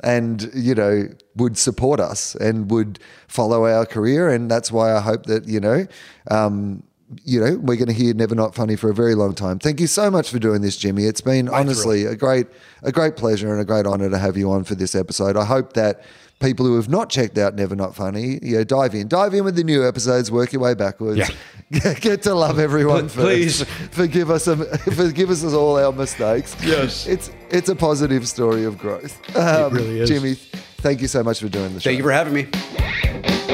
and 0.00 0.50
you 0.54 0.74
know 0.74 1.08
would 1.36 1.56
support 1.56 2.00
us 2.00 2.34
and 2.36 2.68
would 2.70 2.98
follow 3.28 3.64
our 3.64 3.86
career 3.86 4.28
and 4.28 4.50
that's 4.50 4.72
why 4.72 4.92
I 4.92 5.00
hope 5.00 5.26
that 5.26 5.46
you 5.46 5.60
know 5.60 5.86
um, 6.30 6.82
you 7.24 7.40
know 7.40 7.56
we're 7.58 7.76
going 7.76 7.86
to 7.86 7.92
hear 7.92 8.12
never 8.14 8.34
not 8.34 8.54
funny 8.54 8.74
for 8.76 8.90
a 8.90 8.94
very 8.94 9.14
long 9.14 9.34
time 9.34 9.58
thank 9.58 9.80
you 9.80 9.86
so 9.86 10.10
much 10.10 10.30
for 10.30 10.38
doing 10.38 10.60
this 10.60 10.76
Jimmy 10.76 11.04
it's 11.04 11.20
been 11.20 11.48
honestly 11.48 12.04
a 12.04 12.16
great 12.16 12.46
a 12.82 12.90
great 12.90 13.16
pleasure 13.16 13.52
and 13.52 13.60
a 13.60 13.64
great 13.64 13.86
honor 13.86 14.10
to 14.10 14.18
have 14.18 14.36
you 14.36 14.50
on 14.50 14.64
for 14.64 14.74
this 14.74 14.94
episode 14.94 15.36
I 15.36 15.44
hope 15.44 15.74
that 15.74 16.02
people 16.40 16.66
who 16.66 16.76
have 16.76 16.88
not 16.88 17.08
checked 17.08 17.38
out 17.38 17.54
Never 17.54 17.74
Not 17.74 17.94
Funny, 17.94 18.38
you 18.42 18.56
know, 18.56 18.64
dive 18.64 18.94
in. 18.94 19.08
Dive 19.08 19.34
in 19.34 19.44
with 19.44 19.56
the 19.56 19.64
new 19.64 19.86
episodes, 19.86 20.30
work 20.30 20.52
your 20.52 20.62
way 20.62 20.74
backwards. 20.74 21.30
Yeah. 21.70 21.94
Get 21.94 22.22
to 22.22 22.34
love 22.34 22.58
everyone 22.58 23.08
Pl- 23.08 23.24
please. 23.24 23.62
first. 23.64 23.70
Forgive 23.92 24.30
us 24.30 24.44
forgive 24.94 25.30
us 25.30 25.44
all 25.44 25.78
our 25.78 25.92
mistakes. 25.92 26.56
Yes. 26.62 27.06
It's 27.06 27.30
it's 27.50 27.68
a 27.68 27.76
positive 27.76 28.28
story 28.28 28.64
of 28.64 28.78
growth. 28.78 29.18
Um, 29.36 29.74
really 29.74 30.00
is. 30.00 30.08
Jimmy, 30.08 30.34
thank 30.78 31.00
you 31.00 31.08
so 31.08 31.22
much 31.22 31.40
for 31.40 31.48
doing 31.48 31.74
the 31.74 31.80
show. 31.80 31.90
Thank 31.90 31.98
you 31.98 32.04
for 32.04 32.12
having 32.12 32.34
me. 32.34 33.45